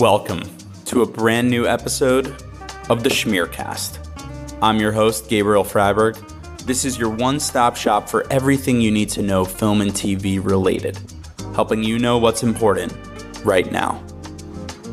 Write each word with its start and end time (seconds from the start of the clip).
Welcome 0.00 0.40
to 0.86 1.02
a 1.02 1.06
brand 1.06 1.50
new 1.50 1.66
episode 1.66 2.28
of 2.88 3.02
the 3.02 3.10
Schmearcast. 3.10 3.98
I'm 4.62 4.80
your 4.80 4.92
host, 4.92 5.28
Gabriel 5.28 5.62
Frieberg. 5.62 6.16
This 6.64 6.86
is 6.86 6.96
your 6.96 7.10
one 7.10 7.38
stop 7.38 7.76
shop 7.76 8.08
for 8.08 8.26
everything 8.32 8.80
you 8.80 8.90
need 8.90 9.10
to 9.10 9.20
know 9.20 9.44
film 9.44 9.82
and 9.82 9.90
TV 9.90 10.42
related, 10.42 10.98
helping 11.54 11.84
you 11.84 11.98
know 11.98 12.16
what's 12.16 12.42
important 12.42 12.96
right 13.44 13.70
now. 13.70 14.02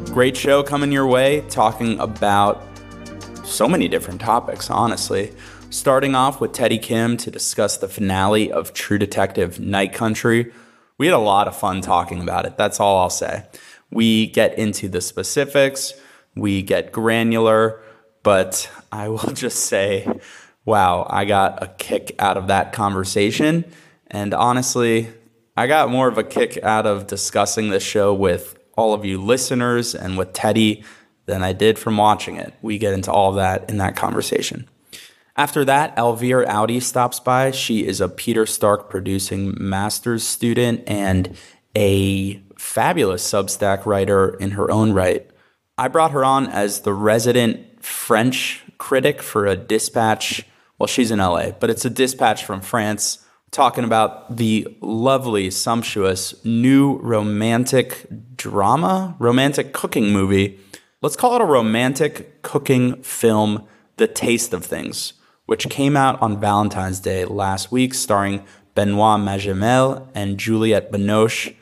Great 0.08 0.36
show 0.36 0.62
coming 0.62 0.92
your 0.92 1.08
way, 1.08 1.40
talking 1.50 1.98
about 2.02 2.62
so 3.46 3.66
many 3.66 3.88
different 3.88 4.20
topics, 4.20 4.70
honestly. 4.70 5.34
Starting 5.70 6.16
off 6.16 6.42
with 6.42 6.52
Teddy 6.52 6.78
Kim 6.78 7.16
to 7.16 7.32
discuss 7.32 7.78
the 7.78 7.88
finale 7.88 8.52
of 8.52 8.74
True 8.74 8.98
Detective 8.98 9.58
Night 9.58 9.94
Country. 9.94 10.52
We 10.98 11.06
had 11.06 11.16
a 11.16 11.18
lot 11.18 11.48
of 11.48 11.56
fun 11.56 11.80
talking 11.80 12.22
about 12.22 12.46
it, 12.46 12.58
that's 12.58 12.82
all 12.82 12.98
I'll 12.98 13.10
say. 13.10 13.46
We 13.92 14.28
get 14.28 14.58
into 14.58 14.90
the 14.90 15.02
specifics, 15.02 15.94
we 16.36 16.62
get 16.62 16.92
granular, 16.92 17.82
but 18.24 18.70
I 18.92 19.10
will 19.10 19.18
just 19.34 19.66
say, 19.66 20.08
wow, 20.66 21.08
I 21.10 21.26
got 21.26 21.64
a 21.64 21.68
kick 21.68 22.16
out 22.20 22.38
of 22.38 22.48
that 22.48 22.74
conversation. 22.74 23.66
And 24.08 24.34
honestly, 24.34 25.10
I 25.56 25.68
got 25.68 25.90
more 25.90 26.08
of 26.08 26.18
a 26.18 26.24
kick 26.24 26.60
out 26.64 26.86
of 26.86 27.08
discussing 27.08 27.70
the 27.70 27.80
show 27.80 28.14
with 28.14 28.60
all 28.78 28.94
of 28.94 29.06
you 29.06 29.22
listeners 29.22 29.96
and 29.96 30.18
with 30.18 30.34
Teddy 30.34 30.84
than 31.26 31.44
I 31.44 31.54
did 31.54 31.80
from 31.80 31.98
watching 31.98 32.36
it. 32.36 32.54
We 32.62 32.78
get 32.78 32.94
into 32.94 33.12
all 33.12 33.34
that 33.34 33.70
in 33.70 33.78
that 33.78 33.96
conversation. 33.96 34.68
After 35.36 35.64
that, 35.66 35.96
Elvire 35.96 36.46
Audi 36.48 36.80
stops 36.80 37.20
by. 37.20 37.52
She 37.52 37.86
is 37.86 38.02
a 38.02 38.10
Peter 38.10 38.46
Stark 38.46 38.90
producing 38.90 39.56
master's 39.60 40.24
student 40.24 40.84
and 40.88 41.36
a 41.76 42.42
fabulous 42.58 43.30
Substack 43.30 43.86
writer 43.86 44.30
in 44.30 44.52
her 44.52 44.70
own 44.72 44.94
right. 44.94 45.30
I 45.78 45.88
brought 45.88 46.12
her 46.12 46.26
on 46.26 46.48
as 46.48 46.82
the 46.82 46.94
resident 46.94 47.84
French 47.84 48.64
critic 48.78 49.22
for 49.22 49.46
a 49.46 49.56
dispatch. 49.56 50.44
Well, 50.80 50.88
she's 50.88 51.12
in 51.12 51.20
LA, 51.20 51.52
but 51.52 51.70
it's 51.70 51.86
a 51.86 51.90
dispatch 51.90 52.44
from 52.44 52.62
France 52.62 53.24
talking 53.52 53.84
about 53.84 54.38
the 54.38 54.68
lovely, 54.82 55.50
sumptuous 55.50 56.44
new 56.44 56.98
romantic 56.98 58.08
drama, 58.36 59.16
romantic 59.20 59.74
cooking 59.74 60.12
movie. 60.12 60.60
Let's 61.02 61.16
call 61.16 61.36
it 61.36 61.42
a 61.42 61.46
romantic 61.46 62.42
cooking 62.42 63.02
film, 63.04 63.68
The 63.98 64.08
Taste 64.08 64.54
of 64.54 64.66
Things, 64.66 65.14
which 65.46 65.70
came 65.70 65.96
out 65.96 66.22
on 66.22 66.40
Valentine's 66.40 67.00
Day 67.00 67.24
last 67.26 67.72
week, 67.72 67.94
starring 67.94 68.44
Benoit 68.76 69.20
Magimel 69.20 70.08
and 70.14 70.38
Juliette 70.38 70.92
Binoche. 70.92 71.56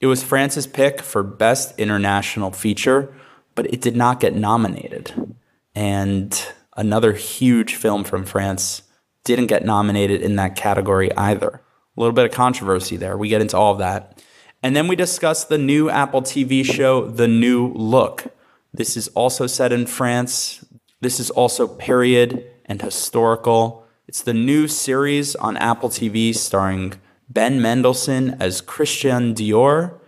It 0.00 0.06
was 0.06 0.22
France's 0.22 0.66
pick 0.66 1.02
for 1.02 1.22
Best 1.22 1.78
International 1.78 2.50
Feature, 2.50 3.14
but 3.54 3.66
it 3.66 3.82
did 3.82 3.96
not 3.96 4.18
get 4.18 4.34
nominated. 4.34 5.36
And 5.74 6.42
another 6.74 7.12
huge 7.12 7.74
film 7.74 8.04
from 8.04 8.24
France 8.24 8.82
didn't 9.24 9.48
get 9.48 9.64
nominated 9.64 10.22
in 10.22 10.36
that 10.36 10.56
category 10.56 11.14
either. 11.16 11.62
A 11.96 12.00
little 12.00 12.14
bit 12.14 12.24
of 12.24 12.32
controversy 12.32 12.96
there. 12.96 13.18
We 13.18 13.28
get 13.28 13.42
into 13.42 13.58
all 13.58 13.72
of 13.72 13.78
that. 13.78 14.24
And 14.62 14.74
then 14.74 14.88
we 14.88 14.96
discuss 14.96 15.44
the 15.44 15.58
new 15.58 15.90
Apple 15.90 16.22
TV 16.22 16.64
show, 16.64 17.06
The 17.06 17.28
New 17.28 17.68
Look. 17.74 18.26
This 18.72 18.96
is 18.96 19.08
also 19.08 19.46
set 19.46 19.70
in 19.70 19.86
France. 19.86 20.64
This 21.02 21.20
is 21.20 21.30
also 21.30 21.66
period 21.66 22.46
and 22.64 22.80
historical. 22.80 23.86
It's 24.08 24.22
the 24.22 24.34
new 24.34 24.66
series 24.66 25.36
on 25.36 25.58
Apple 25.58 25.90
TV 25.90 26.34
starring 26.34 26.94
Ben 27.30 27.62
Mendelsohn 27.62 28.36
as 28.40 28.60
Christian 28.60 29.34
Dior 29.34 30.00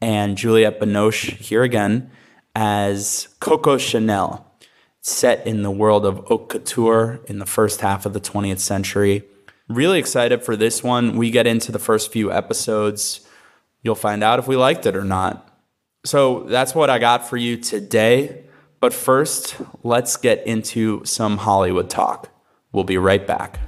and 0.00 0.38
Juliette 0.38 0.80
Binoche 0.80 1.36
here 1.36 1.62
again 1.62 2.10
as 2.54 3.28
Coco 3.38 3.76
Chanel, 3.76 4.46
set 5.02 5.46
in 5.46 5.62
the 5.62 5.70
world 5.70 6.06
of 6.06 6.18
haute 6.26 6.48
couture 6.48 7.20
in 7.26 7.38
the 7.38 7.46
first 7.46 7.82
half 7.82 8.06
of 8.06 8.14
the 8.14 8.20
20th 8.20 8.60
century. 8.60 9.22
Really 9.68 9.98
excited 9.98 10.42
for 10.42 10.56
this 10.56 10.82
one. 10.82 11.16
We 11.16 11.30
get 11.30 11.46
into 11.46 11.70
the 11.70 11.78
first 11.78 12.10
few 12.10 12.32
episodes. 12.32 13.28
You'll 13.82 13.94
find 13.94 14.24
out 14.24 14.38
if 14.38 14.48
we 14.48 14.56
liked 14.56 14.86
it 14.86 14.96
or 14.96 15.04
not. 15.04 15.46
So 16.06 16.44
that's 16.44 16.74
what 16.74 16.88
I 16.88 16.98
got 16.98 17.28
for 17.28 17.36
you 17.36 17.58
today. 17.58 18.44
But 18.80 18.94
first, 18.94 19.56
let's 19.82 20.16
get 20.16 20.46
into 20.46 21.04
some 21.04 21.36
Hollywood 21.36 21.90
talk. 21.90 22.30
We'll 22.72 22.84
be 22.84 22.96
right 22.96 23.26
back. 23.26 23.60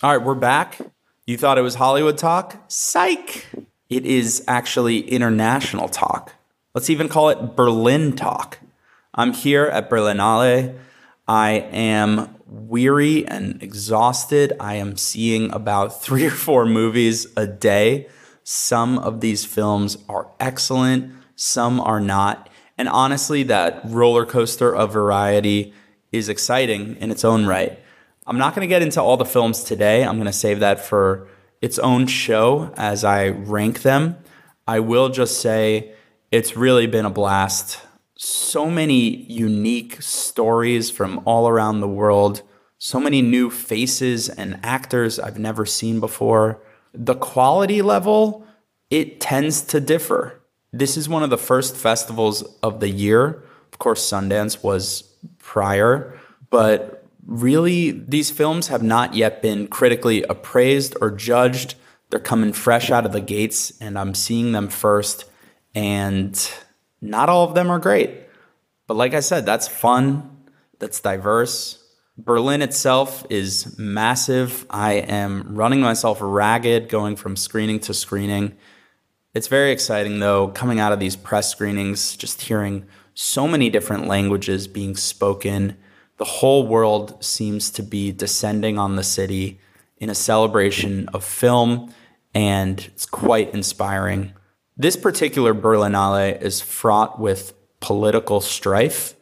All 0.00 0.16
right, 0.16 0.24
we're 0.24 0.36
back. 0.36 0.78
You 1.26 1.36
thought 1.36 1.58
it 1.58 1.62
was 1.62 1.74
Hollywood 1.74 2.16
talk? 2.16 2.62
Psych! 2.68 3.48
It 3.90 4.06
is 4.06 4.44
actually 4.46 5.00
international 5.00 5.88
talk. 5.88 6.34
Let's 6.72 6.88
even 6.88 7.08
call 7.08 7.30
it 7.30 7.56
Berlin 7.56 8.14
talk. 8.14 8.60
I'm 9.12 9.32
here 9.32 9.64
at 9.64 9.90
Berlinale. 9.90 10.78
I 11.26 11.50
am 11.50 12.36
weary 12.46 13.26
and 13.26 13.60
exhausted. 13.60 14.52
I 14.60 14.74
am 14.74 14.96
seeing 14.96 15.50
about 15.50 16.00
three 16.02 16.26
or 16.26 16.30
four 16.30 16.64
movies 16.64 17.26
a 17.36 17.48
day. 17.48 18.06
Some 18.44 19.00
of 19.00 19.20
these 19.20 19.44
films 19.44 19.98
are 20.08 20.30
excellent, 20.38 21.12
some 21.34 21.80
are 21.80 22.00
not. 22.00 22.48
And 22.78 22.88
honestly, 22.88 23.42
that 23.42 23.80
roller 23.84 24.24
coaster 24.24 24.72
of 24.72 24.92
variety 24.92 25.74
is 26.12 26.28
exciting 26.28 26.94
in 26.98 27.10
its 27.10 27.24
own 27.24 27.46
right. 27.46 27.80
I'm 28.28 28.36
not 28.36 28.54
going 28.54 28.60
to 28.60 28.68
get 28.68 28.82
into 28.82 29.00
all 29.00 29.16
the 29.16 29.24
films 29.24 29.64
today. 29.64 30.04
I'm 30.04 30.16
going 30.16 30.26
to 30.26 30.34
save 30.34 30.60
that 30.60 30.84
for 30.84 31.28
its 31.62 31.78
own 31.78 32.06
show 32.06 32.70
as 32.76 33.02
I 33.02 33.28
rank 33.28 33.80
them. 33.80 34.18
I 34.66 34.80
will 34.80 35.08
just 35.08 35.40
say 35.40 35.94
it's 36.30 36.54
really 36.54 36.86
been 36.86 37.06
a 37.06 37.10
blast. 37.10 37.80
So 38.18 38.68
many 38.68 39.16
unique 39.16 40.02
stories 40.02 40.90
from 40.90 41.22
all 41.24 41.48
around 41.48 41.80
the 41.80 41.88
world, 41.88 42.42
so 42.76 43.00
many 43.00 43.22
new 43.22 43.48
faces 43.48 44.28
and 44.28 44.60
actors 44.62 45.18
I've 45.18 45.38
never 45.38 45.64
seen 45.64 45.98
before. 45.98 46.60
The 46.92 47.14
quality 47.14 47.80
level, 47.80 48.46
it 48.90 49.22
tends 49.22 49.62
to 49.62 49.80
differ. 49.80 50.38
This 50.70 50.98
is 50.98 51.08
one 51.08 51.22
of 51.22 51.30
the 51.30 51.38
first 51.38 51.76
festivals 51.76 52.42
of 52.62 52.80
the 52.80 52.90
year. 52.90 53.42
Of 53.72 53.78
course, 53.78 54.06
Sundance 54.06 54.62
was 54.62 55.14
prior, 55.38 56.20
but 56.50 56.97
really, 57.28 57.90
these 57.90 58.30
films 58.30 58.68
have 58.68 58.82
not 58.82 59.14
yet 59.14 59.42
been 59.42 59.68
critically 59.68 60.24
appraised 60.24 60.96
or 61.00 61.10
judged. 61.10 61.74
They're 62.10 62.18
coming 62.18 62.54
fresh 62.54 62.90
out 62.90 63.04
of 63.04 63.12
the 63.12 63.20
gates, 63.20 63.78
and 63.80 63.98
I'm 63.98 64.14
seeing 64.14 64.52
them 64.52 64.68
first. 64.68 65.26
And 65.74 66.50
not 67.00 67.28
all 67.28 67.44
of 67.44 67.54
them 67.54 67.70
are 67.70 67.78
great. 67.78 68.10
But 68.86 68.96
like 68.96 69.12
I 69.12 69.20
said, 69.20 69.44
that's 69.44 69.68
fun, 69.68 70.46
that's 70.78 71.00
diverse. 71.00 71.84
Berlin 72.16 72.62
itself 72.62 73.24
is 73.30 73.78
massive. 73.78 74.66
I 74.70 74.94
am 74.94 75.54
running 75.54 75.80
myself 75.80 76.18
ragged 76.20 76.88
going 76.88 77.14
from 77.14 77.36
screening 77.36 77.78
to 77.80 77.94
screening. 77.94 78.56
It's 79.34 79.46
very 79.46 79.70
exciting, 79.70 80.18
though, 80.18 80.48
coming 80.48 80.80
out 80.80 80.92
of 80.92 80.98
these 80.98 81.14
press 81.14 81.50
screenings, 81.50 82.16
just 82.16 82.40
hearing 82.40 82.86
so 83.14 83.46
many 83.46 83.68
different 83.68 84.06
languages 84.06 84.66
being 84.66 84.96
spoken 84.96 85.76
the 86.18 86.24
whole 86.24 86.66
world 86.66 87.22
seems 87.24 87.70
to 87.70 87.82
be 87.82 88.12
descending 88.12 88.78
on 88.78 88.96
the 88.96 89.04
city 89.04 89.58
in 89.98 90.10
a 90.10 90.14
celebration 90.14 91.08
of 91.08 91.24
film, 91.24 91.92
and 92.34 92.80
it's 92.86 93.06
quite 93.06 93.54
inspiring. 93.54 94.32
This 94.76 94.96
particular 94.96 95.54
Berlinale 95.54 96.40
is 96.40 96.60
fraught 96.60 97.18
with 97.18 97.54
political 97.80 98.40
strife 98.40 99.14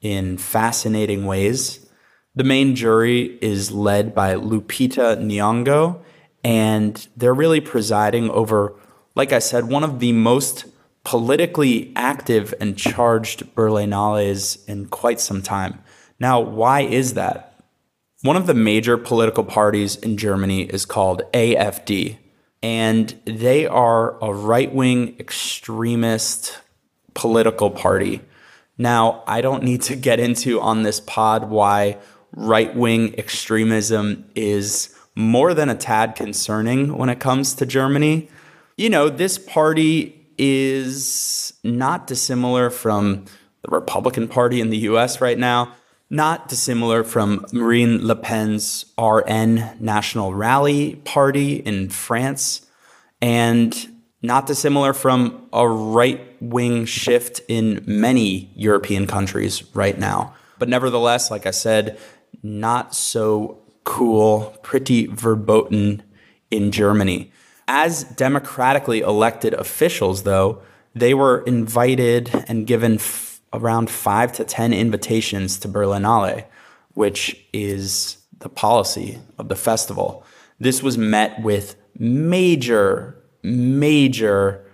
in 0.00 0.38
fascinating 0.38 1.24
ways. 1.26 1.86
The 2.34 2.44
main 2.44 2.74
jury 2.74 3.38
is 3.40 3.70
led 3.70 4.14
by 4.14 4.34
Lupita 4.34 5.16
Nyong'o, 5.18 6.00
and 6.42 7.06
they're 7.16 7.34
really 7.34 7.60
presiding 7.60 8.28
over, 8.30 8.74
like 9.14 9.32
I 9.32 9.38
said, 9.38 9.68
one 9.68 9.84
of 9.84 10.00
the 10.00 10.12
most 10.12 10.66
politically 11.04 11.92
active 11.96 12.54
and 12.60 12.76
charged 12.76 13.54
Berlinales 13.54 14.66
in 14.66 14.86
quite 14.86 15.20
some 15.20 15.42
time. 15.42 15.80
Now, 16.18 16.40
why 16.40 16.80
is 16.80 17.14
that? 17.14 17.54
One 18.22 18.36
of 18.36 18.46
the 18.46 18.54
major 18.54 18.96
political 18.96 19.44
parties 19.44 19.96
in 19.96 20.16
Germany 20.16 20.62
is 20.62 20.86
called 20.86 21.22
AFD, 21.32 22.16
and 22.62 23.20
they 23.26 23.66
are 23.66 24.16
a 24.24 24.32
right 24.32 24.74
wing 24.74 25.16
extremist 25.20 26.58
political 27.12 27.70
party. 27.70 28.22
Now, 28.78 29.22
I 29.26 29.40
don't 29.40 29.62
need 29.62 29.82
to 29.82 29.96
get 29.96 30.20
into 30.20 30.60
on 30.60 30.82
this 30.82 31.00
pod 31.00 31.50
why 31.50 31.98
right 32.32 32.74
wing 32.74 33.14
extremism 33.18 34.24
is 34.34 34.96
more 35.14 35.54
than 35.54 35.68
a 35.68 35.74
tad 35.74 36.16
concerning 36.16 36.96
when 36.96 37.08
it 37.08 37.20
comes 37.20 37.54
to 37.54 37.66
Germany. 37.66 38.30
You 38.76 38.90
know, 38.90 39.08
this 39.08 39.38
party 39.38 40.26
is 40.38 41.52
not 41.62 42.06
dissimilar 42.06 42.70
from 42.70 43.26
the 43.62 43.68
Republican 43.70 44.28
Party 44.28 44.60
in 44.60 44.70
the 44.70 44.78
US 44.78 45.20
right 45.20 45.38
now 45.38 45.74
not 46.14 46.48
dissimilar 46.48 47.02
from 47.02 47.44
Marine 47.52 48.06
Le 48.06 48.14
Pen's 48.14 48.86
RN 48.96 49.76
National 49.80 50.32
Rally 50.32 50.96
Party 51.04 51.56
in 51.56 51.88
France, 51.88 52.66
and 53.20 53.88
not 54.22 54.46
dissimilar 54.46 54.92
from 54.92 55.48
a 55.52 55.68
right 55.68 56.20
wing 56.40 56.84
shift 56.84 57.40
in 57.48 57.82
many 57.86 58.52
European 58.54 59.06
countries 59.06 59.64
right 59.74 59.98
now. 59.98 60.34
But 60.58 60.68
nevertheless, 60.68 61.30
like 61.30 61.46
I 61.46 61.50
said, 61.50 61.98
not 62.42 62.94
so 62.94 63.58
cool, 63.82 64.56
pretty 64.62 65.06
verboten 65.06 66.02
in 66.50 66.70
Germany. 66.70 67.32
As 67.66 68.04
democratically 68.04 69.00
elected 69.00 69.52
officials, 69.54 70.22
though, 70.22 70.62
they 70.94 71.12
were 71.12 71.40
invited 71.40 72.44
and 72.46 72.66
given 72.66 72.98
around 73.54 73.88
five 73.88 74.32
to 74.32 74.44
10 74.44 74.72
invitations 74.72 75.58
to 75.60 75.68
Berlinale, 75.68 76.44
which 76.94 77.46
is 77.52 78.18
the 78.40 78.48
policy 78.48 79.18
of 79.38 79.48
the 79.48 79.56
festival. 79.56 80.24
This 80.58 80.82
was 80.82 80.98
met 80.98 81.40
with 81.40 81.76
major, 81.98 83.16
major 83.42 84.64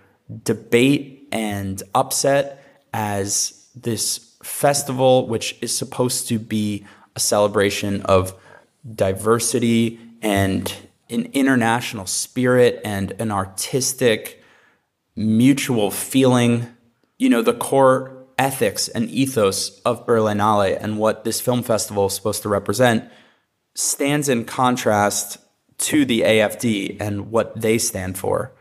debate 0.43 1.27
and 1.31 1.81
upset 1.95 2.63
as 2.93 3.69
this 3.75 4.35
festival, 4.43 5.27
which 5.27 5.57
is 5.61 5.75
supposed 5.75 6.27
to 6.27 6.39
be 6.39 6.85
a 7.15 7.19
celebration 7.19 8.01
of 8.03 8.33
diversity 8.95 9.99
and 10.21 10.73
an 11.09 11.29
international 11.33 12.05
spirit 12.05 12.81
and 12.83 13.11
an 13.19 13.31
artistic 13.31 14.43
mutual 15.15 15.91
feeling. 15.91 16.67
You 17.17 17.29
know, 17.29 17.41
the 17.41 17.53
core 17.53 18.20
ethics 18.41 18.87
and 18.87 19.07
ethos 19.11 19.79
of 19.81 20.07
Berlinale 20.07 20.75
and 20.81 20.97
what 20.97 21.23
this 21.23 21.39
film 21.39 21.61
festival 21.61 22.07
is 22.07 22.15
supposed 22.15 22.41
to 22.41 22.49
represent 22.49 23.07
stands 23.75 24.27
in 24.27 24.45
contrast 24.45 25.37
to 25.77 26.05
the 26.05 26.21
AFD 26.21 26.97
and 26.99 27.29
what 27.29 27.61
they 27.61 27.77
stand 27.77 28.17
for 28.17 28.51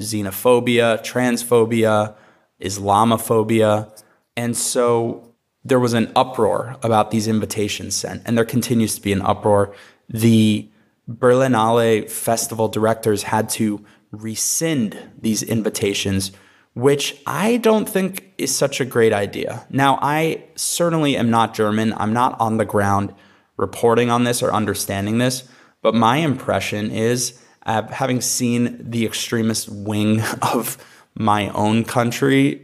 xenophobia, 0.00 1.00
transphobia, 1.02 2.14
Islamophobia. 2.60 3.90
And 4.36 4.56
so 4.56 5.34
there 5.64 5.80
was 5.80 5.92
an 5.92 6.10
uproar 6.16 6.76
about 6.82 7.10
these 7.10 7.28
invitations 7.28 7.94
sent, 7.94 8.22
and 8.24 8.36
there 8.36 8.44
continues 8.44 8.94
to 8.96 9.00
be 9.00 9.12
an 9.12 9.22
uproar. 9.22 9.74
The 10.08 10.68
Berlinale 11.08 12.10
festival 12.10 12.68
directors 12.68 13.24
had 13.24 13.48
to 13.50 13.84
rescind 14.10 14.98
these 15.20 15.42
invitations, 15.42 16.32
which 16.78 17.20
I 17.26 17.56
don't 17.56 17.88
think 17.88 18.32
is 18.38 18.54
such 18.54 18.80
a 18.80 18.84
great 18.84 19.12
idea. 19.12 19.66
Now, 19.68 19.98
I 20.00 20.44
certainly 20.54 21.16
am 21.16 21.28
not 21.28 21.52
German. 21.52 21.92
I'm 21.96 22.12
not 22.12 22.40
on 22.40 22.56
the 22.56 22.64
ground 22.64 23.12
reporting 23.56 24.10
on 24.10 24.22
this 24.22 24.44
or 24.44 24.52
understanding 24.52 25.18
this, 25.18 25.42
but 25.82 25.92
my 25.92 26.18
impression 26.18 26.92
is, 26.92 27.36
uh, 27.66 27.82
having 27.88 28.20
seen 28.20 28.78
the 28.78 29.04
extremist 29.04 29.68
wing 29.68 30.20
of 30.54 30.78
my 31.16 31.48
own 31.48 31.82
country 31.82 32.62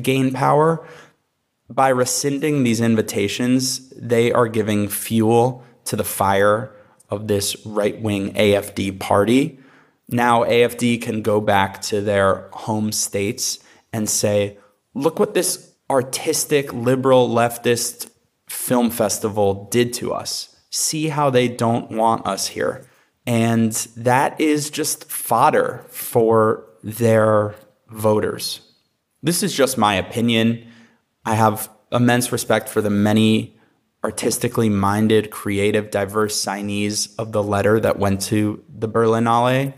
gain 0.00 0.32
power, 0.32 0.82
by 1.68 1.90
rescinding 1.90 2.62
these 2.62 2.80
invitations, 2.80 3.90
they 3.90 4.32
are 4.32 4.48
giving 4.48 4.88
fuel 4.88 5.62
to 5.84 5.96
the 5.96 6.04
fire 6.04 6.74
of 7.10 7.28
this 7.28 7.56
right 7.66 8.00
wing 8.00 8.32
AFD 8.32 8.98
party. 8.98 9.58
Now, 10.12 10.44
AFD 10.44 11.00
can 11.00 11.22
go 11.22 11.40
back 11.40 11.80
to 11.82 12.00
their 12.00 12.48
home 12.52 12.90
states 12.90 13.60
and 13.92 14.08
say, 14.08 14.58
look 14.94 15.18
what 15.18 15.34
this 15.34 15.74
artistic, 15.88 16.72
liberal, 16.72 17.28
leftist 17.28 18.10
film 18.48 18.90
festival 18.90 19.68
did 19.70 19.92
to 19.94 20.12
us. 20.12 20.56
See 20.70 21.08
how 21.08 21.30
they 21.30 21.48
don't 21.48 21.90
want 21.90 22.26
us 22.26 22.48
here. 22.48 22.86
And 23.26 23.72
that 23.96 24.40
is 24.40 24.70
just 24.70 25.10
fodder 25.10 25.84
for 25.88 26.66
their 26.82 27.54
voters. 27.88 28.60
This 29.22 29.42
is 29.42 29.54
just 29.54 29.78
my 29.78 29.94
opinion. 29.94 30.66
I 31.24 31.34
have 31.34 31.70
immense 31.92 32.32
respect 32.32 32.68
for 32.68 32.80
the 32.80 32.90
many 32.90 33.56
artistically 34.02 34.68
minded, 34.68 35.30
creative, 35.30 35.90
diverse 35.90 36.42
signees 36.42 37.14
of 37.18 37.32
the 37.32 37.42
letter 37.42 37.78
that 37.78 37.98
went 37.98 38.22
to 38.22 38.64
the 38.68 38.88
Berlinale 38.88 39.74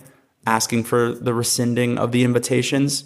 asking 0.47 0.85
for 0.85 1.13
the 1.13 1.35
rescinding 1.35 1.99
of 1.99 2.13
the 2.13 2.25
invitations. 2.25 3.05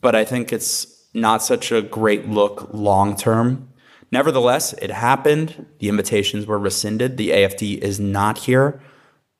But 0.00 0.14
I 0.14 0.24
think 0.24 0.52
it's 0.52 1.08
not 1.14 1.42
such 1.42 1.72
a 1.72 1.82
great 1.82 2.28
look 2.28 2.68
long 2.72 3.16
term. 3.16 3.68
Nevertheless, 4.10 4.72
it 4.74 4.90
happened. 4.90 5.66
The 5.80 5.88
invitations 5.88 6.46
were 6.46 6.58
rescinded. 6.58 7.16
The 7.16 7.30
AFD 7.30 7.78
is 7.78 8.00
not 8.00 8.38
here. 8.38 8.80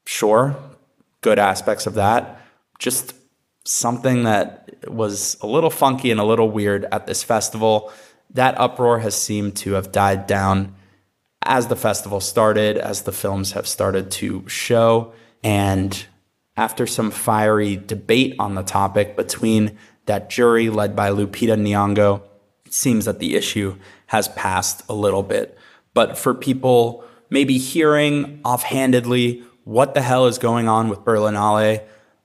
Sure, 0.07 0.57
good 1.21 1.39
aspects 1.39 1.87
of 1.87 1.95
that. 1.95 2.41
Just 2.79 3.15
something 3.65 4.25
that 4.25 4.71
was 4.89 5.37
a 5.41 5.47
little 5.47 5.71
funky 5.71 6.11
and 6.11 6.21
a 6.21 6.25
little 6.25 6.51
weird 6.51 6.87
at 6.93 7.07
this 7.07 7.23
festival. 7.23 7.93
That 8.31 8.59
uproar 8.59 8.99
has 9.01 9.15
seemed 9.15 9.57
to 9.59 9.73
have 9.73 9.93
died 9.93 10.27
down 10.27 10.75
as 11.43 11.69
the 11.69 11.77
festival 11.77 12.21
started, 12.21 12.77
as 12.77 13.03
the 13.03 13.13
films 13.13 13.53
have 13.53 13.67
started 13.67 14.11
to 14.11 14.47
show. 14.49 15.13
And 15.43 16.07
after 16.59 16.89
some 16.89 17.13
fiery 17.13 17.77
debate 17.77 18.35
on 18.41 18.57
the 18.57 18.65
topic 18.65 19.17
between 19.17 19.79
that 20.07 20.29
jury 20.29 20.69
led 20.69 20.97
by 20.97 21.09
Lupita 21.09 21.57
Nyong'o, 21.57 22.21
it 22.67 22.75
seems 22.75 23.05
that 23.05 23.21
the 23.21 23.37
issue 23.37 23.77
has 24.07 24.27
passed 24.31 24.83
a 24.89 24.93
little 24.93 25.23
bit. 25.23 25.57
But 25.95 26.19
for 26.19 26.35
people 26.35 27.05
maybe 27.31 27.59
hearing 27.59 28.41
offhandedly 28.45 29.45
what 29.63 29.95
the 29.95 30.03
hell 30.03 30.27
is 30.27 30.39
going 30.39 30.67
on 30.67 30.89
with 30.89 31.01
Berlinale, 31.01 31.85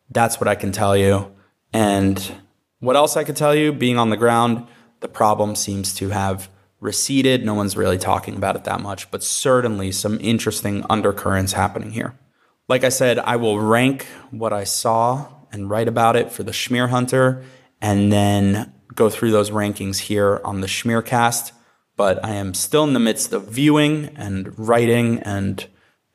that's 0.10 0.42
what 0.42 0.48
I 0.48 0.56
can 0.56 0.72
tell 0.72 0.98
you. 0.98 1.32
And 1.72 2.20
what 2.80 2.96
else 2.96 3.16
I 3.16 3.24
could 3.24 3.36
tell 3.36 3.54
you, 3.54 3.72
being 3.72 4.00
on 4.00 4.10
the 4.10 4.18
ground, 4.18 4.66
the 5.02 5.08
problem 5.08 5.56
seems 5.56 5.94
to 5.96 6.10
have 6.10 6.50
receded. 6.80 7.46
No 7.46 7.54
one's 7.54 7.78
really 7.78 8.00
talking 8.00 8.36
about 8.36 8.56
it 8.56 8.64
that 8.64 8.82
much, 8.82 9.12
but 9.12 9.24
certainly 9.24 9.92
some 9.92 10.18
interesting 10.22 10.84
undercurrents 10.90 11.54
happening 11.54 11.92
here. 11.92 12.16
Like 12.74 12.84
I 12.84 12.90
said, 12.90 13.20
I 13.20 13.36
will 13.36 13.60
rank 13.60 14.08
what 14.32 14.52
I 14.52 14.64
saw 14.64 15.28
and 15.52 15.70
write 15.70 15.88
about 15.88 16.16
it 16.16 16.32
for 16.32 16.42
the 16.42 16.52
Schmear 16.52 16.90
Hunter 16.90 17.44
and 17.80 18.12
then 18.12 18.74
go 18.96 19.12
through 19.12 19.30
those 19.30 19.52
rankings 19.52 20.00
here 20.00 20.42
on 20.44 20.62
the 20.62 20.66
Schmearcast. 20.66 21.52
But 21.98 22.26
I 22.26 22.32
am 22.32 22.56
still 22.56 22.84
in 22.84 22.94
the 22.94 23.00
midst 23.00 23.32
of 23.32 23.48
viewing 23.48 24.10
and 24.16 24.58
writing, 24.58 25.20
and 25.20 25.64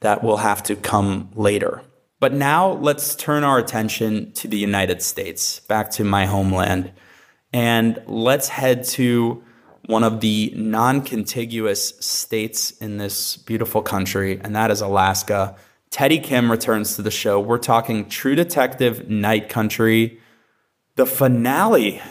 that 0.01 0.25
will 0.25 0.39
have 0.39 0.65
to 0.65 0.75
come 0.75 1.31
later. 1.37 1.83
But 2.19 2.33
now 2.33 2.73
let's 2.73 3.15
turn 3.15 3.45
our 3.45 3.59
attention 3.59 4.33
to 4.33 4.49
the 4.49 4.59
United 4.59 5.01
States, 5.01 5.61
back 5.61 5.93
to 5.93 6.03
my 6.03 6.27
homeland, 6.27 6.91
and 7.53 8.03
let's 8.09 8.49
head 8.49 8.83
to 8.99 9.45
one 9.87 10.03
of 10.03 10.23
the 10.23 10.53
non 10.57 11.03
contiguous 11.03 11.91
states 12.01 12.73
in 12.73 12.97
this 12.97 13.37
beautiful 13.37 13.81
country, 13.81 14.41
and 14.43 14.57
that 14.57 14.73
is 14.73 14.81
Alaska. 14.81 15.55
Teddy 15.91 16.19
Kim 16.19 16.51
returns 16.51 16.97
to 16.97 17.03
the 17.03 17.11
show. 17.11 17.41
We're 17.41 17.59
talking 17.59 18.09
True 18.09 18.35
Detective 18.35 19.09
Night 19.09 19.49
Country. 19.49 20.21
The 20.97 21.07
finale, 21.07 22.03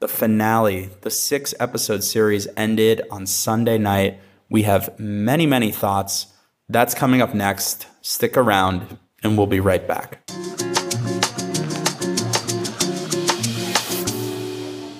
the 0.00 0.08
finale, 0.08 0.90
the 1.00 1.10
six 1.10 1.54
episode 1.58 2.04
series 2.04 2.46
ended 2.56 3.02
on 3.10 3.26
Sunday 3.26 3.78
night. 3.78 4.20
We 4.50 4.64
have 4.64 4.98
many, 4.98 5.46
many 5.46 5.70
thoughts. 5.70 6.26
That's 6.68 6.94
coming 6.94 7.22
up 7.22 7.34
next. 7.34 7.86
Stick 8.02 8.36
around, 8.36 8.98
and 9.22 9.38
we'll 9.38 9.46
be 9.46 9.60
right 9.60 9.86
back. 9.88 10.20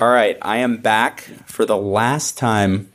All 0.00 0.08
right, 0.08 0.38
I 0.40 0.56
am 0.56 0.78
back 0.78 1.20
for 1.46 1.66
the 1.66 1.76
last 1.76 2.38
time, 2.38 2.91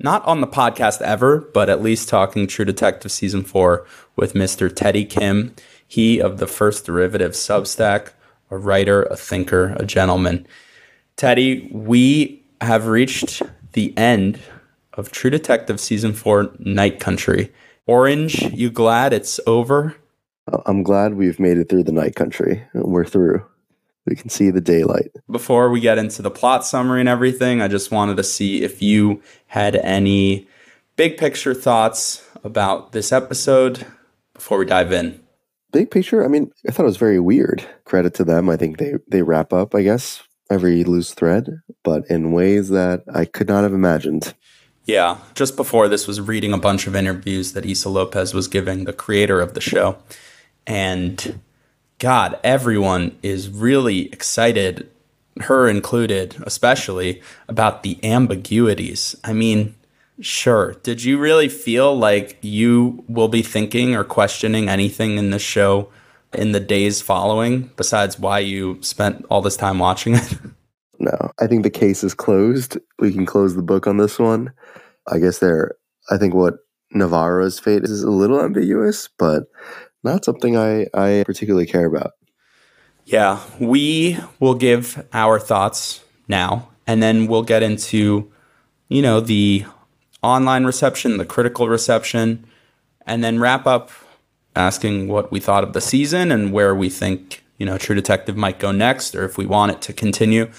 not 0.00 0.24
on 0.24 0.40
the 0.40 0.46
podcast 0.46 1.02
ever, 1.02 1.38
but 1.38 1.68
at 1.68 1.82
least 1.82 2.08
talking 2.08 2.46
True 2.46 2.64
Detective 2.64 3.12
Season 3.12 3.42
4 3.42 3.86
with 4.16 4.32
Mr. 4.32 4.74
Teddy 4.74 5.04
Kim. 5.04 5.54
He 5.86 6.20
of 6.20 6.38
the 6.38 6.46
First 6.46 6.86
Derivative 6.86 7.32
Substack, 7.32 8.12
a 8.50 8.56
writer, 8.56 9.02
a 9.04 9.16
thinker, 9.16 9.74
a 9.78 9.84
gentleman. 9.84 10.46
Teddy, 11.16 11.68
we 11.72 12.42
have 12.60 12.86
reached 12.86 13.42
the 13.72 13.96
end 13.96 14.40
of 14.94 15.12
True 15.12 15.30
Detective 15.30 15.78
Season 15.78 16.12
4 16.12 16.50
Night 16.58 16.98
Country. 16.98 17.52
Orange, 17.86 18.42
you 18.52 18.70
glad 18.70 19.12
it's 19.12 19.38
over? 19.46 19.96
I'm 20.66 20.82
glad 20.82 21.14
we've 21.14 21.38
made 21.38 21.58
it 21.58 21.68
through 21.68 21.84
the 21.84 21.92
night 21.92 22.14
country. 22.14 22.62
We're 22.74 23.04
through 23.04 23.44
we 24.06 24.16
can 24.16 24.30
see 24.30 24.50
the 24.50 24.60
daylight. 24.60 25.10
Before 25.30 25.70
we 25.70 25.80
get 25.80 25.98
into 25.98 26.22
the 26.22 26.30
plot 26.30 26.64
summary 26.64 27.00
and 27.00 27.08
everything, 27.08 27.60
I 27.60 27.68
just 27.68 27.90
wanted 27.90 28.16
to 28.16 28.24
see 28.24 28.62
if 28.62 28.82
you 28.82 29.22
had 29.46 29.76
any 29.76 30.48
big 30.96 31.16
picture 31.16 31.54
thoughts 31.54 32.26
about 32.42 32.92
this 32.92 33.12
episode 33.12 33.86
before 34.34 34.58
we 34.58 34.66
dive 34.66 34.92
in. 34.92 35.20
Big 35.72 35.90
picture, 35.90 36.24
I 36.24 36.28
mean, 36.28 36.50
I 36.66 36.72
thought 36.72 36.82
it 36.82 36.86
was 36.86 36.96
very 36.96 37.20
weird. 37.20 37.64
Credit 37.84 38.12
to 38.14 38.24
them. 38.24 38.48
I 38.48 38.56
think 38.56 38.78
they 38.78 38.94
they 39.06 39.22
wrap 39.22 39.52
up, 39.52 39.74
I 39.74 39.82
guess, 39.82 40.22
every 40.50 40.82
loose 40.82 41.14
thread, 41.14 41.60
but 41.84 42.04
in 42.10 42.32
ways 42.32 42.70
that 42.70 43.04
I 43.14 43.24
could 43.24 43.48
not 43.48 43.62
have 43.62 43.72
imagined. 43.72 44.34
Yeah, 44.84 45.18
just 45.34 45.56
before 45.56 45.88
this 45.88 46.08
was 46.08 46.20
reading 46.20 46.52
a 46.52 46.58
bunch 46.58 46.88
of 46.88 46.96
interviews 46.96 47.52
that 47.52 47.64
Issa 47.64 47.88
Lopez 47.88 48.34
was 48.34 48.48
giving, 48.48 48.84
the 48.84 48.92
creator 48.92 49.40
of 49.40 49.54
the 49.54 49.60
show. 49.60 49.98
And 50.66 51.40
God, 52.00 52.40
everyone 52.42 53.18
is 53.22 53.50
really 53.50 54.10
excited, 54.10 54.90
her 55.42 55.68
included, 55.68 56.34
especially 56.42 57.20
about 57.46 57.82
the 57.82 58.02
ambiguities. 58.02 59.14
I 59.22 59.34
mean, 59.34 59.74
sure. 60.18 60.76
Did 60.82 61.04
you 61.04 61.18
really 61.18 61.50
feel 61.50 61.94
like 61.94 62.38
you 62.40 63.04
will 63.06 63.28
be 63.28 63.42
thinking 63.42 63.94
or 63.94 64.02
questioning 64.02 64.66
anything 64.66 65.18
in 65.18 65.28
this 65.28 65.42
show 65.42 65.90
in 66.32 66.52
the 66.52 66.60
days 66.60 67.02
following, 67.02 67.70
besides 67.76 68.18
why 68.18 68.38
you 68.38 68.78
spent 68.80 69.26
all 69.28 69.42
this 69.42 69.56
time 69.56 69.78
watching 69.78 70.16
it? 70.16 70.34
No, 71.02 71.32
I 71.40 71.46
think 71.46 71.62
the 71.62 71.70
case 71.70 72.04
is 72.04 72.12
closed. 72.12 72.76
We 72.98 73.10
can 73.10 73.24
close 73.24 73.56
the 73.56 73.62
book 73.62 73.86
on 73.86 73.96
this 73.96 74.18
one. 74.18 74.52
I 75.10 75.18
guess 75.18 75.38
there, 75.38 75.76
I 76.10 76.18
think 76.18 76.34
what 76.34 76.56
Navarro's 76.92 77.58
fate 77.58 77.84
is 77.84 78.02
a 78.02 78.10
little 78.10 78.42
ambiguous, 78.44 79.08
but 79.18 79.44
not 80.02 80.24
something 80.24 80.56
I, 80.56 80.86
I 80.94 81.22
particularly 81.26 81.66
care 81.66 81.86
about. 81.86 82.12
Yeah, 83.04 83.40
we 83.58 84.18
will 84.38 84.54
give 84.54 85.04
our 85.12 85.38
thoughts 85.38 86.04
now, 86.28 86.68
and 86.86 87.02
then 87.02 87.26
we'll 87.26 87.42
get 87.42 87.62
into, 87.62 88.30
you 88.88 89.02
know, 89.02 89.20
the 89.20 89.64
online 90.22 90.64
reception, 90.64 91.16
the 91.16 91.24
critical 91.24 91.68
reception, 91.68 92.46
and 93.06 93.24
then 93.24 93.40
wrap 93.40 93.66
up 93.66 93.90
asking 94.54 95.08
what 95.08 95.32
we 95.32 95.40
thought 95.40 95.64
of 95.64 95.72
the 95.72 95.80
season 95.80 96.30
and 96.30 96.52
where 96.52 96.74
we 96.74 96.88
think, 96.88 97.42
you 97.58 97.66
know, 97.66 97.78
True 97.78 97.94
Detective 97.94 98.36
might 98.36 98.58
go 98.58 98.72
next 98.72 99.14
or 99.14 99.24
if 99.24 99.38
we 99.38 99.46
want 99.46 99.72
it 99.72 99.80
to 99.82 99.92
continue. 99.92 100.50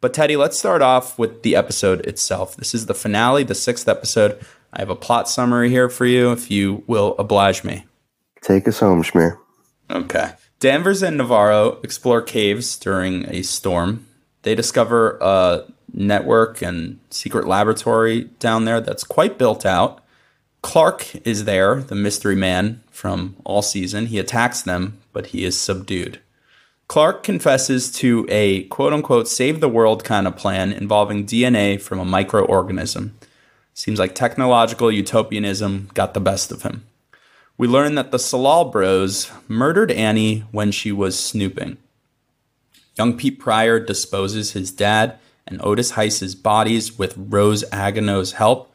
But 0.00 0.14
Teddy, 0.14 0.36
let's 0.36 0.58
start 0.58 0.82
off 0.82 1.18
with 1.18 1.42
the 1.42 1.54
episode 1.54 2.06
itself. 2.06 2.56
This 2.56 2.74
is 2.74 2.86
the 2.86 2.94
finale, 2.94 3.44
the 3.44 3.54
sixth 3.54 3.88
episode. 3.88 4.40
I 4.72 4.80
have 4.80 4.90
a 4.90 4.96
plot 4.96 5.28
summary 5.28 5.68
here 5.68 5.90
for 5.90 6.06
you 6.06 6.32
if 6.32 6.50
you 6.50 6.84
will 6.86 7.14
oblige 7.18 7.64
me. 7.64 7.84
Take 8.42 8.66
us 8.68 8.80
home, 8.80 9.02
Schmear. 9.02 9.38
Okay. 9.90 10.32
Danvers 10.60 11.02
and 11.02 11.16
Navarro 11.16 11.78
explore 11.82 12.22
caves 12.22 12.76
during 12.78 13.24
a 13.26 13.42
storm. 13.42 14.06
They 14.42 14.54
discover 14.54 15.18
a 15.20 15.64
network 15.92 16.62
and 16.62 16.98
secret 17.10 17.46
laboratory 17.46 18.24
down 18.38 18.64
there 18.64 18.80
that's 18.80 19.04
quite 19.04 19.38
built 19.38 19.66
out. 19.66 20.02
Clark 20.62 21.26
is 21.26 21.44
there, 21.44 21.76
the 21.76 21.94
mystery 21.94 22.36
man 22.36 22.82
from 22.90 23.36
all 23.44 23.62
season. 23.62 24.06
He 24.06 24.18
attacks 24.18 24.62
them, 24.62 24.98
but 25.12 25.28
he 25.28 25.44
is 25.44 25.58
subdued. 25.58 26.20
Clark 26.88 27.22
confesses 27.22 27.90
to 27.92 28.26
a 28.28 28.64
quote 28.64 28.92
unquote 28.92 29.28
save 29.28 29.60
the 29.60 29.68
world 29.68 30.04
kind 30.04 30.26
of 30.26 30.36
plan 30.36 30.72
involving 30.72 31.24
DNA 31.24 31.80
from 31.80 31.98
a 31.98 32.04
microorganism. 32.04 33.12
Seems 33.72 33.98
like 33.98 34.14
technological 34.14 34.90
utopianism 34.90 35.88
got 35.94 36.14
the 36.14 36.20
best 36.20 36.52
of 36.52 36.62
him. 36.62 36.84
We 37.60 37.68
learn 37.68 37.94
that 37.96 38.10
the 38.10 38.16
Tsalal 38.16 38.72
bros 38.72 39.30
murdered 39.46 39.90
Annie 39.90 40.44
when 40.50 40.72
she 40.72 40.90
was 40.90 41.18
snooping. 41.18 41.76
Young 42.96 43.18
Pete 43.18 43.38
Prior 43.38 43.78
disposes 43.78 44.52
his 44.52 44.72
dad 44.72 45.18
and 45.46 45.60
Otis 45.62 45.90
Heiss's 45.90 46.34
bodies 46.34 46.98
with 46.98 47.12
Rose 47.18 47.62
Aguineau's 47.70 48.32
help. 48.32 48.74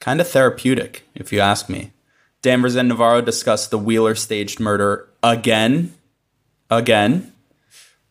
Kind 0.00 0.18
of 0.18 0.28
therapeutic, 0.28 1.06
if 1.14 1.30
you 1.30 1.40
ask 1.40 1.68
me. 1.68 1.92
Danvers 2.40 2.74
and 2.74 2.88
Navarro 2.88 3.20
discuss 3.20 3.66
the 3.66 3.76
Wheeler 3.76 4.14
staged 4.14 4.58
murder 4.58 5.10
again. 5.22 5.92
Again. 6.70 7.34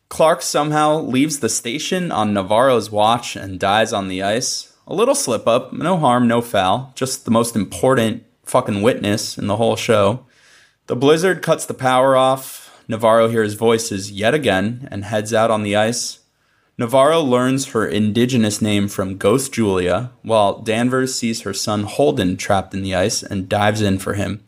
Clark 0.08 0.40
somehow 0.42 1.00
leaves 1.00 1.40
the 1.40 1.48
station 1.48 2.12
on 2.12 2.32
Navarro's 2.32 2.92
watch 2.92 3.34
and 3.34 3.58
dies 3.58 3.92
on 3.92 4.06
the 4.06 4.22
ice. 4.22 4.72
A 4.86 4.94
little 4.94 5.16
slip 5.16 5.48
up, 5.48 5.72
no 5.72 5.96
harm, 5.96 6.28
no 6.28 6.40
foul, 6.40 6.92
just 6.94 7.24
the 7.24 7.32
most 7.32 7.56
important 7.56 8.24
fucking 8.44 8.82
witness 8.82 9.38
in 9.38 9.46
the 9.46 9.56
whole 9.56 9.76
show. 9.76 10.26
The 10.86 10.96
blizzard 10.96 11.42
cuts 11.42 11.66
the 11.66 11.74
power 11.74 12.16
off. 12.16 12.82
Navarro 12.88 13.28
hears 13.28 13.54
voices 13.54 14.10
yet 14.10 14.34
again 14.34 14.88
and 14.90 15.04
heads 15.04 15.32
out 15.32 15.50
on 15.50 15.62
the 15.62 15.76
ice. 15.76 16.20
Navarro 16.78 17.20
learns 17.20 17.66
her 17.66 17.86
indigenous 17.86 18.62
name 18.62 18.88
from 18.88 19.18
Ghost 19.18 19.52
Julia, 19.52 20.10
while 20.22 20.60
Danvers 20.60 21.14
sees 21.14 21.42
her 21.42 21.54
son 21.54 21.84
Holden 21.84 22.36
trapped 22.36 22.74
in 22.74 22.82
the 22.82 22.94
ice 22.94 23.22
and 23.22 23.48
dives 23.48 23.82
in 23.82 23.98
for 23.98 24.14
him. 24.14 24.42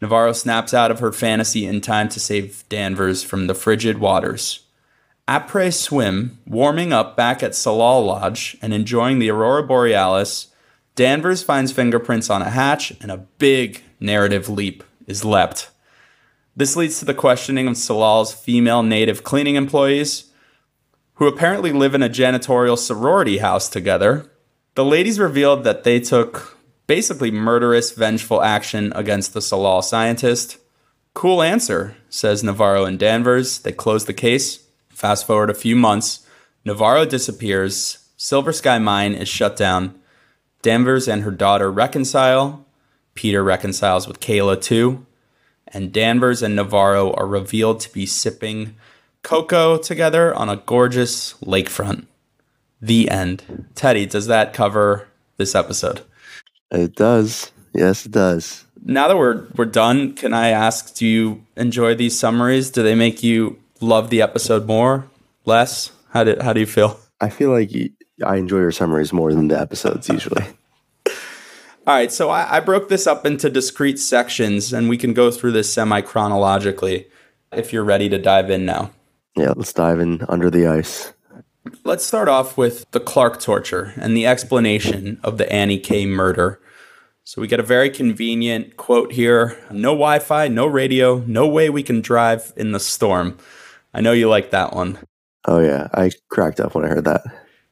Navarro 0.00 0.32
snaps 0.32 0.74
out 0.74 0.90
of 0.90 0.98
her 0.98 1.12
fantasy 1.12 1.66
in 1.66 1.80
time 1.80 2.08
to 2.08 2.20
save 2.20 2.64
Danvers 2.68 3.22
from 3.22 3.46
the 3.46 3.54
frigid 3.54 3.98
waters. 3.98 4.60
Après 5.28 5.72
swim, 5.72 6.38
warming 6.46 6.92
up 6.92 7.16
back 7.16 7.42
at 7.42 7.52
Tsalal 7.52 8.04
Lodge 8.04 8.56
and 8.60 8.74
enjoying 8.74 9.18
the 9.18 9.30
Aurora 9.30 9.62
Borealis, 9.62 10.48
Danvers 10.96 11.42
finds 11.42 11.72
fingerprints 11.72 12.30
on 12.30 12.42
a 12.42 12.50
hatch 12.50 12.92
and 13.00 13.10
a 13.10 13.26
big 13.38 13.82
narrative 13.98 14.48
leap 14.48 14.84
is 15.06 15.24
leapt. 15.24 15.70
This 16.56 16.76
leads 16.76 17.00
to 17.00 17.04
the 17.04 17.14
questioning 17.14 17.66
of 17.66 17.74
Tsalal's 17.74 18.32
female 18.32 18.82
native 18.82 19.24
cleaning 19.24 19.56
employees, 19.56 20.30
who 21.14 21.26
apparently 21.26 21.72
live 21.72 21.94
in 21.94 22.02
a 22.02 22.08
janitorial 22.08 22.78
sorority 22.78 23.38
house 23.38 23.68
together. 23.68 24.30
The 24.76 24.84
ladies 24.84 25.18
revealed 25.18 25.64
that 25.64 25.82
they 25.82 25.98
took 25.98 26.56
basically 26.86 27.30
murderous, 27.30 27.92
vengeful 27.92 28.42
action 28.42 28.92
against 28.94 29.34
the 29.34 29.40
Tsalal 29.40 29.82
scientist. 29.82 30.58
Cool 31.12 31.42
answer, 31.42 31.96
says 32.08 32.44
Navarro 32.44 32.84
and 32.84 32.98
Danvers. 32.98 33.58
They 33.58 33.72
close 33.72 34.04
the 34.04 34.14
case. 34.14 34.64
Fast 34.90 35.26
forward 35.26 35.50
a 35.50 35.54
few 35.54 35.74
months, 35.74 36.24
Navarro 36.64 37.04
disappears, 37.04 38.10
Silver 38.16 38.52
Sky 38.52 38.78
Mine 38.78 39.12
is 39.12 39.28
shut 39.28 39.56
down, 39.56 40.00
Danvers 40.64 41.06
and 41.06 41.22
her 41.24 41.30
daughter 41.30 41.70
reconcile, 41.70 42.64
Peter 43.14 43.44
reconciles 43.44 44.08
with 44.08 44.18
Kayla 44.18 44.62
too, 44.62 45.04
and 45.68 45.92
Danvers 45.92 46.42
and 46.42 46.56
Navarro 46.56 47.12
are 47.12 47.26
revealed 47.26 47.80
to 47.80 47.92
be 47.92 48.06
sipping 48.06 48.74
cocoa 49.22 49.76
together 49.76 50.34
on 50.34 50.48
a 50.48 50.56
gorgeous 50.56 51.34
lakefront. 51.34 52.06
The 52.80 53.10
end. 53.10 53.66
Teddy, 53.74 54.06
does 54.06 54.26
that 54.28 54.54
cover 54.54 55.06
this 55.36 55.54
episode? 55.54 56.00
It 56.70 56.94
does. 56.96 57.52
Yes, 57.74 58.06
it 58.06 58.12
does. 58.12 58.64
Now 58.82 59.08
that 59.08 59.18
we're 59.18 59.46
we're 59.56 59.66
done, 59.66 60.14
can 60.14 60.32
I 60.32 60.48
ask 60.48 60.94
do 60.94 61.06
you 61.06 61.44
enjoy 61.56 61.94
these 61.94 62.18
summaries? 62.18 62.70
Do 62.70 62.82
they 62.82 62.94
make 62.94 63.22
you 63.22 63.58
love 63.82 64.08
the 64.08 64.22
episode 64.22 64.66
more, 64.66 65.10
less? 65.44 65.92
How 66.14 66.24
did 66.24 66.40
how 66.40 66.54
do 66.54 66.60
you 66.60 66.66
feel? 66.66 66.98
I 67.20 67.28
feel 67.28 67.50
like 67.50 67.70
I 68.22 68.36
enjoy 68.36 68.58
your 68.58 68.72
summaries 68.72 69.12
more 69.12 69.32
than 69.32 69.48
the 69.48 69.58
episodes 69.58 70.08
usually. 70.08 70.44
All 71.86 71.94
right, 71.94 72.12
so 72.12 72.30
I, 72.30 72.56
I 72.56 72.60
broke 72.60 72.88
this 72.88 73.06
up 73.06 73.26
into 73.26 73.50
discrete 73.50 73.98
sections, 73.98 74.72
and 74.72 74.88
we 74.88 74.96
can 74.96 75.12
go 75.12 75.30
through 75.30 75.52
this 75.52 75.72
semi 75.72 76.00
chronologically 76.00 77.08
if 77.52 77.72
you're 77.72 77.84
ready 77.84 78.08
to 78.08 78.18
dive 78.18 78.50
in 78.50 78.64
now. 78.64 78.90
Yeah, 79.36 79.52
let's 79.56 79.72
dive 79.72 80.00
in 80.00 80.24
under 80.28 80.50
the 80.50 80.66
ice. 80.66 81.12
Let's 81.82 82.04
start 82.04 82.28
off 82.28 82.56
with 82.56 82.90
the 82.92 83.00
Clark 83.00 83.40
torture 83.40 83.92
and 83.96 84.16
the 84.16 84.26
explanation 84.26 85.20
of 85.22 85.38
the 85.38 85.50
Annie 85.52 85.78
K 85.78 86.06
murder. 86.06 86.60
So 87.24 87.40
we 87.40 87.48
get 87.48 87.60
a 87.60 87.64
very 87.64 87.90
convenient 87.90 88.76
quote 88.76 89.12
here 89.12 89.58
no 89.70 89.90
Wi 89.90 90.18
Fi, 90.20 90.48
no 90.48 90.66
radio, 90.66 91.18
no 91.26 91.46
way 91.46 91.70
we 91.70 91.82
can 91.82 92.00
drive 92.00 92.52
in 92.56 92.72
the 92.72 92.80
storm. 92.80 93.38
I 93.92 94.00
know 94.00 94.12
you 94.12 94.28
like 94.28 94.50
that 94.50 94.74
one. 94.74 94.98
Oh, 95.46 95.60
yeah. 95.60 95.88
I 95.92 96.10
cracked 96.28 96.60
up 96.60 96.74
when 96.74 96.84
I 96.84 96.88
heard 96.88 97.04
that. 97.04 97.22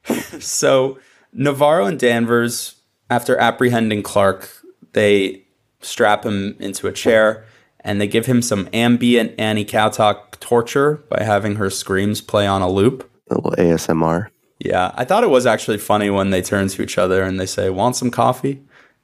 so 0.41 0.99
Navarro 1.33 1.87
and 1.87 1.99
Danvers, 1.99 2.77
after 3.11 3.37
apprehending 3.37 4.03
Clark, 4.03 4.51
they 4.93 5.45
strap 5.81 6.25
him 6.25 6.57
into 6.59 6.87
a 6.87 6.93
chair 6.93 7.45
and 7.81 8.01
they 8.01 8.07
give 8.07 8.27
him 8.27 8.43
some 8.43 8.69
ambient 8.73 9.35
Annie 9.39 9.65
Kowtok 9.65 10.39
torture 10.39 11.05
by 11.09 11.23
having 11.23 11.57
her 11.57 11.71
screams 11.71 12.21
play 12.21 12.47
on 12.47 12.63
a 12.63 12.69
loop. 12.69 13.11
A 13.31 13.35
little 13.35 13.53
ASMR. 13.53 14.29
Yeah, 14.59 14.93
I 14.95 15.05
thought 15.05 15.25
it 15.25 15.31
was 15.31 15.47
actually 15.47 15.79
funny 15.79 16.09
when 16.09 16.31
they 16.31 16.41
turn 16.41 16.69
to 16.69 16.83
each 16.83 16.97
other 16.97 17.23
and 17.23 17.41
they 17.41 17.47
say, 17.47 17.69
"Want 17.69 17.97
some 17.97 18.11
coffee?" 18.11 18.63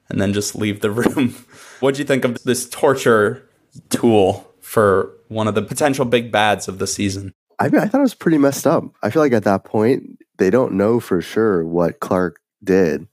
and 0.08 0.20
then 0.20 0.32
just 0.32 0.54
leave 0.54 0.80
the 0.80 0.90
room. 0.92 1.34
what 1.80 1.94
do 1.94 1.98
you 1.98 2.04
think 2.04 2.24
of 2.24 2.42
this 2.44 2.68
torture 2.68 3.48
tool 3.90 4.52
for 4.60 5.12
one 5.28 5.48
of 5.48 5.54
the 5.54 5.62
potential 5.62 6.04
big 6.04 6.30
bads 6.30 6.68
of 6.68 6.78
the 6.78 6.86
season? 6.86 7.34
I 7.58 7.68
mean, 7.68 7.80
I 7.80 7.86
thought 7.86 7.98
it 7.98 8.02
was 8.02 8.14
pretty 8.14 8.38
messed 8.38 8.66
up. 8.66 8.84
I 9.02 9.10
feel 9.10 9.20
like 9.20 9.32
at 9.32 9.44
that 9.44 9.64
point 9.64 10.17
they 10.38 10.50
don't 10.50 10.72
know 10.72 11.00
for 11.00 11.20
sure 11.20 11.64
what 11.64 12.00
Clark 12.00 12.40
did. 12.62 13.06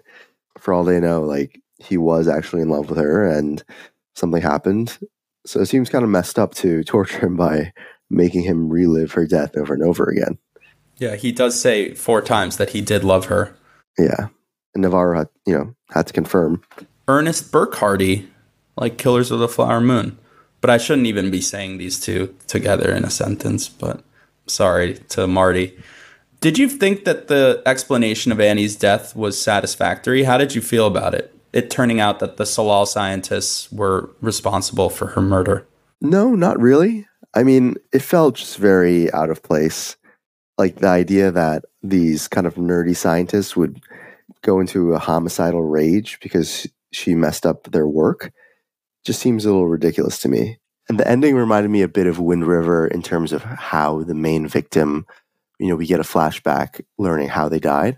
For 0.58 0.74
all 0.74 0.84
they 0.84 1.00
know, 1.00 1.22
like 1.22 1.62
he 1.80 1.98
was 1.98 2.28
actually 2.28 2.62
in 2.62 2.70
love 2.70 2.90
with 2.90 2.98
her 2.98 3.28
and 3.28 3.64
something 4.16 4.42
happened. 4.42 4.98
So 5.46 5.60
it 5.60 5.68
seems 5.68 5.90
kind 5.90 6.04
of 6.04 6.10
messed 6.10 6.40
up 6.40 6.54
to 6.56 6.84
torture 6.86 7.20
him 7.20 7.36
by 7.36 7.74
making 8.10 8.44
him 8.44 8.70
relive 8.70 9.12
her 9.14 9.28
death 9.28 9.58
over 9.58 9.74
and 9.74 9.84
over 9.84 10.06
again. 10.06 10.38
Yeah, 10.98 11.16
he 11.16 11.32
does 11.32 11.60
say 11.60 11.94
four 11.94 12.22
times 12.22 12.58
that 12.58 12.70
he 12.70 12.82
did 12.82 13.04
love 13.04 13.26
her. 13.26 13.56
Yeah. 13.98 14.30
And 14.74 14.82
Navarro 14.82 15.18
had, 15.18 15.28
you 15.46 15.54
know, 15.54 15.76
had 15.92 16.08
to 16.08 16.14
confirm. 16.14 16.62
Ernest 17.08 17.52
Burkhardy, 17.52 18.28
like 18.78 18.98
Killers 18.98 19.32
of 19.32 19.40
the 19.40 19.48
Flower 19.48 19.82
Moon. 19.82 20.18
But 20.62 20.70
I 20.70 20.78
shouldn't 20.78 21.08
even 21.08 21.30
be 21.30 21.42
saying 21.42 21.78
these 21.78 22.00
two 22.00 22.36
together 22.48 22.92
in 22.92 23.04
a 23.04 23.10
sentence, 23.10 23.70
but 23.70 24.04
sorry 24.48 24.96
to 25.10 25.28
Marty. 25.28 25.78
Did 26.46 26.60
you 26.60 26.70
think 26.70 27.06
that 27.06 27.28
the 27.28 27.64
explanation 27.66 28.32
of 28.32 28.40
Annie's 28.40 28.76
death 28.76 29.16
was 29.16 29.42
satisfactory? 29.42 30.26
How 30.26 30.38
did 30.38 30.54
you 30.54 30.62
feel 30.62 30.86
about 30.86 31.16
it? 31.16 31.34
It 31.54 31.72
turning 31.72 32.00
out 32.00 32.20
that 32.20 32.38
the 32.38 32.44
Tsalal 32.44 32.86
scientists 32.86 33.72
were 33.72 34.12
responsible 34.22 34.92
for 34.92 35.08
her 35.08 35.24
murder. 35.24 35.66
No, 36.02 36.36
not 36.36 36.60
really. 36.60 37.08
I 37.34 37.42
mean, 37.42 37.78
it 37.92 38.04
felt 38.04 38.36
just 38.36 38.60
very 38.60 39.12
out 39.12 39.32
of 39.32 39.42
place. 39.42 39.98
Like 40.60 40.76
the 40.76 40.88
idea 40.88 41.32
that 41.32 41.66
these 41.82 42.28
kind 42.28 42.46
of 42.46 42.58
nerdy 42.58 42.96
scientists 42.96 43.56
would 43.56 43.82
go 44.44 44.60
into 44.60 44.94
a 44.94 45.00
homicidal 45.00 45.64
rage 45.64 46.20
because 46.22 46.68
she 46.92 47.16
messed 47.16 47.48
up 47.48 47.64
their 47.72 47.88
work 47.88 48.32
just 49.04 49.20
seems 49.20 49.46
a 49.46 49.52
little 49.52 49.68
ridiculous 49.68 50.20
to 50.20 50.30
me. 50.30 50.60
And 50.90 51.00
the 51.00 51.08
ending 51.08 51.38
reminded 51.38 51.70
me 51.70 51.82
a 51.82 51.88
bit 51.88 52.06
of 52.06 52.20
Wind 52.20 52.46
River 52.46 52.86
in 52.86 53.02
terms 53.02 53.34
of 53.34 53.42
how 53.42 54.04
the 54.04 54.14
main 54.14 54.48
victim, 54.48 55.08
you 55.60 55.68
know, 55.68 55.76
we 55.76 55.86
get 55.88 56.00
a 56.00 56.04
flashback 56.04 56.82
learning 56.98 57.30
how 57.30 57.50
they 57.50 57.60
died. 57.60 57.98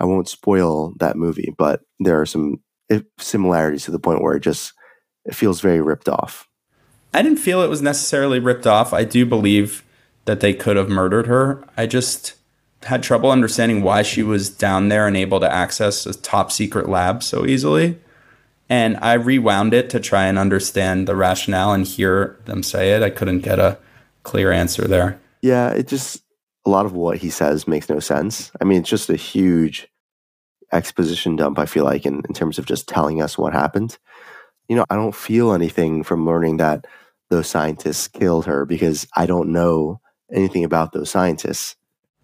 I 0.00 0.04
won't 0.04 0.28
spoil 0.28 0.94
that 0.98 1.16
movie, 1.16 1.52
but 1.56 1.82
there 1.98 2.20
are 2.20 2.26
some 2.26 2.62
eh, 2.90 3.00
similarities 3.18 3.84
to 3.84 3.90
the 3.90 3.98
point 3.98 4.22
where 4.22 4.34
it 4.34 4.40
just 4.40 4.72
it 5.24 5.34
feels 5.34 5.60
very 5.60 5.80
ripped 5.80 6.08
off. 6.08 6.48
I 7.12 7.22
didn't 7.22 7.38
feel 7.38 7.62
it 7.62 7.68
was 7.68 7.82
necessarily 7.82 8.38
ripped 8.38 8.66
off. 8.66 8.92
I 8.92 9.04
do 9.04 9.26
believe 9.26 9.84
that 10.24 10.40
they 10.40 10.54
could 10.54 10.76
have 10.76 10.88
murdered 10.88 11.26
her. 11.26 11.64
I 11.76 11.86
just 11.86 12.34
had 12.82 13.02
trouble 13.02 13.30
understanding 13.30 13.82
why 13.82 14.02
she 14.02 14.22
was 14.22 14.50
down 14.50 14.88
there 14.88 15.06
and 15.06 15.16
able 15.16 15.40
to 15.40 15.52
access 15.52 16.06
a 16.06 16.14
top 16.14 16.52
secret 16.52 16.88
lab 16.88 17.22
so 17.22 17.44
easily. 17.46 17.98
And 18.68 18.98
I 18.98 19.14
rewound 19.14 19.72
it 19.72 19.88
to 19.90 20.00
try 20.00 20.26
and 20.26 20.38
understand 20.38 21.08
the 21.08 21.16
rationale 21.16 21.72
and 21.72 21.86
hear 21.86 22.38
them 22.44 22.62
say 22.62 22.92
it. 22.92 23.02
I 23.02 23.10
couldn't 23.10 23.40
get 23.40 23.58
a 23.58 23.78
clear 24.22 24.52
answer 24.52 24.86
there. 24.86 25.18
Yeah, 25.40 25.70
it 25.70 25.88
just, 25.88 26.22
a 26.68 26.70
lot 26.70 26.86
of 26.86 26.92
what 26.92 27.18
he 27.18 27.30
says 27.30 27.66
makes 27.66 27.88
no 27.88 27.98
sense. 27.98 28.52
I 28.60 28.64
mean, 28.64 28.80
it's 28.80 28.90
just 28.90 29.10
a 29.10 29.16
huge 29.16 29.88
exposition 30.72 31.36
dump, 31.36 31.58
I 31.58 31.66
feel 31.66 31.84
like, 31.84 32.04
in, 32.04 32.22
in 32.28 32.34
terms 32.34 32.58
of 32.58 32.66
just 32.66 32.88
telling 32.88 33.22
us 33.22 33.38
what 33.38 33.52
happened. 33.52 33.98
You 34.68 34.76
know, 34.76 34.84
I 34.90 34.96
don't 34.96 35.14
feel 35.14 35.52
anything 35.52 36.02
from 36.02 36.26
learning 36.26 36.58
that 36.58 36.86
those 37.30 37.48
scientists 37.48 38.08
killed 38.08 38.46
her 38.46 38.64
because 38.64 39.06
I 39.16 39.26
don't 39.26 39.50
know 39.50 40.00
anything 40.32 40.64
about 40.64 40.92
those 40.92 41.10
scientists. 41.10 41.74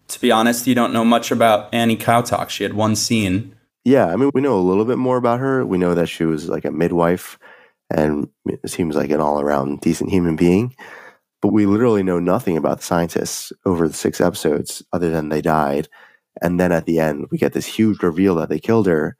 To 0.09 0.21
be 0.21 0.31
honest, 0.31 0.67
you 0.67 0.75
don't 0.75 0.93
know 0.93 1.03
much 1.03 1.31
about 1.31 1.73
Annie 1.73 1.97
Kowtok. 1.97 2.49
She 2.49 2.63
had 2.63 2.73
one 2.73 2.95
scene 2.95 3.55
yeah, 3.85 4.07
I 4.07 4.15
mean, 4.15 4.31
we 4.33 4.41
know 4.41 4.57
a 4.57 4.59
little 4.59 4.83
bit 4.83 4.97
more 4.97 5.15
about 5.15 5.39
her. 5.39 5.63
We 5.63 5.77
know 5.77 5.93
that 5.93 6.09
she 6.09 6.25
was 6.25 6.49
like 6.49 6.65
a 6.65 6.71
midwife 6.71 7.37
and 7.95 8.27
seems 8.65 8.95
like 8.95 9.11
an 9.11 9.21
all 9.21 9.39
around 9.39 9.79
decent 9.81 10.09
human 10.09 10.35
being. 10.35 10.75
But 11.41 11.53
we 11.53 11.65
literally 11.65 12.03
know 12.03 12.19
nothing 12.19 12.57
about 12.57 12.79
the 12.79 12.85
scientists 12.85 13.51
over 13.65 13.87
the 13.87 13.93
six 13.93 14.19
episodes 14.19 14.83
other 14.93 15.11
than 15.11 15.29
they 15.29 15.41
died. 15.41 15.87
And 16.41 16.59
then 16.59 16.71
at 16.71 16.85
the 16.85 16.99
end, 16.99 17.27
we 17.31 17.37
get 17.37 17.53
this 17.53 17.65
huge 17.65 18.01
reveal 18.01 18.35
that 18.35 18.49
they 18.49 18.59
killed 18.59 18.87
her, 18.87 19.17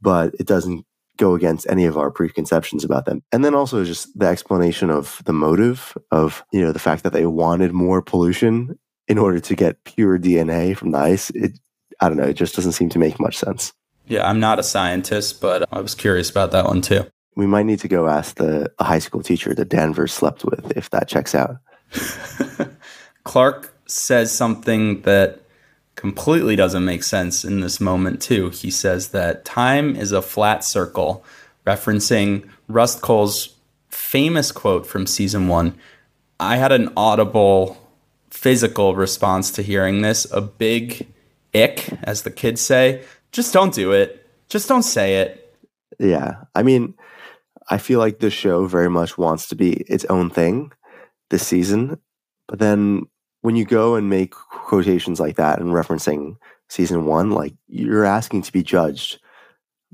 but 0.00 0.34
it 0.38 0.46
doesn't 0.46 0.84
go 1.16 1.34
against 1.34 1.66
any 1.68 1.84
of 1.84 1.96
our 1.96 2.10
preconceptions 2.10 2.84
about 2.84 3.04
them. 3.04 3.22
And 3.32 3.44
then 3.44 3.54
also 3.54 3.84
just 3.84 4.18
the 4.18 4.26
explanation 4.26 4.90
of 4.90 5.22
the 5.24 5.32
motive 5.32 5.96
of, 6.10 6.42
you 6.52 6.60
know, 6.60 6.72
the 6.72 6.78
fact 6.78 7.04
that 7.04 7.12
they 7.12 7.26
wanted 7.26 7.72
more 7.72 8.02
pollution 8.02 8.78
in 9.08 9.18
order 9.18 9.40
to 9.40 9.54
get 9.54 9.84
pure 9.84 10.18
DNA 10.18 10.76
from 10.76 10.90
the 10.92 10.98
ice. 10.98 11.30
It, 11.30 11.58
I 12.00 12.08
don't 12.08 12.16
know, 12.16 12.24
it 12.24 12.34
just 12.34 12.56
doesn't 12.56 12.72
seem 12.72 12.88
to 12.90 12.98
make 12.98 13.20
much 13.20 13.36
sense. 13.36 13.72
Yeah, 14.06 14.28
I'm 14.28 14.40
not 14.40 14.58
a 14.58 14.62
scientist, 14.62 15.40
but 15.40 15.64
I 15.72 15.80
was 15.80 15.94
curious 15.94 16.30
about 16.30 16.50
that 16.52 16.64
one 16.64 16.82
too. 16.82 17.06
We 17.34 17.46
might 17.46 17.66
need 17.66 17.80
to 17.80 17.88
go 17.88 18.08
ask 18.08 18.36
the 18.36 18.70
high 18.78 18.98
school 18.98 19.22
teacher 19.22 19.54
that 19.54 19.68
Danvers 19.68 20.12
slept 20.12 20.44
with 20.44 20.76
if 20.76 20.90
that 20.90 21.08
checks 21.08 21.34
out. 21.34 21.56
Clark 23.24 23.74
says 23.86 24.32
something 24.32 25.02
that 25.02 25.40
completely 25.94 26.56
doesn't 26.56 26.84
make 26.84 27.02
sense 27.02 27.44
in 27.44 27.60
this 27.60 27.80
moment, 27.80 28.20
too. 28.20 28.50
He 28.50 28.70
says 28.70 29.08
that 29.08 29.44
time 29.44 29.96
is 29.96 30.12
a 30.12 30.22
flat 30.22 30.64
circle, 30.64 31.24
referencing 31.66 32.48
Rust 32.68 33.02
Cohle's 33.02 33.56
famous 33.88 34.52
quote 34.52 34.86
from 34.86 35.06
season 35.06 35.48
one. 35.48 35.74
I 36.40 36.56
had 36.56 36.72
an 36.72 36.92
audible 36.96 37.78
physical 38.30 38.96
response 38.96 39.50
to 39.52 39.62
hearing 39.62 40.02
this, 40.02 40.26
a 40.32 40.40
big 40.40 41.06
ick, 41.54 41.88
as 42.02 42.22
the 42.22 42.30
kids 42.30 42.60
say 42.60 43.04
just 43.32 43.52
don't 43.52 43.74
do 43.74 43.92
it. 43.92 44.26
Just 44.48 44.68
don't 44.68 44.82
say 44.82 45.16
it. 45.16 45.56
Yeah. 45.98 46.44
I 46.54 46.62
mean, 46.62 46.94
I 47.70 47.78
feel 47.78 47.98
like 47.98 48.18
this 48.18 48.32
show 48.32 48.66
very 48.66 48.90
much 48.90 49.18
wants 49.18 49.48
to 49.48 49.56
be 49.56 49.72
its 49.72 50.04
own 50.06 50.30
thing 50.30 50.72
this 51.30 51.46
season. 51.46 51.98
But 52.48 52.58
then 52.58 53.02
when 53.42 53.56
you 53.56 53.64
go 53.64 53.94
and 53.94 54.08
make 54.08 54.32
quotations 54.32 55.20
like 55.20 55.36
that 55.36 55.60
and 55.60 55.70
referencing 55.70 56.36
season 56.68 57.04
one, 57.06 57.30
like 57.30 57.54
you're 57.68 58.04
asking 58.04 58.42
to 58.42 58.52
be 58.52 58.62
judged 58.62 59.20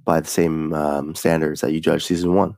by 0.05 0.21
the 0.21 0.29
same 0.29 0.73
um, 0.75 1.15
standards 1.15 1.61
that 1.61 1.73
you 1.73 1.81
judge 1.81 2.05
season 2.05 2.35
one. 2.35 2.57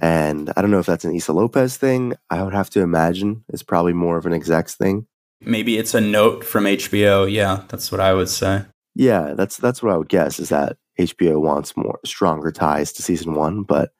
And 0.00 0.52
I 0.56 0.60
don't 0.60 0.70
know 0.70 0.78
if 0.78 0.86
that's 0.86 1.04
an 1.04 1.14
Issa 1.14 1.32
Lopez 1.32 1.76
thing. 1.76 2.14
I 2.30 2.42
would 2.42 2.54
have 2.54 2.70
to 2.70 2.82
imagine 2.82 3.44
it's 3.48 3.62
probably 3.62 3.94
more 3.94 4.18
of 4.18 4.26
an 4.26 4.32
execs 4.32 4.74
thing. 4.74 5.06
Maybe 5.40 5.78
it's 5.78 5.94
a 5.94 6.00
note 6.00 6.44
from 6.44 6.64
HBO. 6.64 7.30
Yeah, 7.30 7.62
that's 7.68 7.90
what 7.90 8.00
I 8.00 8.14
would 8.14 8.28
say. 8.28 8.64
Yeah, 8.94 9.34
that's 9.34 9.56
that's 9.56 9.82
what 9.82 9.92
I 9.92 9.96
would 9.96 10.08
guess 10.08 10.38
is 10.40 10.48
that 10.48 10.76
HBO 10.98 11.40
wants 11.40 11.76
more 11.76 12.00
stronger 12.04 12.50
ties 12.50 12.92
to 12.94 13.02
season 13.02 13.34
one, 13.34 13.62
but 13.62 13.92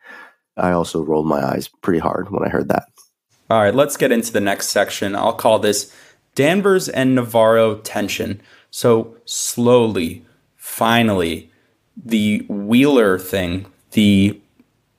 I 0.57 0.71
also 0.71 1.05
rolled 1.05 1.27
my 1.27 1.45
eyes 1.45 1.69
pretty 1.69 1.99
hard 1.99 2.31
when 2.31 2.45
I 2.45 2.49
heard 2.49 2.69
that. 2.69 2.89
All 3.51 3.61
right, 3.61 3.75
let's 3.75 3.97
get 3.97 4.13
into 4.13 4.33
the 4.33 4.41
next 4.41 4.69
section. 4.69 5.15
I'll 5.15 5.35
call 5.35 5.59
this 5.59 5.95
Danvers 6.35 6.89
and 6.89 7.15
Navarro 7.15 7.77
tension. 7.77 8.41
So 8.71 9.17
slowly, 9.25 10.25
finally, 10.57 11.51
the 11.97 12.45
Wheeler 12.49 13.19
thing, 13.19 13.67
the 13.93 14.41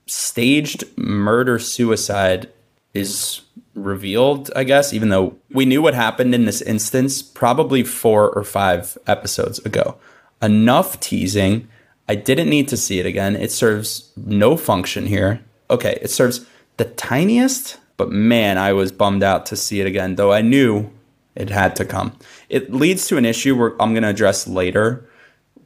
staged 0.05 0.85
murder 0.97 1.59
suicide 1.59 2.49
is 2.93 3.41
revealed, 3.75 4.49
I 4.55 4.63
guess, 4.63 4.93
even 4.93 5.09
though 5.09 5.37
we 5.51 5.65
knew 5.65 5.81
what 5.81 5.93
happened 5.93 6.33
in 6.33 6.45
this 6.45 6.61
instance 6.61 7.21
probably 7.21 7.83
four 7.83 8.31
or 8.31 8.43
five 8.43 8.97
episodes 9.05 9.59
ago. 9.59 9.97
Enough 10.41 10.99
teasing. 10.99 11.67
I 12.07 12.15
didn't 12.15 12.49
need 12.49 12.67
to 12.69 12.77
see 12.77 12.99
it 12.99 13.05
again. 13.05 13.35
It 13.35 13.51
serves 13.51 14.11
no 14.15 14.55
function 14.55 15.05
here. 15.05 15.41
Okay, 15.69 15.99
it 16.01 16.09
serves 16.09 16.45
the 16.77 16.85
tiniest, 16.85 17.77
but 17.97 18.11
man, 18.11 18.57
I 18.57 18.73
was 18.73 18.91
bummed 18.91 19.23
out 19.23 19.45
to 19.47 19.57
see 19.57 19.81
it 19.81 19.87
again, 19.87 20.15
though 20.15 20.31
I 20.31 20.41
knew 20.41 20.89
it 21.35 21.49
had 21.49 21.75
to 21.77 21.85
come. 21.85 22.17
It 22.49 22.73
leads 22.73 23.07
to 23.07 23.17
an 23.17 23.25
issue 23.25 23.55
where 23.55 23.79
I'm 23.81 23.93
going 23.93 24.03
to 24.03 24.09
address 24.09 24.47
later, 24.47 25.09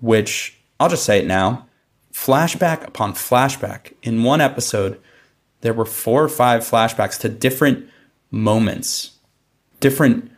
which 0.01 0.57
I'll 0.79 0.89
just 0.89 1.05
say 1.05 1.19
it 1.19 1.27
now. 1.27 1.67
Flashback 2.11 2.87
upon 2.87 3.13
flashback. 3.13 3.93
In 4.01 4.23
one 4.23 4.41
episode, 4.41 4.99
there 5.61 5.73
were 5.73 5.85
four 5.85 6.23
or 6.23 6.29
five 6.29 6.61
flashbacks 6.61 7.19
to 7.21 7.29
different 7.29 7.87
moments, 8.31 9.11
different 9.79 10.31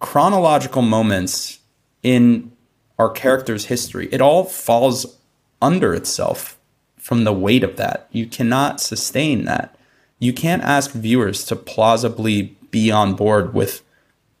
chronological 0.00 0.82
moments 0.82 1.60
in 2.02 2.50
our 2.98 3.10
character's 3.10 3.66
history. 3.66 4.08
It 4.10 4.20
all 4.20 4.44
falls 4.44 5.18
under 5.62 5.94
itself 5.94 6.58
from 6.98 7.24
the 7.24 7.32
weight 7.32 7.64
of 7.64 7.76
that. 7.76 8.08
You 8.12 8.26
cannot 8.26 8.80
sustain 8.80 9.44
that. 9.46 9.76
You 10.18 10.32
can't 10.32 10.62
ask 10.62 10.92
viewers 10.92 11.44
to 11.46 11.56
plausibly 11.56 12.56
be 12.70 12.90
on 12.90 13.14
board 13.14 13.54
with 13.54 13.82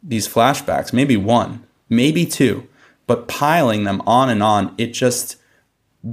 these 0.02 0.28
flashbacks, 0.28 0.92
maybe 0.92 1.16
one, 1.16 1.64
maybe 1.88 2.26
two, 2.26 2.68
but 3.06 3.28
piling 3.28 3.84
them 3.84 4.02
on 4.06 4.28
and 4.28 4.42
on, 4.42 4.74
it 4.78 4.88
just 4.88 5.36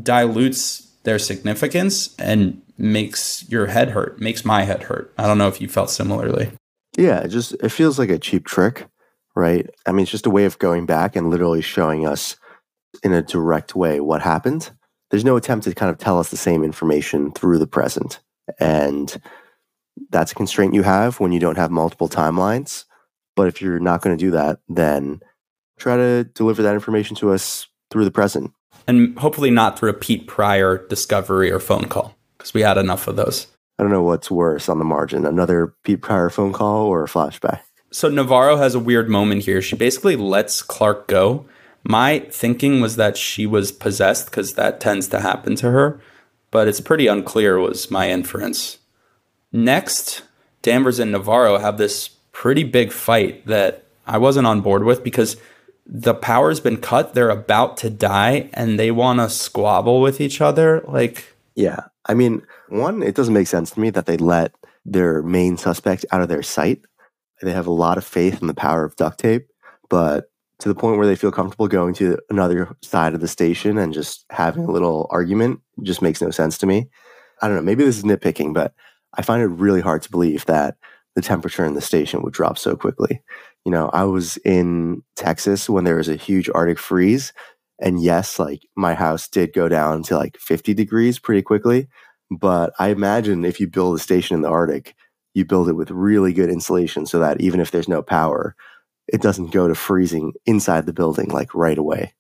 dilutes 0.04 0.91
their 1.04 1.19
significance 1.19 2.15
and 2.17 2.62
makes 2.78 3.48
your 3.50 3.67
head 3.67 3.89
hurt, 3.89 4.19
makes 4.19 4.45
my 4.45 4.63
head 4.63 4.84
hurt. 4.84 5.13
I 5.17 5.28
don't 5.28 5.38
know 5.38 5.48
if 5.48 5.60
you 5.62 5.67
felt 5.67 5.89
similarly. 5.89 6.52
Yeah, 6.98 7.19
it 7.19 7.30
just 7.30 7.54
it 7.54 7.69
feels 7.69 8.00
like 8.00 8.10
a 8.10 8.19
cheap 8.19 8.45
trick, 8.45 8.88
right? 9.36 9.69
I 9.86 9.91
mean, 9.91 10.04
it's 10.04 10.12
just 10.12 10.26
a 10.26 10.32
way 10.32 10.45
of 10.45 10.60
going 10.60 10.86
back 10.86 11.15
and 11.15 11.30
literally 11.30 11.62
showing 11.62 12.06
us 12.06 12.36
in 13.04 13.13
a 13.13 13.22
direct 13.22 13.76
way 13.76 14.00
what 14.00 14.22
happened. 14.22 14.72
There's 15.10 15.26
no 15.26 15.36
attempt 15.36 15.65
to 15.65 15.74
kind 15.74 15.89
of 15.89 15.98
tell 15.98 16.19
us 16.19 16.30
the 16.30 16.38
same 16.38 16.63
information 16.63 17.32
through 17.32 17.58
the 17.58 17.67
present. 17.67 18.19
And 18.60 19.19
that's 20.10 20.32
a 20.32 20.36
constraint 20.36 20.74
you 20.74 20.84
have 20.84 21.19
when 21.19 21.32
you 21.32 21.39
don't 21.39 21.58
have 21.58 21.72
multiple 21.72 22.10
timelines. 22.10 22.86
But 23.36 23.48
if 23.48 23.62
you're 23.62 23.80
not 23.80 24.02
going 24.02 24.17
to 24.17 24.24
do 24.24 24.32
that, 24.32 24.60
then 24.67 25.22
try 25.78 25.98
to 25.98 26.24
deliver 26.24 26.62
that 26.63 26.74
information 26.74 27.15
to 27.17 27.32
us 27.32 27.67
through 27.89 28.06
the 28.06 28.12
present. 28.12 28.52
And 28.88 29.17
hopefully 29.17 29.52
not 29.52 29.78
through 29.80 29.89
a 29.89 29.93
Pete 29.93 30.28
Prior 30.28 30.86
discovery 30.88 31.52
or 31.52 31.60
phone 31.60 31.86
call, 31.86 32.15
because 32.38 32.54
we 32.54 32.62
had 32.62 32.78
enough 32.78 33.08
of 33.08 33.15
those. 33.15 33.48
I 33.78 33.84
don't 33.84 33.91
know 33.91 34.04
what's 34.04 34.30
worse 34.30 34.67
on 34.67 34.78
the 34.78 34.86
margin 34.86 35.26
another 35.26 35.74
Pete 35.84 36.02
Prior 36.02 36.30
phone 36.30 36.54
call 36.54 36.86
or 36.86 37.04
a 37.04 37.08
flashback. 37.08 37.62
So 37.91 38.10
Navarro 38.10 38.58
has 38.58 38.76
a 38.76 38.80
weird 38.80 39.10
moment 39.10 39.43
here. 39.43 39.62
She 39.62 39.76
basically 39.76 40.15
lets 40.15 40.62
Clark 40.62 41.08
go. 41.08 41.45
My 41.89 42.19
thinking 42.30 42.82
was 42.82 42.97
that 42.97 43.17
she 43.17 43.47
was 43.47 43.71
possessed 43.71 44.25
because 44.25 44.54
that 44.54 44.80
tends 44.80 45.08
to 45.08 45.21
happen 45.21 45.56
to 45.56 45.71
her, 45.71 45.99
but 46.52 46.67
it's 46.67 46.80
pretty 46.80 47.08
unclear, 47.08 47.58
was 47.58 47.89
my 47.89 48.12
inference. 48.12 48.78
Next, 49.52 50.21
Danvers 50.62 50.99
and 50.99 51.12
Navarro 51.12 51.58
have 51.58 51.80
this 51.80 52.10
pretty 52.32 52.63
big 52.63 52.91
fight 52.91 53.47
that 53.47 53.86
I 54.06 54.19
wasn't 54.19 54.45
on 54.45 54.62
board 54.62 54.84
with 54.84 55.04
because 55.04 55.38
the 55.84 56.13
power's 56.13 56.60
been 56.60 56.78
cut, 56.78 57.15
they're 57.15 57.32
about 57.32 57.75
to 57.78 57.89
die, 57.89 58.52
and 58.54 58.80
they 58.80 58.91
want 58.91 59.19
to 59.19 59.28
squabble 59.28 59.99
with 59.99 60.21
each 60.21 60.41
other. 60.41 60.84
Like, 60.88 61.36
Yeah. 61.56 61.86
I 62.06 62.13
mean, 62.13 62.43
one, 62.67 63.02
it 63.02 63.15
doesn't 63.15 63.34
make 63.34 63.47
sense 63.47 63.71
to 63.71 63.80
me 63.80 63.89
that 63.89 64.06
they 64.06 64.17
let 64.17 64.54
their 64.86 65.23
main 65.23 65.58
suspect 65.58 66.06
out 66.12 66.21
of 66.21 66.30
their 66.30 66.43
sight. 66.43 66.82
They 67.41 67.52
have 67.52 67.65
a 67.65 67.71
lot 67.71 67.97
of 67.97 68.04
faith 68.04 68.41
in 68.41 68.47
the 68.47 68.54
power 68.54 68.86
of 68.86 68.95
duct 68.95 69.19
tape, 69.19 69.47
but 69.89 70.30
to 70.60 70.67
the 70.67 70.76
point 70.76 70.98
where 70.98 71.08
they 71.08 71.15
feel 71.15 71.32
comfortable 71.32 71.67
going 71.67 71.93
to 71.95 72.17
another 72.30 72.76
side 72.82 73.13
of 73.13 73.22
the 73.22 73.28
station 73.28 73.78
and 73.78 73.93
just 73.93 74.26
having 74.30 74.65
a 74.65 74.72
little 74.72 75.08
argument 75.10 75.62
just 75.84 76.02
makes 76.02 76.22
no 76.22 76.32
sense 76.32 76.58
to 76.58 76.65
me. 76.65 76.89
I 77.41 77.48
don't 77.48 77.56
know. 77.56 77.62
Maybe 77.62 77.84
this 77.84 77.98
is 77.98 78.04
nitpicking, 78.04 78.54
but 78.54 78.74
I 79.13 79.22
find 79.22 79.41
it 79.41 79.48
really 79.48 79.82
hard 79.82 80.02
to 80.04 80.12
believe 80.12 80.45
that 80.45 80.76
the 81.15 81.22
temperature 81.22 81.65
in 81.65 81.74
the 81.74 81.82
station 81.82 82.22
would 82.22 82.34
drop 82.34 82.58
so 82.58 82.76
quickly. 82.76 83.22
You 83.65 83.72
know, 83.72 83.89
I 83.89 84.04
was 84.04 84.38
in 84.38 85.04
Texas 85.15 85.69
when 85.69 85.86
there 85.86 85.95
was 85.95 86.10
a 86.10 86.15
huge 86.15 86.50
Arctic 86.54 86.80
freeze. 86.80 87.34
And 87.82 88.02
yes, 88.02 88.38
like 88.39 88.62
my 88.76 88.93
house 88.93 89.28
did 89.28 89.54
go 89.54 89.69
down 89.69 90.04
to 90.04 90.17
like 90.17 90.38
50 90.38 90.74
degrees 90.74 91.19
pretty 91.19 91.41
quickly. 91.41 91.88
But 92.30 92.74
I 92.80 92.89
imagine 92.89 93.45
if 93.45 93.60
you 93.60 93.67
build 93.67 93.95
a 93.95 94.00
station 94.00 94.36
in 94.36 94.41
the 94.41 94.50
Arctic, 94.50 94.95
you 95.34 95.45
build 95.45 95.69
it 95.69 95.74
with 95.74 95.89
really 95.91 96.34
good 96.34 96.50
insulation 96.50 97.06
so 97.06 97.19
that 97.19 97.39
even 97.39 97.60
if 97.60 97.72
there's 97.72 97.88
no 97.88 98.02
power, 98.02 98.56
it 99.12 99.22
doesn't 99.22 99.52
go 99.52 99.67
to 99.67 99.76
freezing 99.76 100.34
inside 100.45 100.86
the 100.86 100.93
building 100.93 101.30
like 101.30 101.54
right 101.54 101.78
away. 101.78 102.13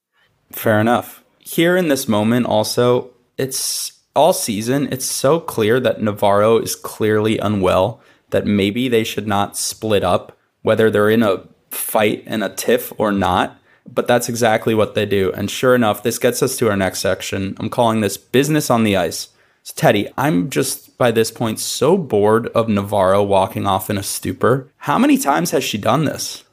Fair 0.51 0.79
enough. 0.79 1.23
Here 1.39 1.77
in 1.77 1.87
this 1.87 2.07
moment, 2.07 2.45
also, 2.45 3.11
it's 3.37 3.93
all 4.15 4.33
season. 4.33 4.87
It's 4.91 5.05
so 5.05 5.39
clear 5.39 5.79
that 5.79 6.01
Navarro 6.01 6.57
is 6.57 6.75
clearly 6.75 7.37
unwell, 7.37 8.01
that 8.31 8.45
maybe 8.45 8.87
they 8.87 9.03
should 9.03 9.27
not 9.27 9.57
split 9.57 10.03
up, 10.03 10.37
whether 10.61 10.89
they're 10.89 11.09
in 11.09 11.23
a 11.23 11.43
fight 11.69 12.23
and 12.25 12.43
a 12.43 12.49
tiff 12.49 12.91
or 12.97 13.11
not. 13.11 13.57
But 13.91 14.07
that's 14.07 14.29
exactly 14.29 14.75
what 14.75 14.93
they 14.93 15.05
do. 15.05 15.31
And 15.33 15.49
sure 15.49 15.73
enough, 15.73 16.03
this 16.03 16.19
gets 16.19 16.43
us 16.43 16.57
to 16.57 16.69
our 16.69 16.77
next 16.77 16.99
section. 16.99 17.55
I'm 17.59 17.69
calling 17.69 18.01
this 18.01 18.17
Business 18.17 18.69
on 18.69 18.83
the 18.83 18.95
Ice. 18.95 19.29
So, 19.63 19.73
Teddy, 19.75 20.07
I'm 20.17 20.49
just 20.49 20.97
by 20.97 21.11
this 21.11 21.31
point 21.31 21.59
so 21.59 21.97
bored 21.97 22.47
of 22.47 22.69
Navarro 22.69 23.23
walking 23.23 23.65
off 23.65 23.89
in 23.89 23.97
a 23.97 24.03
stupor. 24.03 24.69
How 24.77 24.99
many 24.99 25.17
times 25.17 25.51
has 25.51 25.63
she 25.63 25.77
done 25.77 26.05
this? 26.05 26.43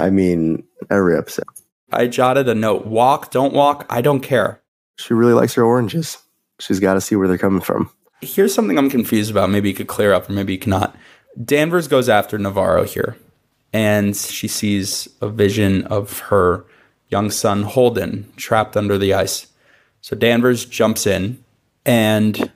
I 0.00 0.10
mean, 0.10 0.64
every 0.90 1.16
episode. 1.16 1.44
I 1.92 2.06
jotted 2.06 2.48
a 2.48 2.54
note 2.54 2.86
walk, 2.86 3.30
don't 3.30 3.52
walk, 3.52 3.86
I 3.90 4.00
don't 4.00 4.20
care. 4.20 4.60
She 4.96 5.14
really 5.14 5.32
likes 5.32 5.54
her 5.54 5.64
oranges. 5.64 6.18
She's 6.58 6.80
got 6.80 6.94
to 6.94 7.00
see 7.00 7.16
where 7.16 7.26
they're 7.26 7.38
coming 7.38 7.60
from. 7.60 7.90
Here's 8.20 8.54
something 8.54 8.78
I'm 8.78 8.90
confused 8.90 9.30
about. 9.30 9.50
Maybe 9.50 9.70
you 9.70 9.74
could 9.74 9.86
clear 9.86 10.12
up, 10.12 10.28
or 10.28 10.32
maybe 10.32 10.52
you 10.52 10.58
cannot. 10.58 10.94
Danvers 11.42 11.88
goes 11.88 12.08
after 12.08 12.38
Navarro 12.38 12.84
here, 12.84 13.16
and 13.72 14.14
she 14.16 14.46
sees 14.46 15.08
a 15.20 15.28
vision 15.28 15.84
of 15.86 16.18
her 16.20 16.64
young 17.08 17.30
son 17.30 17.62
Holden 17.62 18.30
trapped 18.36 18.76
under 18.76 18.98
the 18.98 19.14
ice. 19.14 19.46
So 20.00 20.16
Danvers 20.16 20.64
jumps 20.64 21.06
in, 21.06 21.42
and 21.86 22.50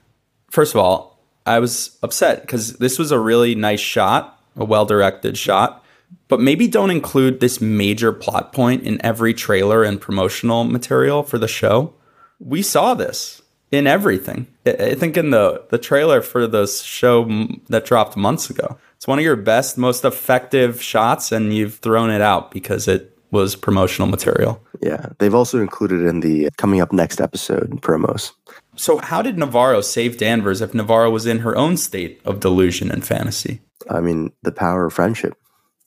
first 0.50 0.74
of 0.74 0.80
all, 0.80 1.18
I 1.46 1.59
was 1.59 1.98
upset 2.02 2.42
because 2.42 2.74
this 2.74 2.98
was 2.98 3.11
a 3.11 3.18
really 3.18 3.54
nice 3.54 3.80
shot, 3.80 4.40
a 4.57 4.64
well 4.64 4.85
directed 4.87 5.37
shot. 5.37 5.84
But 6.29 6.40
maybe 6.40 6.66
don't 6.68 6.90
include 6.90 7.40
this 7.40 7.61
major 7.61 8.12
plot 8.12 8.53
point 8.53 8.83
in 8.83 9.05
every 9.05 9.35
trailer 9.35 9.83
and 9.83 10.00
promotional 10.00 10.64
material 10.64 11.22
for 11.22 11.38
the 11.38 11.48
show. 11.48 11.94
We 12.38 12.62
saw 12.62 12.94
this 12.94 13.42
in 13.70 13.87
everything. 13.87 14.46
I 14.66 14.94
think 14.94 15.16
in 15.16 15.31
the 15.31 15.64
the 15.70 15.79
trailer 15.79 16.22
for 16.22 16.46
this 16.46 16.83
show 16.83 17.24
that 17.68 17.85
dropped 17.85 18.16
months 18.16 18.50
ago. 18.50 18.79
It's 18.96 19.07
one 19.07 19.18
of 19.18 19.24
your 19.24 19.37
best, 19.37 19.77
most 19.77 20.05
effective 20.05 20.83
shots, 20.83 21.31
and 21.31 21.53
you've 21.53 21.74
thrown 21.77 22.11
it 22.11 22.22
out 22.22 22.50
because 22.50 22.88
it 22.88 23.14
was 23.31 23.57
promotional 23.57 24.09
material. 24.09 24.62
Yeah. 24.81 25.07
They've 25.18 25.35
also 25.35 25.61
included 25.61 26.07
in 26.07 26.20
the 26.20 26.48
coming 26.57 26.81
up 26.81 26.92
next 26.92 27.20
episode 27.20 27.83
promos. 27.83 28.33
So, 28.77 28.98
how 28.98 29.22
did 29.22 29.37
Navarro 29.37 29.81
save 29.81 30.18
Danvers 30.18 30.61
if 30.61 30.72
Navarro 30.72 31.11
was 31.11 31.27
in 31.27 31.40
her 31.40 31.57
own 31.57 31.77
state 31.77 32.20
of 32.24 32.40
delusion 32.40 32.90
and 32.90 33.05
fantasy? 33.05 33.61
I 33.90 34.00
mean, 34.00 34.33
the 34.42 34.53
power 34.53 34.87
of 34.87 34.92
friendship. 34.92 35.37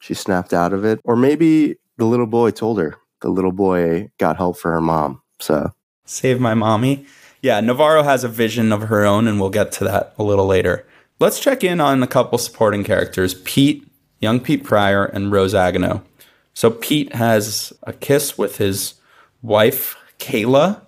She 0.07 0.13
snapped 0.13 0.53
out 0.53 0.71
of 0.71 0.85
it. 0.85 1.01
Or 1.03 1.17
maybe 1.17 1.75
the 1.97 2.05
little 2.05 2.27
boy 2.27 2.51
told 2.51 2.79
her. 2.79 2.95
The 3.19 3.27
little 3.27 3.51
boy 3.51 4.09
got 4.17 4.37
help 4.37 4.57
for 4.57 4.71
her 4.71 4.79
mom. 4.79 5.21
So, 5.39 5.73
Save 6.05 6.39
my 6.39 6.53
mommy. 6.53 7.05
Yeah, 7.41 7.59
Navarro 7.59 8.03
has 8.03 8.23
a 8.23 8.29
vision 8.29 8.71
of 8.71 8.83
her 8.83 9.05
own, 9.05 9.27
and 9.27 9.37
we'll 9.37 9.49
get 9.49 9.73
to 9.73 9.83
that 9.83 10.13
a 10.17 10.23
little 10.23 10.45
later. 10.45 10.87
Let's 11.19 11.41
check 11.41 11.61
in 11.61 11.81
on 11.81 12.01
a 12.01 12.07
couple 12.07 12.37
supporting 12.37 12.85
characters 12.85 13.33
Pete, 13.43 13.85
young 14.21 14.39
Pete 14.39 14.63
Prior, 14.63 15.03
and 15.03 15.29
Rose 15.29 15.53
Aguineau. 15.53 16.01
So, 16.53 16.71
Pete 16.71 17.13
has 17.13 17.73
a 17.83 17.91
kiss 17.91 18.37
with 18.37 18.59
his 18.59 18.93
wife, 19.41 19.97
Kayla, 20.19 20.79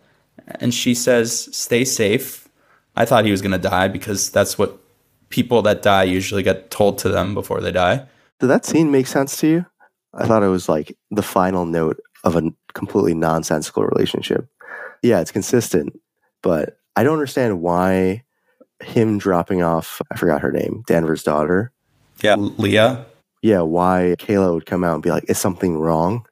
and 0.48 0.74
she 0.74 0.94
says, 0.96 1.54
Stay 1.54 1.84
safe. 1.84 2.48
I 2.96 3.04
thought 3.04 3.26
he 3.26 3.32
was 3.32 3.42
going 3.42 3.52
to 3.52 3.58
die 3.58 3.90
because 3.90 4.30
that's 4.30 4.58
what 4.58 4.80
people 5.28 5.62
that 5.64 5.82
die 5.82 6.04
usually 6.04 6.42
get 6.42 6.72
told 6.72 7.00
to 7.00 7.10
them 7.10 7.34
before 7.34 7.60
they 7.60 7.74
die. 7.74 8.08
Did 8.40 8.48
that 8.48 8.66
scene 8.66 8.92
make 8.92 9.08
sense 9.08 9.38
to 9.38 9.48
you? 9.48 9.66
I 10.14 10.26
thought 10.26 10.44
it 10.44 10.48
was 10.48 10.68
like 10.68 10.98
the 11.12 11.22
final 11.22 11.66
note 11.66 12.00
of 12.24 12.36
a 12.36 12.52
completely 12.74 13.14
nonsensical 13.14 13.84
relationship. 13.84 14.48
Yeah, 15.04 15.20
it's 15.22 15.32
consistent, 15.32 16.00
but 16.42 16.78
I 16.96 17.04
don't 17.04 17.14
understand 17.14 17.62
why 17.62 18.24
him 18.82 19.18
dropping 19.18 19.62
off, 19.62 20.02
I 20.12 20.18
forgot 20.18 20.42
her 20.42 20.52
name, 20.52 20.84
Danvers' 20.88 21.24
daughter. 21.24 21.72
Yeah, 22.22 22.36
Leah. 22.36 23.06
Yeah, 23.42 23.62
why 23.62 24.16
Kayla 24.20 24.54
would 24.54 24.66
come 24.66 24.84
out 24.84 24.96
and 24.96 25.04
be 25.04 25.12
like, 25.12 25.26
is 25.30 25.38
something 25.38 25.78
wrong? 25.78 26.26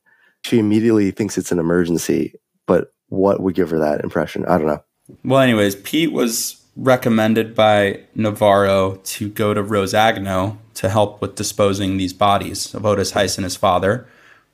She 0.44 0.60
immediately 0.60 1.12
thinks 1.12 1.38
it's 1.38 1.52
an 1.52 1.60
emergency, 1.60 2.34
but 2.66 2.94
what 3.10 3.42
would 3.42 3.56
give 3.56 3.70
her 3.70 3.80
that 3.80 4.02
impression? 4.02 4.46
I 4.46 4.58
don't 4.58 4.68
know. 4.68 4.84
Well, 5.24 5.40
anyways, 5.40 5.76
Pete 5.76 6.12
was 6.12 6.62
recommended 6.76 7.56
by 7.56 8.02
Navarro 8.14 8.96
to 9.04 9.30
go 9.30 9.54
to 9.54 9.64
Rose 9.64 9.94
Aguineau 9.94 10.58
to 10.78 10.90
help 10.90 11.22
with 11.22 11.36
disposing 11.36 11.98
these 11.98 12.14
bodies 12.14 12.74
of 12.76 12.86
Otis 12.86 13.14
Heiss 13.14 13.38
and 13.38 13.44
his 13.44 13.56
father. 13.56 14.08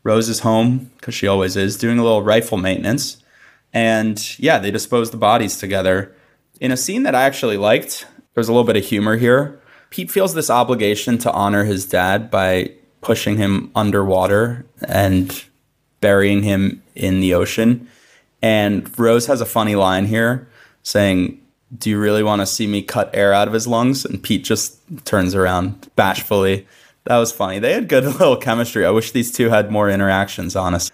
Rose 0.04 0.30
is 0.30 0.40
home, 0.40 0.90
because 0.98 1.14
she 1.14 1.28
always 1.28 1.58
is, 1.58 1.78
doing 1.78 2.00
a 2.00 2.04
little 2.04 2.24
rifle 2.24 2.58
maintenance. 2.58 3.18
And 3.74 4.40
yeah, 4.40 4.58
they 4.58 4.72
dispose 4.72 5.12
the 5.12 5.18
bodies 5.18 5.58
together. 5.58 6.16
In 6.62 6.72
a 6.72 6.78
scene 6.78 7.04
that 7.04 7.14
I 7.14 7.24
actually 7.24 7.58
liked, 7.58 8.08
there's 8.34 8.48
a 8.48 8.54
little 8.54 8.64
bit 8.64 8.78
of 8.78 8.86
humor 8.86 9.18
here. 9.18 9.60
Pete 9.90 10.10
feels 10.10 10.34
this 10.34 10.50
obligation 10.50 11.18
to 11.20 11.32
honor 11.34 11.66
his 11.66 11.86
dad 11.86 12.32
by 12.32 12.72
pushing 13.02 13.38
him 13.38 13.70
underwater 13.76 14.66
and 14.88 15.44
burying 16.00 16.44
him 16.44 16.82
in 16.96 17.20
the 17.20 17.34
ocean. 17.34 17.90
And 18.42 18.98
Rose 18.98 19.26
has 19.26 19.42
a 19.42 19.46
funny 19.46 19.76
line 19.76 20.06
here 20.06 20.48
saying, 20.84 21.42
Do 21.78 21.90
you 21.90 22.00
really 22.00 22.24
want 22.24 22.42
to 22.42 22.46
see 22.46 22.68
me 22.68 22.82
cut 22.82 23.10
air 23.14 23.34
out 23.34 23.48
of 23.48 23.54
his 23.54 23.68
lungs? 23.68 24.06
And 24.06 24.22
Pete 24.22 24.44
just 24.44 24.80
turns 25.06 25.36
around 25.36 25.90
bashfully. 25.96 26.68
That 27.06 27.18
was 27.18 27.32
funny. 27.32 27.60
They 27.60 27.74
had 27.74 27.90
good 27.90 28.06
little 28.20 28.38
chemistry. 28.38 28.86
I 28.86 28.92
wish 28.92 29.12
these 29.12 29.32
two 29.32 29.50
had 29.50 29.72
more 29.72 29.90
interactions, 29.90 30.56
honest. 30.56 30.92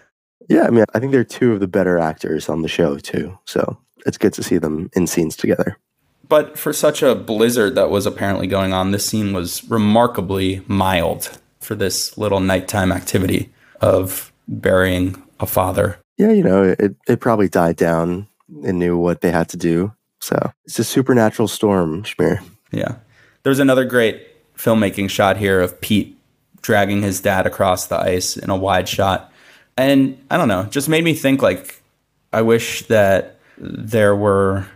Yeah, 0.48 0.63
I 0.63 0.70
mean, 0.72 0.86
I 0.94 1.00
think 1.00 1.12
they're 1.12 1.24
two 1.24 1.54
of 1.54 1.60
the 1.60 1.68
better 1.68 2.00
actors 2.00 2.50
on 2.50 2.62
the 2.62 2.68
show, 2.68 2.98
too. 2.98 3.38
So 3.46 3.78
it's 4.06 4.18
good 4.18 4.34
to 4.34 4.44
see 4.44 4.58
them 4.58 4.89
in 4.94 5.06
scenes 5.06 5.36
together. 5.36 5.78
But 6.28 6.58
for 6.58 6.74
such 6.74 7.02
a 7.02 7.15
blizzard 7.15 7.76
that 7.76 7.89
was 7.89 8.06
apparently 8.06 8.48
going 8.48 8.72
on, 8.72 8.92
this 8.92 9.06
scene 9.06 9.34
was 9.34 9.63
remarkably 9.70 10.63
mild 10.68 11.39
for 11.60 11.76
this 11.76 12.18
little 12.18 12.39
nighttime 12.39 12.92
activity 12.92 13.52
of 13.82 14.32
burying 14.48 15.22
a 15.39 15.46
father. 15.46 16.00
Yeah, 16.18 16.32
you 16.32 16.44
know, 16.44 16.63
it, 16.63 16.96
it 17.08 17.20
probably 17.20 17.50
died 17.50 17.78
down 17.78 18.28
and 18.63 18.80
knew 18.80 18.98
what 18.98 19.22
they 19.22 19.32
had 19.32 19.50
to 19.50 19.58
do. 19.58 19.94
So 20.21 20.51
it's 20.65 20.79
a 20.79 20.84
supernatural 20.84 21.47
storm, 21.47 22.03
Schmear. 22.03 22.43
Yeah. 22.71 22.95
There's 23.43 23.60
another 23.60 23.86
great 23.86 24.27
filmmaking 24.55 25.10
shot 25.10 25.38
here 25.38 25.62
of 25.62 25.79
Pete 25.82 26.17
dragging 26.62 27.01
his 27.01 27.21
dad 27.21 27.47
across 27.47 27.88
the 27.88 27.97
ice 27.97 28.36
in 28.36 28.49
a 28.49 28.55
wide 28.55 28.88
shot. 28.89 29.32
And 29.77 30.23
I 30.29 30.38
don't 30.38 30.49
know, 30.49 30.65
just 30.65 30.89
made 30.89 31.03
me 31.03 31.13
think 31.13 31.41
like 31.41 31.82
I 32.34 32.41
wish 32.41 32.84
that 32.88 33.39
there 33.58 34.15
were 34.15 34.67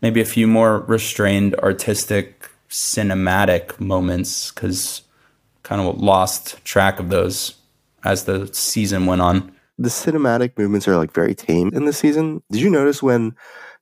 maybe 0.00 0.20
a 0.20 0.24
few 0.24 0.46
more 0.46 0.80
restrained 0.80 1.54
artistic 1.56 2.48
cinematic 2.70 3.78
moments 3.80 4.50
cuz 4.50 5.02
kind 5.62 5.80
of 5.80 6.00
lost 6.00 6.64
track 6.64 6.98
of 6.98 7.08
those 7.10 7.54
as 8.04 8.24
the 8.24 8.48
season 8.52 9.06
went 9.06 9.20
on. 9.20 9.52
The 9.78 9.88
cinematic 9.88 10.56
movements 10.56 10.86
are 10.86 10.96
like 10.96 11.12
very 11.12 11.34
tame 11.34 11.70
in 11.72 11.84
the 11.84 11.92
season. 11.92 12.42
Did 12.50 12.60
you 12.60 12.70
notice 12.70 13.02
when 13.02 13.34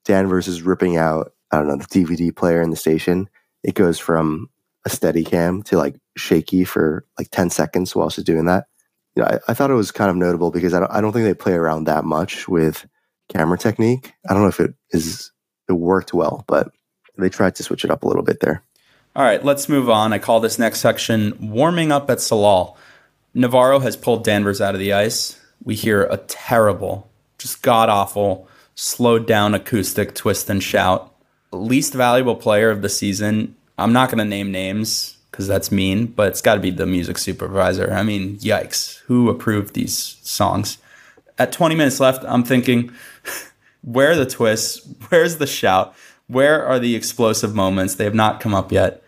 Danvers 0.04 0.48
is 0.48 0.62
ripping 0.62 0.96
out, 0.96 1.32
I 1.50 1.58
don't 1.58 1.68
know, 1.68 1.76
the 1.76 1.84
DVD 1.84 2.34
player 2.34 2.62
in 2.62 2.70
the 2.70 2.76
station? 2.76 3.28
It 3.62 3.74
goes 3.74 3.98
from 3.98 4.48
a 4.86 4.90
steady 4.90 5.24
cam 5.24 5.62
to 5.64 5.76
like 5.76 5.96
shaky 6.16 6.64
for 6.64 7.04
like 7.18 7.30
10 7.30 7.50
seconds 7.50 7.94
while 7.94 8.10
she's 8.10 8.24
doing 8.24 8.46
that. 8.46 8.66
You 9.14 9.22
know, 9.22 9.28
I, 9.28 9.38
I 9.48 9.54
thought 9.54 9.70
it 9.70 9.74
was 9.74 9.90
kind 9.90 10.10
of 10.10 10.16
notable 10.16 10.50
because 10.50 10.72
I 10.72 10.80
don't, 10.80 10.90
I 10.90 11.00
don't 11.00 11.12
think 11.12 11.24
they 11.24 11.34
play 11.34 11.54
around 11.54 11.84
that 11.84 12.04
much 12.04 12.48
with 12.48 12.86
camera 13.28 13.58
technique. 13.58 14.12
I 14.28 14.32
don't 14.32 14.42
know 14.42 14.48
if 14.48 14.60
it 14.60 14.74
is 14.90 15.32
it 15.68 15.74
worked 15.74 16.12
well, 16.12 16.44
but 16.46 16.70
they 17.16 17.28
tried 17.28 17.54
to 17.56 17.62
switch 17.62 17.84
it 17.84 17.90
up 17.90 18.02
a 18.02 18.08
little 18.08 18.22
bit 18.22 18.40
there. 18.40 18.62
All 19.14 19.24
right, 19.24 19.44
let's 19.44 19.68
move 19.68 19.90
on. 19.90 20.12
I 20.12 20.18
call 20.18 20.40
this 20.40 20.58
next 20.58 20.80
section 20.80 21.36
Warming 21.40 21.90
Up 21.92 22.08
at 22.10 22.18
Tsalal. 22.18 22.76
Navarro 23.34 23.80
has 23.80 23.96
pulled 23.96 24.24
Danvers 24.24 24.60
out 24.60 24.74
of 24.74 24.80
the 24.80 24.92
ice. 24.92 25.40
we 25.62 25.74
hear 25.74 26.04
a 26.04 26.16
terrible, 26.16 27.10
just 27.38 27.62
god 27.62 27.88
awful, 27.88 28.48
slowed 28.74 29.26
down 29.26 29.54
acoustic 29.54 30.14
twist 30.14 30.48
and 30.50 30.62
shout. 30.62 31.14
Least 31.52 31.94
valuable 31.94 32.36
player 32.36 32.70
of 32.70 32.82
the 32.82 32.88
season. 32.88 33.56
I'm 33.78 33.92
not 33.92 34.10
going 34.10 34.18
to 34.18 34.24
name 34.24 34.52
names 34.52 35.16
because 35.30 35.46
that's 35.46 35.72
mean, 35.72 36.06
but 36.06 36.28
it's 36.28 36.42
got 36.42 36.54
to 36.54 36.60
be 36.60 36.70
the 36.70 36.86
music 36.86 37.18
supervisor. 37.18 37.92
I 37.92 38.02
mean, 38.02 38.38
yikes. 38.38 38.98
Who 39.06 39.28
approved 39.28 39.74
these 39.74 40.18
songs? 40.22 40.78
At 41.38 41.52
20 41.52 41.74
minutes 41.74 42.00
left, 42.00 42.24
I'm 42.26 42.44
thinking, 42.44 42.92
where 43.82 44.10
are 44.10 44.16
the 44.16 44.26
twists? 44.26 44.86
Where's 45.08 45.38
the 45.38 45.46
shout? 45.46 45.94
Where 46.26 46.64
are 46.64 46.78
the 46.78 46.94
explosive 46.94 47.54
moments? 47.54 47.94
They 47.94 48.04
have 48.04 48.14
not 48.14 48.40
come 48.40 48.54
up 48.54 48.70
yet. 48.70 49.02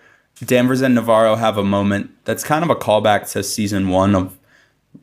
Danvers 0.44 0.80
and 0.80 0.94
Navarro 0.94 1.36
have 1.36 1.56
a 1.56 1.62
moment 1.62 2.10
that's 2.24 2.42
kind 2.42 2.64
of 2.64 2.70
a 2.70 2.74
callback 2.74 3.30
to 3.32 3.42
season 3.44 3.90
one 3.90 4.14
of, 4.14 4.36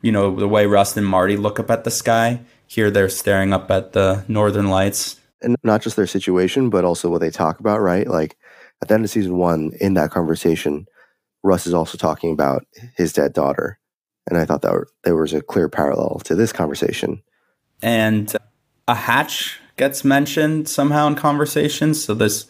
you 0.02 0.12
know, 0.12 0.34
the 0.36 0.48
way 0.48 0.66
Rust 0.66 0.96
and 0.96 1.06
Marty 1.06 1.36
look 1.36 1.58
up 1.58 1.70
at 1.70 1.84
the 1.84 1.90
sky. 1.90 2.40
Here 2.70 2.88
they're 2.88 3.08
staring 3.08 3.52
up 3.52 3.68
at 3.68 3.94
the 3.94 4.24
northern 4.28 4.70
lights. 4.70 5.16
And 5.42 5.56
not 5.64 5.82
just 5.82 5.96
their 5.96 6.06
situation, 6.06 6.70
but 6.70 6.84
also 6.84 7.10
what 7.10 7.20
they 7.20 7.30
talk 7.30 7.58
about, 7.58 7.80
right? 7.80 8.06
Like 8.06 8.36
at 8.80 8.88
the 8.88 8.94
end 8.94 9.04
of 9.04 9.10
season 9.10 9.38
one, 9.38 9.72
in 9.80 9.94
that 9.94 10.10
conversation, 10.10 10.86
Rust 11.42 11.66
is 11.66 11.74
also 11.74 11.98
talking 11.98 12.30
about 12.30 12.64
his 12.96 13.12
dead 13.12 13.32
daughter. 13.32 13.78
And 14.28 14.38
I 14.38 14.44
thought 14.44 14.62
that 14.62 14.86
there 15.02 15.16
was 15.16 15.32
a 15.32 15.42
clear 15.42 15.68
parallel 15.68 16.20
to 16.24 16.34
this 16.34 16.52
conversation. 16.52 17.22
And 17.82 18.36
a 18.86 18.94
hatch 18.94 19.58
gets 19.76 20.04
mentioned 20.04 20.68
somehow 20.68 21.06
in 21.08 21.16
conversation. 21.16 21.94
So 21.94 22.14
this 22.14 22.46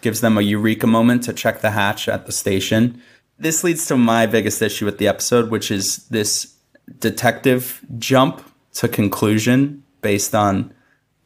gives 0.00 0.20
them 0.20 0.38
a 0.38 0.42
eureka 0.42 0.86
moment 0.86 1.24
to 1.24 1.32
check 1.32 1.60
the 1.62 1.70
hatch 1.70 2.08
at 2.08 2.26
the 2.26 2.32
station. 2.32 3.02
This 3.38 3.64
leads 3.64 3.86
to 3.86 3.96
my 3.96 4.26
biggest 4.26 4.62
issue 4.62 4.84
with 4.84 4.98
the 4.98 5.08
episode, 5.08 5.50
which 5.50 5.70
is 5.70 6.06
this 6.08 6.54
detective 7.00 7.84
jump 7.98 8.44
to 8.76 8.88
conclusion 8.88 9.82
based 10.00 10.34
on, 10.34 10.72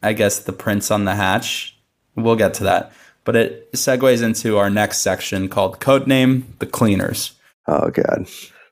I 0.03 0.13
guess, 0.13 0.39
the 0.39 0.53
prints 0.53 0.91
on 0.91 1.05
the 1.05 1.15
hatch. 1.15 1.77
We'll 2.15 2.35
get 2.35 2.53
to 2.55 2.63
that. 2.65 2.91
But 3.23 3.35
it 3.35 3.71
segues 3.73 4.23
into 4.23 4.57
our 4.57 4.69
next 4.69 5.01
section 5.01 5.47
called 5.47 5.79
Codename 5.79 6.43
The 6.59 6.65
Cleaners. 6.65 7.33
Oh, 7.67 7.89
God. 7.89 8.27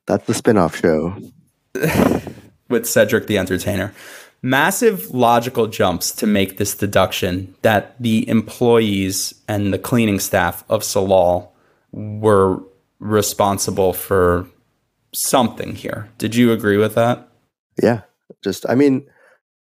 That's 0.07 0.25
the 0.25 0.33
spin 0.33 0.57
off 0.57 0.75
show. 0.75 1.15
with 2.69 2.87
Cedric 2.87 3.27
the 3.27 3.37
Entertainer. 3.37 3.93
Massive 4.41 5.11
logical 5.11 5.67
jumps 5.67 6.11
to 6.13 6.25
make 6.25 6.57
this 6.57 6.73
deduction 6.73 7.53
that 7.61 8.01
the 8.01 8.27
employees 8.29 9.33
and 9.47 9.73
the 9.73 9.79
cleaning 9.79 10.19
staff 10.19 10.63
of 10.69 10.81
Tsalal 10.81 11.49
were 11.91 12.63
responsible 12.99 13.91
for 13.91 14.47
something 15.13 15.75
here. 15.75 16.09
Did 16.17 16.35
you 16.35 16.51
agree 16.53 16.77
with 16.77 16.95
that? 16.95 17.27
Yeah. 17.81 18.01
Just, 18.43 18.65
I 18.69 18.75
mean, 18.75 19.05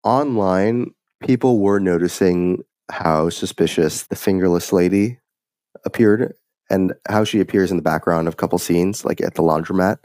online, 0.05 0.93
people 1.21 1.59
were 1.61 1.81
noticing 1.81 2.63
how 2.91 3.31
suspicious 3.31 4.05
the 4.05 4.17
fingerless 4.17 4.73
lady 4.73 5.19
appeared 5.85 6.35
and 6.71 6.95
how 7.09 7.25
she 7.25 7.41
appears 7.41 7.71
in 7.71 7.77
the 7.77 7.83
background 7.83 8.29
of 8.29 8.35
a 8.35 8.37
couple 8.37 8.59
scenes, 8.59 9.05
like 9.05 9.21
at 9.21 9.35
the 9.35 9.43
laundromat. 9.43 9.99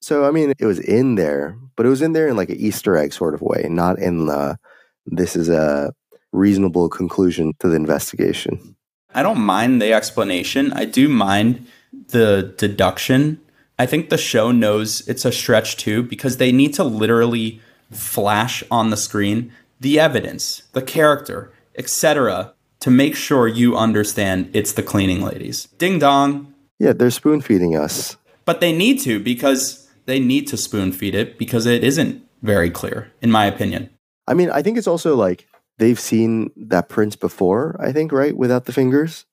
So, 0.00 0.26
I 0.26 0.30
mean, 0.30 0.52
it 0.58 0.64
was 0.64 0.80
in 0.80 1.14
there, 1.14 1.56
but 1.76 1.86
it 1.86 1.88
was 1.88 2.02
in 2.02 2.12
there 2.12 2.28
in 2.28 2.36
like 2.36 2.50
an 2.50 2.56
Easter 2.56 2.96
egg 2.96 3.12
sort 3.12 3.34
of 3.34 3.42
way, 3.42 3.66
not 3.68 3.98
in 3.98 4.26
the 4.26 4.58
this 5.06 5.34
is 5.34 5.48
a 5.48 5.92
reasonable 6.32 6.88
conclusion 6.88 7.52
to 7.58 7.68
the 7.68 7.76
investigation. 7.76 8.76
I 9.14 9.22
don't 9.22 9.40
mind 9.40 9.82
the 9.82 9.92
explanation. 9.92 10.72
I 10.72 10.84
do 10.84 11.08
mind 11.08 11.66
the 12.08 12.54
deduction. 12.56 13.40
I 13.78 13.86
think 13.86 14.10
the 14.10 14.18
show 14.18 14.52
knows 14.52 15.06
it's 15.08 15.24
a 15.24 15.32
stretch 15.32 15.76
too 15.76 16.02
because 16.02 16.36
they 16.36 16.52
need 16.52 16.74
to 16.74 16.84
literally 16.84 17.60
flash 17.92 18.64
on 18.70 18.90
the 18.90 18.96
screen 18.96 19.52
the 19.82 19.98
evidence, 19.98 20.62
the 20.72 20.80
character, 20.80 21.52
etc., 21.76 22.54
to 22.80 22.90
make 22.90 23.16
sure 23.16 23.48
you 23.48 23.76
understand 23.76 24.48
it's 24.52 24.72
the 24.72 24.82
cleaning 24.82 25.22
ladies. 25.22 25.66
Ding 25.76 25.98
dong. 25.98 26.54
Yeah, 26.78 26.92
they're 26.92 27.10
spoon 27.10 27.40
feeding 27.40 27.76
us. 27.76 28.16
But 28.44 28.60
they 28.60 28.72
need 28.72 29.00
to 29.00 29.20
because 29.20 29.88
they 30.06 30.20
need 30.20 30.46
to 30.48 30.56
spoon 30.56 30.92
feed 30.92 31.14
it 31.14 31.36
because 31.36 31.66
it 31.66 31.84
isn't 31.84 32.24
very 32.42 32.70
clear, 32.70 33.12
in 33.20 33.30
my 33.30 33.46
opinion. 33.46 33.90
I 34.26 34.34
mean, 34.34 34.50
I 34.50 34.62
think 34.62 34.78
it's 34.78 34.86
also 34.86 35.16
like 35.16 35.46
they've 35.78 35.98
seen 35.98 36.50
that 36.56 36.88
print 36.88 37.18
before, 37.20 37.76
I 37.80 37.92
think, 37.92 38.12
right? 38.12 38.36
Without 38.36 38.66
the 38.66 38.72
fingers. 38.72 39.26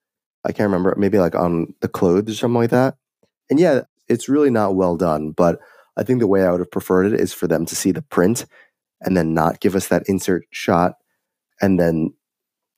I 0.46 0.52
can't 0.52 0.68
remember, 0.68 0.96
maybe 0.98 1.20
like 1.20 1.36
on 1.36 1.74
the 1.82 1.88
clothes 1.88 2.32
or 2.32 2.36
something 2.36 2.62
like 2.62 2.70
that. 2.70 2.96
And 3.50 3.60
yeah, 3.60 3.82
it's 4.08 4.30
really 4.30 4.50
not 4.50 4.76
well 4.76 4.96
done, 4.96 5.32
but 5.32 5.60
I 6.00 6.04
think 6.04 6.20
the 6.20 6.28
way 6.28 6.44
I 6.44 6.52
would 6.52 6.62
have 6.62 6.72
preferred 6.72 7.14
it 7.14 7.20
is 7.20 7.34
for 7.34 7.48
them 7.48 7.66
to 7.66 7.76
see 7.76 7.92
the 7.92 8.02
print 8.02 8.46
and 9.02 9.18
then 9.18 9.34
not 9.34 9.60
give 9.60 9.76
us 9.76 9.90
that 9.90 10.04
insert 10.08 10.46
shot 10.50 10.94
and 11.62 11.80
then 11.80 12.14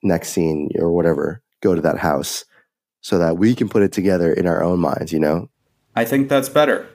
next 0.04 0.30
scene 0.30 0.70
or 0.80 0.92
whatever 0.92 1.44
go 1.62 1.76
to 1.76 1.82
that 1.82 2.00
house 2.00 2.46
so 3.02 3.20
that 3.20 3.38
we 3.38 3.54
can 3.54 3.70
put 3.70 3.84
it 3.84 3.92
together 3.92 4.34
in 4.34 4.48
our 4.48 4.64
own 4.64 4.80
minds, 4.80 5.14
you 5.14 5.20
know? 5.20 5.50
I 5.96 6.06
think 6.06 6.30
that's 6.30 6.50
better. 6.50 6.88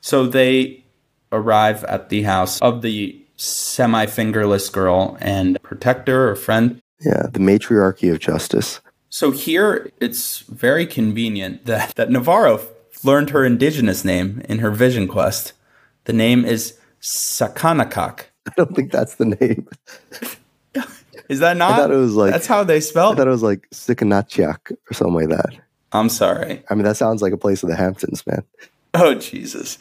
So 0.00 0.26
they 0.26 0.84
arrive 1.30 1.84
at 1.84 2.08
the 2.08 2.22
house 2.22 2.60
of 2.60 2.82
the 2.82 3.24
semi 3.36 4.06
fingerless 4.06 4.68
girl 4.68 5.16
and 5.20 5.60
protector 5.62 6.30
or 6.30 6.36
friend. 6.36 6.80
Yeah, 7.00 7.26
the 7.32 7.40
matriarchy 7.40 8.08
of 8.08 8.18
justice. 8.18 8.80
So 9.08 9.30
here 9.30 9.90
it's 10.00 10.40
very 10.40 10.86
convenient 10.86 11.66
that, 11.66 11.94
that 11.96 12.10
Navarro 12.10 12.60
learned 13.02 13.30
her 13.30 13.44
indigenous 13.44 14.04
name 14.04 14.42
in 14.48 14.58
her 14.58 14.70
vision 14.70 15.08
quest. 15.08 15.52
The 16.10 16.16
name 16.16 16.44
is 16.44 16.76
Sakanakak. 17.00 18.22
I 18.48 18.52
don't 18.56 18.74
think 18.74 18.90
that's 18.90 19.14
the 19.14 19.26
name. 19.26 19.68
Is 21.28 21.38
that 21.38 21.56
not? 21.56 21.70
I 21.70 21.76
thought 21.76 21.92
it 21.92 21.96
was 21.98 22.16
like 22.16 22.32
that's 22.32 22.48
how 22.48 22.64
they 22.64 22.76
I 22.76 22.80
spell. 22.80 23.14
thought 23.14 23.28
it 23.28 23.30
was 23.30 23.44
like 23.44 23.70
Sikanachiak 23.70 24.72
or 24.72 24.92
something 24.92 25.14
like 25.14 25.28
that. 25.28 25.54
I'm 25.92 26.08
sorry. 26.08 26.64
I 26.68 26.74
mean, 26.74 26.82
that 26.82 26.96
sounds 26.96 27.22
like 27.22 27.32
a 27.32 27.36
place 27.36 27.62
in 27.62 27.68
the 27.68 27.76
Hamptons, 27.76 28.26
man. 28.26 28.42
Oh 28.92 29.14
Jesus. 29.14 29.78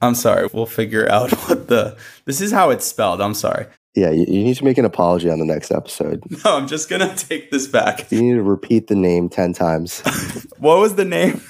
I'm 0.00 0.14
sorry. 0.14 0.48
We'll 0.52 0.66
figure 0.66 1.10
out 1.10 1.32
what 1.48 1.66
the. 1.66 1.96
This 2.26 2.40
is 2.40 2.52
how 2.52 2.70
it's 2.70 2.84
spelled. 2.86 3.20
I'm 3.20 3.34
sorry. 3.34 3.66
Yeah, 3.96 4.10
you, 4.10 4.24
you 4.28 4.44
need 4.44 4.54
to 4.58 4.64
make 4.64 4.78
an 4.78 4.84
apology 4.84 5.30
on 5.30 5.40
the 5.40 5.44
next 5.44 5.72
episode. 5.72 6.22
No, 6.44 6.58
I'm 6.58 6.68
just 6.68 6.88
gonna 6.88 7.12
take 7.16 7.50
this 7.50 7.66
back. 7.66 8.12
You 8.12 8.22
need 8.22 8.34
to 8.34 8.42
repeat 8.44 8.86
the 8.86 8.94
name 8.94 9.28
10 9.28 9.52
times. 9.52 10.00
What 10.58 10.78
was 10.78 10.94
the 10.94 11.04
name? 11.04 11.40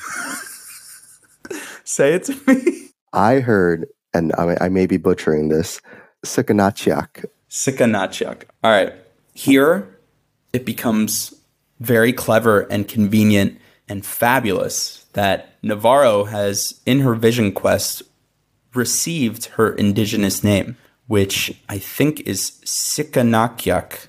Say 1.84 2.14
it 2.14 2.24
to 2.24 2.40
me. 2.46 2.88
I 3.12 3.40
heard, 3.40 3.88
and 4.14 4.32
I, 4.38 4.56
I 4.60 4.68
may 4.68 4.86
be 4.86 4.96
butchering 4.96 5.48
this, 5.48 5.80
Sikanachiak. 6.24 7.24
Sikanachak. 7.50 8.44
All 8.64 8.70
right. 8.70 8.94
Here, 9.34 9.98
it 10.52 10.64
becomes 10.64 11.34
very 11.80 12.12
clever 12.12 12.60
and 12.70 12.86
convenient 12.88 13.58
and 13.88 14.04
fabulous 14.04 15.04
that 15.12 15.56
Navarro 15.62 16.24
has, 16.24 16.80
in 16.86 17.00
her 17.00 17.14
vision 17.14 17.52
quest, 17.52 18.02
received 18.74 19.46
her 19.46 19.74
indigenous 19.74 20.42
name, 20.42 20.76
which 21.06 21.54
I 21.68 21.78
think 21.78 22.20
is 22.20 22.52
Sikanakyak. 22.64 24.08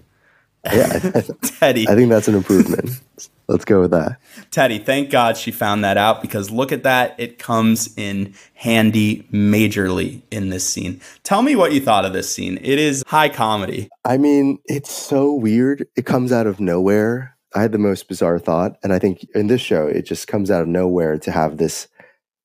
Yeah, 0.65 1.11
I, 1.15 1.21
Teddy. 1.41 1.87
I 1.89 1.95
think 1.95 2.09
that's 2.09 2.29
an 2.29 2.35
improvement. 2.35 3.01
Let's 3.47 3.65
go 3.65 3.81
with 3.81 3.91
that. 3.91 4.19
Teddy, 4.51 4.79
thank 4.79 5.09
God 5.09 5.35
she 5.35 5.51
found 5.51 5.83
that 5.83 5.97
out 5.97 6.21
because 6.21 6.49
look 6.49 6.71
at 6.71 6.83
that. 6.83 7.15
It 7.19 7.39
comes 7.39 7.93
in 7.97 8.33
handy 8.53 9.27
majorly 9.33 10.21
in 10.31 10.49
this 10.49 10.67
scene. 10.67 11.01
Tell 11.23 11.41
me 11.41 11.55
what 11.55 11.73
you 11.73 11.81
thought 11.81 12.05
of 12.05 12.13
this 12.13 12.33
scene. 12.33 12.57
It 12.61 12.79
is 12.79 13.03
high 13.07 13.29
comedy. 13.29 13.89
I 14.05 14.17
mean, 14.17 14.59
it's 14.65 14.91
so 14.91 15.33
weird. 15.33 15.85
It 15.95 16.05
comes 16.05 16.31
out 16.31 16.47
of 16.47 16.59
nowhere. 16.59 17.37
I 17.53 17.61
had 17.61 17.73
the 17.73 17.77
most 17.77 18.07
bizarre 18.07 18.39
thought. 18.39 18.77
And 18.81 18.93
I 18.93 18.99
think 18.99 19.25
in 19.35 19.47
this 19.47 19.61
show, 19.61 19.87
it 19.87 20.03
just 20.03 20.27
comes 20.27 20.49
out 20.49 20.61
of 20.61 20.67
nowhere 20.67 21.17
to 21.19 21.31
have 21.31 21.57
this 21.57 21.87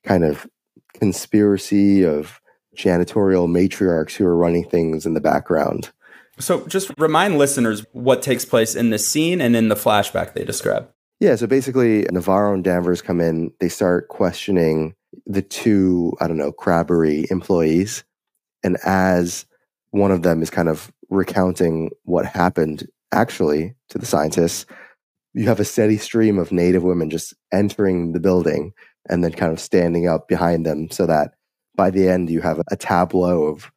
kind 0.05 0.25
of 0.25 0.47
conspiracy 0.95 2.03
of 2.05 2.41
janitorial 2.77 3.49
matriarchs 3.49 4.17
who 4.17 4.27
are 4.27 4.37
running 4.37 4.69
things 4.69 5.07
in 5.07 5.15
the 5.15 5.21
background. 5.21 5.91
So 6.39 6.67
just 6.67 6.91
remind 6.99 7.39
listeners 7.39 7.85
what 7.93 8.23
takes 8.23 8.45
place 8.45 8.75
in 8.75 8.91
this 8.91 9.09
scene 9.09 9.41
and 9.41 9.57
in 9.57 9.69
the 9.69 9.75
flashback 9.75 10.35
they 10.35 10.45
describe. 10.45 10.91
Yeah, 11.21 11.35
so 11.35 11.47
basically, 11.49 12.07
Navarro 12.13 12.55
and 12.55 12.63
Danvers 12.63 13.03
come 13.03 13.21
in. 13.21 13.53
They 13.59 13.69
start 13.69 14.09
questioning 14.09 14.95
the 15.27 15.43
two, 15.43 16.13
I 16.21 16.29
don't 16.29 16.37
know, 16.37 16.53
Crabbery 16.53 17.29
employees. 17.31 18.05
And 18.63 18.77
as 18.85 19.45
one 19.91 20.13
of 20.13 20.23
them 20.23 20.43
is 20.43 20.51
kind 20.51 20.69
of 20.69 20.93
recounting 21.11 21.91
what 22.05 22.27
happened 22.27 22.87
actually 23.13 23.75
to 23.89 23.99
the 23.99 24.07
scientists, 24.07 24.67
you 25.35 25.47
have 25.47 25.61
a 25.61 25.65
steady 25.65 25.97
stream 25.97 26.39
of 26.39 26.53
Native 26.53 26.83
women 26.83 27.11
just 27.11 27.35
entering 27.53 28.13
the 28.13 28.21
building 28.21 28.73
and 29.09 29.25
then 29.25 29.33
kind 29.33 29.53
of 29.53 29.61
standing 29.61 30.07
up 30.07 30.29
behind 30.29 30.67
them 30.67 30.91
so 30.91 31.07
that 31.07 31.33
by 31.75 31.91
the 31.91 32.09
end 32.09 32.31
you 32.31 32.41
have 32.41 32.61
a 32.71 32.77
tableau 32.77 33.45
of 33.45 33.71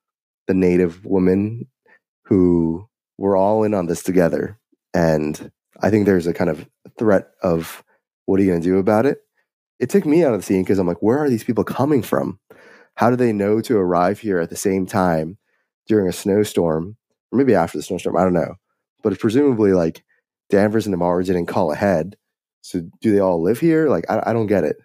the 0.47 0.54
Native 0.54 1.06
women 1.06 1.67
who 2.32 2.88
were 3.17 3.36
all 3.36 3.63
in 3.63 3.74
on 3.74 3.88
this 3.88 4.02
together. 4.02 4.58
And 4.94 5.52
I 5.82 5.89
think 5.89 6.06
there's 6.06 6.28
a 6.28 6.34
kind 6.34 6.50
of 6.50 6.65
threat 6.98 7.28
of 7.44 7.84
what 8.26 8.39
are 8.39 8.44
you 8.44 8.50
going 8.50 8.62
to 8.62 8.67
do 8.67 8.78
about 8.78 9.06
it? 9.06 9.20
It 9.80 9.89
took 9.89 10.06
me 10.06 10.24
out 10.24 10.34
of 10.34 10.39
the 10.39 10.46
scene 10.46 10.63
because 10.63 10.80
I'm 10.80 10.88
like, 10.88 11.02
where 11.02 11.20
are 11.20 11.30
these 11.30 11.44
people 11.44 11.65
coming 11.65 12.02
from? 12.02 12.39
How 12.96 13.10
do 13.10 13.17
they 13.17 13.34
know 13.34 13.60
to 13.62 13.78
arrive 13.78 14.20
here 14.20 14.39
at 14.39 14.50
the 14.50 14.56
same 14.56 14.86
time 14.86 15.38
during 15.88 16.08
a 16.08 16.13
snowstorm, 16.13 16.96
or 17.32 17.38
maybe 17.38 17.54
after 17.54 17.78
the 17.78 17.84
snowstorm. 17.84 18.15
I 18.15 18.24
don't 18.24 18.34
know, 18.34 18.56
but 19.04 19.20
presumably 19.20 19.74
like 19.74 20.06
Danvers 20.50 20.86
and 20.86 20.91
Navarro 20.91 21.22
didn't 21.22 21.48
call 21.48 21.74
ahead. 21.74 22.15
So 22.62 22.84
do 23.02 23.12
they 23.12 23.20
all 23.20 23.41
live 23.41 23.60
here? 23.60 23.89
Like 23.89 24.10
I, 24.10 24.24
I 24.28 24.34
don't 24.34 24.48
get 24.48 24.63
it. 24.63 24.78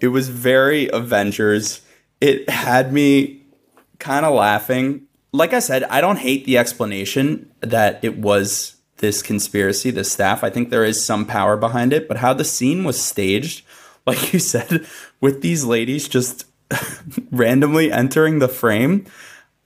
It 0.00 0.08
was 0.08 0.28
very 0.28 0.88
Avengers. 0.92 1.82
It 2.20 2.50
had 2.50 2.92
me 2.92 3.46
kind 4.00 4.26
of 4.26 4.34
laughing. 4.34 5.06
Like 5.34 5.52
I 5.52 5.58
said, 5.58 5.82
I 5.90 6.00
don't 6.00 6.20
hate 6.20 6.44
the 6.44 6.58
explanation 6.58 7.50
that 7.60 7.98
it 8.04 8.18
was 8.18 8.76
this 8.98 9.20
conspiracy, 9.20 9.90
this 9.90 10.12
staff. 10.12 10.44
I 10.44 10.48
think 10.48 10.70
there 10.70 10.84
is 10.84 11.04
some 11.04 11.26
power 11.26 11.56
behind 11.56 11.92
it, 11.92 12.06
but 12.06 12.18
how 12.18 12.34
the 12.34 12.44
scene 12.44 12.84
was 12.84 13.02
staged, 13.02 13.66
like 14.06 14.32
you 14.32 14.38
said, 14.38 14.86
with 15.20 15.42
these 15.42 15.64
ladies 15.64 16.06
just 16.06 16.46
randomly 17.32 17.90
entering 17.90 18.38
the 18.38 18.46
frame, 18.46 19.06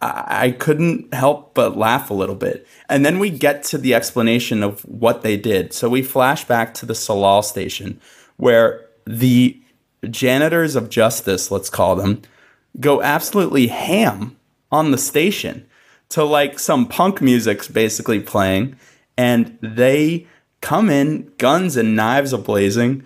I-, 0.00 0.46
I 0.46 0.50
couldn't 0.52 1.12
help 1.12 1.52
but 1.52 1.76
laugh 1.76 2.08
a 2.08 2.14
little 2.14 2.34
bit. 2.34 2.66
And 2.88 3.04
then 3.04 3.18
we 3.18 3.28
get 3.28 3.62
to 3.64 3.76
the 3.76 3.92
explanation 3.92 4.62
of 4.62 4.80
what 4.86 5.20
they 5.20 5.36
did. 5.36 5.74
So 5.74 5.90
we 5.90 6.00
flash 6.00 6.46
back 6.46 6.72
to 6.74 6.86
the 6.86 6.94
Tsalal 6.94 7.44
station 7.44 8.00
where 8.38 8.86
the 9.04 9.60
janitors 10.08 10.76
of 10.76 10.88
justice, 10.88 11.50
let's 11.50 11.68
call 11.68 11.94
them, 11.94 12.22
go 12.80 13.02
absolutely 13.02 13.66
ham 13.66 14.37
on 14.70 14.90
the 14.90 14.98
station 14.98 15.66
to 16.10 16.24
like 16.24 16.58
some 16.58 16.86
punk 16.86 17.20
music's 17.20 17.68
basically 17.68 18.20
playing 18.20 18.76
and 19.16 19.58
they 19.60 20.26
come 20.60 20.90
in 20.90 21.30
guns 21.38 21.76
and 21.76 21.94
knives 21.94 22.32
ablazing 22.32 23.04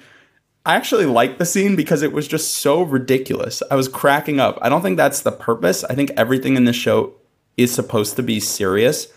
i 0.64 0.76
actually 0.76 1.06
liked 1.06 1.38
the 1.38 1.46
scene 1.46 1.74
because 1.76 2.02
it 2.02 2.12
was 2.12 2.28
just 2.28 2.54
so 2.54 2.82
ridiculous. 2.82 3.62
I 3.70 3.74
was 3.74 3.88
cracking 3.88 4.38
up. 4.38 4.58
I 4.62 4.68
don't 4.68 4.82
think 4.82 4.96
that's 4.96 5.22
the 5.22 5.32
purpose. 5.32 5.82
I 5.84 5.94
think 5.96 6.12
everything 6.16 6.56
in 6.56 6.64
this 6.66 6.76
show 6.76 7.14
is 7.56 7.74
supposed 7.74 8.14
to 8.16 8.22
be 8.22 8.38
serious. 8.38 9.08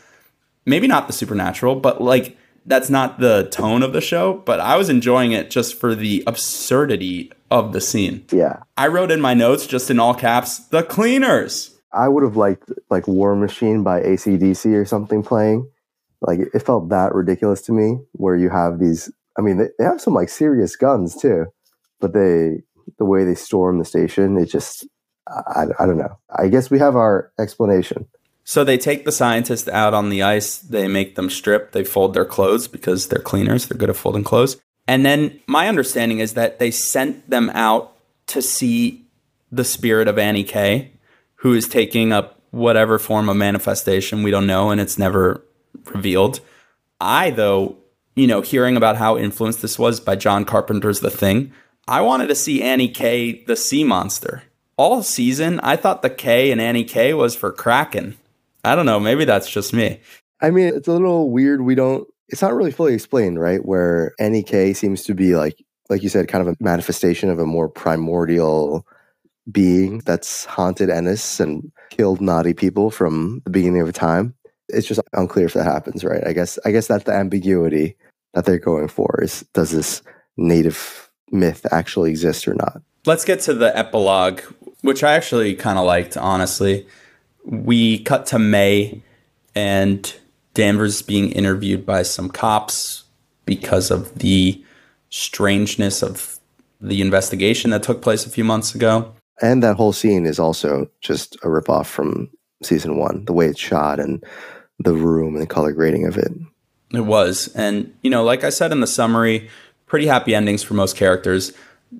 Maybe 0.66 0.88
not 0.88 1.08
the 1.08 1.14
supernatural 1.14 1.76
but 1.76 2.02
like 2.02 2.38
that's 2.66 2.90
not 2.90 3.20
the 3.20 3.48
tone 3.52 3.84
of 3.84 3.94
the 3.94 4.02
show 4.02 4.34
but 4.34 4.60
i 4.60 4.76
was 4.76 4.90
enjoying 4.90 5.32
it 5.32 5.52
just 5.52 5.80
for 5.80 5.94
the 5.94 6.24
absurdity 6.26 7.32
of 7.52 7.74
the 7.74 7.82
scene. 7.82 8.26
Yeah. 8.32 8.64
i 8.76 8.88
wrote 8.88 9.12
in 9.12 9.22
my 9.22 9.36
notes 9.36 9.68
just 9.68 9.92
in 9.92 10.00
all 10.00 10.16
caps 10.16 10.58
the 10.58 10.82
cleaners 10.82 11.75
I 11.96 12.08
would 12.08 12.24
have 12.24 12.36
liked 12.36 12.72
like 12.90 13.08
War 13.08 13.36
Machine 13.36 13.84
by 13.84 14.02
ACDC 14.02 14.74
or 14.74 14.86
something 14.86 15.24
playing. 15.24 15.70
Like 16.22 16.40
it 16.54 16.60
felt 16.60 16.90
that 16.90 17.14
ridiculous 17.14 17.62
to 17.64 17.72
me 17.72 18.00
where 18.14 18.36
you 18.36 18.50
have 18.50 18.80
these 18.80 19.12
I 19.38 19.42
mean 19.42 19.58
they, 19.58 19.68
they 19.78 19.86
have 19.86 20.02
some 20.02 20.14
like 20.14 20.30
serious 20.30 20.76
guns 20.76 21.16
too, 21.16 21.46
but 22.00 22.14
they 22.14 22.62
the 22.98 23.06
way 23.06 23.24
they 23.24 23.36
storm 23.36 23.80
the 23.80 23.86
station, 23.86 24.38
it 24.38 24.46
just 24.46 24.88
I, 25.28 25.66
I 25.80 25.86
don't 25.86 25.98
know. 25.98 26.18
I 26.38 26.48
guess 26.48 26.70
we 26.70 26.80
have 26.80 26.96
our 26.96 27.32
explanation. 27.40 28.08
So 28.44 28.64
they 28.64 28.78
take 28.78 29.06
the 29.06 29.12
scientists 29.12 29.68
out 29.68 29.96
on 29.96 30.10
the 30.10 30.22
ice, 30.22 30.60
they 30.60 30.88
make 30.88 31.16
them 31.16 31.32
strip, 31.32 31.72
they 31.72 31.84
fold 31.84 32.14
their 32.14 32.26
clothes 32.26 32.68
because 32.68 33.08
they're 33.08 33.20
cleaners, 33.20 33.68
they're 33.68 33.78
good 33.78 33.90
at 33.90 33.96
folding 33.96 34.24
clothes. 34.24 34.58
And 34.88 35.04
then 35.04 35.40
my 35.48 35.68
understanding 35.68 36.20
is 36.20 36.36
that 36.36 36.60
they 36.60 36.70
sent 36.70 37.28
them 37.28 37.50
out 37.56 37.98
to 38.28 38.44
see 38.44 39.08
the 39.52 39.64
spirit 39.64 40.08
of 40.08 40.20
Annie 40.20 40.44
K, 40.44 40.92
who 41.46 41.54
is 41.54 41.68
taking 41.68 42.12
up 42.12 42.42
whatever 42.50 42.98
form 42.98 43.30
of 43.30 43.38
manifestation 43.38 44.24
we 44.24 44.32
don't 44.32 44.48
know 44.48 44.72
and 44.72 44.82
it's 44.82 44.98
never 44.98 45.46
revealed. 45.94 46.40
I 47.00 47.30
though, 47.30 47.78
you 48.16 48.26
know, 48.26 48.42
hearing 48.42 48.76
about 48.76 48.96
how 48.96 49.16
influenced 49.16 49.62
this 49.62 49.78
was 49.78 50.00
by 50.00 50.16
John 50.16 50.44
Carpenter's 50.44 51.02
The 51.02 51.12
Thing, 51.12 51.54
I 51.88 52.02
wanted 52.02 52.30
to 52.30 52.36
see 52.36 52.64
Annie 52.64 52.90
K 52.90 53.44
the 53.44 53.56
sea 53.56 53.84
monster. 53.84 54.42
All 54.76 55.04
season, 55.04 55.60
I 55.60 55.76
thought 55.76 56.02
the 56.02 56.10
K 56.10 56.50
in 56.50 56.60
Annie 56.60 56.84
K 56.84 57.14
was 57.14 57.36
for 57.36 57.52
Kraken. 57.52 58.18
I 58.64 58.74
don't 58.74 58.88
know, 58.88 59.00
maybe 59.00 59.24
that's 59.24 59.48
just 59.48 59.72
me. 59.72 60.00
I 60.42 60.50
mean, 60.50 60.74
it's 60.74 60.88
a 60.88 60.94
little 60.94 61.30
weird. 61.30 61.62
We 61.62 61.76
don't. 61.76 62.08
It's 62.28 62.42
not 62.42 62.56
really 62.56 62.72
fully 62.72 62.96
explained, 62.96 63.40
right? 63.40 63.64
Where 63.64 64.16
Annie 64.18 64.42
K 64.42 64.74
seems 64.74 65.04
to 65.04 65.14
be 65.14 65.36
like, 65.36 65.64
like 65.92 66.02
you 66.02 66.10
said, 66.10 66.28
kind 66.28 66.48
of 66.48 66.56
a 66.56 66.64
manifestation 66.64 67.30
of 67.30 67.38
a 67.38 67.46
more 67.46 67.70
primordial 67.70 68.88
being 69.52 70.00
that's 70.00 70.46
haunted 70.46 70.90
Ennis 70.90 71.40
and 71.40 71.72
killed 71.90 72.22
naughty 72.22 72.54
people 72.54 72.92
from 72.92 73.42
the 73.46 73.50
beginning 73.50 73.82
of 73.82 73.94
time. 73.94 74.34
It's 74.70 74.88
just 74.88 75.02
unclear 75.14 75.46
if 75.46 75.54
that 75.54 75.66
happens, 75.66 76.04
right? 76.04 76.26
I 76.26 76.34
guess. 76.34 76.58
I 76.66 76.72
guess 76.72 76.88
that's 76.88 77.04
the 77.04 77.14
ambiguity 77.14 77.96
that 78.34 78.46
they're 78.46 78.60
going 78.60 78.88
for. 78.88 79.20
Is 79.22 79.46
does 79.54 79.72
this 79.72 80.02
native 80.38 81.10
myth 81.32 81.66
actually 81.72 82.10
exist 82.12 82.48
or 82.48 82.56
not? 82.56 82.82
Let's 83.06 83.26
get 83.26 83.40
to 83.42 83.54
the 83.54 83.76
epilogue, 83.78 84.42
which 84.82 85.04
I 85.04 85.14
actually 85.14 85.56
kind 85.56 85.78
of 85.78 85.86
liked, 85.86 86.18
honestly. 86.18 86.88
We 87.44 88.00
cut 88.00 88.26
to 88.28 88.40
May 88.40 89.04
and 89.54 90.14
Danvers 90.56 91.02
being 91.02 91.32
interviewed 91.32 91.86
by 91.86 92.02
some 92.02 92.30
cops 92.30 93.04
because 93.46 93.92
of 93.92 94.18
the 94.20 94.64
strangeness 95.10 96.02
of 96.02 96.40
the 96.82 97.02
investigation 97.02 97.72
that 97.72 97.84
took 97.84 98.02
place 98.02 98.26
a 98.26 98.30
few 98.30 98.44
months 98.44 98.74
ago. 98.74 99.15
And 99.42 99.62
that 99.64 99.76
whole 99.76 99.94
scene 99.94 100.26
is 100.26 100.40
also 100.40 100.90
just 101.02 101.36
a 101.36 101.48
ripoff 101.48 101.88
from 101.88 102.30
season 102.64 102.98
one. 102.98 103.26
The 103.26 103.34
way 103.34 103.48
it's 103.48 103.60
shot 103.60 104.00
and 104.00 104.24
the 104.80 104.94
room 104.94 105.34
and 105.34 105.42
the 105.42 105.48
color 105.48 105.72
grading 105.72 106.06
of 106.06 106.18
it. 106.18 106.32
It 106.94 107.06
was. 107.06 107.50
And, 107.56 107.94
you 108.02 108.10
know, 108.10 108.24
like 108.24 108.44
I 108.44 108.50
said 108.50 108.72
in 108.72 108.80
the 108.80 108.88
summary, 108.88 109.50
pretty 109.86 110.08
happy 110.08 110.34
endings 110.34 110.64
for 110.64 110.74
most 110.74 110.96
characters. 110.96 111.54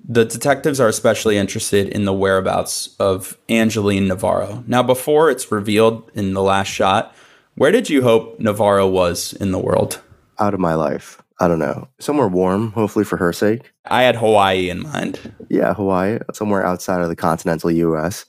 The 0.08 0.24
detectives 0.24 0.80
are 0.80 0.88
especially 0.88 1.36
interested 1.36 1.88
in 1.88 2.04
the 2.04 2.12
whereabouts 2.12 2.94
of 2.98 3.38
Evangeline 3.48 4.08
Navarro. 4.08 4.64
Now, 4.66 4.82
before 4.82 5.30
it's 5.30 5.50
revealed 5.52 6.10
in 6.14 6.34
the 6.34 6.42
last 6.42 6.68
shot, 6.68 7.14
where 7.54 7.72
did 7.72 7.88
you 7.88 8.02
hope 8.02 8.38
Navarro 8.38 8.86
was 8.86 9.32
in 9.34 9.52
the 9.52 9.58
world? 9.58 10.00
Out 10.38 10.54
of 10.54 10.60
my 10.60 10.74
life. 10.74 11.22
I 11.38 11.48
don't 11.48 11.58
know. 11.58 11.88
Somewhere 11.98 12.28
warm, 12.28 12.72
hopefully 12.72 13.04
for 13.04 13.16
her 13.18 13.32
sake. 13.32 13.72
I 13.84 14.02
had 14.02 14.16
Hawaii 14.16 14.70
in 14.70 14.82
mind. 14.82 15.32
Yeah, 15.50 15.74
Hawaii, 15.74 16.18
somewhere 16.32 16.64
outside 16.64 17.02
of 17.02 17.08
the 17.08 17.16
continental 17.16 17.70
US. 17.70 18.24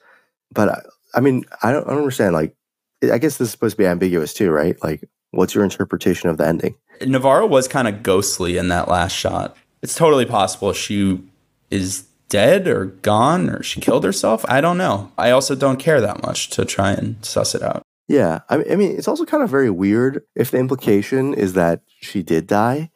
But 0.51 0.69
I, 0.69 0.81
I 1.15 1.19
mean, 1.21 1.45
I 1.63 1.71
don't, 1.71 1.85
I 1.87 1.91
don't 1.91 1.99
understand. 1.99 2.33
Like, 2.33 2.55
I 3.03 3.17
guess 3.17 3.37
this 3.37 3.47
is 3.47 3.51
supposed 3.51 3.75
to 3.75 3.83
be 3.83 3.87
ambiguous 3.87 4.33
too, 4.33 4.51
right? 4.51 4.75
Like, 4.83 5.09
what's 5.31 5.55
your 5.55 5.63
interpretation 5.63 6.29
of 6.29 6.37
the 6.37 6.47
ending? 6.47 6.75
Navarro 7.05 7.45
was 7.45 7.67
kind 7.67 7.87
of 7.87 8.03
ghostly 8.03 8.57
in 8.57 8.69
that 8.69 8.87
last 8.87 9.13
shot. 9.13 9.55
It's 9.81 9.95
totally 9.95 10.25
possible 10.25 10.73
she 10.73 11.21
is 11.69 12.07
dead 12.29 12.67
or 12.67 12.85
gone 12.85 13.49
or 13.49 13.63
she 13.63 13.79
killed 13.79 14.03
herself. 14.03 14.43
I 14.49 14.61
don't 14.61 14.77
know. 14.77 15.11
I 15.17 15.31
also 15.31 15.55
don't 15.55 15.77
care 15.77 16.01
that 16.01 16.23
much 16.23 16.49
to 16.51 16.65
try 16.65 16.91
and 16.91 17.23
suss 17.23 17.55
it 17.55 17.61
out. 17.61 17.83
Yeah, 18.07 18.39
I 18.49 18.63
I 18.71 18.75
mean, 18.75 18.97
it's 18.97 19.07
also 19.07 19.25
kind 19.25 19.43
of 19.43 19.49
very 19.49 19.69
weird 19.69 20.23
if 20.35 20.51
the 20.51 20.57
implication 20.57 21.33
is 21.33 21.53
that 21.53 21.81
she 21.99 22.23
did 22.23 22.47
die. 22.47 22.89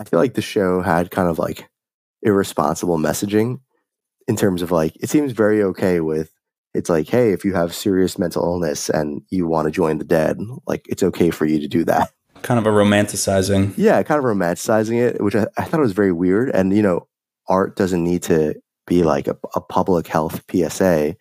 I 0.00 0.04
feel 0.04 0.18
like 0.18 0.34
the 0.34 0.42
show 0.42 0.80
had 0.80 1.10
kind 1.10 1.28
of 1.28 1.38
like 1.38 1.68
irresponsible 2.22 2.98
messaging 2.98 3.60
in 4.26 4.36
terms 4.36 4.62
of 4.62 4.70
like, 4.70 4.96
it 5.00 5.08
seems 5.08 5.32
very 5.32 5.62
okay 5.62 6.00
with 6.00 6.32
it's 6.74 6.90
like, 6.90 7.08
hey, 7.08 7.32
if 7.32 7.44
you 7.44 7.54
have 7.54 7.74
serious 7.74 8.18
mental 8.18 8.44
illness 8.44 8.88
and 8.88 9.22
you 9.30 9.46
want 9.46 9.66
to 9.66 9.72
join 9.72 9.98
the 9.98 10.04
dead, 10.04 10.38
like 10.66 10.86
it's 10.88 11.02
okay 11.02 11.30
for 11.30 11.46
you 11.46 11.58
to 11.60 11.68
do 11.68 11.84
that. 11.84 12.10
Kind 12.42 12.60
of 12.60 12.66
a 12.66 12.70
romanticizing. 12.70 13.74
Yeah, 13.76 14.02
kind 14.02 14.18
of 14.18 14.24
romanticizing 14.24 15.00
it, 15.00 15.22
which 15.22 15.34
I, 15.34 15.46
I 15.56 15.64
thought 15.64 15.80
was 15.80 15.92
very 15.92 16.12
weird. 16.12 16.50
And, 16.50 16.76
you 16.76 16.82
know, 16.82 17.08
art 17.48 17.74
doesn't 17.74 18.04
need 18.04 18.22
to 18.24 18.54
be 18.86 19.02
like 19.02 19.26
a, 19.26 19.36
a 19.54 19.60
public 19.60 20.06
health 20.06 20.44
PSA, 20.50 21.16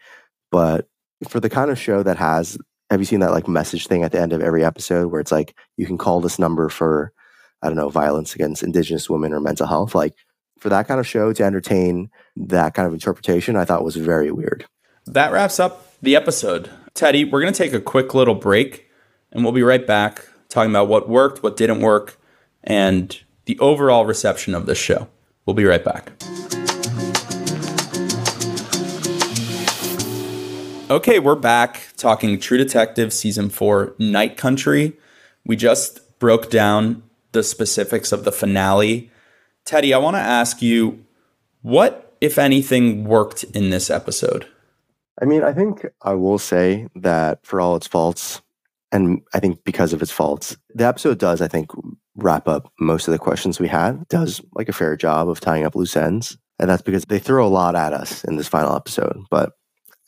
but 0.52 0.88
for 1.28 1.40
the 1.40 1.50
kind 1.50 1.72
of 1.72 1.80
show 1.80 2.04
that 2.04 2.18
has, 2.18 2.58
have 2.92 3.00
you 3.00 3.06
seen 3.06 3.22
that 3.22 3.32
like 3.32 3.48
message 3.48 3.88
thing 3.88 4.04
at 4.04 4.12
the 4.12 4.22
end 4.22 4.34
of 4.34 4.42
every 4.42 4.64
episode 4.64 5.12
where 5.12 5.22
it's 5.22 5.32
like, 5.32 5.56
you 5.76 5.86
can 5.86 5.98
call 5.98 6.22
this 6.22 6.38
number 6.38 6.70
for, 6.70 7.14
I 7.62 7.68
don't 7.68 7.76
know, 7.76 7.90
violence 7.90 8.36
against 8.36 8.64
indigenous 8.64 9.10
women 9.10 9.34
or 9.34 9.40
mental 9.40 9.68
health? 9.68 9.96
Like 9.96 10.16
for 10.60 10.70
that 10.70 10.88
kind 10.88 11.00
of 11.00 11.08
show 11.08 11.34
to 11.34 11.44
entertain 11.44 12.10
that 12.36 12.74
kind 12.74 12.88
of 12.88 12.94
interpretation, 12.94 13.56
I 13.56 13.66
thought 13.66 13.84
was 13.84 13.96
very 13.96 14.32
weird. 14.32 14.66
That 15.06 15.32
wraps 15.32 15.60
up 15.60 16.00
the 16.02 16.16
episode. 16.16 16.70
Teddy, 16.94 17.26
we're 17.26 17.42
going 17.42 17.54
to 17.54 17.58
take 17.58 17.74
a 17.74 17.82
quick 17.82 18.14
little 18.14 18.36
break 18.36 18.88
and 19.32 19.44
we'll 19.44 19.54
be 19.54 19.64
right 19.64 19.86
back 19.86 20.28
talking 20.50 20.72
about 20.72 20.88
what 20.88 21.10
worked, 21.10 21.44
what 21.44 21.58
didn't 21.58 21.82
work, 21.82 22.20
and 22.64 23.22
the 23.46 23.58
overall 23.60 24.06
reception 24.06 24.56
of 24.56 24.66
this 24.66 24.78
show. 24.78 25.08
We'll 25.46 25.54
be 25.54 25.66
right 25.66 25.84
back. 25.84 26.12
Okay, 30.90 31.20
we're 31.20 31.36
back 31.36 31.90
talking 31.98 32.40
True 32.40 32.58
Detective 32.58 33.12
season 33.12 33.50
4 33.50 33.96
Night 34.00 34.38
Country. 34.38 34.94
We 35.46 35.56
just 35.56 36.18
broke 36.20 36.50
down 36.50 37.04
the 37.38 37.44
specifics 37.44 38.12
of 38.12 38.24
the 38.24 38.32
finale. 38.32 39.12
Teddy, 39.64 39.94
I 39.94 40.00
want 40.00 40.16
to 40.16 40.22
ask 40.22 40.60
you 40.60 41.06
what, 41.62 42.16
if 42.20 42.40
anything, 42.40 43.04
worked 43.04 43.44
in 43.44 43.70
this 43.70 43.92
episode? 43.92 44.48
I 45.22 45.26
mean, 45.26 45.44
I 45.44 45.54
think 45.54 45.86
I 46.02 46.16
will 46.16 46.40
say 46.40 46.88
that 46.96 47.46
for 47.46 47.62
all 47.62 47.76
its 47.76 47.86
faults, 47.86 48.42
and 48.92 49.22
I 49.36 49.40
think 49.40 49.64
because 49.64 49.94
of 49.94 50.02
its 50.02 50.12
faults, 50.12 50.58
the 50.74 50.88
episode 50.88 51.20
does, 51.20 51.40
I 51.40 51.48
think, 51.48 51.70
wrap 52.16 52.48
up 52.48 52.74
most 52.80 53.08
of 53.08 53.12
the 53.12 53.20
questions 53.20 53.60
we 53.60 53.68
had, 53.68 54.08
does 54.08 54.42
like 54.54 54.68
a 54.68 54.74
fair 54.74 54.96
job 54.96 55.30
of 55.30 55.40
tying 55.40 55.64
up 55.64 55.76
loose 55.76 55.96
ends. 55.96 56.40
And 56.58 56.68
that's 56.68 56.82
because 56.82 57.06
they 57.06 57.20
throw 57.20 57.46
a 57.46 57.50
lot 57.50 57.76
at 57.76 57.94
us 57.94 58.24
in 58.24 58.38
this 58.38 58.48
final 58.48 58.76
episode. 58.76 59.22
But 59.30 59.52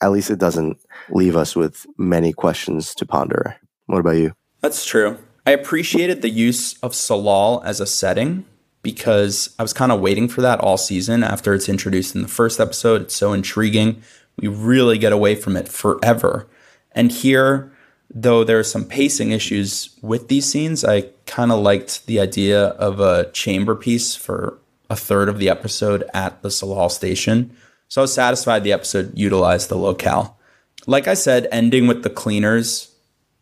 at 0.00 0.10
least 0.10 0.30
it 0.30 0.40
doesn't 0.40 0.78
leave 1.10 1.36
us 1.36 1.54
with 1.54 1.86
many 1.96 2.32
questions 2.32 2.92
to 2.96 3.06
ponder. 3.06 3.56
What 3.86 4.00
about 4.00 4.16
you? 4.16 4.32
That's 4.62 4.84
true. 4.84 5.16
I 5.50 5.54
appreciated 5.54 6.22
the 6.22 6.30
use 6.30 6.78
of 6.78 6.92
Tsalal 6.92 7.64
as 7.64 7.80
a 7.80 7.86
setting 7.86 8.44
because 8.82 9.52
I 9.58 9.62
was 9.62 9.72
kind 9.72 9.90
of 9.90 9.98
waiting 9.98 10.28
for 10.28 10.42
that 10.42 10.60
all 10.60 10.76
season 10.76 11.24
after 11.24 11.52
it's 11.54 11.68
introduced 11.68 12.14
in 12.14 12.22
the 12.22 12.28
first 12.28 12.60
episode. 12.60 13.02
It's 13.02 13.16
so 13.16 13.32
intriguing. 13.32 14.00
We 14.36 14.46
really 14.46 14.96
get 14.96 15.12
away 15.12 15.34
from 15.34 15.56
it 15.56 15.66
forever. 15.66 16.46
And 16.92 17.10
here, 17.10 17.72
though 18.14 18.44
there 18.44 18.60
are 18.60 18.62
some 18.62 18.84
pacing 18.84 19.32
issues 19.32 19.98
with 20.02 20.28
these 20.28 20.48
scenes, 20.48 20.84
I 20.84 21.06
kind 21.26 21.50
of 21.50 21.58
liked 21.58 22.06
the 22.06 22.20
idea 22.20 22.66
of 22.66 23.00
a 23.00 23.28
chamber 23.32 23.74
piece 23.74 24.14
for 24.14 24.56
a 24.88 24.94
third 24.94 25.28
of 25.28 25.40
the 25.40 25.48
episode 25.48 26.04
at 26.14 26.42
the 26.42 26.50
Tsalal 26.50 26.92
station. 26.92 27.56
So 27.88 28.02
I 28.02 28.04
was 28.04 28.14
satisfied 28.14 28.62
the 28.62 28.72
episode 28.72 29.18
utilized 29.18 29.68
the 29.68 29.74
locale. 29.74 30.38
Like 30.86 31.08
I 31.08 31.14
said, 31.14 31.48
ending 31.50 31.88
with 31.88 32.04
the 32.04 32.10
cleaners, 32.10 32.89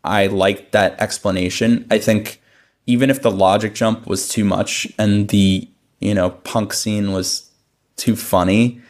I 0.08 0.26
liked 0.26 0.72
that 0.72 1.00
explanation. 1.00 1.86
I 1.90 1.98
think 1.98 2.40
even 2.86 3.10
if 3.10 3.22
the 3.22 3.30
logic 3.30 3.74
jump 3.74 4.06
was 4.06 4.28
too 4.28 4.44
much 4.44 4.90
and 4.98 5.28
the, 5.28 5.68
you 6.00 6.14
know, 6.14 6.30
punk 6.30 6.72
scene 6.72 7.12
was 7.12 7.50
too 7.96 8.16
funny, 8.16 8.80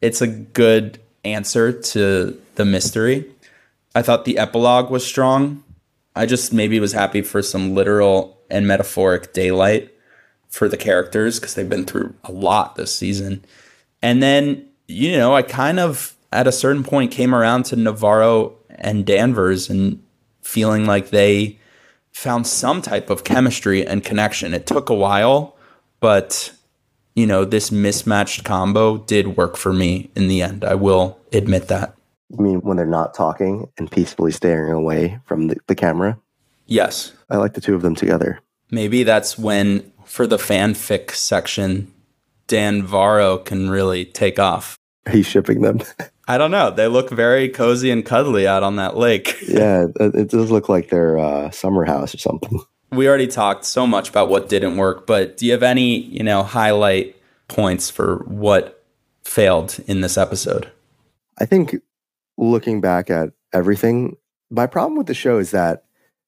it's 0.00 0.20
a 0.20 0.26
good 0.26 0.98
answer 1.24 1.72
to 1.72 2.40
the 2.56 2.64
mystery. 2.64 3.30
I 3.94 4.02
thought 4.02 4.24
the 4.24 4.38
epilogue 4.38 4.90
was 4.90 5.06
strong. 5.06 5.62
I 6.16 6.26
just 6.26 6.52
maybe 6.52 6.80
was 6.80 6.92
happy 6.92 7.22
for 7.22 7.42
some 7.42 7.74
literal 7.74 8.38
and 8.50 8.66
metaphoric 8.66 9.32
daylight 9.32 9.94
for 10.48 10.68
the 10.68 10.76
characters 10.76 11.38
because 11.38 11.54
they've 11.54 11.68
been 11.68 11.84
through 11.84 12.14
a 12.24 12.32
lot 12.32 12.74
this 12.74 12.94
season. 12.94 13.44
And 14.02 14.22
then, 14.22 14.66
you 14.88 15.16
know, 15.16 15.34
I 15.34 15.42
kind 15.42 15.78
of 15.78 16.16
at 16.32 16.46
a 16.46 16.52
certain 16.52 16.82
point 16.82 17.12
came 17.12 17.34
around 17.34 17.64
to 17.66 17.76
Navarro 17.76 18.56
and 18.70 19.06
Danvers 19.06 19.70
and 19.70 20.02
feeling 20.42 20.86
like 20.86 21.10
they 21.10 21.58
found 22.12 22.46
some 22.46 22.82
type 22.82 23.10
of 23.10 23.24
chemistry 23.24 23.86
and 23.86 24.04
connection. 24.04 24.54
It 24.54 24.66
took 24.66 24.90
a 24.90 24.94
while, 24.94 25.56
but 26.00 26.52
you 27.14 27.26
know, 27.26 27.44
this 27.44 27.72
mismatched 27.72 28.44
combo 28.44 28.98
did 28.98 29.36
work 29.36 29.56
for 29.56 29.72
me 29.72 30.10
in 30.14 30.28
the 30.28 30.42
end. 30.42 30.64
I 30.64 30.74
will 30.74 31.18
admit 31.32 31.68
that. 31.68 31.94
You 32.30 32.38
mean 32.38 32.60
when 32.60 32.76
they're 32.76 32.86
not 32.86 33.14
talking 33.14 33.68
and 33.76 33.90
peacefully 33.90 34.32
staring 34.32 34.72
away 34.72 35.18
from 35.24 35.48
the, 35.48 35.56
the 35.66 35.74
camera? 35.74 36.18
Yes. 36.66 37.12
I 37.28 37.36
like 37.36 37.54
the 37.54 37.60
two 37.60 37.74
of 37.74 37.82
them 37.82 37.96
together. 37.96 38.40
Maybe 38.70 39.02
that's 39.02 39.36
when, 39.36 39.92
for 40.04 40.26
the 40.26 40.36
fanfic 40.36 41.10
section, 41.10 41.92
Dan 42.46 42.84
Varro 42.84 43.38
can 43.38 43.68
really 43.68 44.04
take 44.04 44.38
off. 44.38 44.78
He's 45.10 45.26
shipping 45.26 45.62
them. 45.62 45.80
I 46.30 46.38
don't 46.38 46.52
know. 46.52 46.70
They 46.70 46.86
look 46.86 47.10
very 47.10 47.48
cozy 47.48 47.90
and 47.90 48.06
cuddly 48.06 48.46
out 48.46 48.62
on 48.62 48.76
that 48.76 48.96
lake. 48.96 49.36
yeah, 49.48 49.86
it, 49.98 50.30
does 50.30 50.48
look 50.52 50.68
like 50.68 50.88
their 50.88 51.18
uh, 51.18 51.50
summer 51.50 51.84
house 51.84 52.14
or 52.14 52.18
something. 52.18 52.60
We 52.92 53.08
already 53.08 53.26
talked 53.26 53.64
so 53.64 53.84
much 53.84 54.08
about 54.08 54.28
what 54.28 54.48
didn't 54.48 54.76
work, 54.76 55.08
but 55.08 55.36
do 55.36 55.46
you 55.46 55.50
have 55.50 55.64
any, 55.64 55.98
you 56.02 56.22
know, 56.22 56.44
highlight 56.44 57.16
points 57.48 57.90
for 57.90 58.18
what 58.28 58.84
failed 59.24 59.80
in 59.88 60.02
this 60.02 60.16
episode? 60.16 60.70
I 61.38 61.46
think 61.46 61.74
looking 62.38 62.80
back 62.80 63.10
at 63.10 63.30
everything, 63.52 64.16
my 64.52 64.68
problem 64.68 64.96
with 64.98 65.08
the 65.08 65.14
show 65.14 65.38
is 65.38 65.50
that, 65.50 65.82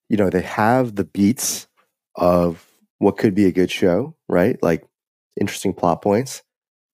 you 0.08 0.16
know, 0.16 0.30
they 0.30 0.42
have 0.42 0.96
the 0.96 1.04
beats 1.04 1.68
of 2.16 2.66
what 2.98 3.18
could 3.18 3.36
be 3.36 3.44
a 3.44 3.52
good 3.52 3.70
show, 3.70 4.16
right? 4.28 4.60
Like 4.64 4.84
interesting 5.40 5.72
plot 5.72 6.02
points, 6.02 6.42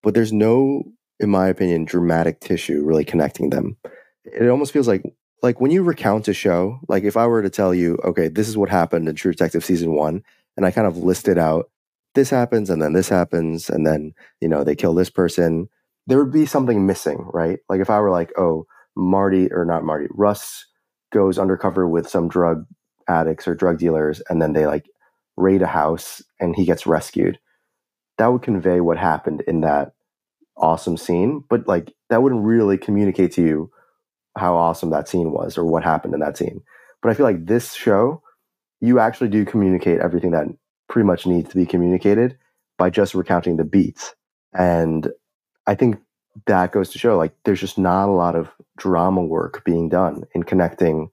but 0.02 0.12
there's 0.12 0.32
no, 0.32 0.84
in 1.20 1.30
my 1.30 1.48
opinion, 1.48 1.84
dramatic 1.84 2.40
tissue 2.40 2.84
really 2.84 3.04
connecting 3.04 3.50
them. 3.50 3.76
It 4.24 4.48
almost 4.48 4.72
feels 4.72 4.88
like 4.88 5.02
like 5.42 5.60
when 5.60 5.70
you 5.70 5.82
recount 5.82 6.28
a 6.28 6.34
show, 6.34 6.80
like 6.88 7.04
if 7.04 7.16
I 7.16 7.26
were 7.26 7.42
to 7.42 7.50
tell 7.50 7.72
you, 7.72 7.98
okay, 8.04 8.28
this 8.28 8.48
is 8.48 8.56
what 8.56 8.68
happened 8.68 9.08
in 9.08 9.14
True 9.14 9.32
Detective 9.32 9.64
season 9.64 9.92
one, 9.94 10.22
and 10.56 10.66
I 10.66 10.70
kind 10.70 10.86
of 10.86 10.96
listed 10.96 11.38
out 11.38 11.70
this 12.14 12.30
happens 12.30 12.70
and 12.70 12.82
then 12.82 12.92
this 12.92 13.08
happens, 13.08 13.70
and 13.70 13.86
then, 13.86 14.14
you 14.40 14.48
know, 14.48 14.64
they 14.64 14.74
kill 14.74 14.94
this 14.94 15.10
person, 15.10 15.68
there 16.06 16.18
would 16.18 16.32
be 16.32 16.46
something 16.46 16.86
missing, 16.86 17.18
right? 17.32 17.60
Like 17.68 17.80
if 17.80 17.90
I 17.90 18.00
were 18.00 18.10
like, 18.10 18.32
oh, 18.36 18.66
Marty 18.96 19.52
or 19.52 19.64
not 19.64 19.84
Marty, 19.84 20.08
Rust 20.10 20.66
goes 21.12 21.38
undercover 21.38 21.88
with 21.88 22.08
some 22.08 22.28
drug 22.28 22.66
addicts 23.08 23.46
or 23.46 23.54
drug 23.54 23.78
dealers, 23.78 24.20
and 24.28 24.42
then 24.42 24.52
they 24.52 24.66
like 24.66 24.86
raid 25.36 25.62
a 25.62 25.66
house 25.66 26.22
and 26.40 26.56
he 26.56 26.64
gets 26.64 26.86
rescued. 26.86 27.38
That 28.16 28.32
would 28.32 28.42
convey 28.42 28.80
what 28.80 28.98
happened 28.98 29.42
in 29.46 29.60
that 29.60 29.92
awesome 30.58 30.96
scene, 30.96 31.44
but 31.48 31.66
like 31.66 31.92
that 32.10 32.22
wouldn't 32.22 32.44
really 32.44 32.78
communicate 32.78 33.32
to 33.32 33.42
you 33.42 33.70
how 34.36 34.54
awesome 34.54 34.90
that 34.90 35.08
scene 35.08 35.32
was 35.32 35.58
or 35.58 35.64
what 35.64 35.84
happened 35.84 36.14
in 36.14 36.20
that 36.20 36.36
scene. 36.36 36.60
But 37.02 37.10
I 37.10 37.14
feel 37.14 37.26
like 37.26 37.46
this 37.46 37.74
show, 37.74 38.22
you 38.80 38.98
actually 38.98 39.28
do 39.28 39.44
communicate 39.44 40.00
everything 40.00 40.32
that 40.32 40.46
pretty 40.88 41.06
much 41.06 41.26
needs 41.26 41.50
to 41.50 41.56
be 41.56 41.66
communicated 41.66 42.38
by 42.76 42.90
just 42.90 43.14
recounting 43.14 43.56
the 43.56 43.64
beats. 43.64 44.14
And 44.54 45.08
I 45.66 45.74
think 45.74 45.98
that 46.46 46.72
goes 46.72 46.90
to 46.90 46.98
show 46.98 47.16
like 47.16 47.34
there's 47.44 47.60
just 47.60 47.78
not 47.78 48.08
a 48.08 48.12
lot 48.12 48.36
of 48.36 48.48
drama 48.76 49.22
work 49.22 49.64
being 49.64 49.88
done 49.88 50.22
in 50.34 50.44
connecting 50.44 51.10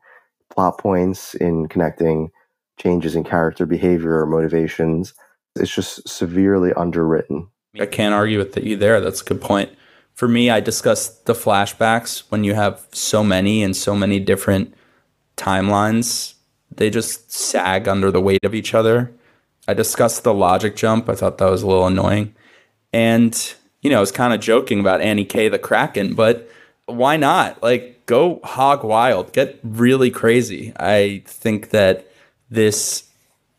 plot 0.51 0.77
points, 0.77 1.33
in 1.35 1.67
connecting 1.67 2.31
changes 2.79 3.15
in 3.15 3.23
character 3.23 3.65
behavior 3.65 4.21
or 4.21 4.25
motivations. 4.25 5.13
It's 5.55 5.73
just 5.73 6.07
severely 6.07 6.73
underwritten. 6.73 7.47
I 7.79 7.85
can't 7.85 8.13
argue 8.13 8.37
with 8.37 8.57
you 8.57 8.77
there. 8.77 9.01
That's 9.01 9.21
a 9.21 9.25
good 9.25 9.41
point 9.41 9.69
for 10.15 10.29
me, 10.29 10.49
I 10.49 10.61
discussed 10.61 11.25
the 11.25 11.33
flashbacks 11.33 12.23
when 12.29 12.43
you 12.45 12.55
have 12.55 12.87
so 12.93 13.23
many 13.23 13.61
and 13.61 13.75
so 13.75 13.93
many 13.95 14.19
different 14.19 14.73
timelines. 15.35 16.35
They 16.71 16.89
just 16.89 17.31
sag 17.31 17.87
under 17.87 18.11
the 18.11 18.21
weight 18.21 18.43
of 18.45 18.55
each 18.55 18.73
other. 18.73 19.11
I 19.67 19.73
discussed 19.73 20.23
the 20.23 20.33
logic 20.33 20.77
jump. 20.77 21.09
I 21.09 21.15
thought 21.15 21.37
that 21.37 21.51
was 21.51 21.63
a 21.63 21.67
little 21.67 21.85
annoying. 21.85 22.33
And, 22.93 23.55
you 23.81 23.89
know, 23.89 23.97
I 23.97 23.99
was 23.99 24.11
kind 24.11 24.33
of 24.33 24.39
joking 24.39 24.79
about 24.79 25.01
Annie 25.01 25.25
K 25.25 25.49
the 25.49 25.59
Kraken, 25.59 26.15
but 26.15 26.49
why 26.85 27.17
not? 27.17 27.61
Like, 27.61 28.05
go 28.05 28.39
hog 28.43 28.85
wild, 28.85 29.33
get 29.33 29.59
really 29.63 30.11
crazy. 30.11 30.71
I 30.77 31.23
think 31.25 31.71
that 31.71 32.09
this 32.49 33.09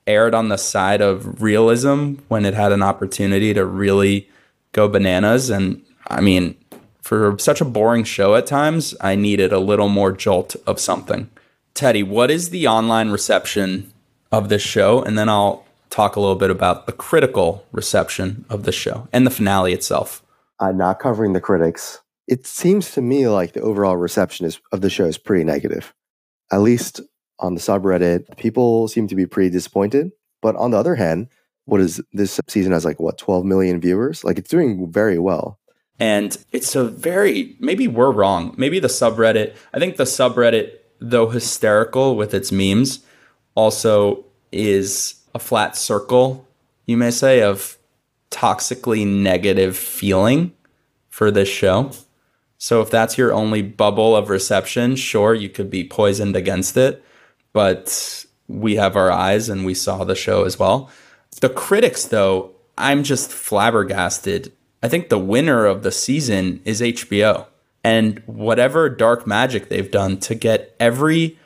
aired 0.07 0.35
on 0.35 0.49
the 0.49 0.57
side 0.57 1.01
of 1.01 1.43
realism 1.43 2.15
when 2.29 2.45
it 2.45 2.55
had 2.55 2.73
an 2.73 2.83
opportunity 2.83 3.53
to 3.55 3.65
really 3.65 4.29
go 4.73 4.89
bananas. 4.89 5.51
And 5.51 5.83
I 6.09 6.21
mean, 6.21 6.57
for 7.03 7.39
such 7.39 7.61
a 7.61 7.65
boring 7.65 8.05
show 8.05 8.35
at 8.35 8.47
times, 8.47 8.95
I 9.01 9.15
needed 9.15 9.53
a 9.53 9.59
little 9.59 9.89
more 9.89 10.13
jolt 10.13 10.57
of 10.67 10.81
something. 10.81 11.31
Teddy, 11.75 12.03
what 12.03 12.31
is 12.31 12.51
the 12.51 12.67
online 12.67 13.11
reception 13.11 13.93
of 14.33 14.49
this 14.49 14.63
show? 14.63 15.03
And 15.03 15.19
then 15.19 15.29
I'll 15.29 15.65
talk 15.91 16.17
a 16.17 16.21
little 16.21 16.37
bit 16.37 16.51
about 16.51 16.87
the 16.87 16.93
critical 16.93 17.65
reception 17.73 18.45
of 18.51 18.65
the 18.65 18.73
show 18.73 19.09
and 19.13 19.27
the 19.27 19.31
finale 19.31 19.73
itself. 19.73 20.23
Uh, 20.59 20.73
not 20.73 20.99
covering 20.99 21.33
the 21.33 21.41
critics. 21.41 22.01
It 22.27 22.47
seems 22.47 22.93
to 22.93 23.03
me 23.03 23.29
like 23.29 23.53
the 23.53 23.61
overall 23.61 23.97
reception 23.97 24.47
is, 24.47 24.61
of 24.73 24.81
the 24.81 24.91
show 24.91 25.05
is 25.05 25.19
pretty 25.19 25.45
negative. 25.45 25.95
At 26.51 26.61
least 26.61 27.01
on 27.39 27.55
the 27.55 27.61
subreddit, 27.61 28.37
people 28.37 28.89
seem 28.89 29.09
to 29.09 29.15
be 29.15 29.27
pretty 29.27 29.51
disappointed. 29.51 30.13
But 30.43 30.57
on 30.57 30.71
the 30.71 30.79
other 30.79 30.95
hand, 30.95 31.29
what 31.65 31.81
is 31.81 32.01
this 32.13 32.41
season 32.49 32.73
has 32.73 32.85
like 32.85 33.01
what 33.01 33.19
12 33.19 33.45
million 33.45 33.81
viewers? 33.81 34.25
Like 34.25 34.39
it's 34.39 34.51
doing 34.51 34.91
very 34.91 35.19
well. 35.19 35.59
And 35.99 36.37
it's 36.53 36.75
a 36.77 36.85
very, 36.85 37.57
maybe 37.59 37.89
we're 37.89 38.11
wrong. 38.11 38.55
Maybe 38.57 38.79
the 38.79 38.89
subreddit, 38.89 39.57
I 39.73 39.79
think 39.79 39.97
the 39.97 40.05
subreddit, 40.05 40.73
though 41.01 41.29
hysterical 41.29 42.17
with 42.17 42.35
its 42.35 42.53
memes, 42.53 43.01
also 43.55 44.25
is 44.53 45.15
a 45.35 45.39
flat 45.39 45.77
circle, 45.77 46.47
you 46.85 46.97
may 46.97 47.11
say, 47.11 47.43
of 47.43 47.79
toxically 48.31 49.07
negative 49.07 49.77
feeling 49.77 50.53
for 51.09 51.31
this 51.31 51.49
show. 51.49 51.93
So 52.59 52.81
if 52.83 52.91
that's 52.91 53.19
your 53.19 53.33
only 53.33 53.63
bubble 53.63 54.15
of 54.15 54.29
reception, 54.31 54.97
sure, 54.97 55.35
you 55.35 55.49
could 55.49 55.71
be 55.71 55.85
poisoned 55.85 56.37
against 56.37 56.77
it. 56.77 57.03
But 57.57 58.27
we 58.49 58.77
have 58.77 58.97
our 58.97 59.11
eyes 59.11 59.49
and 59.49 59.65
we 59.65 59.73
saw 59.73 60.05
the 60.05 60.15
show 60.15 60.45
as 60.45 60.59
well. 60.59 60.91
The 61.41 61.49
critics, 61.49 62.05
though, 62.05 62.53
I'm 62.77 63.03
just 63.03 63.33
flabbergasted 63.33 64.53
I 64.83 64.89
think 64.89 65.09
the 65.09 65.19
winner 65.19 65.67
of 65.67 65.83
the 65.83 65.91
season 65.91 66.61
is 66.65 66.81
HBO. 66.81 67.47
And 67.83 68.23
whatever 68.27 68.89
dark 68.89 69.27
magic 69.27 69.69
they've 69.69 69.91
done 69.91 70.19
to 70.21 70.35
get 70.35 70.77
every 70.79 71.39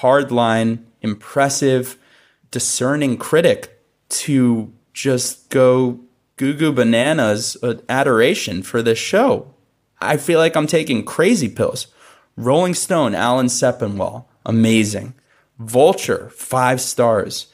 hardline, 0.00 0.84
impressive, 1.00 1.96
discerning 2.50 3.16
critic 3.16 3.80
to 4.10 4.72
just 4.92 5.48
go 5.48 6.00
goo 6.36 6.52
goo 6.52 6.72
bananas 6.72 7.56
adoration 7.88 8.62
for 8.62 8.82
this 8.82 8.98
show. 8.98 9.54
I 10.00 10.18
feel 10.18 10.38
like 10.38 10.56
I'm 10.56 10.66
taking 10.66 11.04
crazy 11.04 11.48
pills. 11.48 11.86
Rolling 12.36 12.74
Stone, 12.74 13.14
Alan 13.14 13.46
Sepinwall, 13.46 14.24
amazing. 14.44 15.14
Vulture, 15.62 16.30
five 16.30 16.80
stars. 16.80 17.46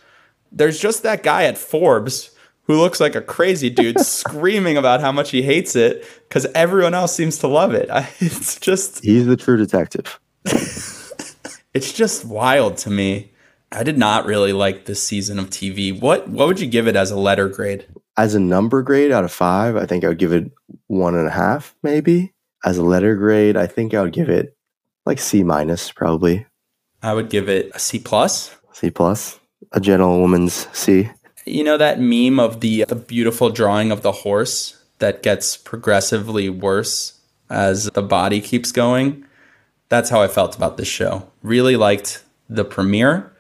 There's 0.51 0.81
just 0.81 1.03
that 1.03 1.23
guy 1.23 1.45
at 1.45 1.59
Forbes 1.59 2.31
who 2.69 2.79
looks 2.79 3.01
like 3.01 3.15
a 3.15 3.21
crazy 3.21 3.71
dude 3.71 4.01
screaming 4.05 4.77
about 4.77 5.01
how 5.01 5.11
much 5.11 5.31
he 5.31 5.43
hates 5.43 5.75
it 5.75 6.07
because 6.29 6.47
everyone 6.55 6.95
else 6.95 7.15
seems 7.15 7.39
to 7.39 7.49
love 7.49 7.75
it. 7.75 7.89
It's 8.21 8.61
just 8.61 9.05
He's 9.05 9.27
the 9.27 9.37
true 9.37 9.57
detective. 9.57 10.21
it's 10.45 11.93
just 11.93 12.25
wild 12.25 12.77
to 12.79 12.91
me. 12.91 13.33
I 13.73 13.83
did 13.83 13.99
not 13.99 14.27
really 14.27 14.53
like 14.53 14.85
this 14.85 15.03
season 15.03 15.39
of 15.39 15.51
TV. 15.51 15.99
What 15.99 16.29
what 16.29 16.47
would 16.47 16.61
you 16.61 16.67
give 16.67 16.87
it 16.87 16.97
as 16.97 17.11
a 17.11 17.19
letter 17.19 17.49
grade? 17.49 17.87
As 18.17 18.35
a 18.35 18.41
number 18.41 18.83
grade 18.83 19.13
out 19.13 19.25
of 19.25 19.33
five, 19.33 19.77
I 19.77 19.87
think 19.87 20.05
I 20.05 20.09
would 20.09 20.19
give 20.19 20.33
it 20.33 20.51
one 20.87 21.15
and 21.15 21.29
a 21.29 21.31
half, 21.31 21.75
maybe. 21.83 22.33
As 22.65 22.79
a 22.79 22.83
letter 22.83 23.15
grade, 23.15 23.57
I 23.57 23.67
think 23.67 23.95
I 23.95 24.03
would 24.03 24.13
give 24.13 24.29
it 24.29 24.57
like 25.07 25.19
C 25.19 25.43
minus, 25.43 25.93
probably. 25.93 26.47
I 27.03 27.15
would 27.15 27.31
give 27.31 27.49
it 27.49 27.71
a 27.75 27.79
C 27.79 27.99
plus. 27.99 28.57
C 28.73 28.91
plus. 28.91 29.39
A 29.73 29.81
gentlewoman's 29.81 30.67
C. 30.73 31.11
You 31.45 31.65
know 31.65 31.77
that 31.77 32.01
meme 32.01 32.39
of 32.39 32.61
the 32.61 32.85
the 32.89 32.95
beautiful 32.95 33.51
drawing 33.51 33.91
of 33.91 34.03
the 34.03 34.13
horse 34.13 34.83
that 34.99 35.23
gets 35.23 35.57
progressively 35.57 36.49
worse 36.49 37.21
as 37.51 37.87
the 37.91 38.03
body 38.03 38.41
keeps 38.41 38.73
going? 38.73 39.25
That's 39.89 40.11
how 40.11 40.23
I 40.23 40.29
felt 40.29 40.57
about 40.57 40.77
this 40.77 40.89
show. 40.89 41.31
Really 41.43 41.77
liked 41.77 42.23
the 42.49 42.65
premiere, 42.65 43.33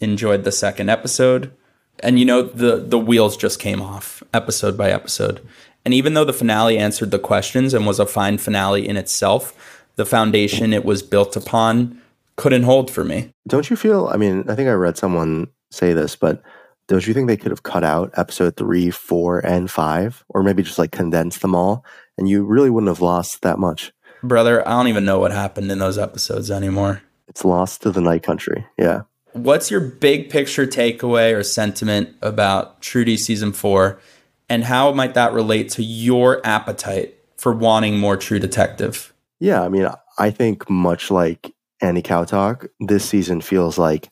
enjoyed 0.00 0.44
the 0.44 0.52
second 0.52 0.88
episode, 0.88 1.52
and 2.00 2.18
you 2.18 2.24
know 2.24 2.42
the 2.42 2.76
the 2.76 2.98
wheels 2.98 3.36
just 3.36 3.58
came 3.58 3.82
off 3.82 4.22
episode 4.32 4.76
by 4.76 4.90
episode. 4.90 5.40
And 5.84 5.94
even 5.94 6.14
though 6.14 6.26
the 6.26 6.32
finale 6.32 6.76
answered 6.76 7.10
the 7.10 7.18
questions 7.18 7.72
and 7.72 7.86
was 7.86 7.98
a 7.98 8.06
fine 8.06 8.36
finale 8.38 8.86
in 8.86 8.96
itself, 8.96 9.84
the 9.96 10.04
foundation 10.04 10.72
it 10.72 10.84
was 10.84 11.02
built 11.02 11.36
upon 11.36 12.00
couldn't 12.40 12.62
hold 12.62 12.90
for 12.90 13.04
me. 13.04 13.30
Don't 13.46 13.68
you 13.68 13.76
feel? 13.76 14.08
I 14.10 14.16
mean, 14.16 14.48
I 14.48 14.54
think 14.54 14.70
I 14.70 14.72
read 14.72 14.96
someone 14.96 15.48
say 15.70 15.92
this, 15.92 16.16
but 16.16 16.42
don't 16.88 17.06
you 17.06 17.12
think 17.12 17.28
they 17.28 17.36
could 17.36 17.50
have 17.50 17.64
cut 17.64 17.84
out 17.84 18.14
episode 18.16 18.56
three, 18.56 18.88
four, 18.90 19.40
and 19.40 19.70
five, 19.70 20.24
or 20.30 20.42
maybe 20.42 20.62
just 20.62 20.78
like 20.78 20.90
condensed 20.90 21.42
them 21.42 21.54
all, 21.54 21.84
and 22.16 22.30
you 22.30 22.42
really 22.42 22.70
wouldn't 22.70 22.88
have 22.88 23.02
lost 23.02 23.42
that 23.42 23.58
much? 23.58 23.92
Brother, 24.22 24.66
I 24.66 24.70
don't 24.70 24.88
even 24.88 25.04
know 25.04 25.18
what 25.18 25.32
happened 25.32 25.70
in 25.70 25.80
those 25.80 25.98
episodes 25.98 26.50
anymore. 26.50 27.02
It's 27.28 27.44
lost 27.44 27.82
to 27.82 27.90
the 27.90 28.00
night 28.00 28.22
country. 28.22 28.64
Yeah. 28.78 29.02
What's 29.32 29.70
your 29.70 29.80
big 29.80 30.30
picture 30.30 30.66
takeaway 30.66 31.36
or 31.36 31.42
sentiment 31.42 32.16
about 32.22 32.80
Trudy 32.80 33.18
season 33.18 33.52
four, 33.52 34.00
and 34.48 34.64
how 34.64 34.92
might 34.92 35.12
that 35.12 35.34
relate 35.34 35.68
to 35.72 35.82
your 35.82 36.40
appetite 36.42 37.16
for 37.36 37.52
wanting 37.52 37.98
more 37.98 38.16
True 38.16 38.38
Detective? 38.38 39.12
Yeah, 39.40 39.62
I 39.62 39.68
mean, 39.68 39.86
I 40.18 40.30
think 40.30 40.70
much 40.70 41.10
like 41.10 41.52
Annie 41.80 42.02
Kowtok, 42.02 42.68
this 42.80 43.08
season 43.08 43.40
feels 43.40 43.78
like 43.78 44.10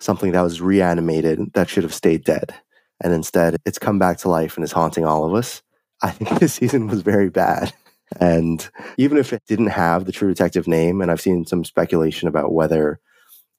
something 0.00 0.32
that 0.32 0.42
was 0.42 0.60
reanimated 0.60 1.40
that 1.54 1.68
should 1.68 1.84
have 1.84 1.94
stayed 1.94 2.24
dead. 2.24 2.54
And 3.02 3.12
instead, 3.12 3.56
it's 3.64 3.78
come 3.78 3.98
back 3.98 4.18
to 4.18 4.28
life 4.28 4.56
and 4.56 4.64
is 4.64 4.72
haunting 4.72 5.04
all 5.04 5.24
of 5.24 5.34
us. 5.34 5.62
I 6.02 6.10
think 6.10 6.38
this 6.40 6.54
season 6.54 6.88
was 6.88 7.02
very 7.02 7.30
bad. 7.30 7.72
And 8.20 8.68
even 8.98 9.16
if 9.16 9.32
it 9.32 9.42
didn't 9.46 9.68
have 9.68 10.04
the 10.04 10.12
True 10.12 10.28
Detective 10.28 10.68
name, 10.68 11.00
and 11.00 11.10
I've 11.10 11.20
seen 11.20 11.46
some 11.46 11.64
speculation 11.64 12.28
about 12.28 12.52
whether 12.52 13.00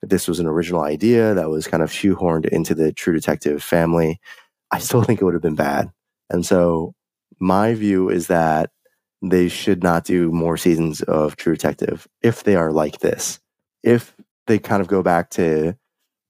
this 0.02 0.28
was 0.28 0.40
an 0.40 0.46
original 0.46 0.82
idea 0.82 1.34
that 1.34 1.50
was 1.50 1.68
kind 1.68 1.82
of 1.82 1.90
shoehorned 1.90 2.48
into 2.50 2.76
the 2.76 2.94
True 2.94 3.14
Detective 3.14 3.64
family, 3.64 4.20
I 4.72 4.80
still 4.80 5.04
think 5.04 5.22
it 5.22 5.26
would 5.26 5.34
have 5.34 5.42
been 5.42 5.56
bad. 5.56 5.92
And 6.30 6.46
so 6.46 6.94
my 7.40 7.74
view 7.74 8.10
is 8.10 8.28
that 8.28 8.70
they 9.22 9.48
should 9.48 9.84
not 9.84 10.06
do 10.06 10.32
more 10.32 10.58
seasons 10.58 11.02
of 11.02 11.36
True 11.36 11.56
Detective 11.56 12.08
if 12.22 12.44
they 12.44 12.56
are 12.56 12.72
like 12.72 13.00
this. 13.00 13.40
If 13.86 14.16
they 14.48 14.60
kind 14.60 14.82
of 14.82 14.88
go 14.88 15.02
back 15.02 15.30
to 15.32 15.78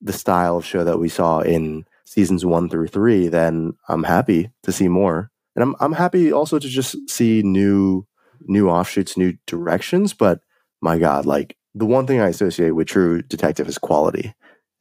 the 0.01 0.13
style 0.13 0.57
of 0.57 0.65
show 0.65 0.83
that 0.83 0.99
we 0.99 1.09
saw 1.09 1.39
in 1.39 1.85
seasons 2.05 2.45
one 2.45 2.69
through 2.69 2.87
three, 2.87 3.27
then 3.27 3.73
I'm 3.89 4.03
happy 4.03 4.51
to 4.63 4.71
see 4.71 4.87
more. 4.87 5.31
And 5.55 5.63
I'm 5.63 5.75
I'm 5.79 5.93
happy 5.93 6.31
also 6.31 6.59
to 6.59 6.67
just 6.67 7.09
see 7.09 7.41
new 7.41 8.05
new 8.41 8.69
offshoots, 8.69 9.17
new 9.17 9.33
directions. 9.47 10.13
But 10.13 10.41
my 10.81 10.99
God, 10.99 11.25
like 11.25 11.57
the 11.73 11.85
one 11.85 12.05
thing 12.05 12.19
I 12.19 12.27
associate 12.27 12.71
with 12.71 12.87
True 12.87 13.21
Detective 13.21 13.67
is 13.67 13.77
quality. 13.77 14.33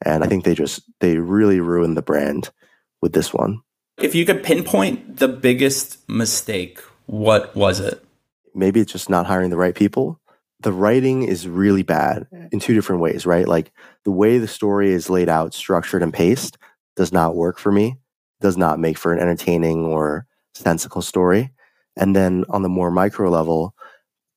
And 0.05 0.23
I 0.23 0.27
think 0.27 0.43
they 0.43 0.53
just 0.53 0.81
they 0.99 1.17
really 1.17 1.59
ruined 1.59 1.95
the 1.95 2.01
brand 2.01 2.51
with 3.01 3.13
this 3.13 3.33
one. 3.33 3.61
If 3.97 4.13
you 4.13 4.25
could 4.25 4.43
pinpoint 4.43 5.17
the 5.17 5.29
biggest 5.29 6.07
mistake, 6.09 6.79
what 7.05 7.55
was 7.55 7.79
it? 7.79 8.03
Maybe 8.53 8.81
it's 8.81 8.91
just 8.91 9.09
not 9.09 9.25
hiring 9.25 9.49
the 9.49 9.57
right 9.57 9.75
people. 9.75 10.19
The 10.65 10.73
writing 10.73 11.21
is 11.21 11.47
really 11.47 11.83
bad 11.83 12.25
in 12.51 12.59
two 12.59 12.73
different 12.73 12.99
ways, 12.99 13.27
right? 13.27 13.47
Like 13.47 13.71
the 14.03 14.09
way 14.09 14.39
the 14.39 14.47
story 14.47 14.93
is 14.93 15.11
laid 15.11 15.29
out, 15.29 15.53
structured, 15.53 16.01
and 16.01 16.11
paced 16.11 16.57
does 16.95 17.11
not 17.11 17.35
work 17.35 17.59
for 17.59 17.71
me, 17.71 17.97
does 18.41 18.57
not 18.57 18.79
make 18.79 18.97
for 18.97 19.13
an 19.13 19.19
entertaining 19.19 19.85
or 19.85 20.25
sensical 20.55 21.03
story. 21.03 21.51
And 21.95 22.15
then 22.15 22.45
on 22.49 22.63
the 22.63 22.69
more 22.69 22.89
micro 22.89 23.29
level, 23.29 23.75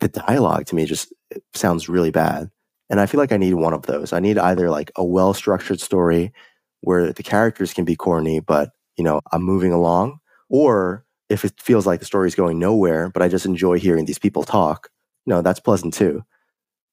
the 0.01 0.09
dialogue 0.09 0.66
to 0.66 0.74
me 0.74 0.85
just 0.85 1.14
sounds 1.55 1.89
really 1.89 2.11
bad. 2.11 2.51
And 2.91 3.01
I 3.01 3.07
feel 3.07 3.20
like 3.20 3.33
I 3.33 3.39
need 3.39 3.55
one 3.55 3.72
of 3.72 3.87
those. 3.87 4.12
I 4.12 4.20
need 4.20 4.37
either 4.37 4.68
like 4.68 4.93
a 4.97 5.05
well 5.05 5.33
structured 5.33 5.81
story 5.81 6.35
where 6.83 7.11
the 7.11 7.22
characters 7.22 7.72
can 7.72 7.87
be 7.87 7.97
corny, 7.97 8.41
but 8.41 8.72
you 8.99 9.05
know, 9.05 9.22
I'm 9.33 9.43
moving 9.43 9.72
along, 9.72 10.18
or 10.51 11.07
if 11.31 11.47
it 11.47 11.55
feels 11.59 11.87
like 11.87 12.01
the 12.01 12.07
story 12.07 12.29
is 12.29 12.35
going 12.35 12.59
nowhere, 12.59 13.09
but 13.09 13.22
I 13.22 13.29
just 13.29 13.47
enjoy 13.47 13.79
hearing 13.79 14.05
these 14.05 14.18
people 14.18 14.43
talk, 14.43 14.91
know, 15.29 15.43
that's 15.43 15.61
pleasant 15.61 15.95
too. 15.95 16.22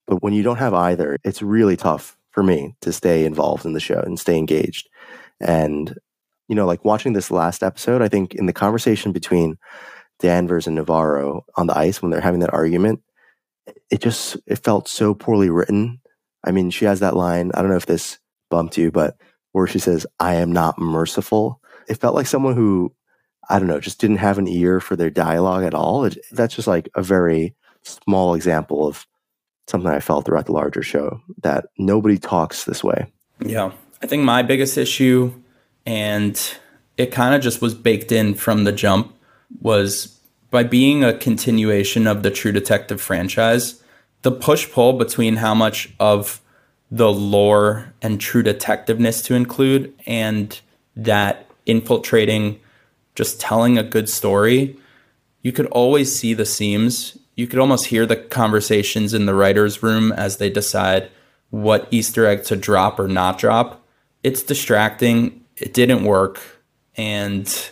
But 0.08 0.22
when 0.22 0.34
you 0.34 0.44
don't 0.44 0.58
have 0.58 0.74
either, 0.74 1.18
it's 1.24 1.42
really 1.42 1.76
tough 1.76 2.18
for 2.32 2.44
me 2.44 2.76
to 2.82 2.94
stay 2.94 3.26
involved 3.26 3.66
in 3.66 3.74
the 3.74 3.80
show 3.80 4.00
and 4.00 4.20
stay 4.20 4.38
engaged. 4.38 4.90
And, 5.40 5.96
you 6.48 6.56
know, 6.56 6.66
like 6.66 6.86
watching 6.86 7.14
this 7.14 7.32
last 7.32 7.64
episode, 7.64 8.02
I 8.02 8.08
think 8.08 8.36
in 8.36 8.46
the 8.46 8.54
conversation 8.54 9.12
between 9.12 9.58
Danvers 10.20 10.68
and 10.68 10.76
Navarro 10.76 11.46
on 11.56 11.68
the 11.68 11.78
ice 11.78 12.02
when 12.02 12.12
they're 12.12 12.22
having 12.22 12.42
that 12.42 12.54
argument, 12.54 13.02
it 13.90 14.00
just 14.02 14.38
it 14.46 14.64
felt 14.64 14.88
so 14.88 15.14
poorly 15.14 15.50
written. 15.50 16.00
I 16.44 16.52
mean, 16.52 16.70
she 16.70 16.86
has 16.86 17.00
that 17.00 17.16
line, 17.16 17.52
I 17.54 17.62
don't 17.62 17.72
know 17.72 17.78
if 17.78 17.88
this 17.88 18.20
bumped 18.52 18.78
you, 18.78 18.92
but 18.92 19.18
where 19.54 19.66
she 19.66 19.80
says, 19.80 20.06
I 20.20 20.36
am 20.36 20.52
not 20.52 20.78
merciful. 20.78 21.60
It 21.88 21.96
felt 21.96 22.16
like 22.16 22.28
someone 22.28 22.56
who 22.56 22.94
I 23.50 23.60
don't 23.60 23.68
know, 23.68 23.80
just 23.80 24.00
didn't 24.00 24.18
have 24.18 24.38
an 24.38 24.48
ear 24.48 24.80
for 24.80 24.96
their 24.96 25.10
dialogue 25.10 25.64
at 25.64 25.74
all. 25.74 26.06
It, 26.06 26.18
that's 26.32 26.56
just 26.56 26.68
like 26.68 26.90
a 26.96 27.04
very 27.04 27.56
small 27.86 28.34
example 28.34 28.88
of 28.88 29.06
something 29.68 29.90
I 29.90 30.00
felt 30.00 30.26
throughout 30.26 30.46
the 30.46 30.52
larger 30.52 30.84
show 30.84 31.22
that 31.42 31.66
nobody 31.78 32.18
talks 32.18 32.66
this 32.66 32.84
way. 32.84 33.12
Yeah. 33.40 33.72
I 34.02 34.08
think 34.08 34.24
my 34.24 34.44
biggest 34.44 34.78
issue, 34.78 35.34
and 35.86 36.40
it 36.98 37.12
kind 37.12 37.34
of 37.34 37.42
just 37.42 37.62
was 37.62 37.74
baked 37.74 38.12
in 38.12 38.36
from 38.36 38.64
the 38.64 38.72
jump, 38.72 39.16
was 39.62 40.20
by 40.52 40.64
being 40.64 41.04
a 41.04 41.18
continuation 41.18 42.08
of 42.08 42.24
the 42.24 42.32
True 42.32 42.52
Detective 42.52 43.02
franchise, 43.02 43.82
the 44.22 44.32
push 44.32 44.72
pull 44.72 44.94
between 44.94 45.38
how 45.38 45.54
much 45.54 45.94
of 46.00 46.42
the 46.92 47.12
lore 47.12 47.94
and 48.02 48.22
true 48.22 48.44
detectiveness 48.44 49.24
to 49.26 49.36
include 49.36 49.94
and 50.06 50.62
that 50.96 51.50
infiltrating 51.66 52.60
just 53.16 53.40
telling 53.40 53.78
a 53.78 53.84
good 53.84 54.08
story, 54.10 54.78
you 55.42 55.52
could 55.52 55.66
always 55.68 56.16
see 56.16 56.34
the 56.34 56.46
seams. 56.46 57.18
You 57.36 57.48
could 57.48 57.60
almost 57.60 57.88
hear 57.88 58.06
the 58.06 58.16
conversations 58.16 59.14
in 59.14 59.26
the 59.26 59.36
writer's 59.36 59.84
room 59.84 60.12
as 60.12 60.38
they 60.38 60.50
decide 60.50 61.10
what 61.50 61.88
Easter 61.92 62.26
egg 62.26 62.44
to 62.46 62.56
drop 62.56 63.00
or 63.00 63.08
not 63.08 63.38
drop. 63.38 63.86
It's 64.24 64.42
distracting. 64.42 65.44
It 65.58 65.74
didn't 65.74 66.04
work. 66.04 66.42
And 66.96 67.72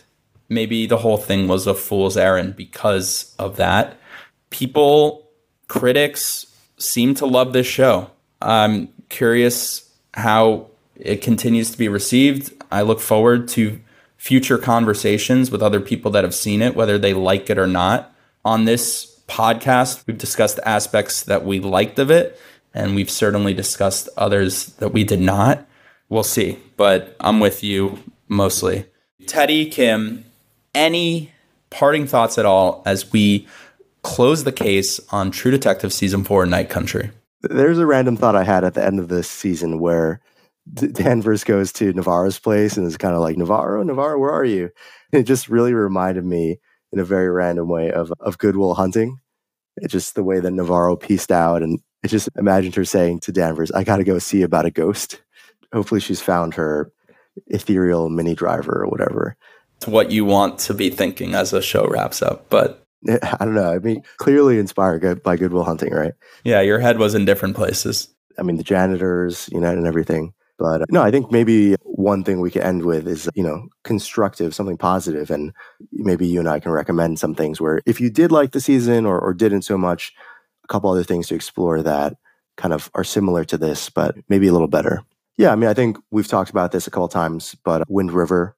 maybe 0.49 0.85
the 0.85 0.97
whole 0.97 1.17
thing 1.17 1.47
was 1.47 1.65
a 1.65 1.73
fool's 1.73 2.17
errand 2.17 2.55
because 2.55 3.33
of 3.39 3.55
that. 3.55 3.97
People, 4.49 5.29
critics, 5.67 6.45
seem 6.77 7.15
to 7.15 7.25
love 7.25 7.53
this 7.53 7.67
show. 7.67 8.11
I'm 8.41 8.89
curious 9.09 9.89
how 10.13 10.67
it 10.95 11.21
continues 11.21 11.71
to 11.71 11.77
be 11.77 11.87
received. 11.87 12.53
I 12.71 12.81
look 12.81 12.99
forward 12.99 13.47
to 13.49 13.79
future 14.17 14.57
conversations 14.57 15.49
with 15.49 15.63
other 15.63 15.79
people 15.79 16.11
that 16.11 16.23
have 16.23 16.35
seen 16.35 16.61
it, 16.61 16.75
whether 16.75 16.97
they 16.97 17.13
like 17.13 17.49
it 17.49 17.57
or 17.57 17.67
not. 17.67 18.13
On 18.45 18.65
this 18.65 19.12
podcast, 19.33 20.05
we've 20.05 20.17
discussed 20.17 20.59
aspects 20.63 21.23
that 21.23 21.43
we 21.43 21.59
liked 21.59 21.97
of 21.97 22.11
it, 22.11 22.39
and 22.71 22.93
we've 22.93 23.09
certainly 23.09 23.53
discussed 23.55 24.07
others 24.15 24.67
that 24.75 24.89
we 24.89 25.03
did 25.03 25.19
not. 25.19 25.67
We'll 26.07 26.21
see, 26.21 26.59
but 26.77 27.15
I'm 27.19 27.39
with 27.39 27.63
you 27.63 27.97
mostly. 28.27 28.85
Teddy, 29.25 29.69
Kim, 29.71 30.23
any 30.75 31.31
parting 31.71 32.05
thoughts 32.05 32.37
at 32.37 32.45
all 32.45 32.83
as 32.85 33.11
we 33.11 33.47
close 34.03 34.43
the 34.43 34.51
case 34.51 34.99
on 35.11 35.31
True 35.31 35.49
Detective 35.49 35.91
Season 35.91 36.23
4 36.23 36.45
Night 36.45 36.69
Country? 36.69 37.09
There's 37.41 37.79
a 37.79 37.87
random 37.87 38.15
thought 38.15 38.35
I 38.35 38.43
had 38.43 38.63
at 38.63 38.75
the 38.75 38.85
end 38.85 38.99
of 38.99 39.07
this 39.07 39.27
season 39.27 39.79
where 39.79 40.21
Danvers 40.73 41.43
goes 41.43 41.73
to 41.73 41.91
Navarro's 41.93 42.37
place 42.37 42.77
and 42.77 42.85
is 42.85 42.97
kind 42.97 43.15
of 43.15 43.21
like, 43.21 43.37
Navarro, 43.37 43.81
Navarro, 43.81 44.19
where 44.19 44.31
are 44.31 44.45
you? 44.45 44.69
It 45.11 45.23
just 45.23 45.49
really 45.49 45.73
reminded 45.73 46.23
me 46.23 46.59
in 46.91 46.99
a 46.99 47.03
very 47.03 47.29
random 47.29 47.67
way 47.67 47.91
of, 47.91 48.13
of 48.19 48.37
Good 48.37 48.55
Will 48.55 48.75
Hunting. 48.75 49.19
It's 49.77 49.91
just 49.91 50.15
the 50.15 50.23
way 50.23 50.39
that 50.39 50.51
Navarro 50.51 50.95
pieced 50.95 51.31
out. 51.31 51.63
And 51.63 51.79
I 52.03 52.07
just 52.07 52.29
imagined 52.37 52.75
her 52.75 52.85
saying 52.85 53.21
to 53.21 53.31
Danvers, 53.31 53.71
I 53.71 53.83
got 53.83 53.97
to 53.97 54.03
go 54.03 54.19
see 54.19 54.41
about 54.41 54.65
a 54.65 54.71
ghost. 54.71 55.21
Hopefully 55.73 56.01
she's 56.01 56.21
found 56.21 56.53
her 56.55 56.91
ethereal 57.47 58.09
Minnie 58.09 58.35
Driver 58.35 58.83
or 58.83 58.87
whatever. 58.87 59.35
It's 59.77 59.87
what 59.87 60.11
you 60.11 60.25
want 60.25 60.59
to 60.59 60.73
be 60.73 60.89
thinking 60.89 61.33
as 61.33 61.51
the 61.51 61.61
show 61.61 61.87
wraps 61.87 62.21
up. 62.21 62.49
But 62.49 62.85
I 63.09 63.37
don't 63.39 63.55
know. 63.55 63.71
I 63.71 63.79
mean, 63.79 64.03
clearly 64.17 64.59
inspired 64.59 65.23
by 65.23 65.37
Good 65.37 65.53
Will 65.53 65.63
Hunting, 65.63 65.93
right? 65.93 66.13
Yeah, 66.43 66.61
your 66.61 66.79
head 66.79 66.99
was 66.99 67.15
in 67.15 67.25
different 67.25 67.55
places. 67.55 68.07
I 68.37 68.43
mean, 68.43 68.57
the 68.57 68.63
janitors, 68.63 69.49
you 69.51 69.59
know, 69.59 69.69
and 69.69 69.87
everything. 69.87 70.33
But 70.57 70.83
uh, 70.83 70.85
no, 70.89 71.01
I 71.01 71.11
think 71.11 71.31
maybe 71.31 71.75
one 71.81 72.23
thing 72.23 72.39
we 72.39 72.51
could 72.51 72.61
end 72.61 72.85
with 72.85 73.07
is, 73.07 73.29
you 73.35 73.43
know, 73.43 73.67
constructive, 73.83 74.53
something 74.53 74.77
positive, 74.77 75.31
And 75.31 75.51
maybe 75.91 76.27
you 76.27 76.39
and 76.39 76.47
I 76.47 76.59
can 76.59 76.71
recommend 76.71 77.19
some 77.19 77.35
things 77.35 77.59
where 77.59 77.81
if 77.85 77.99
you 77.99 78.09
did 78.09 78.31
like 78.31 78.51
the 78.51 78.61
season 78.61 79.05
or, 79.05 79.19
or 79.19 79.33
didn't 79.33 79.63
so 79.63 79.77
much, 79.77 80.13
a 80.63 80.67
couple 80.67 80.89
other 80.89 81.03
things 81.03 81.27
to 81.27 81.35
explore 81.35 81.81
that 81.81 82.15
kind 82.55 82.73
of 82.73 82.89
are 82.93 83.03
similar 83.03 83.43
to 83.45 83.57
this, 83.57 83.89
but 83.89 84.15
maybe 84.29 84.47
a 84.47 84.53
little 84.53 84.67
better. 84.67 85.03
Yeah, 85.37 85.51
I 85.51 85.55
mean, 85.55 85.69
I 85.69 85.73
think 85.73 85.97
we've 86.11 86.27
talked 86.27 86.51
about 86.51 86.71
this 86.71 86.85
a 86.85 86.91
couple 86.91 87.07
times, 87.07 87.55
but 87.65 87.83
Wind 87.89 88.11
River 88.11 88.55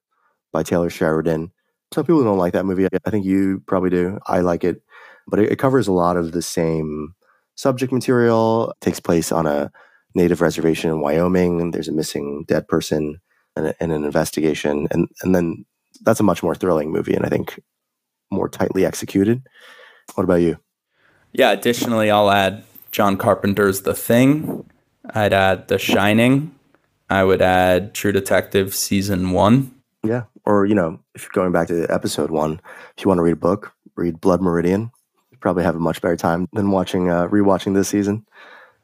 by 0.52 0.62
Taylor 0.62 0.90
Sheridan. 0.90 1.50
Some 1.92 2.04
people 2.04 2.22
don't 2.22 2.38
like 2.38 2.52
that 2.52 2.66
movie. 2.66 2.86
I 2.86 3.10
think 3.10 3.24
you 3.24 3.62
probably 3.66 3.90
do. 3.90 4.18
I 4.26 4.40
like 4.40 4.64
it, 4.64 4.82
but 5.26 5.38
it, 5.38 5.52
it 5.52 5.58
covers 5.58 5.88
a 5.88 5.92
lot 5.92 6.16
of 6.16 6.32
the 6.32 6.42
same 6.42 7.14
subject 7.54 7.92
material. 7.92 8.70
It 8.70 8.84
takes 8.84 9.00
place 9.00 9.32
on 9.32 9.46
a 9.46 9.72
native 10.16 10.40
reservation 10.40 10.90
in 10.90 11.00
Wyoming, 11.00 11.70
there's 11.70 11.88
a 11.88 11.92
missing 11.92 12.44
dead 12.48 12.66
person 12.66 13.20
and, 13.54 13.74
and 13.78 13.92
an 13.92 14.04
investigation, 14.04 14.88
and 14.90 15.08
and 15.22 15.34
then 15.34 15.64
that's 16.02 16.20
a 16.20 16.24
much 16.24 16.42
more 16.42 16.54
thrilling 16.54 16.90
movie, 16.90 17.14
and 17.14 17.24
I 17.24 17.28
think 17.28 17.60
more 18.30 18.48
tightly 18.48 18.84
executed. 18.84 19.42
What 20.14 20.24
about 20.24 20.40
you? 20.40 20.58
Yeah. 21.32 21.52
Additionally, 21.52 22.10
I'll 22.10 22.30
add 22.30 22.64
John 22.90 23.16
Carpenter's 23.16 23.82
The 23.82 23.94
Thing. 23.94 24.68
I'd 25.10 25.32
add 25.32 25.68
The 25.68 25.78
Shining. 25.78 26.54
I 27.08 27.22
would 27.22 27.40
add 27.40 27.94
True 27.94 28.12
Detective 28.12 28.74
season 28.74 29.30
one. 29.30 29.72
Yeah. 30.02 30.24
Or, 30.44 30.66
you 30.66 30.74
know, 30.74 31.00
if 31.14 31.22
you're 31.22 31.30
going 31.32 31.52
back 31.52 31.68
to 31.68 31.86
episode 31.88 32.30
one, 32.30 32.60
if 32.96 33.04
you 33.04 33.08
want 33.08 33.18
to 33.18 33.22
read 33.22 33.32
a 33.32 33.36
book, 33.36 33.72
read 33.96 34.20
Blood 34.20 34.40
Meridian. 34.40 34.90
You 35.30 35.38
probably 35.38 35.64
have 35.64 35.76
a 35.76 35.80
much 35.80 36.00
better 36.00 36.16
time 36.16 36.48
than 36.52 36.70
watching, 36.70 37.10
uh, 37.10 37.28
rewatching 37.28 37.74
this 37.74 37.88
season. 37.88 38.26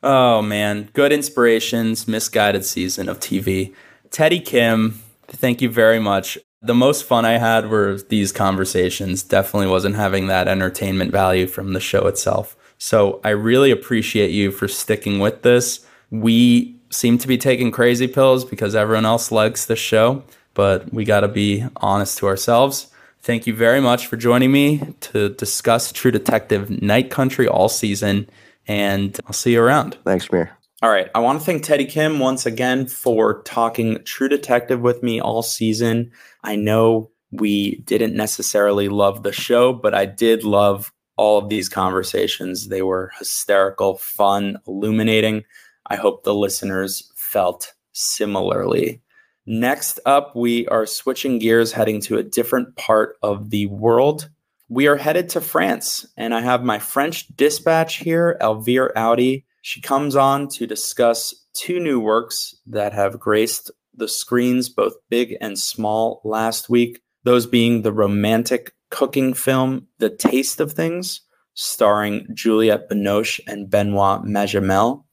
Oh, 0.02 0.42
man. 0.42 0.90
Good 0.94 1.12
inspirations, 1.12 2.08
misguided 2.08 2.64
season 2.64 3.08
of 3.08 3.20
TV. 3.20 3.74
Teddy 4.10 4.40
Kim, 4.40 5.00
thank 5.28 5.62
you 5.62 5.70
very 5.70 6.00
much. 6.00 6.38
The 6.60 6.74
most 6.74 7.04
fun 7.04 7.24
I 7.24 7.38
had 7.38 7.70
were 7.70 7.98
these 8.08 8.32
conversations. 8.32 9.22
Definitely 9.22 9.68
wasn't 9.68 9.96
having 9.96 10.26
that 10.26 10.48
entertainment 10.48 11.12
value 11.12 11.46
from 11.46 11.72
the 11.72 11.80
show 11.80 12.06
itself. 12.06 12.56
So 12.78 13.20
I 13.22 13.30
really 13.30 13.70
appreciate 13.70 14.32
you 14.32 14.50
for 14.50 14.66
sticking 14.66 15.20
with 15.20 15.42
this. 15.42 15.86
We 16.10 16.76
seem 16.90 17.16
to 17.18 17.28
be 17.28 17.38
taking 17.38 17.70
crazy 17.70 18.08
pills 18.08 18.44
because 18.44 18.74
everyone 18.74 19.06
else 19.06 19.30
likes 19.30 19.66
the 19.66 19.76
show, 19.76 20.24
but 20.52 20.92
we 20.92 21.04
got 21.04 21.20
to 21.20 21.28
be 21.28 21.64
honest 21.76 22.18
to 22.18 22.26
ourselves. 22.26 22.88
Thank 23.20 23.46
you 23.46 23.54
very 23.54 23.80
much 23.80 24.08
for 24.08 24.16
joining 24.16 24.50
me 24.50 24.94
to 25.00 25.28
discuss 25.28 25.92
True 25.92 26.10
Detective 26.10 26.82
Night 26.82 27.08
Country 27.08 27.46
all 27.46 27.68
season, 27.68 28.28
and 28.66 29.18
I'll 29.26 29.32
see 29.32 29.52
you 29.52 29.62
around. 29.62 29.98
Thanks, 30.04 30.28
Schmear. 30.28 30.50
All 30.82 30.90
right. 30.90 31.08
I 31.14 31.20
want 31.20 31.38
to 31.38 31.44
thank 31.44 31.62
Teddy 31.62 31.84
Kim 31.84 32.18
once 32.18 32.44
again 32.44 32.86
for 32.86 33.42
talking 33.42 34.02
True 34.04 34.28
Detective 34.28 34.80
with 34.80 35.02
me 35.02 35.20
all 35.20 35.42
season. 35.42 36.10
I 36.42 36.56
know 36.56 37.10
we 37.30 37.76
didn't 37.84 38.14
necessarily 38.14 38.88
love 38.88 39.22
the 39.22 39.32
show, 39.32 39.72
but 39.72 39.94
I 39.94 40.06
did 40.06 40.44
love 40.44 40.92
all 41.16 41.38
of 41.38 41.48
these 41.48 41.68
conversations. 41.68 42.68
They 42.68 42.82
were 42.82 43.12
hysterical, 43.18 43.96
fun, 43.98 44.58
illuminating. 44.66 45.44
I 45.86 45.96
hope 45.96 46.24
the 46.24 46.34
listeners 46.34 47.12
felt 47.14 47.74
similarly. 47.92 49.02
Next 49.46 49.98
up, 50.06 50.36
we 50.36 50.66
are 50.68 50.86
switching 50.86 51.38
gears, 51.38 51.72
heading 51.72 52.00
to 52.02 52.18
a 52.18 52.22
different 52.22 52.76
part 52.76 53.16
of 53.22 53.50
the 53.50 53.66
world. 53.66 54.30
We 54.74 54.86
are 54.86 54.96
headed 54.96 55.28
to 55.30 55.42
France, 55.42 56.06
and 56.16 56.34
I 56.34 56.40
have 56.40 56.64
my 56.64 56.78
French 56.78 57.28
dispatch 57.36 57.96
here, 57.96 58.38
Elvire 58.40 58.90
Audi. 58.96 59.44
She 59.60 59.82
comes 59.82 60.16
on 60.16 60.48
to 60.48 60.66
discuss 60.66 61.34
two 61.52 61.78
new 61.78 62.00
works 62.00 62.54
that 62.64 62.94
have 62.94 63.20
graced 63.20 63.70
the 63.94 64.08
screens, 64.08 64.70
both 64.70 64.94
big 65.10 65.36
and 65.42 65.58
small, 65.58 66.22
last 66.24 66.70
week. 66.70 67.02
Those 67.22 67.44
being 67.44 67.82
the 67.82 67.92
romantic 67.92 68.72
cooking 68.88 69.34
film, 69.34 69.88
The 69.98 70.08
Taste 70.08 70.58
of 70.58 70.72
Things, 70.72 71.20
starring 71.52 72.26
Juliette 72.32 72.88
Binoche 72.88 73.40
and 73.46 73.68
Benoit 73.68 74.22
Magimel, 74.22 75.04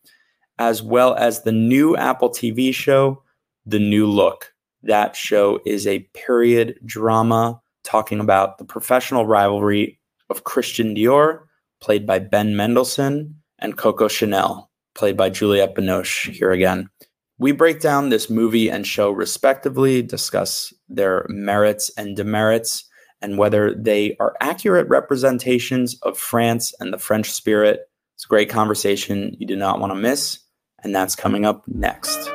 as 0.57 0.82
well 0.82 1.16
as 1.16 1.41
the 1.41 1.51
new 1.51 1.97
Apple 1.97 2.30
TV 2.30 2.74
show, 2.74 3.24
The 3.66 3.80
New 3.80 4.07
Look. 4.07 4.53
That 4.84 5.18
show 5.18 5.60
is 5.66 5.86
a 5.86 6.07
period 6.14 6.80
drama 6.86 7.60
talking 7.90 8.20
about 8.20 8.58
the 8.58 8.66
professional 8.66 9.26
rivalry 9.26 10.00
of 10.30 10.44
Christian 10.44 10.96
Dior, 10.96 11.42
played 11.82 12.06
by 12.06 12.20
Ben 12.20 12.56
Mendelsohn, 12.56 13.36
and 13.58 13.78
Coco 13.78 14.08
Chanel, 14.08 14.70
played 14.94 15.18
by 15.18 15.30
Juliette 15.30 15.76
Binoche, 15.76 16.32
here 16.32 16.52
again. 16.52 16.90
We 17.40 17.52
break 17.52 17.80
down 17.80 18.10
this 18.10 18.30
movie 18.30 18.70
and 18.70 18.86
show 18.86 19.12
respectively, 19.12 20.02
discuss 20.02 20.74
their 20.88 21.26
merits 21.30 21.90
and 21.98 22.16
demerits, 22.16 22.86
and 23.22 23.38
whether 23.38 23.74
they 23.74 24.16
are 24.20 24.36
accurate 24.40 24.88
representations 24.88 25.98
of 26.04 26.18
France 26.18 26.74
and 26.80 26.94
the 26.94 26.98
French 26.98 27.32
spirit. 27.32 27.82
It's 28.16 28.26
a 28.26 28.28
great 28.28 28.50
conversation 28.50 29.36
you 29.40 29.48
do 29.48 29.56
not 29.56 29.80
want 29.80 29.92
to 29.92 30.00
miss 30.00 30.40
and 30.84 30.96
that's 30.96 31.16
coming 31.16 31.46
up 31.46 31.64
next. 31.68 32.30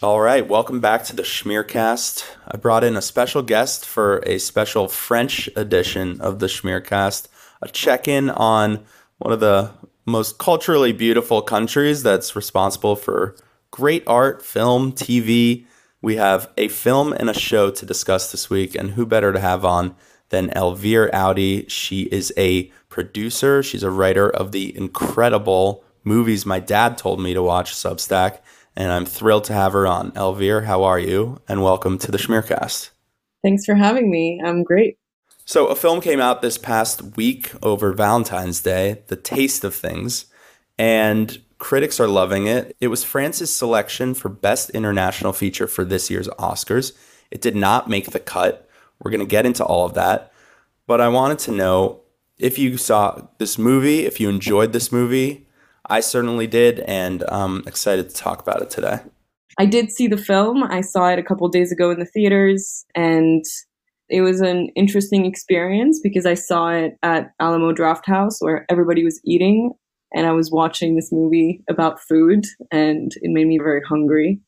All 0.00 0.20
right, 0.20 0.46
welcome 0.46 0.78
back 0.78 1.02
to 1.06 1.16
the 1.16 1.24
Schmearcast. 1.24 2.24
I 2.46 2.56
brought 2.56 2.84
in 2.84 2.96
a 2.96 3.02
special 3.02 3.42
guest 3.42 3.84
for 3.84 4.18
a 4.24 4.38
special 4.38 4.86
French 4.86 5.50
edition 5.56 6.20
of 6.20 6.38
the 6.38 6.46
Schmearcast, 6.46 7.26
a 7.60 7.68
check 7.68 8.06
in 8.06 8.30
on 8.30 8.84
one 9.18 9.32
of 9.32 9.40
the 9.40 9.72
most 10.06 10.38
culturally 10.38 10.92
beautiful 10.92 11.42
countries 11.42 12.04
that's 12.04 12.36
responsible 12.36 12.94
for 12.94 13.34
great 13.72 14.04
art, 14.06 14.40
film, 14.44 14.92
TV, 14.92 15.66
we 16.00 16.14
have 16.14 16.48
a 16.56 16.68
film 16.68 17.12
and 17.12 17.28
a 17.28 17.34
show 17.34 17.72
to 17.72 17.84
discuss 17.84 18.30
this 18.30 18.48
week, 18.48 18.76
and 18.76 18.92
who 18.92 19.04
better 19.04 19.32
to 19.32 19.40
have 19.40 19.64
on 19.64 19.96
than 20.28 20.50
Elvire 20.50 21.12
Audi? 21.12 21.66
She 21.66 22.02
is 22.02 22.32
a 22.36 22.70
producer, 22.88 23.64
she's 23.64 23.82
a 23.82 23.90
writer 23.90 24.30
of 24.30 24.52
the 24.52 24.76
incredible 24.76 25.82
movies 26.04 26.46
my 26.46 26.60
dad 26.60 26.96
told 26.96 27.20
me 27.20 27.34
to 27.34 27.42
watch 27.42 27.74
Substack, 27.74 28.38
and 28.78 28.92
I'm 28.92 29.04
thrilled 29.04 29.42
to 29.44 29.52
have 29.52 29.72
her 29.72 29.88
on. 29.88 30.12
Elvire, 30.12 30.64
how 30.64 30.84
are 30.84 31.00
you? 31.00 31.42
And 31.48 31.64
welcome 31.64 31.98
to 31.98 32.12
the 32.12 32.16
Schmearcast. 32.16 32.90
Thanks 33.42 33.66
for 33.66 33.74
having 33.74 34.08
me. 34.08 34.40
I'm 34.42 34.62
great. 34.62 34.96
So, 35.44 35.66
a 35.66 35.74
film 35.74 36.00
came 36.00 36.20
out 36.20 36.42
this 36.42 36.58
past 36.58 37.16
week 37.16 37.50
over 37.60 37.92
Valentine's 37.92 38.60
Day, 38.60 39.02
The 39.08 39.16
Taste 39.16 39.64
of 39.64 39.74
Things, 39.74 40.26
and 40.78 41.42
Critics 41.58 41.98
are 41.98 42.06
loving 42.06 42.46
it. 42.46 42.76
It 42.80 42.86
was 42.86 43.02
France's 43.02 43.54
selection 43.54 44.14
for 44.14 44.28
Best 44.28 44.70
International 44.70 45.32
Feature 45.32 45.66
for 45.66 45.84
this 45.84 46.08
year's 46.08 46.28
Oscars. 46.38 46.92
It 47.32 47.40
did 47.40 47.56
not 47.56 47.90
make 47.90 48.12
the 48.12 48.20
cut. 48.20 48.68
We're 49.00 49.10
going 49.10 49.20
to 49.20 49.26
get 49.26 49.44
into 49.44 49.64
all 49.64 49.84
of 49.84 49.94
that. 49.94 50.32
But 50.86 51.00
I 51.00 51.08
wanted 51.08 51.40
to 51.40 51.50
know 51.50 52.02
if 52.38 52.58
you 52.58 52.76
saw 52.76 53.26
this 53.38 53.58
movie, 53.58 54.06
if 54.06 54.20
you 54.20 54.28
enjoyed 54.28 54.72
this 54.72 54.92
movie. 54.92 55.47
I 55.88 56.00
certainly 56.00 56.46
did, 56.46 56.80
and 56.80 57.24
I'm 57.28 57.66
excited 57.66 58.10
to 58.10 58.14
talk 58.14 58.40
about 58.40 58.62
it 58.62 58.70
today. 58.70 59.00
I 59.58 59.66
did 59.66 59.90
see 59.90 60.06
the 60.06 60.16
film. 60.16 60.62
I 60.62 60.82
saw 60.82 61.08
it 61.08 61.18
a 61.18 61.22
couple 61.22 61.48
days 61.48 61.72
ago 61.72 61.90
in 61.90 61.98
the 61.98 62.04
theaters, 62.04 62.84
and 62.94 63.44
it 64.08 64.22
was 64.22 64.40
an 64.40 64.68
interesting 64.74 65.26
experience 65.26 66.00
because 66.02 66.26
I 66.26 66.34
saw 66.34 66.70
it 66.70 66.96
at 67.02 67.32
Alamo 67.40 67.72
Drafthouse 67.72 68.36
where 68.40 68.64
everybody 68.70 69.04
was 69.04 69.20
eating 69.24 69.72
and 70.14 70.26
I 70.26 70.32
was 70.32 70.50
watching 70.50 70.96
this 70.96 71.12
movie 71.12 71.62
about 71.68 72.00
food 72.00 72.46
and 72.72 73.12
it 73.16 73.30
made 73.30 73.46
me 73.46 73.58
very 73.58 73.82
hungry. 73.86 74.40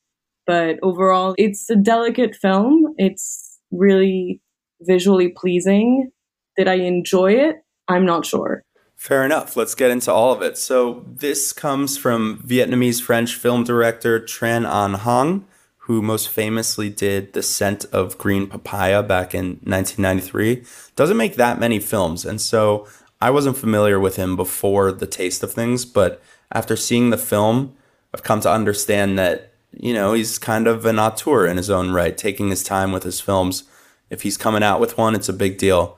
But 0.47 0.79
overall, 0.83 1.35
it's 1.37 1.69
a 1.69 1.77
delicate 1.77 2.35
film. 2.35 2.95
It's 2.97 3.59
really 3.71 4.41
visually 4.81 5.29
pleasing. 5.29 6.11
Did 6.57 6.67
I 6.67 6.75
enjoy 6.75 7.33
it? 7.33 7.57
I'm 7.87 8.07
not 8.07 8.25
sure. 8.25 8.65
Fair 9.01 9.25
enough. 9.25 9.57
Let's 9.57 9.75
get 9.75 9.91
into 9.91 10.13
all 10.13 10.31
of 10.31 10.43
it. 10.43 10.59
So, 10.59 11.07
this 11.07 11.55
comes 11.55 11.97
from 11.97 12.45
Vietnamese 12.47 13.01
French 13.01 13.35
film 13.35 13.65
director 13.65 14.21
Tran 14.21 14.71
Anh 14.71 14.93
Hung, 14.93 15.47
who 15.79 16.03
most 16.03 16.29
famously 16.29 16.91
did 16.91 17.33
The 17.33 17.43
Scent 17.43 17.87
of 17.93 18.19
Green 18.19 18.47
Papaya 18.47 19.03
back 19.03 19.35
in 19.35 19.59
1993. 19.63 20.65
Doesn't 20.97 21.17
make 21.17 21.37
that 21.37 21.59
many 21.59 21.79
films. 21.81 22.27
And 22.27 22.43
so 22.43 22.87
I 23.23 23.31
wasn't 23.31 23.57
familiar 23.57 23.99
with 23.99 24.17
him 24.17 24.37
before 24.37 24.93
the 24.93 25.07
taste 25.07 25.43
of 25.43 25.51
things, 25.51 25.87
but 25.87 26.23
after 26.53 26.77
seeing 26.77 27.09
the 27.09 27.17
film, 27.17 27.75
I've 28.13 28.23
come 28.23 28.43
to 28.43 28.53
understand 28.53 29.19
that, 29.19 29.55
you 29.73 29.95
know, 29.95 30.13
he's 30.13 30.39
kind 30.39 30.67
of 30.67 30.85
an 30.85 30.99
auteur 30.99 31.47
in 31.47 31.57
his 31.57 31.71
own 31.71 31.91
right, 31.91 32.19
taking 32.19 32.51
his 32.51 32.63
time 32.63 32.93
with 32.93 33.05
his 33.05 33.19
films. 33.19 33.65
If 34.11 34.23
he's 34.23 34.37
coming 34.37 34.63
out 34.63 34.79
with 34.79 34.99
one, 34.99 35.15
it's 35.15 35.31
a 35.31 35.33
big 35.33 35.57
deal. 35.57 35.97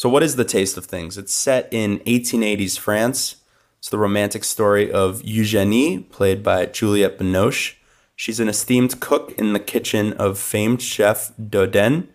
So, 0.00 0.08
what 0.08 0.22
is 0.22 0.36
the 0.36 0.46
taste 0.46 0.78
of 0.78 0.86
things? 0.86 1.18
It's 1.18 1.34
set 1.34 1.68
in 1.70 1.98
1880s 2.06 2.78
France, 2.78 3.36
It's 3.78 3.90
the 3.90 3.98
romantic 3.98 4.44
story 4.44 4.90
of 4.90 5.22
Eugenie, 5.22 5.98
played 5.98 6.42
by 6.42 6.64
Juliette 6.64 7.18
Binoche. 7.18 7.74
She's 8.16 8.40
an 8.40 8.48
esteemed 8.48 8.98
cook 9.00 9.32
in 9.32 9.52
the 9.52 9.60
kitchen 9.60 10.14
of 10.14 10.38
famed 10.38 10.80
chef 10.80 11.32
Dodin, 11.36 12.08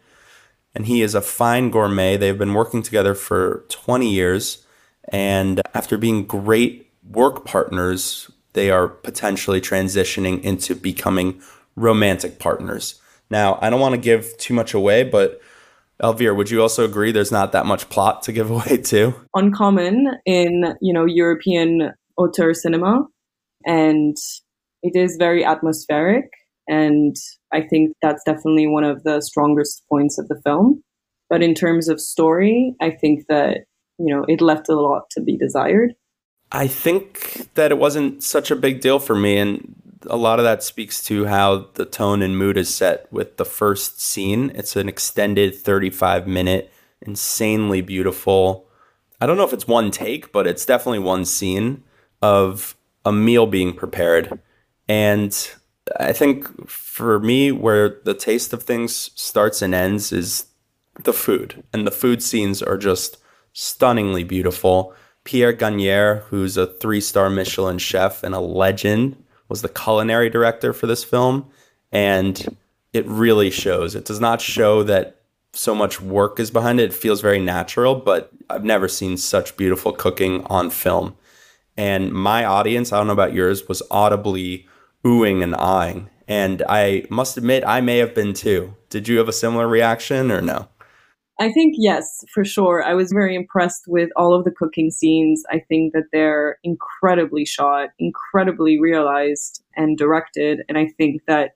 and 0.74 0.88
he 0.88 1.04
is 1.04 1.14
a 1.14 1.22
fine 1.22 1.70
gourmet. 1.70 2.18
They've 2.18 2.36
been 2.36 2.56
working 2.56 2.82
together 2.82 3.14
for 3.14 3.66
20 3.70 4.10
years, 4.10 4.66
and 5.10 5.62
after 5.76 5.96
being 5.96 6.26
great 6.26 6.92
work 7.08 7.46
partners, 7.46 8.32
they 8.54 8.72
are 8.72 8.88
potentially 8.88 9.62
transitioning 9.62 10.42
into 10.42 10.74
becoming 10.74 11.40
romantic 11.76 12.40
partners. 12.40 13.00
Now, 13.30 13.60
I 13.62 13.70
don't 13.70 13.80
want 13.80 13.94
to 13.94 14.02
give 14.02 14.36
too 14.40 14.56
much 14.56 14.74
away, 14.74 15.04
but 15.04 15.40
Elvira, 16.04 16.34
would 16.34 16.50
you 16.50 16.62
also 16.62 16.84
agree 16.84 17.12
there's 17.12 17.32
not 17.32 17.52
that 17.54 17.66
much 17.66 17.90
plot 17.90 18.24
to 18.24 18.32
give 18.32 18.50
away 18.52 18.78
too? 18.78 19.14
Uncommon 19.34 20.20
in, 20.26 20.76
you 20.82 20.94
know, 20.94 21.06
European 21.06 21.92
auteur 22.18 22.54
cinema 22.54 23.06
and 23.66 24.16
it 24.84 24.96
is 24.96 25.18
very 25.18 25.44
atmospheric 25.44 26.30
and 26.68 27.16
I 27.52 27.62
think 27.62 27.94
that's 28.02 28.24
definitely 28.24 28.68
one 28.68 28.84
of 28.84 29.04
the 29.04 29.22
strongest 29.22 29.84
points 29.90 30.18
of 30.18 30.28
the 30.28 30.42
film. 30.44 30.84
But 31.30 31.42
in 31.42 31.54
terms 31.54 31.90
of 31.90 32.00
story, 32.00 32.76
I 32.82 32.92
think 32.92 33.26
that, 33.30 33.60
you 33.98 34.14
know, 34.14 34.26
it 34.28 34.42
left 34.42 34.70
a 34.70 34.80
lot 34.80 35.04
to 35.12 35.22
be 35.22 35.38
desired. 35.38 35.94
I 36.52 36.68
think 36.68 37.54
that 37.56 37.72
it 37.72 37.78
wasn't 37.78 38.24
such 38.24 38.52
a 38.52 38.56
big 38.56 38.82
deal 38.82 39.00
for 39.00 39.16
me 39.16 39.38
and 39.38 39.76
a 40.10 40.18
lot 40.18 40.40
of 40.40 40.46
that 40.46 40.64
speaks 40.64 41.04
to 41.06 41.26
how 41.26 41.70
the 41.74 41.86
tone 41.86 42.22
and 42.22 42.38
mood 42.38 42.58
is 42.58 42.74
set 42.74 43.12
with 43.12 43.38
the 43.38 43.46
first 43.46 44.02
scene. 44.02 44.52
It's 44.56 44.76
an 44.76 44.90
extended 44.90 45.56
35 45.56 46.28
minute, 46.28 46.72
insanely 47.02 47.82
beautiful. 47.82 48.68
I 49.20 49.26
don't 49.26 49.38
know 49.38 49.46
if 49.46 49.54
it's 49.54 49.68
one 49.68 49.92
take, 49.92 50.32
but 50.32 50.48
it's 50.48 50.66
definitely 50.66 51.00
one 51.00 51.26
scene 51.26 51.84
of 52.22 52.76
a 53.04 53.12
meal 53.12 53.46
being 53.46 53.74
prepared. 53.74 54.40
And 54.88 55.36
I 56.00 56.14
think 56.14 56.70
for 56.70 57.20
me, 57.20 57.52
where 57.52 58.00
the 58.04 58.14
taste 58.14 58.54
of 58.54 58.64
things 58.64 59.12
starts 59.16 59.62
and 59.62 59.74
ends 59.74 60.12
is 60.12 60.48
the 61.04 61.14
food. 61.14 61.64
And 61.74 61.86
the 61.86 61.92
food 61.92 62.24
scenes 62.24 62.62
are 62.62 62.78
just 62.78 63.18
stunningly 63.54 64.24
beautiful. 64.24 64.94
Pierre 65.24 65.54
Gagnaire, 65.54 66.18
who's 66.30 66.58
a 66.58 66.68
three 66.68 67.02
star 67.02 67.30
Michelin 67.30 67.78
chef 67.78 68.24
and 68.24 68.36
a 68.36 68.40
legend, 68.40 69.24
was 69.50 69.62
the 69.62 69.70
culinary 69.70 70.30
director 70.30 70.74
for 70.74 70.88
this 70.88 71.04
film, 71.04 71.50
and 71.92 72.58
it 72.94 73.06
really 73.08 73.50
shows. 73.50 73.96
It 73.96 74.06
does 74.06 74.20
not 74.20 74.42
show 74.42 74.84
that 74.84 75.22
so 75.54 75.74
much 75.74 76.02
work 76.02 76.40
is 76.40 76.52
behind 76.52 76.80
it. 76.80 76.92
It 76.92 76.94
feels 76.94 77.22
very 77.22 77.40
natural, 77.40 77.96
but 77.96 78.32
I've 78.50 78.64
never 78.64 78.88
seen 78.88 79.18
such 79.18 79.58
beautiful 79.58 79.92
cooking 79.92 80.44
on 80.46 80.70
film. 80.70 81.16
And 81.78 82.12
my 82.12 82.46
audience, 82.46 82.92
I 82.92 82.98
don't 82.98 83.08
know 83.08 83.14
about 83.14 83.34
yours, 83.34 83.68
was 83.68 83.84
audibly 83.92 84.68
oohing 85.06 85.44
and 85.44 85.56
eyeing. 85.56 86.10
And 86.28 86.64
I 86.68 87.06
must 87.10 87.38
admit, 87.38 87.64
I 87.66 87.82
may 87.82 87.98
have 87.98 88.16
been 88.16 88.34
too. 88.34 88.76
Did 88.90 89.08
you 89.08 89.18
have 89.18 89.30
a 89.30 89.34
similar 89.34 89.68
reaction 89.68 90.32
or 90.32 90.42
no? 90.42 90.68
I 91.40 91.52
think 91.52 91.76
yes, 91.78 92.24
for 92.34 92.46
sure. 92.46 92.82
I 92.82 92.94
was 92.94 93.12
very 93.12 93.36
impressed 93.36 93.84
with 93.88 94.10
all 94.16 94.34
of 94.34 94.46
the 94.46 94.52
cooking 94.52 94.90
scenes. 94.90 95.44
I 95.52 95.60
think 95.60 95.94
that 95.94 96.06
they're 96.14 96.58
incredibly 96.64 97.46
shot, 97.46 97.90
incredibly 98.00 98.80
realized 98.80 99.62
and 99.76 99.98
directed. 99.98 100.62
And 100.70 100.78
I 100.78 100.88
think 100.98 101.24
that 101.28 101.52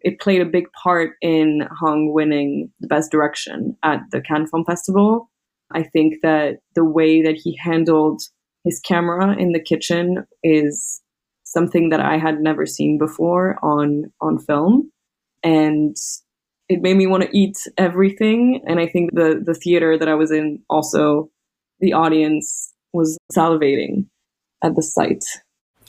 it 0.00 0.20
played 0.20 0.42
a 0.42 0.46
big 0.46 0.66
part 0.72 1.12
in 1.22 1.66
Hung 1.80 2.12
winning 2.12 2.70
the 2.80 2.88
best 2.88 3.10
direction 3.10 3.76
at 3.82 4.00
the 4.10 4.20
Cannes 4.20 4.48
Film 4.50 4.64
Festival. 4.66 5.30
I 5.70 5.82
think 5.82 6.16
that 6.22 6.58
the 6.74 6.84
way 6.84 7.22
that 7.22 7.36
he 7.36 7.56
handled 7.56 8.20
his 8.64 8.80
camera 8.80 9.34
in 9.38 9.52
the 9.52 9.62
kitchen 9.62 10.26
is 10.42 11.00
something 11.44 11.88
that 11.88 12.00
I 12.00 12.18
had 12.18 12.40
never 12.40 12.66
seen 12.66 12.98
before 12.98 13.58
on 13.62 14.04
on 14.20 14.38
film. 14.38 14.90
And 15.42 15.96
it 16.72 16.82
made 16.82 16.96
me 16.96 17.06
want 17.06 17.22
to 17.22 17.36
eat 17.36 17.56
everything. 17.76 18.62
And 18.66 18.80
I 18.80 18.86
think 18.86 19.12
the 19.12 19.42
the 19.44 19.54
theater 19.54 19.98
that 19.98 20.08
I 20.08 20.14
was 20.14 20.30
in 20.30 20.60
also 20.70 21.30
the 21.80 21.92
audience 21.92 22.72
was 22.92 23.18
salivating 23.36 24.06
at 24.62 24.74
the 24.76 24.82
sight. 24.82 25.24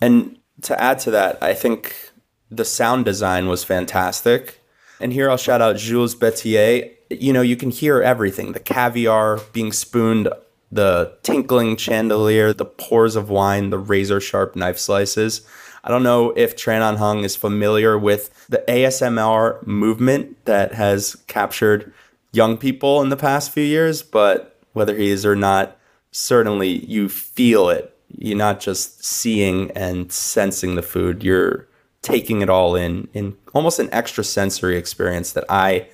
And 0.01 0.37
to 0.61 0.79
add 0.81 0.99
to 0.99 1.11
that, 1.11 1.41
I 1.41 1.53
think 1.53 2.11
the 2.49 2.65
sound 2.65 3.05
design 3.05 3.47
was 3.47 3.63
fantastic. 3.63 4.59
And 4.99 5.13
here 5.13 5.29
I'll 5.29 5.37
shout 5.37 5.61
out 5.61 5.77
Jules 5.77 6.15
Bettier. 6.15 6.91
You 7.09 7.33
know, 7.33 7.41
you 7.41 7.55
can 7.55 7.69
hear 7.69 8.01
everything 8.01 8.53
the 8.53 8.59
caviar 8.59 9.39
being 9.51 9.71
spooned, 9.71 10.29
the 10.71 11.15
tinkling 11.23 11.77
chandelier, 11.77 12.53
the 12.53 12.65
pours 12.65 13.15
of 13.15 13.29
wine, 13.29 13.69
the 13.69 13.77
razor 13.77 14.19
sharp 14.19 14.55
knife 14.55 14.77
slices. 14.77 15.41
I 15.83 15.89
don't 15.89 16.03
know 16.03 16.31
if 16.35 16.55
Tran 16.55 16.81
Anh 16.81 16.97
Hung 16.97 17.23
is 17.23 17.35
familiar 17.35 17.97
with 17.97 18.47
the 18.47 18.63
ASMR 18.67 19.65
movement 19.67 20.45
that 20.45 20.73
has 20.73 21.15
captured 21.27 21.93
young 22.31 22.57
people 22.57 23.01
in 23.01 23.09
the 23.09 23.17
past 23.17 23.51
few 23.51 23.63
years, 23.63 24.01
but 24.01 24.57
whether 24.71 24.95
he 24.95 25.09
is 25.09 25.25
or 25.25 25.35
not, 25.35 25.77
certainly 26.11 26.85
you 26.85 27.09
feel 27.09 27.69
it. 27.69 27.95
You're 28.07 28.37
not 28.37 28.59
just 28.59 29.03
seeing 29.03 29.71
and 29.71 30.11
sensing 30.11 30.75
the 30.75 30.81
food, 30.81 31.23
you're 31.23 31.67
taking 32.01 32.41
it 32.41 32.49
all 32.49 32.75
in 32.75 33.07
in 33.13 33.35
almost 33.53 33.79
an 33.79 33.89
extra 33.91 34.23
sensory 34.23 34.77
experience 34.77 35.31
that 35.33 35.45
I 35.49 35.87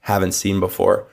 haven't 0.00 0.32
seen 0.32 0.60
before. 0.60 1.06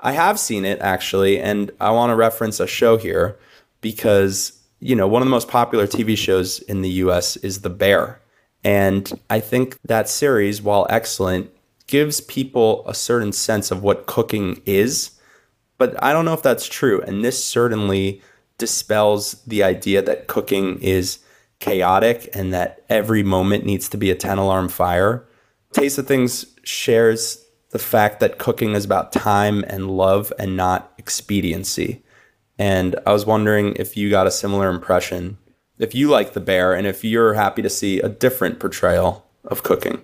I 0.00 0.12
have 0.12 0.38
seen 0.38 0.64
it 0.64 0.80
actually, 0.80 1.38
and 1.40 1.70
I 1.80 1.90
want 1.90 2.10
to 2.10 2.16
reference 2.16 2.60
a 2.60 2.66
show 2.66 2.96
here 2.96 3.36
because 3.80 4.57
you 4.80 4.94
know, 4.94 5.08
one 5.08 5.22
of 5.22 5.26
the 5.26 5.30
most 5.30 5.48
popular 5.48 5.86
TV 5.86 6.16
shows 6.16 6.60
in 6.60 6.82
the 6.82 6.90
US 6.90 7.36
is 7.38 7.60
The 7.60 7.70
Bear. 7.70 8.20
And 8.64 9.20
I 9.30 9.40
think 9.40 9.78
that 9.84 10.08
series, 10.08 10.62
while 10.62 10.86
excellent, 10.90 11.50
gives 11.86 12.20
people 12.20 12.84
a 12.86 12.94
certain 12.94 13.32
sense 13.32 13.70
of 13.70 13.82
what 13.82 14.06
cooking 14.06 14.60
is. 14.64 15.12
But 15.78 16.00
I 16.02 16.12
don't 16.12 16.24
know 16.24 16.34
if 16.34 16.42
that's 16.42 16.66
true. 16.66 17.00
And 17.02 17.24
this 17.24 17.42
certainly 17.42 18.20
dispels 18.58 19.42
the 19.46 19.62
idea 19.62 20.02
that 20.02 20.26
cooking 20.26 20.80
is 20.80 21.20
chaotic 21.60 22.28
and 22.34 22.52
that 22.52 22.84
every 22.88 23.22
moment 23.22 23.64
needs 23.64 23.88
to 23.88 23.96
be 23.96 24.10
a 24.10 24.14
10 24.14 24.38
alarm 24.38 24.68
fire. 24.68 25.26
Taste 25.72 25.98
of 25.98 26.06
Things 26.06 26.46
shares 26.62 27.44
the 27.70 27.78
fact 27.78 28.20
that 28.20 28.38
cooking 28.38 28.72
is 28.72 28.84
about 28.84 29.12
time 29.12 29.64
and 29.68 29.90
love 29.90 30.32
and 30.38 30.56
not 30.56 30.92
expediency. 30.98 32.02
And 32.58 32.96
I 33.06 33.12
was 33.12 33.24
wondering 33.24 33.74
if 33.76 33.96
you 33.96 34.10
got 34.10 34.26
a 34.26 34.32
similar 34.32 34.68
impression, 34.68 35.38
if 35.78 35.94
you 35.94 36.08
like 36.08 36.32
The 36.32 36.40
Bear, 36.40 36.74
and 36.74 36.86
if 36.86 37.04
you're 37.04 37.34
happy 37.34 37.62
to 37.62 37.70
see 37.70 38.00
a 38.00 38.08
different 38.08 38.58
portrayal 38.58 39.24
of 39.44 39.62
cooking. 39.62 40.02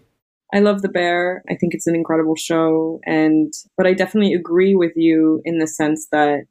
I 0.53 0.61
love 0.61 0.83
The 0.83 0.89
Bear. 0.89 1.43
I 1.51 1.57
think 1.57 1.75
it's 1.75 1.89
an 1.89 1.97
incredible 1.97 2.37
show. 2.37 3.01
And, 3.05 3.53
but 3.77 3.87
I 3.87 3.93
definitely 3.93 4.35
agree 4.35 4.77
with 4.77 4.93
you 4.95 5.43
in 5.45 5.59
the 5.59 5.67
sense 5.67 6.07
that 6.13 6.45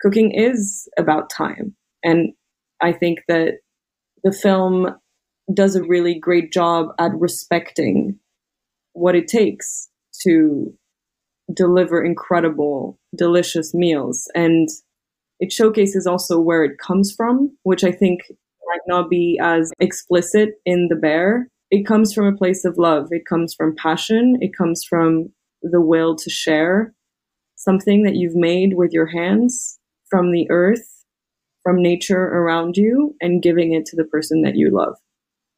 cooking 0.00 0.30
is 0.30 0.88
about 0.96 1.28
time. 1.28 1.74
And 2.04 2.34
I 2.80 2.92
think 2.92 3.20
that 3.26 3.54
the 4.22 4.32
film 4.32 4.94
does 5.52 5.74
a 5.74 5.82
really 5.82 6.18
great 6.18 6.52
job 6.52 6.88
at 7.00 7.10
respecting 7.18 8.18
what 8.92 9.16
it 9.16 9.26
takes 9.26 9.88
to 10.22 10.72
deliver 11.52 12.02
incredible, 12.04 12.98
delicious 13.16 13.74
meals. 13.74 14.30
And 14.34 14.68
it 15.42 15.50
showcases 15.52 16.06
also 16.06 16.38
where 16.38 16.62
it 16.62 16.78
comes 16.78 17.12
from, 17.12 17.50
which 17.64 17.82
I 17.82 17.90
think 17.90 18.20
might 18.68 18.80
not 18.86 19.10
be 19.10 19.40
as 19.42 19.72
explicit 19.80 20.50
in 20.64 20.86
The 20.88 20.94
Bear. 20.94 21.48
It 21.72 21.84
comes 21.84 22.14
from 22.14 22.26
a 22.26 22.36
place 22.36 22.64
of 22.64 22.78
love, 22.78 23.08
it 23.10 23.26
comes 23.26 23.52
from 23.52 23.74
passion, 23.74 24.38
it 24.40 24.52
comes 24.56 24.84
from 24.88 25.32
the 25.60 25.80
will 25.80 26.14
to 26.14 26.30
share 26.30 26.94
something 27.56 28.04
that 28.04 28.14
you've 28.14 28.36
made 28.36 28.74
with 28.76 28.92
your 28.92 29.06
hands 29.06 29.80
from 30.08 30.30
the 30.30 30.48
earth, 30.48 31.04
from 31.64 31.82
nature 31.82 32.22
around 32.22 32.76
you, 32.76 33.16
and 33.20 33.42
giving 33.42 33.74
it 33.74 33.84
to 33.86 33.96
the 33.96 34.04
person 34.04 34.42
that 34.42 34.54
you 34.54 34.70
love. 34.70 34.94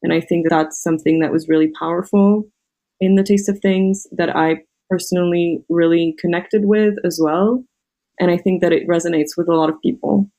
And 0.01 0.11
I 0.11 0.19
think 0.19 0.47
that's 0.49 0.81
something 0.81 1.19
that 1.19 1.31
was 1.31 1.47
really 1.47 1.71
powerful 1.77 2.45
in 2.99 3.17
the 3.17 3.23
taste 3.23 3.49
of 3.49 3.59
things 3.59 4.07
that 4.13 4.35
I 4.35 4.63
personally 4.89 5.63
really 5.69 6.15
connected 6.19 6.65
with 6.65 6.95
as 7.05 7.19
well 7.21 7.63
and 8.19 8.31
I 8.31 8.37
think 8.37 8.61
that 8.61 8.73
it 8.73 8.87
resonates 8.87 9.37
with 9.37 9.47
a 9.47 9.55
lot 9.55 9.69
of 9.69 9.81
people. 9.81 10.29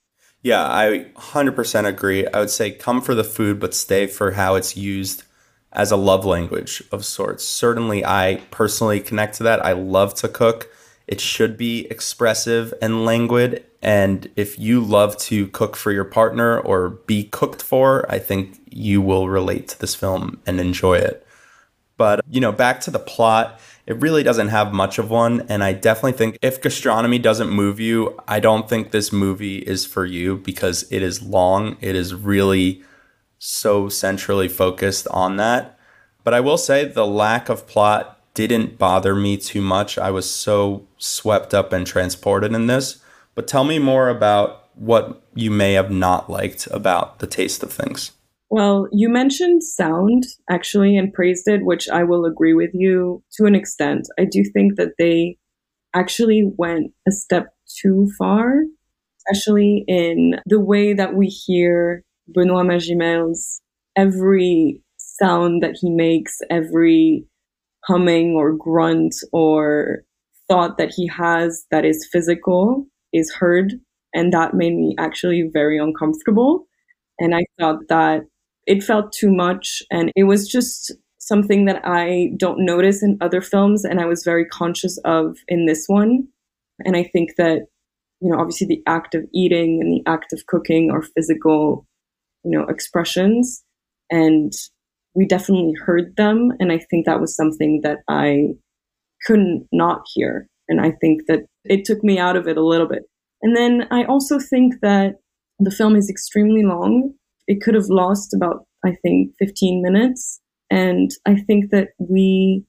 Yeah, 0.42 0.64
I 0.64 1.06
100% 1.16 1.86
agree. 1.86 2.26
I 2.28 2.38
would 2.38 2.50
say 2.50 2.70
come 2.70 3.00
for 3.00 3.14
the 3.14 3.24
food, 3.24 3.58
but 3.58 3.74
stay 3.74 4.06
for 4.06 4.32
how 4.32 4.54
it's 4.54 4.76
used 4.76 5.24
as 5.72 5.90
a 5.90 5.96
love 5.96 6.24
language 6.24 6.82
of 6.92 7.04
sorts. 7.04 7.44
Certainly, 7.44 8.04
I 8.04 8.42
personally 8.50 9.00
connect 9.00 9.36
to 9.36 9.42
that. 9.42 9.64
I 9.64 9.72
love 9.72 10.14
to 10.16 10.28
cook. 10.28 10.70
It 11.06 11.20
should 11.20 11.56
be 11.56 11.86
expressive 11.90 12.72
and 12.80 13.04
languid. 13.04 13.64
And 13.82 14.30
if 14.36 14.58
you 14.58 14.80
love 14.80 15.16
to 15.18 15.48
cook 15.48 15.76
for 15.76 15.92
your 15.92 16.04
partner 16.04 16.58
or 16.58 16.90
be 16.90 17.24
cooked 17.24 17.62
for, 17.62 18.10
I 18.10 18.18
think 18.18 18.60
you 18.70 19.00
will 19.00 19.28
relate 19.28 19.68
to 19.68 19.78
this 19.78 19.94
film 19.94 20.40
and 20.46 20.60
enjoy 20.60 20.98
it. 20.98 21.26
But, 21.96 22.24
you 22.28 22.40
know, 22.40 22.52
back 22.52 22.80
to 22.82 22.90
the 22.90 22.98
plot 22.98 23.60
it 23.86 24.00
really 24.00 24.22
doesn't 24.22 24.48
have 24.48 24.72
much 24.72 24.98
of 24.98 25.10
one. 25.10 25.46
And 25.48 25.62
I 25.62 25.72
definitely 25.72 26.12
think 26.12 26.38
if 26.42 26.60
gastronomy 26.60 27.18
doesn't 27.18 27.50
move 27.50 27.78
you, 27.78 28.18
I 28.26 28.40
don't 28.40 28.68
think 28.68 28.90
this 28.90 29.12
movie 29.12 29.58
is 29.58 29.86
for 29.86 30.04
you 30.04 30.36
because 30.36 30.90
it 30.90 31.02
is 31.02 31.22
long. 31.22 31.76
It 31.80 31.94
is 31.94 32.14
really 32.14 32.82
so 33.38 33.88
centrally 33.88 34.48
focused 34.48 35.06
on 35.08 35.36
that. 35.36 35.78
But 36.24 36.34
I 36.34 36.40
will 36.40 36.58
say 36.58 36.84
the 36.84 37.06
lack 37.06 37.48
of 37.48 37.68
plot 37.68 38.18
didn't 38.34 38.76
bother 38.76 39.14
me 39.14 39.36
too 39.36 39.62
much. 39.62 39.96
I 39.96 40.10
was 40.10 40.28
so 40.28 40.86
swept 40.98 41.54
up 41.54 41.72
and 41.72 41.86
transported 41.86 42.52
in 42.52 42.66
this. 42.66 42.98
But 43.36 43.46
tell 43.46 43.64
me 43.64 43.78
more 43.78 44.08
about 44.08 44.68
what 44.74 45.22
you 45.34 45.50
may 45.50 45.74
have 45.74 45.90
not 45.90 46.28
liked 46.28 46.66
about 46.70 47.20
the 47.20 47.26
taste 47.26 47.62
of 47.62 47.72
things. 47.72 48.10
Well, 48.50 48.88
you 48.92 49.08
mentioned 49.08 49.62
sound 49.64 50.24
actually 50.48 50.96
and 50.96 51.12
praised 51.12 51.48
it, 51.48 51.64
which 51.64 51.88
I 51.88 52.04
will 52.04 52.24
agree 52.24 52.54
with 52.54 52.70
you 52.74 53.22
to 53.32 53.44
an 53.44 53.54
extent. 53.54 54.06
I 54.18 54.24
do 54.24 54.44
think 54.44 54.76
that 54.76 54.92
they 54.98 55.36
actually 55.94 56.50
went 56.58 56.92
a 57.08 57.12
step 57.12 57.54
too 57.82 58.10
far, 58.18 58.62
especially 59.28 59.84
in 59.88 60.40
the 60.46 60.60
way 60.60 60.94
that 60.94 61.14
we 61.14 61.28
hear 61.28 62.04
Benoit 62.34 62.66
Magimel's 62.66 63.62
every 63.96 64.82
sound 64.98 65.62
that 65.62 65.76
he 65.80 65.90
makes, 65.90 66.38
every 66.50 67.26
humming 67.84 68.34
or 68.36 68.52
grunt 68.54 69.14
or 69.32 70.02
thought 70.48 70.78
that 70.78 70.92
he 70.94 71.08
has 71.08 71.66
that 71.70 71.84
is 71.84 72.08
physical 72.12 72.86
is 73.12 73.32
heard. 73.34 73.74
And 74.14 74.32
that 74.32 74.54
made 74.54 74.74
me 74.74 74.94
actually 74.98 75.48
very 75.52 75.78
uncomfortable. 75.78 76.66
And 77.18 77.34
I 77.34 77.44
thought 77.60 77.80
that 77.88 78.22
it 78.66 78.82
felt 78.82 79.12
too 79.12 79.32
much 79.32 79.82
and 79.90 80.10
it 80.16 80.24
was 80.24 80.48
just 80.48 80.92
something 81.18 81.64
that 81.64 81.80
I 81.84 82.30
don't 82.36 82.64
notice 82.64 83.02
in 83.02 83.18
other 83.20 83.40
films 83.40 83.84
and 83.84 84.00
I 84.00 84.06
was 84.06 84.22
very 84.24 84.44
conscious 84.44 84.98
of 85.04 85.36
in 85.48 85.66
this 85.66 85.84
one. 85.86 86.28
And 86.84 86.96
I 86.96 87.04
think 87.04 87.30
that, 87.36 87.66
you 88.20 88.30
know, 88.30 88.38
obviously 88.38 88.66
the 88.66 88.82
act 88.86 89.14
of 89.14 89.24
eating 89.34 89.80
and 89.80 89.92
the 89.92 90.10
act 90.10 90.32
of 90.32 90.46
cooking 90.46 90.90
are 90.90 91.02
physical, 91.02 91.86
you 92.44 92.50
know, 92.52 92.64
expressions. 92.64 93.64
And 94.10 94.52
we 95.14 95.26
definitely 95.26 95.74
heard 95.84 96.14
them. 96.16 96.52
And 96.60 96.70
I 96.70 96.78
think 96.78 97.06
that 97.06 97.20
was 97.20 97.34
something 97.34 97.80
that 97.82 97.98
I 98.08 98.54
couldn't 99.26 99.66
not 99.72 100.02
hear. 100.14 100.48
And 100.68 100.80
I 100.80 100.92
think 101.00 101.22
that 101.26 101.40
it 101.64 101.84
took 101.84 102.04
me 102.04 102.18
out 102.18 102.36
of 102.36 102.46
it 102.46 102.56
a 102.56 102.64
little 102.64 102.88
bit. 102.88 103.02
And 103.42 103.56
then 103.56 103.88
I 103.90 104.04
also 104.04 104.38
think 104.38 104.74
that 104.82 105.14
the 105.58 105.70
film 105.70 105.96
is 105.96 106.10
extremely 106.10 106.62
long 106.64 107.14
it 107.46 107.60
could 107.62 107.74
have 107.74 107.88
lost 107.88 108.34
about, 108.34 108.66
I 108.84 108.96
think, 109.02 109.32
15 109.38 109.82
minutes. 109.82 110.40
And 110.70 111.10
I 111.26 111.36
think 111.36 111.70
that 111.70 111.90
we 111.98 112.64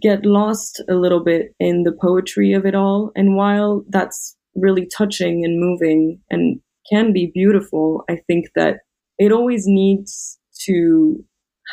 get 0.00 0.24
lost 0.24 0.82
a 0.88 0.94
little 0.94 1.24
bit 1.24 1.54
in 1.58 1.82
the 1.82 1.92
poetry 1.92 2.52
of 2.52 2.64
it 2.64 2.74
all. 2.74 3.12
And 3.16 3.34
while 3.34 3.84
that's 3.88 4.36
really 4.54 4.86
touching 4.86 5.44
and 5.44 5.60
moving 5.60 6.20
and 6.30 6.60
can 6.90 7.12
be 7.12 7.30
beautiful, 7.32 8.04
I 8.08 8.16
think 8.26 8.46
that 8.54 8.78
it 9.18 9.32
always 9.32 9.64
needs 9.66 10.38
to 10.66 11.24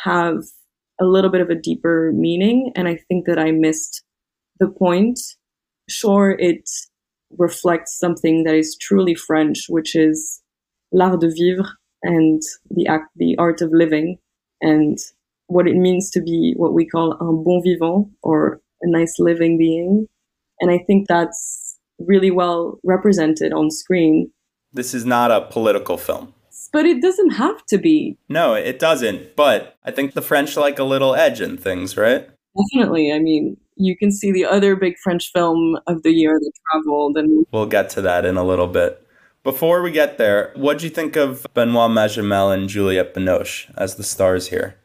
have 0.04 0.42
a 1.00 1.04
little 1.04 1.30
bit 1.30 1.40
of 1.40 1.50
a 1.50 1.54
deeper 1.54 2.12
meaning. 2.14 2.72
And 2.74 2.88
I 2.88 2.98
think 3.08 3.26
that 3.26 3.38
I 3.38 3.52
missed 3.52 4.02
the 4.58 4.68
point. 4.68 5.20
Sure, 5.88 6.36
it 6.38 6.68
reflects 7.36 7.98
something 7.98 8.44
that 8.44 8.54
is 8.54 8.76
truly 8.80 9.14
French, 9.14 9.66
which 9.68 9.94
is 9.94 10.42
l'art 10.92 11.20
de 11.20 11.28
vivre, 11.28 11.68
and 12.02 12.42
the 12.70 12.86
act, 12.86 13.10
the 13.16 13.36
art 13.38 13.60
of 13.60 13.70
living 13.72 14.18
and 14.60 14.98
what 15.46 15.66
it 15.66 15.76
means 15.76 16.10
to 16.10 16.20
be 16.20 16.54
what 16.56 16.74
we 16.74 16.86
call 16.86 17.16
un 17.20 17.42
bon 17.42 17.62
vivant 17.62 18.08
or 18.22 18.60
a 18.82 18.90
nice 18.90 19.18
living 19.18 19.58
being. 19.58 20.06
And 20.60 20.70
I 20.70 20.78
think 20.78 21.08
that's 21.08 21.78
really 21.98 22.30
well 22.30 22.78
represented 22.84 23.52
on 23.52 23.70
screen. 23.70 24.30
This 24.72 24.94
is 24.94 25.04
not 25.04 25.30
a 25.30 25.46
political 25.46 25.96
film. 25.96 26.34
But 26.70 26.84
it 26.84 27.00
doesn't 27.00 27.30
have 27.30 27.64
to 27.66 27.78
be. 27.78 28.18
No, 28.28 28.52
it 28.54 28.78
doesn't. 28.78 29.36
But 29.36 29.76
I 29.84 29.90
think 29.90 30.12
the 30.12 30.22
French 30.22 30.56
like 30.56 30.78
a 30.78 30.84
little 30.84 31.14
edge 31.14 31.40
in 31.40 31.56
things, 31.56 31.96
right? 31.96 32.28
Definitely. 32.72 33.12
I 33.12 33.20
mean, 33.20 33.56
you 33.76 33.96
can 33.96 34.12
see 34.12 34.32
the 34.32 34.44
other 34.44 34.76
big 34.76 34.98
French 35.02 35.30
film 35.32 35.78
of 35.86 36.02
the 36.02 36.10
year 36.10 36.38
that 36.38 36.52
traveled 36.70 37.16
and 37.16 37.46
we'll 37.52 37.66
get 37.66 37.88
to 37.90 38.02
that 38.02 38.26
in 38.26 38.36
a 38.36 38.44
little 38.44 38.66
bit. 38.66 39.02
Before 39.44 39.82
we 39.82 39.90
get 39.92 40.18
there, 40.18 40.52
what 40.56 40.78
do 40.78 40.84
you 40.84 40.90
think 40.90 41.16
of 41.16 41.46
Benoit 41.54 41.90
Magimel 41.90 42.52
and 42.52 42.68
Juliette 42.68 43.14
Binoche 43.14 43.70
as 43.76 43.94
the 43.94 44.02
stars 44.02 44.48
here? 44.48 44.76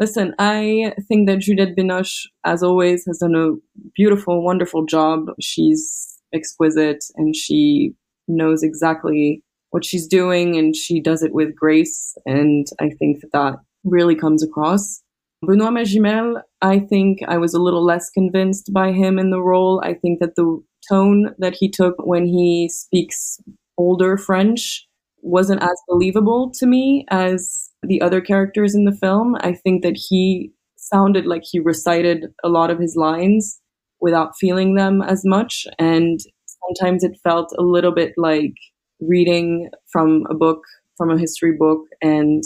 Listen, 0.00 0.34
I 0.38 0.94
think 1.08 1.28
that 1.28 1.40
Juliette 1.40 1.76
Binoche, 1.76 2.26
as 2.44 2.62
always, 2.62 3.04
has 3.06 3.18
done 3.18 3.34
a 3.34 3.56
beautiful, 3.96 4.44
wonderful 4.44 4.86
job. 4.86 5.26
She's 5.40 6.18
exquisite 6.32 7.04
and 7.16 7.34
she 7.34 7.94
knows 8.28 8.62
exactly 8.62 9.42
what 9.70 9.84
she's 9.84 10.06
doing 10.06 10.56
and 10.56 10.74
she 10.74 11.00
does 11.00 11.22
it 11.22 11.34
with 11.34 11.54
grace. 11.54 12.16
And 12.24 12.66
I 12.80 12.90
think 12.90 13.20
that 13.20 13.32
that 13.32 13.56
really 13.84 14.14
comes 14.14 14.42
across. 14.42 15.02
Benoit 15.42 15.72
Magimel, 15.72 16.42
I 16.62 16.80
think 16.80 17.20
I 17.28 17.38
was 17.38 17.54
a 17.54 17.62
little 17.62 17.84
less 17.84 18.10
convinced 18.10 18.72
by 18.72 18.92
him 18.92 19.18
in 19.18 19.30
the 19.30 19.40
role. 19.40 19.80
I 19.84 19.94
think 19.94 20.20
that 20.20 20.34
the 20.36 20.60
tone 20.88 21.34
that 21.38 21.54
he 21.58 21.68
took 21.70 21.94
when 21.98 22.26
he 22.26 22.68
speaks 22.72 23.38
older 23.78 24.18
French 24.18 24.86
wasn't 25.22 25.62
as 25.62 25.82
believable 25.88 26.52
to 26.58 26.66
me 26.66 27.06
as 27.10 27.70
the 27.82 28.00
other 28.02 28.20
characters 28.20 28.74
in 28.74 28.84
the 28.84 28.96
film. 28.96 29.36
I 29.40 29.54
think 29.54 29.82
that 29.82 29.96
he 29.96 30.52
sounded 30.76 31.26
like 31.26 31.42
he 31.44 31.58
recited 31.58 32.26
a 32.44 32.48
lot 32.48 32.70
of 32.70 32.78
his 32.78 32.96
lines 32.96 33.60
without 34.00 34.36
feeling 34.38 34.74
them 34.74 35.02
as 35.02 35.22
much. 35.24 35.66
And 35.78 36.20
sometimes 36.46 37.02
it 37.02 37.18
felt 37.22 37.52
a 37.58 37.62
little 37.62 37.92
bit 37.92 38.12
like 38.16 38.54
reading 39.00 39.70
from 39.90 40.24
a 40.30 40.34
book, 40.34 40.62
from 40.96 41.10
a 41.10 41.18
history 41.18 41.52
book. 41.56 41.80
And 42.02 42.42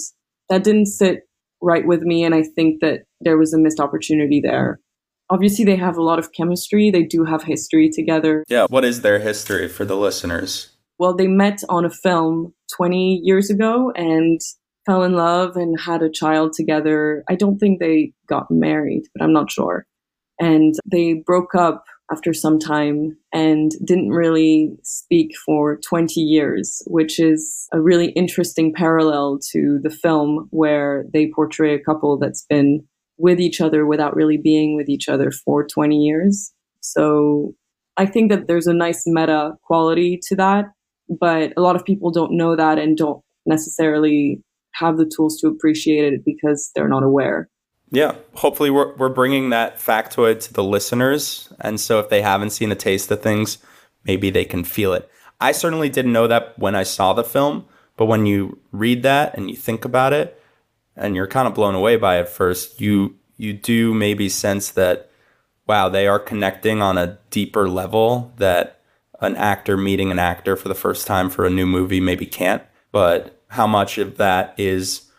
that 0.48 0.64
didn't 0.64 0.86
sit 0.86 1.28
right 1.60 1.86
with 1.86 2.02
me. 2.02 2.24
And 2.24 2.34
I 2.34 2.42
think 2.42 2.80
that 2.80 3.04
there 3.20 3.38
was 3.38 3.52
a 3.52 3.58
missed 3.58 3.80
opportunity 3.80 4.40
there. 4.42 4.80
Obviously, 5.30 5.64
they 5.64 5.76
have 5.76 5.96
a 5.96 6.02
lot 6.02 6.18
of 6.18 6.32
chemistry. 6.32 6.90
They 6.90 7.04
do 7.04 7.24
have 7.24 7.44
history 7.44 7.90
together. 7.90 8.44
Yeah. 8.48 8.66
What 8.68 8.84
is 8.84 9.00
their 9.00 9.18
history 9.18 9.68
for 9.68 9.84
the 9.84 9.96
listeners? 9.96 10.71
Well, 10.98 11.14
they 11.14 11.26
met 11.26 11.60
on 11.68 11.84
a 11.84 11.90
film 11.90 12.54
20 12.76 13.20
years 13.22 13.50
ago 13.50 13.92
and 13.96 14.40
fell 14.86 15.02
in 15.02 15.12
love 15.12 15.56
and 15.56 15.78
had 15.80 16.02
a 16.02 16.10
child 16.10 16.52
together. 16.52 17.24
I 17.28 17.34
don't 17.34 17.58
think 17.58 17.78
they 17.78 18.12
got 18.28 18.50
married, 18.50 19.04
but 19.14 19.24
I'm 19.24 19.32
not 19.32 19.50
sure. 19.50 19.86
And 20.40 20.74
they 20.90 21.14
broke 21.14 21.54
up 21.54 21.84
after 22.10 22.34
some 22.34 22.58
time 22.58 23.16
and 23.32 23.70
didn't 23.84 24.10
really 24.10 24.76
speak 24.82 25.30
for 25.46 25.78
20 25.78 26.20
years, 26.20 26.82
which 26.86 27.18
is 27.18 27.68
a 27.72 27.80
really 27.80 28.10
interesting 28.10 28.72
parallel 28.74 29.38
to 29.52 29.78
the 29.82 29.90
film 29.90 30.48
where 30.50 31.04
they 31.12 31.30
portray 31.34 31.74
a 31.74 31.82
couple 31.82 32.18
that's 32.18 32.44
been 32.48 32.84
with 33.18 33.40
each 33.40 33.60
other 33.60 33.86
without 33.86 34.16
really 34.16 34.36
being 34.36 34.76
with 34.76 34.88
each 34.88 35.08
other 35.08 35.30
for 35.30 35.66
20 35.66 35.96
years. 35.96 36.52
So 36.80 37.54
I 37.96 38.06
think 38.06 38.30
that 38.30 38.48
there's 38.48 38.66
a 38.66 38.74
nice 38.74 39.04
meta 39.06 39.52
quality 39.62 40.18
to 40.28 40.36
that 40.36 40.66
but 41.20 41.52
a 41.56 41.60
lot 41.60 41.76
of 41.76 41.84
people 41.84 42.10
don't 42.10 42.36
know 42.36 42.56
that 42.56 42.78
and 42.78 42.96
don't 42.96 43.22
necessarily 43.46 44.42
have 44.72 44.96
the 44.96 45.06
tools 45.06 45.38
to 45.38 45.48
appreciate 45.48 46.12
it 46.12 46.24
because 46.24 46.70
they're 46.74 46.88
not 46.88 47.02
aware. 47.02 47.48
Yeah, 47.90 48.14
hopefully 48.34 48.70
we're 48.70 48.96
we're 48.96 49.10
bringing 49.10 49.50
that 49.50 49.76
factoid 49.76 50.40
to 50.44 50.52
the 50.52 50.64
listeners, 50.64 51.52
and 51.60 51.78
so 51.78 51.98
if 51.98 52.08
they 52.08 52.22
haven't 52.22 52.50
seen 52.50 52.72
a 52.72 52.74
taste 52.74 53.10
of 53.10 53.20
things, 53.20 53.58
maybe 54.04 54.30
they 54.30 54.46
can 54.46 54.64
feel 54.64 54.94
it. 54.94 55.10
I 55.40 55.52
certainly 55.52 55.90
didn't 55.90 56.12
know 56.12 56.26
that 56.26 56.58
when 56.58 56.74
I 56.74 56.84
saw 56.84 57.12
the 57.12 57.24
film, 57.24 57.66
but 57.96 58.06
when 58.06 58.24
you 58.24 58.58
read 58.70 59.02
that 59.02 59.36
and 59.36 59.50
you 59.50 59.56
think 59.56 59.84
about 59.84 60.14
it, 60.14 60.40
and 60.96 61.14
you're 61.14 61.26
kind 61.26 61.46
of 61.46 61.54
blown 61.54 61.74
away 61.74 61.96
by 61.96 62.18
it 62.18 62.28
first, 62.30 62.80
you 62.80 63.16
you 63.36 63.52
do 63.52 63.92
maybe 63.92 64.30
sense 64.30 64.70
that 64.70 65.10
wow, 65.66 65.88
they 65.88 66.06
are 66.06 66.18
connecting 66.18 66.82
on 66.82 66.98
a 66.98 67.18
deeper 67.30 67.68
level 67.68 68.32
that 68.36 68.81
an 69.22 69.36
actor 69.36 69.76
meeting 69.76 70.10
an 70.10 70.18
actor 70.18 70.56
for 70.56 70.68
the 70.68 70.74
first 70.74 71.06
time 71.06 71.30
for 71.30 71.46
a 71.46 71.50
new 71.50 71.66
movie 71.66 72.00
maybe 72.00 72.26
can't, 72.26 72.62
but 72.90 73.40
how 73.48 73.66
much 73.66 73.98
of 73.98 74.16
that 74.16 74.54
is 74.58 75.10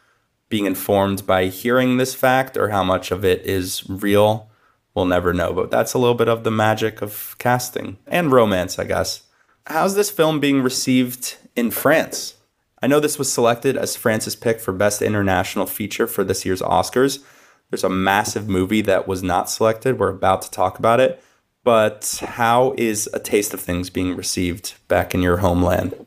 being 0.49 0.65
informed 0.65 1.25
by 1.25 1.45
hearing 1.45 1.97
this 1.97 2.13
fact 2.13 2.57
or 2.57 2.69
how 2.69 2.83
much 2.83 3.11
of 3.11 3.25
it 3.25 3.43
is 3.45 3.89
real, 3.89 4.49
we'll 4.93 5.05
never 5.05 5.33
know. 5.33 5.53
But 5.53 5.71
that's 5.71 5.93
a 5.93 5.97
little 5.97 6.15
bit 6.15 6.27
of 6.27 6.43
the 6.43 6.51
magic 6.51 7.01
of 7.01 7.35
casting 7.39 7.97
and 8.05 8.31
romance, 8.31 8.77
I 8.77 8.83
guess. 8.83 9.23
How's 9.67 9.95
this 9.95 10.11
film 10.11 10.39
being 10.39 10.61
received 10.61 11.37
in 11.55 11.71
France? 11.71 12.35
I 12.81 12.87
know 12.87 12.99
this 12.99 13.17
was 13.17 13.31
selected 13.31 13.77
as 13.77 13.95
France's 13.95 14.35
pick 14.35 14.59
for 14.59 14.73
Best 14.73 15.01
International 15.01 15.65
Feature 15.65 16.05
for 16.05 16.23
this 16.23 16.45
year's 16.45 16.61
Oscars. 16.61 17.23
There's 17.69 17.85
a 17.85 17.89
massive 17.89 18.49
movie 18.49 18.81
that 18.81 19.07
was 19.07 19.23
not 19.23 19.49
selected. 19.49 19.97
We're 19.97 20.09
about 20.09 20.41
to 20.43 20.51
talk 20.51 20.77
about 20.77 20.99
it 20.99 21.23
but 21.63 22.21
how 22.25 22.73
is 22.77 23.09
A 23.13 23.19
Taste 23.19 23.53
of 23.53 23.59
Things 23.61 23.89
being 23.89 24.15
received 24.15 24.75
back 24.87 25.13
in 25.13 25.21
your 25.21 25.37
homeland? 25.37 26.05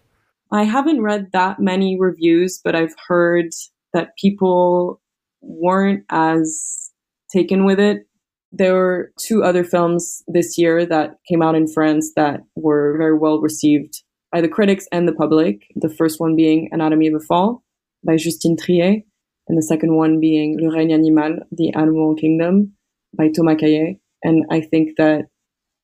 I 0.53 0.65
haven't 0.65 1.03
read 1.03 1.33
that 1.33 1.59
many 1.59 1.99
reviews, 1.99 2.61
but 2.63 2.77
I've 2.77 2.95
heard 3.09 3.51
that 3.93 4.17
people 4.17 5.01
weren't 5.41 6.05
as 6.11 6.91
taken 7.33 7.65
with 7.65 7.81
it. 7.81 8.07
there 8.53 8.75
were 8.75 9.13
two 9.19 9.43
other 9.43 9.65
films 9.65 10.23
this 10.29 10.57
year 10.57 10.87
that 10.87 11.19
came 11.29 11.43
out 11.43 11.55
in 11.55 11.67
France 11.67 12.13
that 12.17 12.41
were 12.55 12.97
very 12.97 13.17
well 13.17 13.41
received 13.41 14.03
by 14.33 14.41
the 14.41 14.49
critics 14.49 14.87
and 14.93 15.07
the 15.07 15.13
public. 15.13 15.67
The 15.75 15.89
first 15.91 16.21
one 16.21 16.37
being 16.37 16.69
Anatomy 16.73 17.09
of 17.09 17.15
a 17.15 17.21
Fall 17.21 17.63
by 18.05 18.17
Justine 18.17 18.57
Triet, 18.57 19.05
and 19.49 19.59
the 19.59 19.63
second 19.63 19.97
one 19.97 20.21
being 20.21 20.59
Le 20.61 20.71
règne 20.75 20.93
animal, 20.93 21.39
The 21.51 21.73
Animal 21.75 22.15
Kingdom 22.15 22.73
by 23.17 23.29
Thomas 23.29 23.61
Cailley. 23.61 24.01
And 24.23 24.45
I 24.51 24.61
think 24.61 24.97
that 24.97 25.27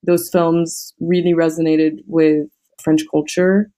those 0.03 0.29
films 0.29 0.93
really 0.99 1.33
resonated 1.33 1.99
with 2.07 2.47
French 2.83 3.03
culture. 3.11 3.71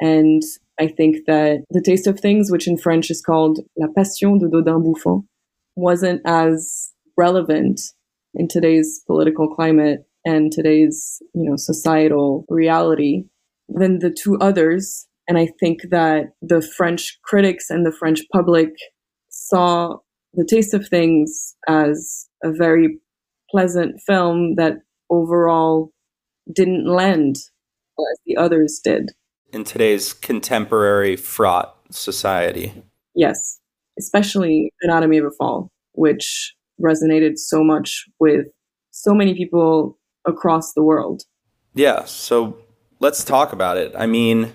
And 0.00 0.42
I 0.78 0.88
think 0.88 1.26
that 1.26 1.64
The 1.70 1.82
Taste 1.82 2.06
of 2.06 2.20
Things, 2.20 2.50
which 2.50 2.66
in 2.66 2.78
French 2.78 3.10
is 3.10 3.22
called 3.22 3.60
La 3.76 3.88
Passion 3.94 4.38
de 4.38 4.48
Dodin 4.48 4.82
Bouffant, 4.82 5.24
wasn't 5.76 6.22
as 6.24 6.92
relevant 7.16 7.80
in 8.34 8.48
today's 8.48 9.02
political 9.06 9.48
climate 9.54 10.06
and 10.24 10.52
today's, 10.52 11.22
you 11.34 11.48
know, 11.48 11.56
societal 11.56 12.44
reality 12.48 13.24
than 13.68 13.98
the 13.98 14.10
two 14.10 14.36
others. 14.38 15.06
And 15.28 15.38
I 15.38 15.48
think 15.60 15.80
that 15.90 16.32
the 16.42 16.62
French 16.62 17.18
critics 17.24 17.70
and 17.70 17.86
the 17.86 17.92
French 17.92 18.22
public 18.32 18.70
saw 19.28 19.98
The 20.34 20.46
Taste 20.48 20.74
of 20.74 20.88
Things 20.88 21.54
as 21.68 22.26
a 22.42 22.52
very 22.52 22.98
pleasant 23.50 24.00
film 24.06 24.54
that 24.56 24.78
overall 25.10 25.92
didn't 26.54 26.86
lend 26.86 27.36
as 27.36 28.18
the 28.24 28.36
others 28.36 28.80
did. 28.82 29.10
In 29.52 29.64
today's 29.64 30.12
contemporary 30.12 31.16
fraught 31.16 31.76
society. 31.90 32.72
Yes, 33.14 33.58
especially 33.98 34.72
Anatomy 34.82 35.18
of 35.18 35.26
a 35.26 35.30
Fall, 35.30 35.70
which 35.92 36.54
resonated 36.80 37.36
so 37.36 37.62
much 37.62 38.06
with 38.18 38.46
so 38.90 39.12
many 39.12 39.34
people 39.34 39.98
across 40.24 40.72
the 40.72 40.82
world. 40.82 41.22
Yeah, 41.74 42.04
so 42.04 42.58
let's 43.00 43.24
talk 43.24 43.52
about 43.52 43.76
it. 43.76 43.92
I 43.96 44.06
mean, 44.06 44.52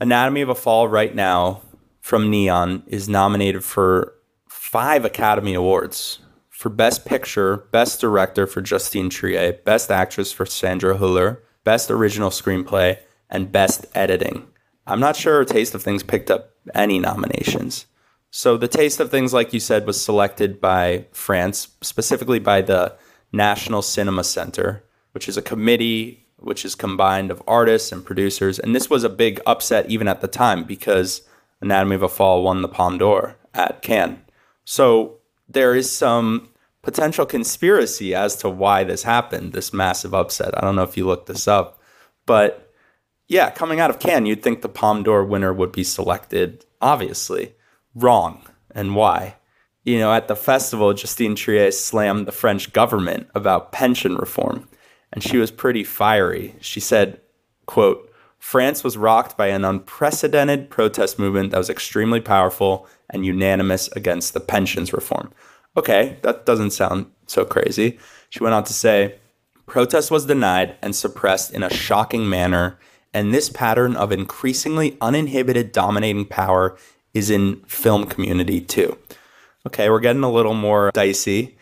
Anatomy 0.00 0.42
of 0.42 0.48
a 0.48 0.54
Fall 0.54 0.88
right 0.88 1.14
now 1.14 1.62
from 2.00 2.30
Neon 2.30 2.82
is 2.86 3.08
nominated 3.08 3.64
for 3.64 4.14
five 4.48 5.04
Academy 5.04 5.54
Awards 5.54 6.20
for 6.56 6.70
Best 6.70 7.04
Picture, 7.04 7.58
Best 7.70 8.00
Director 8.00 8.46
for 8.46 8.62
Justine 8.62 9.10
Triet, 9.10 9.62
Best 9.64 9.90
Actress 9.90 10.32
for 10.32 10.46
Sandra 10.46 10.96
Hüller, 10.96 11.42
Best 11.64 11.90
Original 11.90 12.30
Screenplay, 12.30 12.98
and 13.28 13.52
Best 13.52 13.84
Editing. 13.94 14.46
I'm 14.86 14.98
not 14.98 15.16
sure 15.16 15.44
Taste 15.44 15.74
of 15.74 15.82
Things 15.82 16.02
picked 16.02 16.30
up 16.30 16.54
any 16.74 16.98
nominations. 16.98 17.84
So 18.30 18.56
the 18.56 18.68
Taste 18.68 19.00
of 19.00 19.10
Things, 19.10 19.34
like 19.34 19.52
you 19.52 19.60
said, 19.60 19.86
was 19.86 20.02
selected 20.02 20.58
by 20.58 21.04
France, 21.12 21.68
specifically 21.82 22.38
by 22.38 22.62
the 22.62 22.96
National 23.32 23.82
Cinema 23.82 24.24
Center, 24.24 24.82
which 25.12 25.28
is 25.28 25.36
a 25.36 25.42
committee 25.42 26.26
which 26.38 26.64
is 26.64 26.74
combined 26.74 27.30
of 27.30 27.42
artists 27.46 27.92
and 27.92 28.02
producers. 28.02 28.58
And 28.58 28.74
this 28.74 28.88
was 28.88 29.04
a 29.04 29.10
big 29.10 29.42
upset 29.44 29.90
even 29.90 30.08
at 30.08 30.22
the 30.22 30.28
time 30.28 30.64
because 30.64 31.20
Anatomy 31.60 31.96
of 31.96 32.02
a 32.02 32.08
Fall 32.08 32.42
won 32.42 32.62
the 32.62 32.68
Palme 32.68 32.96
d'Or 32.96 33.36
at 33.52 33.82
Cannes. 33.82 34.22
So 34.64 35.18
there 35.48 35.74
is 35.74 35.90
some 35.90 36.48
potential 36.82 37.26
conspiracy 37.26 38.14
as 38.14 38.36
to 38.36 38.48
why 38.48 38.84
this 38.84 39.02
happened, 39.02 39.52
this 39.52 39.72
massive 39.72 40.14
upset. 40.14 40.56
I 40.56 40.60
don't 40.60 40.76
know 40.76 40.82
if 40.82 40.96
you 40.96 41.06
looked 41.06 41.26
this 41.26 41.48
up, 41.48 41.80
but 42.26 42.72
yeah, 43.28 43.50
coming 43.50 43.80
out 43.80 43.90
of 43.90 43.98
Cannes, 43.98 44.26
you'd 44.26 44.42
think 44.42 44.62
the 44.62 44.68
Palme 44.68 45.02
d'Or 45.02 45.24
winner 45.24 45.52
would 45.52 45.72
be 45.72 45.82
selected, 45.82 46.64
obviously. 46.80 47.54
Wrong. 47.94 48.42
And 48.70 48.94
why? 48.94 49.36
You 49.82 49.98
know, 49.98 50.12
at 50.12 50.28
the 50.28 50.36
festival, 50.36 50.92
Justine 50.92 51.34
Triet 51.34 51.72
slammed 51.72 52.26
the 52.26 52.32
French 52.32 52.72
government 52.72 53.28
about 53.34 53.72
pension 53.72 54.16
reform, 54.16 54.68
and 55.12 55.22
she 55.22 55.38
was 55.38 55.50
pretty 55.50 55.82
fiery. 55.82 56.56
She 56.60 56.80
said, 56.80 57.20
quote, 57.66 58.12
France 58.38 58.84
was 58.84 58.96
rocked 58.96 59.36
by 59.36 59.48
an 59.48 59.64
unprecedented 59.64 60.70
protest 60.70 61.18
movement 61.18 61.50
that 61.50 61.58
was 61.58 61.70
extremely 61.70 62.20
powerful 62.20 62.86
and 63.10 63.24
unanimous 63.24 63.88
against 63.88 64.34
the 64.34 64.40
pensions 64.40 64.92
reform. 64.92 65.32
Okay, 65.76 66.18
that 66.22 66.46
doesn't 66.46 66.70
sound 66.70 67.06
so 67.26 67.44
crazy. 67.44 67.98
She 68.30 68.42
went 68.42 68.54
on 68.54 68.64
to 68.64 68.72
say, 68.72 69.16
protest 69.66 70.10
was 70.10 70.26
denied 70.26 70.76
and 70.82 70.94
suppressed 70.94 71.52
in 71.52 71.62
a 71.62 71.72
shocking 71.72 72.28
manner, 72.28 72.78
and 73.12 73.32
this 73.32 73.48
pattern 73.48 73.96
of 73.96 74.12
increasingly 74.12 74.96
uninhibited 75.00 75.72
dominating 75.72 76.24
power 76.24 76.76
is 77.14 77.30
in 77.30 77.56
film 77.66 78.06
community 78.06 78.60
too. 78.60 78.96
Okay, 79.66 79.90
we're 79.90 80.00
getting 80.00 80.22
a 80.22 80.30
little 80.30 80.54
more 80.54 80.90
dicey. 80.92 81.56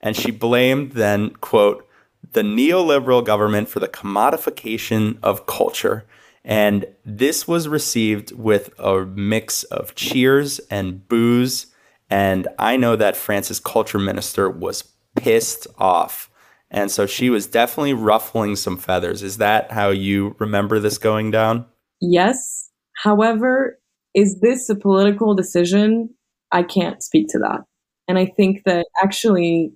And 0.00 0.14
she 0.14 0.30
blamed 0.30 0.92
then, 0.92 1.30
quote, 1.30 1.88
the 2.32 2.42
neoliberal 2.42 3.24
government 3.24 3.68
for 3.68 3.80
the 3.80 3.88
commodification 3.88 5.18
of 5.22 5.46
culture 5.46 6.04
and 6.48 6.86
this 7.04 7.46
was 7.46 7.68
received 7.68 8.32
with 8.32 8.70
a 8.78 9.04
mix 9.04 9.64
of 9.64 9.94
cheers 9.94 10.60
and 10.70 11.06
boos. 11.06 11.66
And 12.08 12.48
I 12.58 12.78
know 12.78 12.96
that 12.96 13.18
France's 13.18 13.60
culture 13.60 13.98
minister 13.98 14.48
was 14.48 14.82
pissed 15.14 15.66
off. 15.76 16.30
And 16.70 16.90
so 16.90 17.04
she 17.04 17.28
was 17.28 17.46
definitely 17.46 17.92
ruffling 17.92 18.56
some 18.56 18.78
feathers. 18.78 19.22
Is 19.22 19.36
that 19.36 19.72
how 19.72 19.90
you 19.90 20.36
remember 20.38 20.80
this 20.80 20.96
going 20.96 21.30
down? 21.30 21.66
Yes. 22.00 22.70
However, 23.02 23.78
is 24.14 24.40
this 24.40 24.70
a 24.70 24.74
political 24.74 25.34
decision? 25.34 26.08
I 26.50 26.62
can't 26.62 27.02
speak 27.02 27.26
to 27.30 27.38
that. 27.40 27.60
And 28.08 28.18
I 28.18 28.24
think 28.24 28.62
that 28.64 28.86
actually 29.02 29.74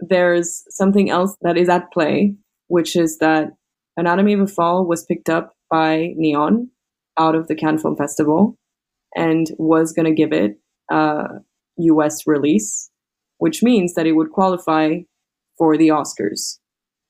there's 0.00 0.64
something 0.70 1.10
else 1.10 1.36
that 1.42 1.56
is 1.56 1.68
at 1.68 1.92
play, 1.92 2.34
which 2.66 2.96
is 2.96 3.18
that 3.18 3.50
Anatomy 3.96 4.32
of 4.32 4.40
a 4.40 4.46
Fall 4.48 4.84
was 4.84 5.04
picked 5.04 5.28
up 5.28 5.54
by 5.70 6.12
Neon 6.16 6.70
out 7.18 7.34
of 7.34 7.48
the 7.48 7.54
Cannes 7.54 7.82
Film 7.82 7.96
Festival 7.96 8.56
and 9.14 9.48
was 9.58 9.92
going 9.92 10.06
to 10.06 10.14
give 10.14 10.32
it 10.32 10.58
a 10.90 11.24
US 11.78 12.26
release, 12.26 12.90
which 13.38 13.62
means 13.62 13.94
that 13.94 14.06
it 14.06 14.12
would 14.12 14.30
qualify 14.30 14.98
for 15.56 15.76
the 15.76 15.88
Oscars. 15.88 16.58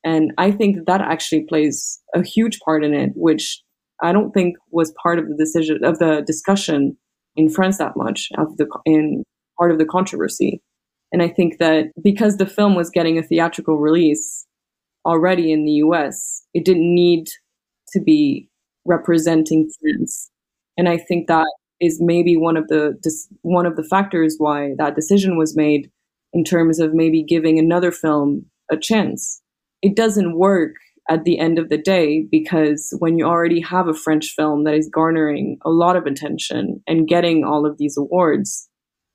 And 0.05 0.33
I 0.39 0.51
think 0.51 0.77
that, 0.77 0.87
that 0.87 1.01
actually 1.01 1.45
plays 1.49 2.01
a 2.15 2.23
huge 2.23 2.59
part 2.61 2.85
in 2.85 2.95
it, 2.95 3.11
which 3.15 3.63
I 4.03 4.13
don't 4.13 4.33
think 4.33 4.57
was 4.71 4.95
part 5.03 5.19
of 5.19 5.29
the 5.29 5.37
decision 5.37 5.85
of 5.85 5.99
the 5.99 6.23
discussion 6.27 6.97
in 7.37 7.49
France 7.49 7.79
that 7.79 7.97
much 7.97 8.29
of 8.39 8.57
the 8.57 8.67
in 8.85 9.25
part 9.59 9.73
of 9.73 9.79
the 9.79 9.85
controversy. 9.85 10.63
And 11.13 11.23
I 11.23 11.29
think 11.29 11.59
that 11.59 11.87
because 12.03 12.37
the 12.37 12.47
film 12.47 12.75
was 12.75 12.91
getting 12.91 13.19
a 13.19 13.23
theatrical 13.23 13.79
release 13.79 14.47
already 15.05 15.53
in 15.53 15.65
the 15.65 15.73
US, 15.73 16.45
it 16.55 16.65
didn't 16.65 16.95
need 16.95 17.27
to 17.93 18.01
be 18.01 18.49
representing 18.85 19.71
France. 19.81 20.31
And 20.77 20.89
I 20.89 20.97
think 20.97 21.29
that 21.29 21.47
is 21.81 21.99
maybe 22.01 22.37
one 22.37 22.57
of 22.57 22.69
the 22.69 22.95
one 23.43 23.67
of 23.67 23.77
the 23.77 23.85
factors 23.85 24.37
why 24.39 24.73
that 24.79 24.97
decision 24.97 25.37
was 25.37 25.57
made 25.57 25.91
in 26.33 26.45
terms 26.45 26.81
of 26.81 26.95
maybe 26.95 27.23
giving 27.23 27.59
another 27.59 27.93
film 27.93 28.47
a 28.71 28.77
chance. 28.77 29.41
It 29.83 29.97
doesn't 29.97 30.37
work 30.37 30.73
at 31.09 31.25
the 31.25 31.39
end 31.39 31.59
of 31.59 31.69
the 31.69 31.79
day 31.79 32.27
because 32.31 32.95
when 32.99 33.19
you 33.19 33.25
already 33.25 33.61
have 33.61 33.89
a 33.89 33.95
French 33.95 34.35
film 34.37 34.65
that 34.65 34.75
is 34.75 34.91
garnering 34.93 35.59
a 35.65 35.71
lot 35.71 35.97
of 35.97 36.05
attention 36.05 36.83
and 36.87 37.09
getting 37.09 37.45
all 37.45 37.65
of 37.65 37.79
these 37.79 37.97
awards, 37.97 38.69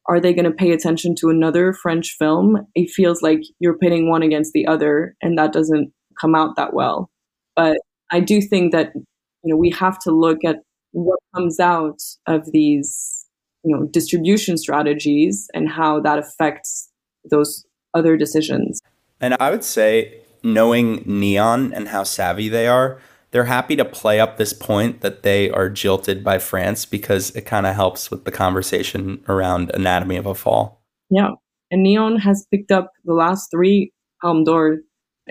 are 0.07 0.19
they 0.19 0.33
going 0.33 0.45
to 0.45 0.51
pay 0.51 0.71
attention 0.71 1.15
to 1.15 1.29
another 1.29 1.71
French 1.73 2.15
film? 2.17 2.67
It 2.75 2.89
feels 2.89 3.21
like 3.21 3.41
you're 3.59 3.77
pitting 3.77 4.09
one 4.09 4.23
against 4.23 4.53
the 4.53 4.67
other, 4.67 5.15
and 5.21 5.37
that 5.37 5.53
doesn't 5.53 5.93
come 6.19 6.35
out 6.35 6.55
that 6.57 6.73
well. 6.73 7.09
But 7.55 7.77
I 8.13 8.19
do 8.19 8.39
think 8.41 8.71
that 8.71 8.93
you 8.95 9.51
know 9.51 9.57
we 9.57 9.71
have 9.71 9.99
to 9.99 10.11
look 10.11 10.45
at 10.45 10.57
what 10.91 11.19
comes 11.35 11.59
out 11.59 11.99
of 12.27 12.51
these 12.51 13.25
you 13.63 13.75
know 13.75 13.87
distribution 13.87 14.57
strategies 14.57 15.49
and 15.53 15.67
how 15.67 15.99
that 16.01 16.19
affects 16.19 16.89
those 17.29 17.65
other 17.93 18.15
decisions. 18.15 18.79
And 19.19 19.35
I 19.39 19.49
would 19.49 19.63
say 19.63 20.21
knowing 20.43 21.03
Neon 21.05 21.73
and 21.73 21.87
how 21.87 22.03
savvy 22.03 22.49
they 22.49 22.67
are, 22.67 22.99
they're 23.31 23.45
happy 23.45 23.75
to 23.77 23.85
play 23.85 24.19
up 24.19 24.37
this 24.37 24.53
point 24.53 25.01
that 25.01 25.23
they 25.23 25.49
are 25.49 25.69
jilted 25.69 26.23
by 26.23 26.37
France 26.37 26.85
because 26.85 27.31
it 27.31 27.45
kind 27.47 27.65
of 27.65 27.73
helps 27.73 28.11
with 28.11 28.25
the 28.25 28.31
conversation 28.31 29.23
around 29.27 29.71
Anatomy 29.73 30.17
of 30.17 30.27
a 30.27 30.35
Fall. 30.35 30.83
Yeah. 31.09 31.31
And 31.71 31.81
Neon 31.81 32.17
has 32.19 32.45
picked 32.51 32.71
up 32.71 32.91
the 33.05 33.13
last 33.13 33.49
three 33.49 33.91
Palme 34.21 34.43
d'Or 34.43 34.77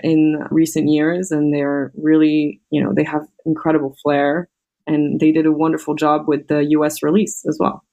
in 0.01 0.43
recent 0.49 0.89
years 0.89 1.31
and 1.31 1.53
they're 1.53 1.91
really, 1.95 2.61
you 2.69 2.83
know, 2.83 2.93
they 2.95 3.03
have 3.03 3.27
incredible 3.45 3.95
flair 4.01 4.49
and 4.87 5.19
they 5.19 5.31
did 5.31 5.45
a 5.45 5.51
wonderful 5.51 5.95
job 5.95 6.27
with 6.27 6.47
the 6.47 6.65
US 6.71 7.03
release 7.03 7.45
as 7.47 7.57
well. 7.59 7.83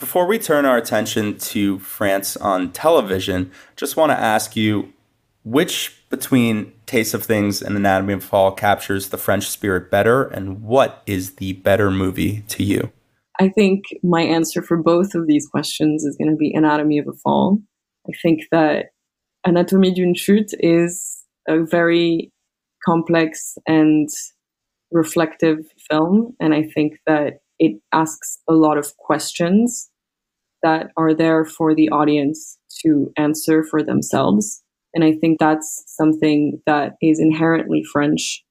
Before 0.00 0.26
we 0.26 0.38
turn 0.38 0.64
our 0.64 0.76
attention 0.76 1.38
to 1.38 1.78
France 1.78 2.36
on 2.36 2.72
television, 2.72 3.52
just 3.76 3.96
want 3.96 4.10
to 4.10 4.18
ask 4.18 4.56
you 4.56 4.92
which 5.44 6.02
between 6.08 6.72
Taste 6.86 7.14
of 7.14 7.24
Things 7.24 7.62
and 7.62 7.76
Anatomy 7.76 8.14
of 8.14 8.20
a 8.20 8.26
Fall 8.26 8.52
captures 8.52 9.08
the 9.08 9.18
French 9.18 9.48
spirit 9.48 9.90
better, 9.90 10.24
and 10.24 10.62
what 10.62 11.02
is 11.06 11.36
the 11.36 11.54
better 11.54 11.90
movie 11.90 12.42
to 12.48 12.62
you? 12.62 12.92
I 13.40 13.48
think 13.48 13.84
my 14.02 14.22
answer 14.22 14.62
for 14.62 14.76
both 14.76 15.14
of 15.14 15.26
these 15.26 15.46
questions 15.48 16.04
is 16.04 16.16
going 16.16 16.30
to 16.30 16.36
be 16.36 16.52
Anatomy 16.52 16.98
of 16.98 17.08
a 17.08 17.12
Fall. 17.12 17.58
I 18.08 18.12
think 18.22 18.42
that 18.52 18.86
Anatomie 19.46 19.94
d'une 19.94 20.14
chute 20.14 20.52
is 20.60 21.21
a 21.48 21.64
very 21.64 22.32
complex 22.84 23.56
and 23.66 24.08
reflective 24.90 25.58
film. 25.90 26.34
And 26.40 26.54
I 26.54 26.64
think 26.74 26.94
that 27.06 27.34
it 27.58 27.80
asks 27.92 28.38
a 28.48 28.54
lot 28.54 28.78
of 28.78 28.96
questions 28.96 29.90
that 30.62 30.88
are 30.96 31.14
there 31.14 31.44
for 31.44 31.74
the 31.74 31.88
audience 31.88 32.58
to 32.84 33.12
answer 33.16 33.64
for 33.64 33.82
themselves. 33.82 34.62
And 34.94 35.04
I 35.04 35.12
think 35.12 35.38
that's 35.38 35.84
something 35.86 36.60
that 36.66 36.92
is 37.00 37.18
inherently 37.18 37.82
French. 37.92 38.44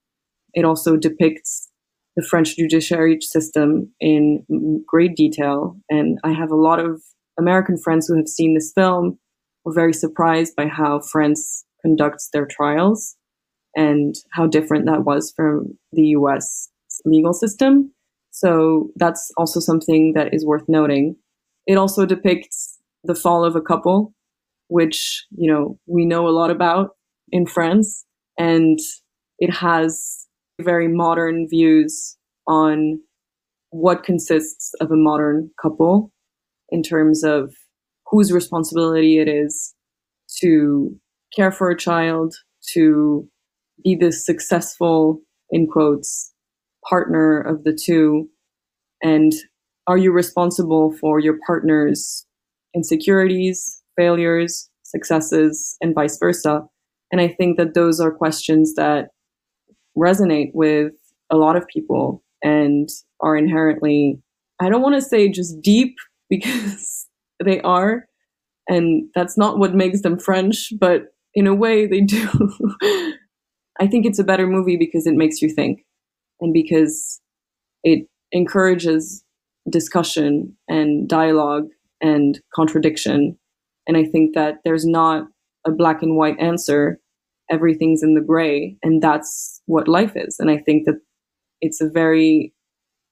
It 0.54 0.64
also 0.64 0.96
depicts 0.96 1.68
the 2.16 2.22
French 2.22 2.56
judiciary 2.56 3.18
system 3.20 3.92
in 4.00 4.44
great 4.86 5.16
detail. 5.16 5.76
And 5.88 6.18
I 6.24 6.32
have 6.32 6.50
a 6.50 6.56
lot 6.56 6.78
of 6.78 7.02
American 7.38 7.78
friends 7.78 8.06
who 8.06 8.16
have 8.16 8.28
seen 8.28 8.54
this 8.54 8.72
film 8.74 9.18
were 9.64 9.72
very 9.72 9.94
surprised 9.94 10.54
by 10.56 10.66
how 10.66 11.00
France 11.00 11.64
conducts 11.82 12.28
their 12.32 12.46
trials 12.46 13.16
and 13.74 14.14
how 14.32 14.46
different 14.46 14.86
that 14.86 15.04
was 15.04 15.32
from 15.34 15.78
the 15.92 16.08
US 16.18 16.68
legal 17.04 17.32
system. 17.32 17.92
So 18.30 18.90
that's 18.96 19.30
also 19.36 19.60
something 19.60 20.12
that 20.14 20.32
is 20.32 20.46
worth 20.46 20.64
noting. 20.68 21.16
It 21.66 21.76
also 21.76 22.06
depicts 22.06 22.78
the 23.04 23.14
fall 23.14 23.44
of 23.44 23.56
a 23.56 23.60
couple, 23.60 24.14
which, 24.68 25.24
you 25.30 25.50
know, 25.50 25.78
we 25.86 26.04
know 26.04 26.26
a 26.28 26.30
lot 26.30 26.50
about 26.50 26.90
in 27.30 27.46
France. 27.46 28.04
And 28.38 28.78
it 29.38 29.52
has 29.52 30.26
very 30.60 30.88
modern 30.88 31.46
views 31.48 32.16
on 32.46 33.00
what 33.70 34.04
consists 34.04 34.72
of 34.80 34.90
a 34.90 34.96
modern 34.96 35.50
couple 35.60 36.10
in 36.70 36.82
terms 36.82 37.24
of 37.24 37.54
whose 38.10 38.32
responsibility 38.32 39.18
it 39.18 39.28
is 39.28 39.74
to 40.40 40.94
care 41.34 41.52
for 41.52 41.70
a 41.70 41.76
child, 41.76 42.34
to 42.72 43.28
be 43.82 43.96
the 43.96 44.12
successful, 44.12 45.20
in 45.50 45.66
quotes, 45.66 46.32
partner 46.88 47.40
of 47.40 47.64
the 47.64 47.72
two? 47.72 48.28
And 49.02 49.32
are 49.86 49.98
you 49.98 50.12
responsible 50.12 50.94
for 51.00 51.18
your 51.18 51.38
partner's 51.46 52.26
insecurities, 52.74 53.82
failures, 53.96 54.70
successes, 54.82 55.76
and 55.80 55.94
vice 55.94 56.18
versa? 56.18 56.62
And 57.10 57.20
I 57.20 57.28
think 57.28 57.58
that 57.58 57.74
those 57.74 58.00
are 58.00 58.10
questions 58.10 58.74
that 58.74 59.08
resonate 59.96 60.50
with 60.54 60.92
a 61.30 61.36
lot 61.36 61.56
of 61.56 61.66
people 61.66 62.22
and 62.42 62.88
are 63.20 63.36
inherently, 63.36 64.20
I 64.60 64.68
don't 64.68 64.82
want 64.82 64.94
to 64.94 65.02
say 65.02 65.28
just 65.28 65.60
deep 65.60 65.96
because 66.30 67.06
they 67.44 67.60
are. 67.60 68.06
And 68.68 69.08
that's 69.14 69.36
not 69.36 69.58
what 69.58 69.74
makes 69.74 70.02
them 70.02 70.18
French, 70.18 70.72
but 70.78 71.11
in 71.34 71.46
a 71.46 71.54
way 71.54 71.86
they 71.86 72.00
do. 72.00 72.28
I 73.80 73.86
think 73.86 74.06
it's 74.06 74.18
a 74.18 74.24
better 74.24 74.46
movie 74.46 74.76
because 74.76 75.06
it 75.06 75.14
makes 75.14 75.40
you 75.40 75.48
think 75.48 75.84
and 76.40 76.52
because 76.52 77.20
it 77.82 78.06
encourages 78.30 79.24
discussion 79.70 80.56
and 80.68 81.08
dialogue 81.08 81.68
and 82.00 82.40
contradiction. 82.54 83.38
And 83.86 83.96
I 83.96 84.04
think 84.04 84.34
that 84.34 84.56
there's 84.64 84.84
not 84.84 85.24
a 85.66 85.70
black 85.70 86.02
and 86.02 86.16
white 86.16 86.38
answer. 86.38 86.98
Everything's 87.50 88.02
in 88.02 88.14
the 88.14 88.20
gray, 88.20 88.76
and 88.82 89.02
that's 89.02 89.60
what 89.66 89.88
life 89.88 90.12
is. 90.14 90.36
And 90.38 90.50
I 90.50 90.58
think 90.58 90.86
that 90.86 91.00
it's 91.60 91.80
a 91.80 91.88
very 91.88 92.52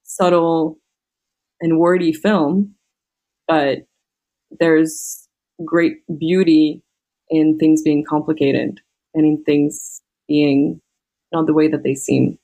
subtle 0.04 0.78
and 1.60 1.78
wordy 1.78 2.12
film, 2.12 2.74
but 3.46 3.78
there's 4.58 5.28
great 5.64 5.98
beauty 6.18 6.82
in 7.30 7.58
things 7.58 7.82
being 7.82 8.04
complicated 8.04 8.80
and 9.14 9.24
in 9.24 9.42
things 9.44 10.02
being 10.28 10.80
not 11.32 11.46
the 11.46 11.54
way 11.54 11.68
that 11.68 11.82
they 11.82 11.94
seem. 11.94 12.38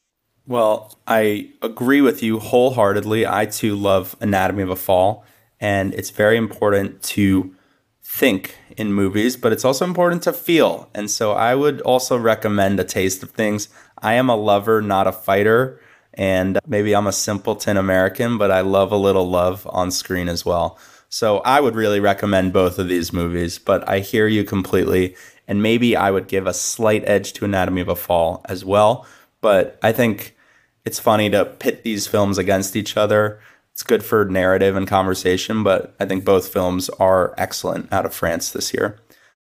Well, 0.47 0.97
I 1.07 1.51
agree 1.61 2.01
with 2.01 2.23
you 2.23 2.39
wholeheartedly. 2.39 3.27
I 3.27 3.47
too 3.47 3.75
love 3.75 4.17
Anatomy 4.21 4.63
of 4.63 4.71
a 4.71 4.77
Fall, 4.77 5.25
and 5.59 5.93
it's 5.95 6.11
very 6.11 6.37
important 6.37 7.03
to 7.03 7.55
think 8.01 8.57
in 8.77 8.93
movies, 8.93 9.37
but 9.37 9.53
it's 9.53 9.65
also 9.65 9.85
important 9.85 10.23
to 10.23 10.33
feel. 10.33 10.89
And 10.95 11.11
so 11.11 11.33
I 11.33 11.57
would 11.57 11.81
also 11.81 12.17
recommend 12.17 12.79
A 12.79 12.85
Taste 12.85 13.25
of 13.25 13.31
Things. 13.31 13.69
I 13.99 14.15
am 14.15 14.31
a 14.31 14.37
lover, 14.37 14.81
not 14.81 15.09
a 15.09 15.13
fighter, 15.13 15.81
and 16.15 16.61
maybe 16.67 16.95
I'm 16.95 17.09
a 17.09 17.13
simpleton 17.13 17.77
American, 17.77 18.39
but 18.39 18.53
I 18.53 18.61
love 18.61 18.93
a 18.93 18.97
little 18.97 19.29
love 19.29 19.67
on 19.71 19.91
screen 19.91 20.29
as 20.29 20.45
well. 20.45 20.79
So 21.19 21.39
I 21.47 21.61
would 21.61 21.77
really 21.77 21.99
recommend 21.99 22.53
both 22.53 22.79
of 22.79 22.89
these 22.89 23.11
movies, 23.11 23.59
but 23.59 23.89
I 23.89 24.01
hear 24.01 24.27
you 24.27 24.45
completely. 24.45 25.17
And 25.49 25.63
maybe 25.63 25.97
I 25.97 26.11
would 26.11 26.29
give 26.29 26.47
a 26.47 26.53
slight 26.53 27.05
edge 27.07 27.33
to 27.33 27.47
Anatomy 27.47 27.81
of 27.81 27.89
a 27.89 27.97
Fall 27.97 28.45
as 28.51 28.67
well. 28.67 29.07
But 29.41 29.79
I 29.83 29.93
think 29.93 30.37
it's 30.85 30.99
funny 30.99 31.31
to 31.31 31.47
pit 31.47 31.85
these 31.85 32.07
films 32.07 32.37
against 32.37 32.77
each 32.77 32.99
other. 32.99 33.41
It's 33.73 33.83
good 33.83 34.05
for 34.05 34.27
narrative 34.27 34.77
and 34.77 34.87
conversation, 34.87 35.63
but 35.63 35.97
I 35.99 36.05
think 36.05 36.27
both 36.27 36.53
films 36.53 36.91
are 36.91 37.35
excellent 37.39 37.91
out 37.95 38.05
of 38.05 38.13
France 38.13 38.51
this 38.51 38.75
year. 38.75 38.99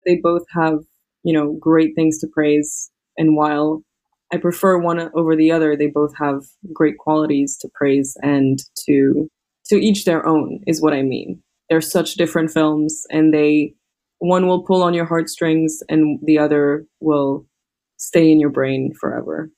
They 0.07 0.15
both 0.15 0.45
have, 0.55 0.79
you 1.21 1.33
know, 1.33 1.55
great 1.59 1.93
things 1.93 2.17
to 2.21 2.27
praise. 2.33 2.89
And 3.15 3.35
while 3.35 3.83
I 4.33 4.37
prefer 4.37 4.79
one 4.79 5.11
over 5.13 5.35
the 5.35 5.51
other, 5.51 5.77
they 5.77 5.85
both 5.85 6.17
have 6.17 6.41
great 6.73 6.97
qualities 6.97 7.59
to 7.61 7.69
praise 7.75 8.17
and 8.23 8.57
to 8.87 9.29
to 9.67 9.75
each 9.75 10.05
their 10.05 10.25
own 10.25 10.61
is 10.65 10.81
what 10.81 10.93
I 10.93 11.03
mean. 11.03 11.43
They're 11.69 11.81
such 11.81 12.15
different 12.15 12.51
films 12.51 13.05
and 13.11 13.33
they 13.33 13.75
one 14.19 14.47
will 14.47 14.63
pull 14.63 14.83
on 14.83 14.93
your 14.93 15.05
heartstrings 15.05 15.81
and 15.87 16.19
the 16.23 16.37
other 16.37 16.85
will 16.99 17.45
stay 17.97 18.31
in 18.31 18.39
your 18.39 18.49
brain 18.49 18.93
forever. 18.99 19.49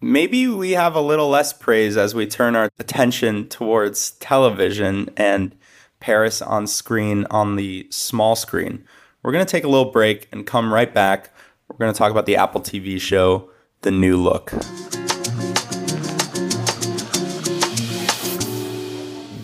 Maybe 0.00 0.48
we 0.48 0.72
have 0.72 0.96
a 0.96 1.00
little 1.00 1.28
less 1.28 1.52
praise 1.52 1.96
as 1.96 2.14
we 2.14 2.26
turn 2.26 2.56
our 2.56 2.68
attention 2.78 3.48
towards 3.48 4.12
television 4.12 5.10
and 5.16 5.54
Paris 6.00 6.42
on 6.42 6.66
screen 6.66 7.24
on 7.30 7.56
the 7.56 7.86
small 7.90 8.34
screen. 8.34 8.84
We're 9.22 9.32
going 9.32 9.46
to 9.46 9.50
take 9.50 9.64
a 9.64 9.68
little 9.68 9.92
break 9.92 10.28
and 10.32 10.44
come 10.44 10.74
right 10.74 10.92
back. 10.92 11.32
We're 11.68 11.76
going 11.76 11.92
to 11.92 11.98
talk 11.98 12.10
about 12.10 12.26
the 12.26 12.36
Apple 12.36 12.60
TV 12.60 13.00
show, 13.00 13.50
The 13.82 13.92
New 13.92 14.16
Look. 14.16 14.52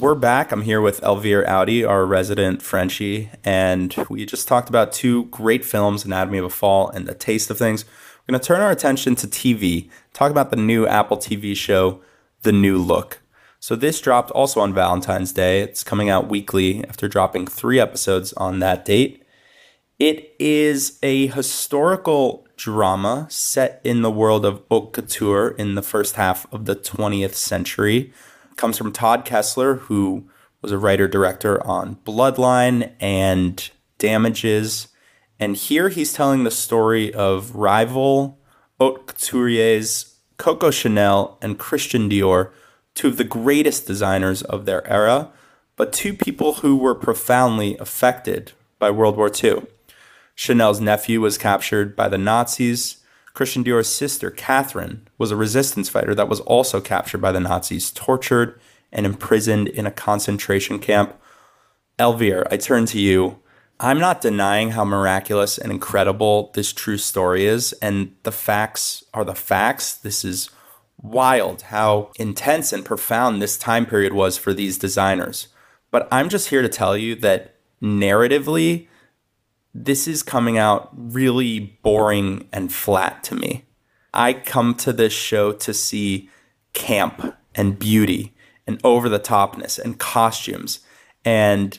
We're 0.00 0.14
back. 0.14 0.52
I'm 0.52 0.62
here 0.62 0.80
with 0.80 1.00
Elvire 1.00 1.44
Audi, 1.44 1.84
our 1.84 2.06
resident 2.06 2.62
Frenchie, 2.62 3.30
and 3.42 3.92
we 4.08 4.24
just 4.26 4.46
talked 4.46 4.68
about 4.68 4.92
two 4.92 5.24
great 5.24 5.64
films, 5.64 6.04
Anatomy 6.04 6.38
of 6.38 6.44
a 6.44 6.50
Fall 6.50 6.88
and 6.88 7.08
The 7.08 7.14
Taste 7.14 7.50
of 7.50 7.58
Things. 7.58 7.84
We're 7.84 8.32
going 8.32 8.40
to 8.40 8.46
turn 8.46 8.60
our 8.60 8.70
attention 8.70 9.16
to 9.16 9.26
TV, 9.26 9.90
talk 10.12 10.30
about 10.30 10.50
the 10.50 10.56
new 10.56 10.86
Apple 10.86 11.16
TV 11.16 11.56
show, 11.56 12.00
The 12.42 12.52
New 12.52 12.78
Look. 12.78 13.22
So, 13.58 13.74
this 13.74 14.00
dropped 14.00 14.30
also 14.30 14.60
on 14.60 14.72
Valentine's 14.72 15.32
Day. 15.32 15.62
It's 15.62 15.82
coming 15.82 16.08
out 16.08 16.28
weekly 16.28 16.84
after 16.84 17.08
dropping 17.08 17.48
three 17.48 17.80
episodes 17.80 18.32
on 18.34 18.60
that 18.60 18.84
date. 18.84 19.24
It 19.98 20.32
is 20.38 21.00
a 21.02 21.26
historical 21.26 22.46
drama 22.56 23.26
set 23.30 23.80
in 23.82 24.02
the 24.02 24.12
world 24.12 24.44
of 24.44 24.62
haute 24.70 24.92
couture 24.92 25.48
in 25.48 25.74
the 25.74 25.82
first 25.82 26.14
half 26.14 26.46
of 26.52 26.66
the 26.66 26.76
20th 26.76 27.34
century. 27.34 28.12
Comes 28.58 28.76
from 28.76 28.92
Todd 28.92 29.24
Kessler, 29.24 29.76
who 29.76 30.28
was 30.60 30.70
a 30.70 30.78
writer 30.78 31.08
director 31.08 31.66
on 31.66 31.96
Bloodline 32.04 32.92
and 33.00 33.70
Damages 33.96 34.88
and 35.40 35.56
here 35.56 35.88
he's 35.88 36.12
telling 36.12 36.44
the 36.44 36.50
story 36.50 37.12
of 37.14 37.54
rival 37.54 38.38
haute 38.78 39.06
couturiers 39.06 40.14
Coco 40.36 40.70
Chanel 40.70 41.38
and 41.42 41.58
Christian 41.58 42.08
Dior, 42.08 42.50
two 42.94 43.08
of 43.08 43.16
the 43.16 43.24
greatest 43.24 43.86
designers 43.86 44.42
of 44.42 44.64
their 44.64 44.86
era, 44.86 45.30
but 45.76 45.92
two 45.92 46.14
people 46.14 46.54
who 46.54 46.76
were 46.76 46.94
profoundly 46.94 47.76
affected 47.78 48.52
by 48.78 48.90
World 48.90 49.16
War 49.16 49.30
II. 49.32 49.66
Chanel's 50.34 50.80
nephew 50.80 51.20
was 51.20 51.38
captured 51.38 51.96
by 51.96 52.08
the 52.08 52.18
Nazis. 52.18 52.97
Christian 53.38 53.62
Dior's 53.62 53.86
sister, 53.86 54.32
Catherine, 54.32 55.06
was 55.16 55.30
a 55.30 55.36
resistance 55.36 55.88
fighter 55.88 56.12
that 56.12 56.28
was 56.28 56.40
also 56.40 56.80
captured 56.80 57.18
by 57.18 57.30
the 57.30 57.38
Nazis, 57.38 57.92
tortured, 57.92 58.60
and 58.90 59.06
imprisoned 59.06 59.68
in 59.68 59.86
a 59.86 59.92
concentration 59.92 60.80
camp. 60.80 61.14
Elvire, 62.00 62.48
I 62.50 62.56
turn 62.56 62.84
to 62.86 62.98
you. 62.98 63.38
I'm 63.78 64.00
not 64.00 64.20
denying 64.20 64.70
how 64.70 64.84
miraculous 64.84 65.56
and 65.56 65.70
incredible 65.70 66.50
this 66.54 66.72
true 66.72 66.98
story 66.98 67.46
is. 67.46 67.72
And 67.74 68.16
the 68.24 68.32
facts 68.32 69.04
are 69.14 69.24
the 69.24 69.36
facts. 69.36 69.92
This 69.92 70.24
is 70.24 70.50
wild 71.00 71.62
how 71.62 72.10
intense 72.18 72.72
and 72.72 72.84
profound 72.84 73.40
this 73.40 73.56
time 73.56 73.86
period 73.86 74.14
was 74.14 74.36
for 74.36 74.52
these 74.52 74.78
designers. 74.78 75.46
But 75.92 76.08
I'm 76.10 76.28
just 76.28 76.48
here 76.48 76.62
to 76.62 76.68
tell 76.68 76.96
you 76.96 77.14
that 77.14 77.54
narratively, 77.80 78.88
this 79.84 80.08
is 80.08 80.22
coming 80.22 80.58
out 80.58 80.90
really 80.92 81.78
boring 81.82 82.48
and 82.52 82.72
flat 82.72 83.22
to 83.24 83.34
me. 83.34 83.64
I 84.12 84.32
come 84.32 84.74
to 84.76 84.92
this 84.92 85.12
show 85.12 85.52
to 85.52 85.72
see 85.72 86.30
camp 86.72 87.36
and 87.54 87.78
beauty 87.78 88.34
and 88.66 88.80
over 88.82 89.08
the 89.08 89.20
topness 89.20 89.78
and 89.78 89.98
costumes. 89.98 90.80
And 91.24 91.78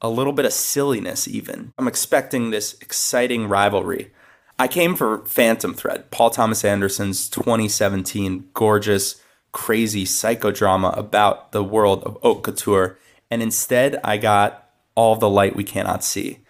a 0.00 0.08
little 0.08 0.32
bit 0.32 0.44
of 0.44 0.52
silliness, 0.52 1.26
even. 1.26 1.72
I'm 1.78 1.88
expecting 1.88 2.50
this 2.50 2.74
exciting 2.80 3.48
rivalry. 3.48 4.12
I 4.58 4.68
came 4.68 4.94
for 4.94 5.24
Phantom 5.24 5.74
Thread, 5.74 6.10
Paul 6.10 6.30
Thomas 6.30 6.64
Anderson's 6.64 7.28
2017 7.28 8.50
gorgeous, 8.54 9.20
crazy 9.52 10.04
psychodrama 10.04 10.96
about 10.96 11.52
the 11.52 11.64
world 11.64 12.02
of 12.04 12.18
haute 12.22 12.42
couture. 12.42 12.98
And 13.30 13.42
instead, 13.42 14.00
I 14.04 14.18
got 14.18 14.70
All 14.94 15.16
the 15.16 15.28
Light 15.28 15.56
We 15.56 15.64
Cannot 15.64 16.04
See. 16.04 16.40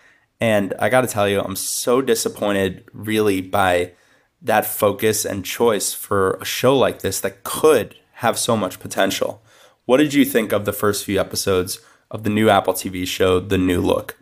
And 0.41 0.75
I 0.79 0.89
got 0.89 1.01
to 1.01 1.07
tell 1.07 1.29
you, 1.29 1.41
I'm 1.41 1.57
so 1.57 2.01
disappointed, 2.01 2.85
really, 2.93 3.41
by 3.41 3.93
that 4.41 4.67
focus 4.67 5.25
and 5.25 5.45
choice 5.45 5.93
for 5.93 6.33
a 6.41 6.45
show 6.45 6.77
like 6.77 7.01
this 7.01 7.21
that 7.21 7.43
could 7.43 7.97
have 8.15 8.39
so 8.39 8.57
much 8.57 8.79
potential. 8.79 9.43
What 9.85 9.97
did 9.97 10.15
you 10.15 10.25
think 10.25 10.53
of 10.53 10.65
the 10.65 10.73
first 10.73 11.05
few 11.05 11.19
episodes 11.19 11.81
of 12.11 12.23
the 12.23 12.31
new 12.31 12.49
Apple 12.49 12.75
TV 12.75 13.07
show, 13.07 13.41
The 13.41 13.59
New 13.59 13.81
Look? 13.81 14.17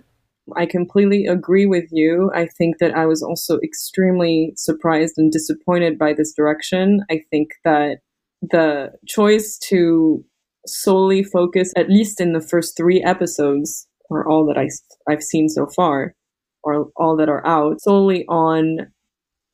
I 0.54 0.64
completely 0.64 1.26
agree 1.26 1.66
with 1.66 1.88
you. 1.90 2.30
I 2.34 2.46
think 2.46 2.78
that 2.78 2.94
I 2.96 3.04
was 3.06 3.22
also 3.22 3.58
extremely 3.64 4.52
surprised 4.56 5.14
and 5.16 5.32
disappointed 5.32 5.98
by 5.98 6.12
this 6.12 6.32
direction. 6.32 7.00
I 7.10 7.22
think 7.30 7.50
that 7.64 7.98
the 8.42 8.92
choice 9.06 9.58
to 9.68 10.24
solely 10.66 11.24
focus, 11.24 11.72
at 11.76 11.90
least 11.90 12.20
in 12.20 12.32
the 12.32 12.40
first 12.40 12.76
three 12.76 13.02
episodes, 13.02 13.88
or 14.10 14.28
all 14.28 14.46
that 14.46 14.58
I, 14.58 14.68
I've 15.10 15.22
seen 15.22 15.48
so 15.48 15.66
far, 15.66 16.14
or 16.62 16.88
all 16.96 17.16
that 17.16 17.28
are 17.28 17.46
out, 17.46 17.80
solely 17.80 18.24
on 18.28 18.92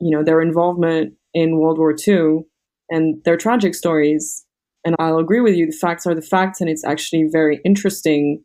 you 0.03 0.11
know, 0.11 0.25
their 0.25 0.41
involvement 0.41 1.15
in 1.33 1.59
World 1.59 1.79
War 1.79 1.95
II 2.07 2.41
and 2.91 3.23
their 3.25 3.37
tragic 3.37 3.75
stories. 3.75 4.45
And 4.85 4.97
I'll 4.99 5.19
agree 5.19 5.41
with 5.41 5.55
you, 5.55 5.67
the 5.67 5.79
facts 5.81 6.07
are 6.07 6.15
the 6.15 6.21
facts, 6.21 6.61
and 6.61 6.69
it's 6.69 6.85
actually 6.85 7.29
very 7.31 7.61
interesting 7.65 8.43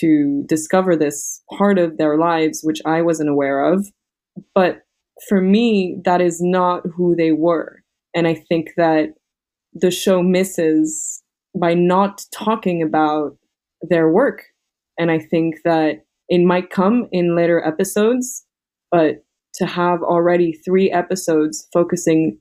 to 0.00 0.44
discover 0.46 0.96
this 0.96 1.40
part 1.56 1.78
of 1.78 1.96
their 1.96 2.18
lives, 2.18 2.60
which 2.64 2.80
I 2.84 3.00
wasn't 3.00 3.30
aware 3.30 3.72
of. 3.72 3.86
But 4.54 4.82
for 5.28 5.40
me, 5.40 6.00
that 6.04 6.20
is 6.20 6.40
not 6.40 6.82
who 6.96 7.14
they 7.14 7.30
were. 7.30 7.82
And 8.14 8.26
I 8.26 8.34
think 8.34 8.70
that 8.76 9.10
the 9.72 9.92
show 9.92 10.20
misses 10.20 11.22
by 11.58 11.74
not 11.74 12.24
talking 12.34 12.82
about 12.82 13.36
their 13.82 14.10
work. 14.10 14.42
And 14.98 15.10
I 15.10 15.18
think 15.18 15.56
that 15.64 16.04
it 16.28 16.44
might 16.44 16.70
come 16.70 17.08
in 17.12 17.36
later 17.36 17.64
episodes, 17.64 18.44
but 18.90 19.24
to 19.54 19.66
have 19.66 20.02
already 20.02 20.52
three 20.52 20.90
episodes 20.90 21.66
focusing 21.72 22.38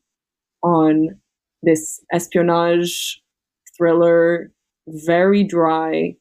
on 0.64 1.10
this 1.64 2.02
espionage 2.12 3.22
thriller, 3.78 4.52
very 4.88 5.44
dry 5.44 6.16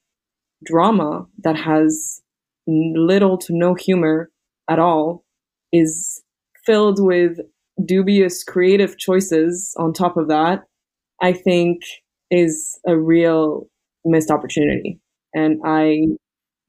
drama 0.64 1.26
that 1.42 1.56
has 1.56 2.22
little 2.66 3.38
to 3.38 3.52
no 3.56 3.74
humor 3.74 4.30
at 4.68 4.78
all, 4.78 5.24
is 5.72 6.22
filled 6.64 7.02
with 7.02 7.38
dubious 7.84 8.42
creative 8.42 8.98
choices 8.98 9.74
on 9.78 9.92
top 9.92 10.16
of 10.16 10.28
that, 10.28 10.64
I 11.22 11.32
think 11.32 11.82
is 12.30 12.78
a 12.86 12.96
real 12.96 13.68
missed 14.04 14.30
opportunity. 14.30 14.98
And 15.34 15.60
I 15.64 16.06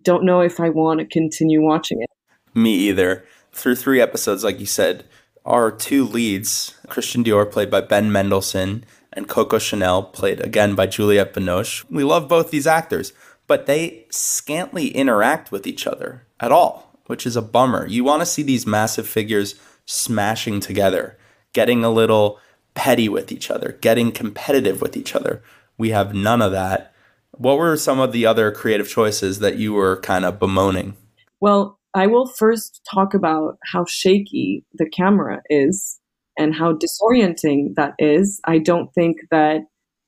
don't 0.03 0.23
know 0.23 0.41
if 0.41 0.59
I 0.59 0.69
want 0.69 0.99
to 0.99 1.05
continue 1.05 1.61
watching 1.61 2.01
it. 2.01 2.09
Me 2.53 2.73
either 2.73 3.25
through 3.51 3.75
three 3.75 4.01
episodes, 4.01 4.43
like 4.43 4.59
you 4.59 4.65
said, 4.65 5.05
our 5.45 5.71
two 5.71 6.05
leads, 6.05 6.75
Christian 6.87 7.23
Dior, 7.23 7.49
played 7.49 7.71
by 7.71 7.81
Ben 7.81 8.11
Mendelsohn, 8.11 8.83
and 9.13 9.27
Coco 9.27 9.57
Chanel, 9.57 10.03
played 10.03 10.41
again 10.41 10.75
by 10.75 10.87
Juliette 10.87 11.33
Binoche. 11.33 11.85
We 11.89 12.03
love 12.03 12.27
both 12.27 12.51
these 12.51 12.67
actors, 12.67 13.13
but 13.47 13.65
they 13.65 14.05
scantly 14.09 14.93
interact 14.93 15.51
with 15.51 15.65
each 15.65 15.87
other 15.87 16.27
at 16.39 16.51
all, 16.51 16.99
which 17.07 17.25
is 17.25 17.35
a 17.35 17.41
bummer. 17.41 17.87
You 17.87 18.03
want 18.03 18.21
to 18.21 18.25
see 18.25 18.43
these 18.43 18.67
massive 18.67 19.07
figures 19.07 19.55
smashing 19.85 20.59
together, 20.59 21.17
getting 21.53 21.83
a 21.83 21.89
little 21.89 22.39
petty 22.75 23.09
with 23.09 23.31
each 23.31 23.49
other, 23.49 23.77
getting 23.81 24.11
competitive 24.11 24.81
with 24.81 24.95
each 24.95 25.15
other. 25.15 25.41
We 25.77 25.89
have 25.89 26.13
none 26.13 26.41
of 26.41 26.51
that. 26.51 26.93
What 27.37 27.57
were 27.57 27.77
some 27.77 27.99
of 27.99 28.11
the 28.11 28.25
other 28.25 28.51
creative 28.51 28.89
choices 28.89 29.39
that 29.39 29.57
you 29.57 29.73
were 29.73 30.01
kind 30.01 30.25
of 30.25 30.39
bemoaning? 30.39 30.95
Well, 31.39 31.79
I 31.93 32.07
will 32.07 32.27
first 32.27 32.81
talk 32.91 33.13
about 33.13 33.57
how 33.63 33.85
shaky 33.87 34.65
the 34.73 34.89
camera 34.89 35.41
is 35.49 35.99
and 36.37 36.55
how 36.55 36.73
disorienting 36.73 37.75
that 37.75 37.93
is. 37.99 38.39
I 38.45 38.57
don't 38.57 38.91
think 38.93 39.17
that 39.31 39.61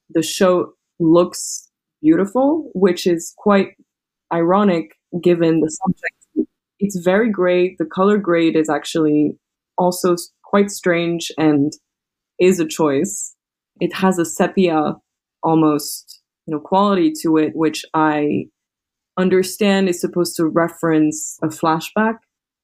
the 0.10 0.24
show 0.24 0.74
looks 1.00 1.70
beautiful, 2.02 2.72
which 2.74 3.06
is 3.06 3.34
quite 3.38 3.70
ironic 4.34 4.92
given 5.22 5.62
the 5.62 5.70
subject. 5.70 6.50
It's 6.80 7.00
very 7.00 7.32
great. 7.32 7.78
The 7.78 7.86
color 7.86 8.18
grade 8.18 8.56
is 8.56 8.70
actually 8.70 9.38
also 9.78 10.16
quite 10.44 10.72
strange 10.72 11.32
and 11.38 11.72
is 12.40 12.60
a 12.60 12.68
choice. 12.68 13.36
It 13.80 13.94
has 13.94 14.18
a 14.18 14.26
sepia 14.26 14.96
almost 15.44 16.19
you 16.50 16.56
know 16.56 16.60
quality 16.60 17.14
to 17.22 17.38
it, 17.38 17.52
which 17.56 17.86
I 17.94 18.46
understand 19.18 19.88
is 19.88 20.02
supposed 20.02 20.36
to 20.38 20.48
reference 20.48 21.38
a 21.44 21.48
flashback, 21.48 22.16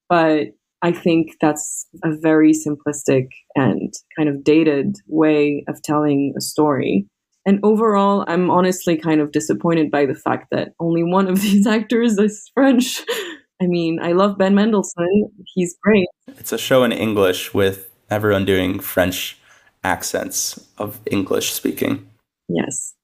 but 0.09 0.47
I 0.81 0.91
think 0.91 1.35
that's 1.39 1.87
a 2.03 2.15
very 2.15 2.51
simplistic 2.51 3.27
and 3.55 3.93
kind 4.17 4.27
of 4.27 4.43
dated 4.43 4.95
way 5.07 5.63
of 5.67 5.81
telling 5.83 6.33
a 6.35 6.41
story. 6.41 7.05
And 7.45 7.59
overall, 7.61 8.25
I'm 8.27 8.49
honestly 8.49 8.97
kind 8.97 9.21
of 9.21 9.31
disappointed 9.31 9.91
by 9.91 10.07
the 10.07 10.15
fact 10.15 10.47
that 10.51 10.69
only 10.79 11.03
one 11.03 11.27
of 11.27 11.41
these 11.43 11.67
actors 11.67 12.17
is 12.17 12.49
French. 12.55 13.03
I 13.61 13.67
mean, 13.67 13.99
I 14.01 14.13
love 14.13 14.37
Ben 14.37 14.55
Mendelsohn. 14.55 15.29
He's 15.53 15.77
great. 15.81 16.07
It's 16.27 16.51
a 16.51 16.57
show 16.57 16.83
in 16.83 16.91
English 16.91 17.53
with 17.53 17.91
everyone 18.09 18.45
doing 18.45 18.79
French 18.79 19.37
accents 19.83 20.67
of 20.79 20.99
English 21.05 21.53
speaking. 21.53 22.09
Yes. 22.49 22.95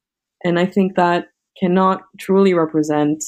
And 0.43 0.59
I 0.59 0.65
think 0.65 0.95
that 0.95 1.27
cannot 1.59 2.01
truly 2.19 2.53
represent 2.53 3.23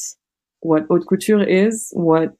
what 0.62 0.84
haute 0.90 1.06
couture 1.08 1.44
is, 1.44 1.90
what 1.94 2.34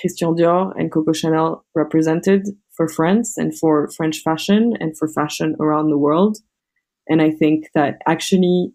Christian 0.00 0.34
Dior 0.34 0.72
and 0.78 0.90
Coco 0.90 1.12
Chanel 1.12 1.64
represented 1.74 2.48
for 2.76 2.88
France 2.88 3.36
and 3.36 3.56
for 3.56 3.88
French 3.90 4.20
fashion 4.20 4.74
and 4.80 4.96
for 4.96 5.08
fashion 5.08 5.56
around 5.60 5.90
the 5.90 5.98
world. 5.98 6.38
And 7.08 7.20
I 7.20 7.30
think 7.30 7.66
that 7.74 7.98
actually 8.06 8.72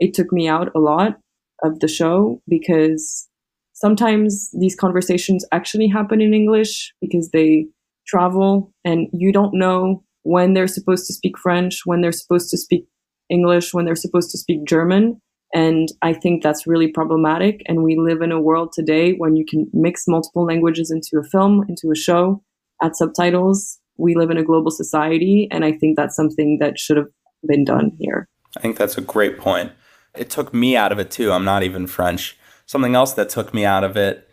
it 0.00 0.14
took 0.14 0.32
me 0.32 0.48
out 0.48 0.70
a 0.74 0.80
lot 0.80 1.18
of 1.62 1.80
the 1.80 1.88
show 1.88 2.40
because 2.48 3.28
sometimes 3.72 4.50
these 4.58 4.74
conversations 4.74 5.44
actually 5.52 5.88
happen 5.88 6.20
in 6.20 6.34
English 6.34 6.92
because 7.00 7.30
they 7.30 7.66
travel 8.06 8.72
and 8.84 9.08
you 9.12 9.32
don't 9.32 9.54
know 9.54 10.02
when 10.22 10.54
they're 10.54 10.66
supposed 10.66 11.06
to 11.06 11.14
speak 11.14 11.38
French, 11.38 11.82
when 11.84 12.00
they're 12.00 12.12
supposed 12.12 12.50
to 12.50 12.56
speak 12.56 12.86
English, 13.28 13.74
when 13.74 13.84
they're 13.84 13.96
supposed 13.96 14.30
to 14.30 14.38
speak 14.38 14.64
German. 14.64 15.20
And 15.54 15.88
I 16.02 16.12
think 16.12 16.42
that's 16.42 16.66
really 16.66 16.88
problematic. 16.88 17.62
And 17.66 17.82
we 17.82 17.96
live 17.96 18.20
in 18.20 18.32
a 18.32 18.40
world 18.40 18.72
today 18.72 19.12
when 19.12 19.36
you 19.36 19.44
can 19.44 19.68
mix 19.72 20.06
multiple 20.06 20.44
languages 20.44 20.90
into 20.90 21.18
a 21.18 21.28
film, 21.28 21.64
into 21.68 21.90
a 21.90 21.96
show, 21.96 22.42
add 22.82 22.96
subtitles. 22.96 23.78
We 23.96 24.14
live 24.14 24.30
in 24.30 24.38
a 24.38 24.44
global 24.44 24.70
society. 24.70 25.48
And 25.50 25.64
I 25.64 25.72
think 25.72 25.96
that's 25.96 26.16
something 26.16 26.58
that 26.60 26.78
should 26.78 26.96
have 26.96 27.08
been 27.46 27.64
done 27.64 27.92
here. 27.98 28.28
I 28.56 28.60
think 28.60 28.76
that's 28.76 28.98
a 28.98 29.02
great 29.02 29.38
point. 29.38 29.72
It 30.14 30.30
took 30.30 30.52
me 30.52 30.76
out 30.76 30.92
of 30.92 30.98
it 30.98 31.10
too. 31.10 31.32
I'm 31.32 31.44
not 31.44 31.62
even 31.62 31.86
French. 31.86 32.36
Something 32.66 32.94
else 32.94 33.12
that 33.14 33.28
took 33.28 33.54
me 33.54 33.64
out 33.64 33.84
of 33.84 33.96
it 33.96 34.28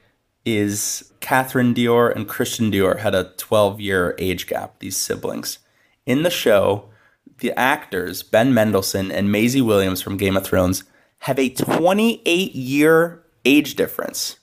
is 0.45 1.11
Catherine 1.19 1.73
Dior 1.73 2.13
and 2.13 2.27
Christian 2.27 2.71
Dior 2.71 2.99
had 2.99 3.15
a 3.15 3.31
12 3.37 3.79
year 3.79 4.15
age 4.17 4.47
gap, 4.47 4.79
these 4.79 4.97
siblings. 4.97 5.59
In 6.05 6.23
the 6.23 6.29
show, 6.29 6.89
the 7.43 7.57
actors, 7.59 8.23
Ben 8.23 8.53
Mendelsohn 8.53 9.11
and 9.11 9.31
Maisie 9.31 9.61
Williams 9.61 10.01
from 10.01 10.17
Game 10.17 10.35
of 10.35 10.45
Thrones, 10.45 10.85
have 11.19 11.37
a 11.37 11.49
28 11.49 12.55
year 12.55 13.23
age 13.45 13.75
difference. 13.75 14.39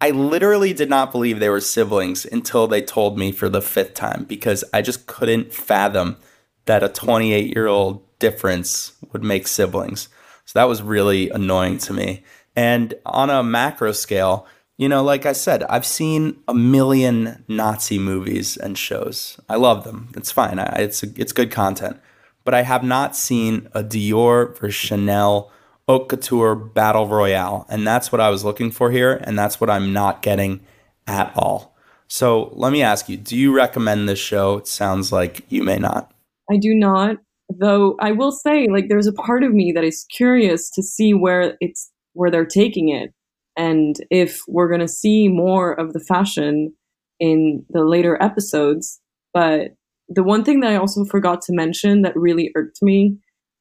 I 0.00 0.10
literally 0.10 0.74
did 0.74 0.90
not 0.90 1.12
believe 1.12 1.38
they 1.38 1.48
were 1.48 1.60
siblings 1.60 2.26
until 2.26 2.66
they 2.66 2.82
told 2.82 3.16
me 3.16 3.30
for 3.30 3.48
the 3.48 3.62
fifth 3.62 3.94
time 3.94 4.24
because 4.24 4.64
I 4.74 4.82
just 4.82 5.06
couldn't 5.06 5.54
fathom 5.54 6.16
that 6.64 6.82
a 6.82 6.88
28 6.88 7.54
year 7.54 7.68
old 7.68 8.02
difference 8.18 8.92
would 9.12 9.22
make 9.22 9.46
siblings. 9.46 10.08
So 10.44 10.58
that 10.58 10.68
was 10.68 10.82
really 10.82 11.30
annoying 11.30 11.78
to 11.78 11.92
me. 11.92 12.24
And 12.56 12.94
on 13.06 13.30
a 13.30 13.44
macro 13.44 13.92
scale, 13.92 14.46
you 14.76 14.88
know, 14.88 15.04
like 15.04 15.26
I 15.26 15.32
said, 15.32 15.62
I've 15.64 15.86
seen 15.86 16.42
a 16.48 16.54
million 16.54 17.44
Nazi 17.46 18.00
movies 18.00 18.56
and 18.56 18.76
shows. 18.76 19.38
I 19.48 19.54
love 19.54 19.84
them. 19.84 20.08
It's 20.16 20.32
fine. 20.32 20.58
I, 20.58 20.64
it's 20.78 21.04
it's 21.04 21.32
good 21.32 21.52
content. 21.52 22.00
But 22.44 22.54
I 22.54 22.62
have 22.62 22.82
not 22.82 23.16
seen 23.16 23.68
a 23.72 23.82
Dior 23.82 24.56
versus 24.58 24.74
Chanel 24.74 25.50
haute 25.88 26.08
couture 26.08 26.54
battle 26.54 27.06
royale. 27.06 27.66
And 27.68 27.86
that's 27.86 28.10
what 28.10 28.20
I 28.20 28.30
was 28.30 28.44
looking 28.44 28.70
for 28.70 28.90
here. 28.90 29.20
And 29.24 29.38
that's 29.38 29.60
what 29.60 29.70
I'm 29.70 29.92
not 29.92 30.22
getting 30.22 30.60
at 31.06 31.32
all. 31.36 31.74
So 32.08 32.50
let 32.52 32.72
me 32.72 32.82
ask 32.82 33.08
you 33.08 33.16
do 33.16 33.36
you 33.36 33.54
recommend 33.54 34.08
this 34.08 34.18
show? 34.18 34.58
It 34.58 34.66
sounds 34.66 35.12
like 35.12 35.44
you 35.48 35.62
may 35.62 35.78
not. 35.78 36.12
I 36.50 36.56
do 36.56 36.74
not. 36.74 37.16
Though 37.48 37.96
I 38.00 38.12
will 38.12 38.32
say, 38.32 38.68
like, 38.68 38.88
there's 38.88 39.06
a 39.06 39.12
part 39.12 39.42
of 39.42 39.52
me 39.52 39.72
that 39.72 39.84
is 39.84 40.06
curious 40.14 40.70
to 40.70 40.82
see 40.82 41.14
where 41.14 41.56
it's 41.60 41.90
where 42.14 42.30
they're 42.30 42.44
taking 42.44 42.88
it. 42.88 43.12
And 43.56 43.96
if 44.10 44.42
we're 44.48 44.68
to 44.80 44.88
see 44.88 45.28
more 45.28 45.72
of 45.72 45.92
the 45.92 46.00
fashion 46.00 46.74
in 47.20 47.64
the 47.70 47.84
later 47.84 48.22
episodes, 48.22 49.00
but 49.34 49.72
the 50.08 50.22
one 50.22 50.44
thing 50.44 50.60
that 50.60 50.72
I 50.72 50.76
also 50.76 51.04
forgot 51.04 51.42
to 51.42 51.54
mention 51.54 52.02
that 52.02 52.16
really 52.16 52.50
irked 52.54 52.82
me 52.82 53.18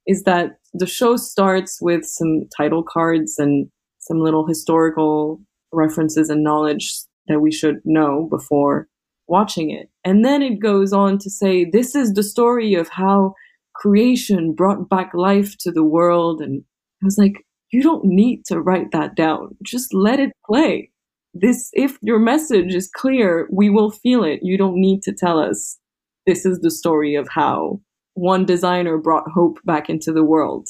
is 0.07 0.23
that 0.23 0.57
the 0.73 0.87
show 0.87 1.15
starts 1.15 1.79
with 1.81 2.05
some 2.05 2.43
title 2.57 2.83
cards 2.83 3.35
and 3.37 3.67
some 3.99 4.19
little 4.19 4.47
historical 4.47 5.41
references 5.71 6.29
and 6.29 6.43
knowledge 6.43 6.91
that 7.27 7.39
we 7.39 7.51
should 7.51 7.79
know 7.85 8.27
before 8.29 8.87
watching 9.27 9.69
it. 9.69 9.89
And 10.03 10.25
then 10.25 10.41
it 10.41 10.59
goes 10.59 10.91
on 10.91 11.17
to 11.19 11.29
say, 11.29 11.65
this 11.65 11.95
is 11.95 12.13
the 12.13 12.23
story 12.23 12.73
of 12.73 12.89
how 12.89 13.35
creation 13.75 14.53
brought 14.53 14.89
back 14.89 15.11
life 15.13 15.55
to 15.59 15.71
the 15.71 15.83
world. 15.83 16.41
And 16.41 16.63
I 17.01 17.05
was 17.05 17.17
like, 17.17 17.45
you 17.71 17.81
don't 17.81 18.03
need 18.03 18.43
to 18.45 18.59
write 18.59 18.91
that 18.91 19.15
down. 19.15 19.55
Just 19.63 19.93
let 19.93 20.19
it 20.19 20.31
play. 20.45 20.91
This, 21.33 21.69
if 21.73 21.97
your 22.01 22.19
message 22.19 22.75
is 22.75 22.89
clear, 22.93 23.47
we 23.51 23.69
will 23.69 23.91
feel 23.91 24.23
it. 24.23 24.41
You 24.41 24.57
don't 24.57 24.75
need 24.75 25.01
to 25.03 25.13
tell 25.13 25.39
us 25.39 25.77
this 26.25 26.45
is 26.45 26.59
the 26.59 26.71
story 26.71 27.15
of 27.15 27.27
how 27.29 27.81
one 28.13 28.45
designer 28.45 28.97
brought 28.97 29.29
hope 29.29 29.59
back 29.65 29.89
into 29.89 30.11
the 30.11 30.23
world. 30.23 30.67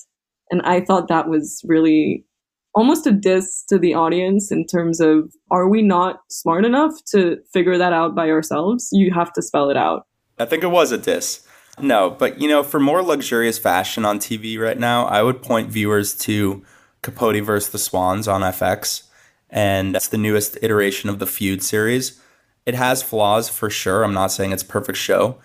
And 0.50 0.62
I 0.64 0.82
thought 0.82 1.08
that 1.08 1.30
was 1.30 1.62
really 1.66 2.26
almost 2.74 3.06
a 3.06 3.12
diss 3.12 3.64
to 3.68 3.78
the 3.78 3.94
audience 3.94 4.52
in 4.52 4.66
terms 4.66 5.02
of 5.02 5.34
are 5.50 5.68
we 5.68 5.82
not 5.82 6.22
smart 6.30 6.66
enough 6.66 6.94
to 7.12 7.38
figure 7.52 7.78
that 7.78 7.94
out 7.94 8.16
by 8.16 8.30
ourselves? 8.30 8.90
You 8.92 9.14
have 9.14 9.34
to 9.34 9.42
spell 9.42 9.70
it 9.70 9.78
out. 9.78 10.08
I 10.40 10.46
think 10.46 10.64
it 10.64 10.68
was 10.68 10.92
a 10.92 10.98
diss. 10.98 11.46
No, 11.80 12.10
but 12.12 12.40
you 12.40 12.48
know, 12.48 12.64
for 12.64 12.80
more 12.80 13.02
luxurious 13.02 13.58
fashion 13.58 14.06
on 14.06 14.20
TV 14.20 14.60
right 14.60 14.78
now, 14.78 15.06
I 15.06 15.22
would 15.24 15.42
point 15.42 15.70
viewers 15.70 16.16
to 16.20 16.64
Capote 17.02 17.44
versus 17.44 17.72
the 17.72 17.80
Swans 17.80 18.28
on 18.28 18.42
FX. 18.42 19.04
And 19.50 19.94
that's 19.94 20.08
the 20.08 20.18
newest 20.18 20.58
iteration 20.62 21.10
of 21.10 21.20
the 21.20 21.28
Feud 21.28 21.64
series. 21.64 22.22
It 22.66 22.76
has 22.76 23.02
flaws 23.02 23.50
for 23.50 23.70
sure. 23.70 24.04
I'm 24.04 24.14
not 24.14 24.32
saying 24.32 24.52
it's 24.52 24.64
perfect 24.64 24.98
show, 24.98 25.38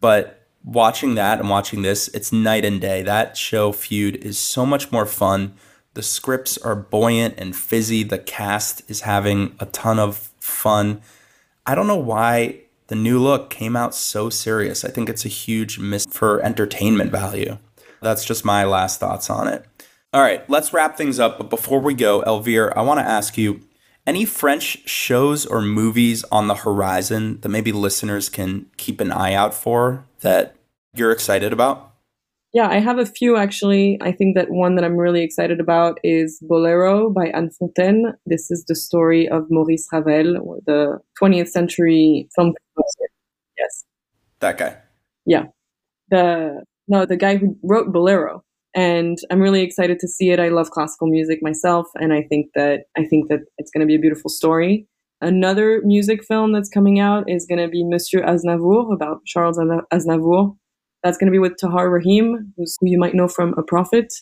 but 0.00 0.46
watching 0.64 1.14
that 1.14 1.40
and 1.40 1.48
watching 1.48 1.82
this, 1.82 2.08
it's 2.08 2.32
night 2.32 2.64
and 2.64 2.80
day. 2.80 3.02
That 3.02 3.36
show 3.36 3.72
Feud 3.72 4.16
is 4.16 4.38
so 4.38 4.66
much 4.66 4.92
more 4.92 5.06
fun. 5.06 5.54
The 5.94 6.02
scripts 6.02 6.58
are 6.58 6.76
buoyant 6.76 7.34
and 7.38 7.56
fizzy. 7.56 8.02
The 8.02 8.18
cast 8.18 8.88
is 8.90 9.00
having 9.02 9.56
a 9.58 9.66
ton 9.66 9.98
of 9.98 10.30
fun. 10.38 11.00
I 11.66 11.74
don't 11.74 11.86
know 11.86 11.96
why 11.96 12.60
the 12.88 12.94
new 12.94 13.18
look 13.18 13.50
came 13.50 13.76
out 13.76 13.94
so 13.94 14.30
serious. 14.30 14.84
I 14.84 14.90
think 14.90 15.08
it's 15.08 15.24
a 15.24 15.28
huge 15.28 15.78
miss 15.78 16.06
for 16.06 16.42
entertainment 16.42 17.10
value. 17.10 17.58
That's 18.00 18.24
just 18.24 18.44
my 18.44 18.64
last 18.64 19.00
thoughts 19.00 19.28
on 19.28 19.48
it. 19.48 19.64
All 20.12 20.22
right, 20.22 20.48
let's 20.48 20.72
wrap 20.72 20.96
things 20.96 21.18
up. 21.18 21.36
But 21.36 21.50
before 21.50 21.80
we 21.80 21.94
go, 21.94 22.22
Elvire, 22.22 22.72
I 22.76 22.82
want 22.82 23.00
to 23.00 23.04
ask 23.04 23.36
you 23.36 23.60
any 24.08 24.24
French 24.24 24.88
shows 24.88 25.44
or 25.44 25.60
movies 25.60 26.24
on 26.32 26.48
the 26.48 26.54
horizon 26.54 27.38
that 27.42 27.50
maybe 27.50 27.72
listeners 27.72 28.30
can 28.30 28.64
keep 28.78 29.02
an 29.02 29.12
eye 29.12 29.34
out 29.34 29.52
for 29.52 30.06
that 30.20 30.56
you're 30.94 31.12
excited 31.12 31.52
about? 31.52 31.92
Yeah, 32.54 32.68
I 32.70 32.78
have 32.78 32.98
a 32.98 33.04
few 33.04 33.36
actually. 33.36 33.98
I 34.00 34.12
think 34.12 34.34
that 34.34 34.50
one 34.50 34.76
that 34.76 34.84
I'm 34.84 34.96
really 34.96 35.22
excited 35.22 35.60
about 35.60 35.98
is 36.02 36.38
Bolero 36.40 37.10
by 37.10 37.26
Anne 37.26 37.50
Fontaine. 37.50 38.14
This 38.24 38.50
is 38.50 38.64
the 38.66 38.74
story 38.74 39.28
of 39.28 39.46
Maurice 39.50 39.86
Ravel, 39.92 40.58
the 40.64 40.98
20th 41.20 41.48
century 41.48 42.30
film 42.34 42.54
composer. 42.54 43.10
Yes. 43.58 43.84
That 44.40 44.56
guy. 44.56 44.78
Yeah. 45.26 45.44
The 46.10 46.64
no, 46.88 47.04
the 47.04 47.18
guy 47.18 47.36
who 47.36 47.58
wrote 47.62 47.92
Bolero 47.92 48.42
and 48.74 49.18
I'm 49.30 49.40
really 49.40 49.62
excited 49.62 49.98
to 50.00 50.08
see 50.08 50.30
it. 50.30 50.40
I 50.40 50.48
love 50.48 50.70
classical 50.70 51.08
music 51.08 51.38
myself, 51.42 51.86
and 51.96 52.12
I 52.12 52.22
think 52.22 52.48
that 52.54 52.82
I 52.96 53.04
think 53.04 53.28
that 53.28 53.40
it's 53.58 53.70
going 53.70 53.80
to 53.80 53.86
be 53.86 53.94
a 53.94 54.00
beautiful 54.00 54.30
story. 54.30 54.86
Another 55.20 55.80
music 55.84 56.24
film 56.24 56.52
that's 56.52 56.68
coming 56.68 57.00
out 57.00 57.28
is 57.28 57.44
going 57.44 57.58
to 57.58 57.68
be 57.68 57.82
Monsieur 57.84 58.22
Aznavour 58.22 58.92
about 58.94 59.24
Charles 59.26 59.58
Aznavour. 59.58 60.56
That's 61.02 61.18
going 61.18 61.26
to 61.26 61.32
be 61.32 61.40
with 61.40 61.56
Tahar 61.56 61.90
Rahim, 61.90 62.52
who 62.56 62.64
you 62.82 62.98
might 62.98 63.14
know 63.14 63.26
from 63.28 63.54
A 63.58 63.62
Prophet 63.62 64.12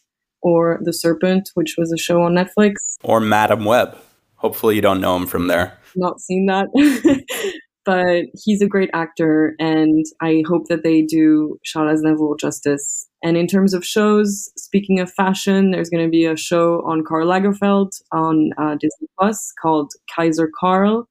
or 0.42 0.78
The 0.82 0.92
Serpent, 0.92 1.50
which 1.54 1.74
was 1.76 1.92
a 1.92 1.98
show 1.98 2.22
on 2.22 2.34
Netflix. 2.34 2.74
Or 3.02 3.20
Madame 3.20 3.64
Web. 3.64 3.98
Hopefully, 4.36 4.76
you 4.76 4.82
don't 4.82 5.00
know 5.00 5.16
him 5.16 5.26
from 5.26 5.48
there. 5.48 5.78
Not 5.96 6.20
seen 6.20 6.46
that. 6.46 6.68
but 7.86 8.24
he's 8.34 8.60
a 8.60 8.66
great 8.66 8.90
actor, 8.92 9.54
and 9.60 10.04
I 10.20 10.42
hope 10.46 10.66
that 10.68 10.82
they 10.82 11.02
do 11.02 11.58
Charles 11.62 12.02
Aznavour 12.02 12.38
justice. 12.38 13.08
And 13.22 13.36
in 13.36 13.46
terms 13.46 13.72
of 13.72 13.86
shows, 13.86 14.50
speaking 14.56 14.98
of 14.98 15.10
fashion, 15.10 15.70
there's 15.70 15.88
going 15.88 16.04
to 16.04 16.10
be 16.10 16.26
a 16.26 16.36
show 16.36 16.82
on 16.84 17.04
Karl 17.04 17.28
Lagerfeld 17.28 17.92
on 18.12 18.50
uh, 18.58 18.74
Disney 18.74 19.08
Plus 19.16 19.52
called 19.62 19.92
Kaiser 20.14 20.50
Karl. 20.58 21.08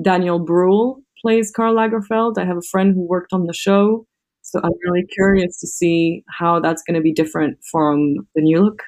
Daniel 0.00 0.38
Bruhl 0.38 1.00
plays 1.20 1.50
Karl 1.50 1.74
Lagerfeld. 1.74 2.38
I 2.38 2.44
have 2.44 2.58
a 2.58 2.68
friend 2.70 2.94
who 2.94 3.08
worked 3.08 3.32
on 3.32 3.46
the 3.46 3.54
show, 3.54 4.06
so 4.42 4.60
I'm 4.62 4.72
really 4.84 5.06
curious 5.06 5.58
to 5.60 5.66
see 5.66 6.24
how 6.28 6.60
that's 6.60 6.82
going 6.82 6.94
to 6.94 7.00
be 7.00 7.12
different 7.12 7.58
from 7.70 8.16
the 8.34 8.42
new 8.42 8.60
look. 8.60 8.82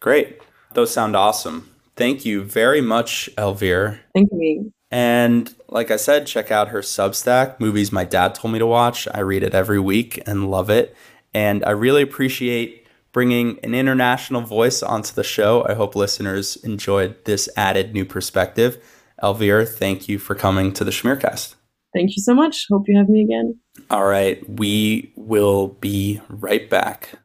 Great. 0.00 0.42
Those 0.74 0.92
sound 0.92 1.14
awesome. 1.14 1.68
Thank 1.94 2.24
you 2.24 2.42
very 2.42 2.80
much, 2.80 3.30
Elvire. 3.36 4.00
Thank 4.14 4.30
you. 4.32 4.72
And 4.92 5.52
like 5.68 5.90
I 5.90 5.96
said, 5.96 6.26
check 6.26 6.50
out 6.50 6.68
her 6.68 6.80
Substack, 6.80 7.58
movies 7.58 7.90
my 7.90 8.04
dad 8.04 8.34
told 8.34 8.52
me 8.52 8.58
to 8.58 8.66
watch. 8.66 9.08
I 9.12 9.20
read 9.20 9.42
it 9.42 9.54
every 9.54 9.80
week 9.80 10.22
and 10.26 10.50
love 10.50 10.68
it. 10.68 10.94
And 11.32 11.64
I 11.64 11.70
really 11.70 12.02
appreciate 12.02 12.86
bringing 13.10 13.58
an 13.62 13.74
international 13.74 14.42
voice 14.42 14.82
onto 14.82 15.14
the 15.14 15.24
show. 15.24 15.64
I 15.66 15.72
hope 15.72 15.96
listeners 15.96 16.56
enjoyed 16.56 17.24
this 17.24 17.48
added 17.56 17.94
new 17.94 18.04
perspective. 18.04 18.84
Elvira, 19.22 19.64
thank 19.64 20.10
you 20.10 20.18
for 20.18 20.34
coming 20.34 20.74
to 20.74 20.84
the 20.84 20.90
Schmearcast. 20.90 21.54
Thank 21.94 22.10
you 22.14 22.22
so 22.22 22.34
much. 22.34 22.66
Hope 22.70 22.84
you 22.86 22.98
have 22.98 23.08
me 23.08 23.22
again. 23.22 23.58
All 23.88 24.04
right. 24.04 24.46
We 24.48 25.12
will 25.16 25.68
be 25.68 26.20
right 26.28 26.68
back. 26.68 27.18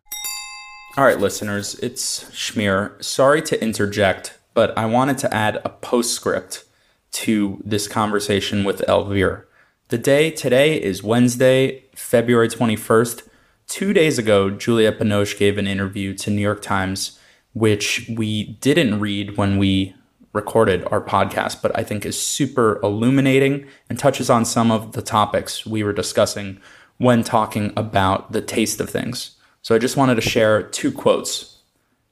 All 0.96 1.04
right, 1.04 1.20
listeners, 1.20 1.76
it's 1.76 2.24
Schmear. 2.32 3.04
Sorry 3.04 3.42
to 3.44 3.62
interject, 3.62 4.40
but 4.54 4.76
I 4.78 4.86
wanted 4.86 5.18
to 5.20 5.34
add 5.34 5.62
a 5.64 5.70
postscript 5.70 6.64
to 7.12 7.62
this 7.64 7.88
conversation 7.88 8.64
with 8.64 8.82
Elvire. 8.88 9.44
The 9.90 9.98
day 9.98 10.32
today 10.32 10.82
is 10.82 11.02
Wednesday, 11.02 11.86
February 11.96 12.50
21st. 12.50 13.28
Two 13.68 13.94
days 13.94 14.18
ago, 14.18 14.50
Juliette 14.50 15.00
Binoche 15.00 15.38
gave 15.38 15.58
an 15.58 15.68
interview 15.68 16.14
to 16.16 16.30
New 16.30 16.42
York 16.42 16.62
Times, 16.62 17.20
which 17.54 18.10
we 18.16 18.58
didn't 18.62 19.00
read 19.00 19.38
when 19.38 19.58
we 19.58 19.96
recorded 20.34 20.86
our 20.92 21.02
podcast, 21.02 21.62
but 21.62 21.78
I 21.78 21.84
think 21.84 22.06
is 22.06 22.22
super 22.22 22.80
illuminating 22.84 23.66
and 23.90 23.98
touches 23.98 24.30
on 24.30 24.46
some 24.46 24.72
of 24.72 24.92
the 24.92 25.02
topics 25.02 25.66
we 25.66 25.84
were 25.84 25.94
discussing 25.94 26.60
when 26.98 27.24
talking 27.24 27.74
about 27.76 28.32
the 28.32 28.42
taste 28.42 28.80
of 28.80 28.90
things. 28.90 29.38
So 29.62 29.76
I 29.76 29.80
just 29.80 29.98
wanted 29.98 30.16
to 30.16 30.22
share 30.22 30.64
two 30.64 30.92
quotes. 30.92 31.58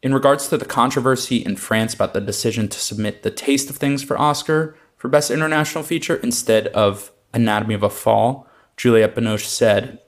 In 0.01 0.13
regards 0.13 0.47
to 0.49 0.57
the 0.57 0.65
controversy 0.65 1.38
in 1.38 1.55
France 1.55 1.93
about 1.93 2.13
the 2.13 2.22
decision 2.22 2.67
to 2.67 2.80
submit 2.80 3.23
The 3.23 3.31
Taste 3.31 3.69
of 3.69 3.77
Things 3.77 4.03
for 4.03 4.19
Oscar, 4.19 4.77
for 5.06 5.10
Best 5.10 5.30
International 5.30 5.84
Feature 5.84 6.15
instead 6.15 6.65
of 6.69 7.11
Anatomy 7.32 7.76
of 7.76 7.84
a 7.84 7.91
Fall, 7.91 8.48
Juliette 8.76 9.14
Binoche 9.14 9.45
said, 9.45 9.99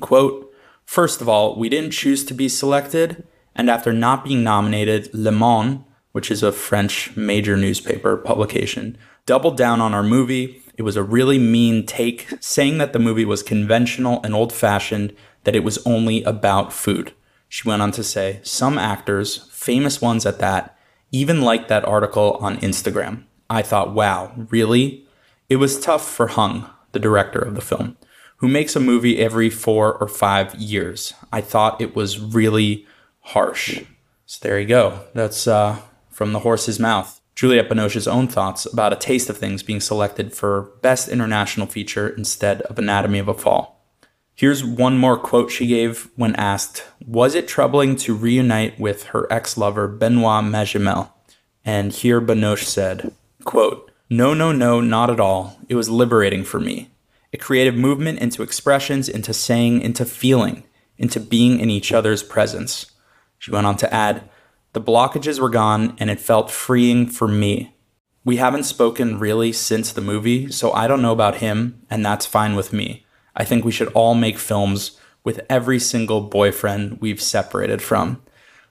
quote, 0.00 0.50
First 0.86 1.20
of 1.20 1.28
all, 1.28 1.58
we 1.58 1.68
didn't 1.68 1.90
choose 1.90 2.24
to 2.24 2.32
be 2.32 2.48
selected, 2.48 3.26
and 3.54 3.68
after 3.68 3.92
not 3.92 4.24
being 4.24 4.42
nominated, 4.42 5.10
Le 5.12 5.30
Monde, 5.30 5.84
which 6.12 6.30
is 6.30 6.42
a 6.42 6.52
French 6.52 7.14
major 7.18 7.54
newspaper 7.54 8.16
publication, 8.16 8.96
doubled 9.26 9.58
down 9.58 9.82
on 9.82 9.92
our 9.92 10.02
movie. 10.02 10.62
It 10.78 10.84
was 10.84 10.96
a 10.96 11.02
really 11.02 11.38
mean 11.38 11.84
take, 11.84 12.26
saying 12.40 12.78
that 12.78 12.94
the 12.94 12.98
movie 12.98 13.26
was 13.26 13.42
conventional 13.42 14.22
and 14.22 14.34
old 14.34 14.54
fashioned, 14.54 15.14
that 15.44 15.54
it 15.54 15.64
was 15.64 15.84
only 15.84 16.22
about 16.22 16.72
food. 16.72 17.12
She 17.50 17.68
went 17.68 17.82
on 17.82 17.92
to 17.92 18.02
say, 18.02 18.40
Some 18.42 18.78
actors, 18.78 19.50
famous 19.52 20.00
ones 20.00 20.24
at 20.24 20.38
that, 20.38 20.78
even 21.12 21.42
liked 21.42 21.68
that 21.68 21.84
article 21.84 22.38
on 22.40 22.56
Instagram. 22.60 23.24
I 23.48 23.62
thought, 23.62 23.94
wow, 23.94 24.32
really? 24.50 25.06
It 25.48 25.56
was 25.56 25.78
tough 25.78 26.08
for 26.08 26.28
Hung, 26.28 26.68
the 26.92 26.98
director 26.98 27.38
of 27.38 27.54
the 27.54 27.60
film, 27.60 27.96
who 28.38 28.48
makes 28.48 28.74
a 28.74 28.80
movie 28.80 29.18
every 29.18 29.50
four 29.50 29.94
or 29.94 30.08
five 30.08 30.54
years. 30.56 31.14
I 31.32 31.40
thought 31.40 31.80
it 31.80 31.94
was 31.94 32.18
really 32.18 32.86
harsh. 33.20 33.82
So 34.26 34.38
there 34.42 34.58
you 34.58 34.66
go. 34.66 35.00
That's 35.14 35.46
uh, 35.46 35.80
from 36.10 36.32
the 36.32 36.40
horse's 36.40 36.80
mouth. 36.80 37.20
Juliette 37.36 37.68
Binoche's 37.68 38.08
own 38.08 38.28
thoughts 38.28 38.64
about 38.64 38.94
A 38.94 38.96
Taste 38.96 39.28
of 39.28 39.36
Things 39.36 39.62
being 39.62 39.80
selected 39.80 40.32
for 40.32 40.72
Best 40.80 41.08
International 41.08 41.66
Feature 41.66 42.08
instead 42.08 42.62
of 42.62 42.78
Anatomy 42.78 43.18
of 43.18 43.28
a 43.28 43.34
Fall. 43.34 43.76
Here's 44.34 44.64
one 44.64 44.98
more 44.98 45.18
quote 45.18 45.50
she 45.50 45.66
gave 45.66 46.10
when 46.16 46.34
asked 46.36 46.84
Was 47.06 47.34
it 47.34 47.46
troubling 47.46 47.94
to 47.96 48.14
reunite 48.14 48.80
with 48.80 49.04
her 49.04 49.30
ex 49.30 49.56
lover 49.56 49.86
Benoit 49.86 50.44
Magimel? 50.44 51.10
And 51.64 51.92
here 51.92 52.20
Binoche 52.20 52.64
said, 52.64 53.12
Quote, 53.46 53.92
No, 54.10 54.34
no, 54.34 54.50
no, 54.50 54.80
not 54.80 55.08
at 55.08 55.20
all. 55.20 55.60
It 55.68 55.76
was 55.76 55.88
liberating 55.88 56.42
for 56.42 56.58
me. 56.58 56.90
It 57.30 57.40
created 57.40 57.78
movement 57.78 58.18
into 58.18 58.42
expressions, 58.42 59.08
into 59.08 59.32
saying, 59.32 59.82
into 59.82 60.04
feeling, 60.04 60.64
into 60.98 61.20
being 61.20 61.60
in 61.60 61.70
each 61.70 61.92
other's 61.92 62.24
presence. 62.24 62.90
She 63.38 63.52
went 63.52 63.68
on 63.68 63.76
to 63.76 63.94
add, 63.94 64.28
The 64.72 64.80
blockages 64.80 65.38
were 65.38 65.48
gone 65.48 65.94
and 65.98 66.10
it 66.10 66.18
felt 66.18 66.50
freeing 66.50 67.06
for 67.06 67.28
me. 67.28 67.76
We 68.24 68.38
haven't 68.38 68.64
spoken 68.64 69.20
really 69.20 69.52
since 69.52 69.92
the 69.92 70.00
movie, 70.00 70.50
so 70.50 70.72
I 70.72 70.88
don't 70.88 71.00
know 71.00 71.12
about 71.12 71.36
him, 71.36 71.82
and 71.88 72.04
that's 72.04 72.26
fine 72.26 72.56
with 72.56 72.72
me. 72.72 73.06
I 73.36 73.44
think 73.44 73.64
we 73.64 73.70
should 73.70 73.92
all 73.92 74.16
make 74.16 74.38
films 74.38 74.98
with 75.22 75.46
every 75.48 75.78
single 75.78 76.20
boyfriend 76.20 77.00
we've 77.00 77.22
separated 77.22 77.80
from. 77.80 78.20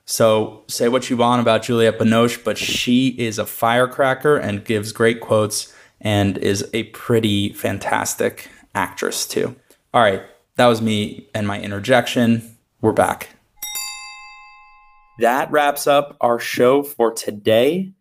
So 0.05 0.63
say 0.67 0.87
what 0.87 1.09
you 1.09 1.17
want 1.17 1.41
about 1.41 1.63
Juliette 1.63 1.97
Binoche, 1.97 2.43
but 2.43 2.59
she 2.59 3.09
is 3.17 3.39
a 3.39 3.45
firecracker 3.45 4.37
and 4.37 4.63
gives 4.63 4.91
great 4.91 5.19
quotes 5.19 5.73
and 5.99 6.37
is 6.37 6.69
a 6.73 6.83
pretty 6.83 7.53
fantastic 7.53 8.49
actress 8.75 9.25
too. 9.25 9.55
All 9.93 10.03
right, 10.03 10.21
that 10.57 10.67
was 10.67 10.79
me 10.79 11.27
and 11.33 11.47
my 11.47 11.59
interjection. 11.59 12.55
We're 12.81 12.93
back. 12.93 13.29
That 15.19 15.49
wraps 15.51 15.87
up 15.87 16.17
our 16.21 16.39
show 16.39 16.83
for 16.83 17.11
today. 17.11 17.91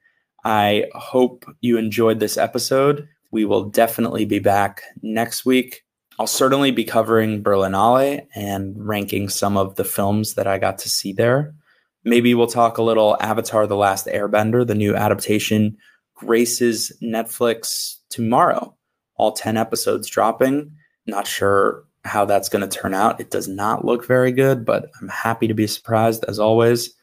I 0.44 0.86
hope 0.94 1.46
you 1.62 1.78
enjoyed 1.78 2.20
this 2.20 2.36
episode. 2.36 3.08
We 3.30 3.46
will 3.46 3.64
definitely 3.64 4.26
be 4.26 4.40
back 4.40 4.82
next 5.00 5.46
week. 5.46 5.84
I'll 6.18 6.26
certainly 6.26 6.70
be 6.70 6.84
covering 6.84 7.42
Berlinale 7.42 8.26
and 8.34 8.74
ranking 8.76 9.30
some 9.30 9.56
of 9.56 9.76
the 9.76 9.84
films 9.84 10.34
that 10.34 10.46
I 10.46 10.58
got 10.58 10.78
to 10.78 10.90
see 10.90 11.14
there. 11.14 11.54
Maybe 12.04 12.34
we'll 12.34 12.46
talk 12.46 12.78
a 12.78 12.82
little 12.82 13.16
Avatar 13.20 13.66
The 13.66 13.76
Last 13.76 14.06
Airbender, 14.06 14.66
the 14.66 14.74
new 14.74 14.94
adaptation, 14.94 15.78
graces 16.14 16.92
Netflix 17.02 17.96
tomorrow. 18.10 18.76
All 19.16 19.32
10 19.32 19.56
episodes 19.56 20.08
dropping. 20.08 20.72
Not 21.06 21.26
sure 21.26 21.84
how 22.04 22.24
that's 22.24 22.48
going 22.48 22.68
to 22.68 22.78
turn 22.78 22.94
out. 22.94 23.20
It 23.20 23.30
does 23.30 23.48
not 23.48 23.84
look 23.84 24.06
very 24.06 24.32
good, 24.32 24.64
but 24.64 24.90
I'm 25.00 25.08
happy 25.08 25.48
to 25.48 25.54
be 25.54 25.66
surprised 25.66 26.24
as 26.28 26.38
always. 26.38 26.94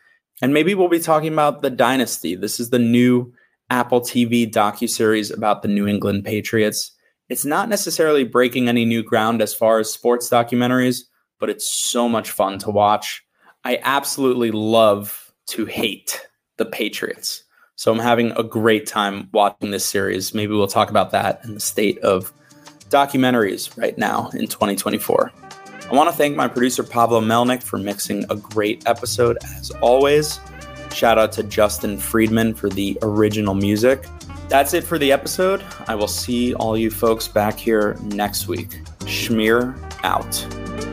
And 0.41 0.53
maybe 0.53 0.75
we'll 0.75 0.89
be 0.89 0.99
talking 0.99 1.33
about 1.33 1.61
The 1.61 1.69
Dynasty. 1.69 2.35
This 2.35 2.59
is 2.59 2.69
the 2.69 2.79
new 2.79 3.33
Apple 3.69 4.01
TV 4.01 4.51
docu-series 4.51 5.31
about 5.31 5.61
the 5.61 5.67
New 5.67 5.87
England 5.87 6.25
Patriots. 6.25 6.91
It's 7.29 7.45
not 7.45 7.69
necessarily 7.69 8.23
breaking 8.23 8.67
any 8.67 8.85
new 8.85 9.01
ground 9.01 9.41
as 9.41 9.53
far 9.53 9.79
as 9.79 9.91
sports 9.91 10.29
documentaries, 10.29 11.03
but 11.39 11.49
it's 11.49 11.67
so 11.67 12.09
much 12.09 12.29
fun 12.31 12.59
to 12.59 12.69
watch. 12.69 13.23
I 13.63 13.79
absolutely 13.83 14.51
love 14.51 15.33
to 15.47 15.65
hate 15.65 16.27
the 16.57 16.65
Patriots. 16.65 17.43
So 17.75 17.91
I'm 17.91 17.99
having 17.99 18.31
a 18.31 18.43
great 18.43 18.87
time 18.87 19.29
watching 19.33 19.71
this 19.71 19.85
series. 19.85 20.33
Maybe 20.33 20.53
we'll 20.53 20.67
talk 20.67 20.89
about 20.89 21.11
that 21.11 21.41
in 21.43 21.53
the 21.53 21.59
state 21.59 21.97
of 21.99 22.33
documentaries 22.89 23.75
right 23.77 23.97
now 23.97 24.29
in 24.33 24.47
2024. 24.47 25.31
I 25.89 25.93
want 25.93 26.09
to 26.09 26.15
thank 26.15 26.35
my 26.35 26.47
producer 26.47 26.83
Pavlo 26.83 27.21
Melnyk 27.21 27.63
for 27.63 27.77
mixing 27.77 28.23
a 28.29 28.35
great 28.35 28.87
episode 28.87 29.37
as 29.57 29.71
always. 29.81 30.39
Shout 30.93 31.17
out 31.17 31.31
to 31.33 31.43
Justin 31.43 31.97
Friedman 31.97 32.53
for 32.53 32.69
the 32.69 32.97
original 33.01 33.55
music. 33.55 34.05
That's 34.47 34.73
it 34.73 34.83
for 34.83 34.97
the 34.97 35.11
episode. 35.11 35.63
I 35.87 35.95
will 35.95 36.07
see 36.07 36.53
all 36.55 36.77
you 36.77 36.91
folks 36.91 37.27
back 37.27 37.57
here 37.57 37.97
next 38.03 38.47
week. 38.47 38.69
Schmear 39.01 39.75
out. 40.03 40.90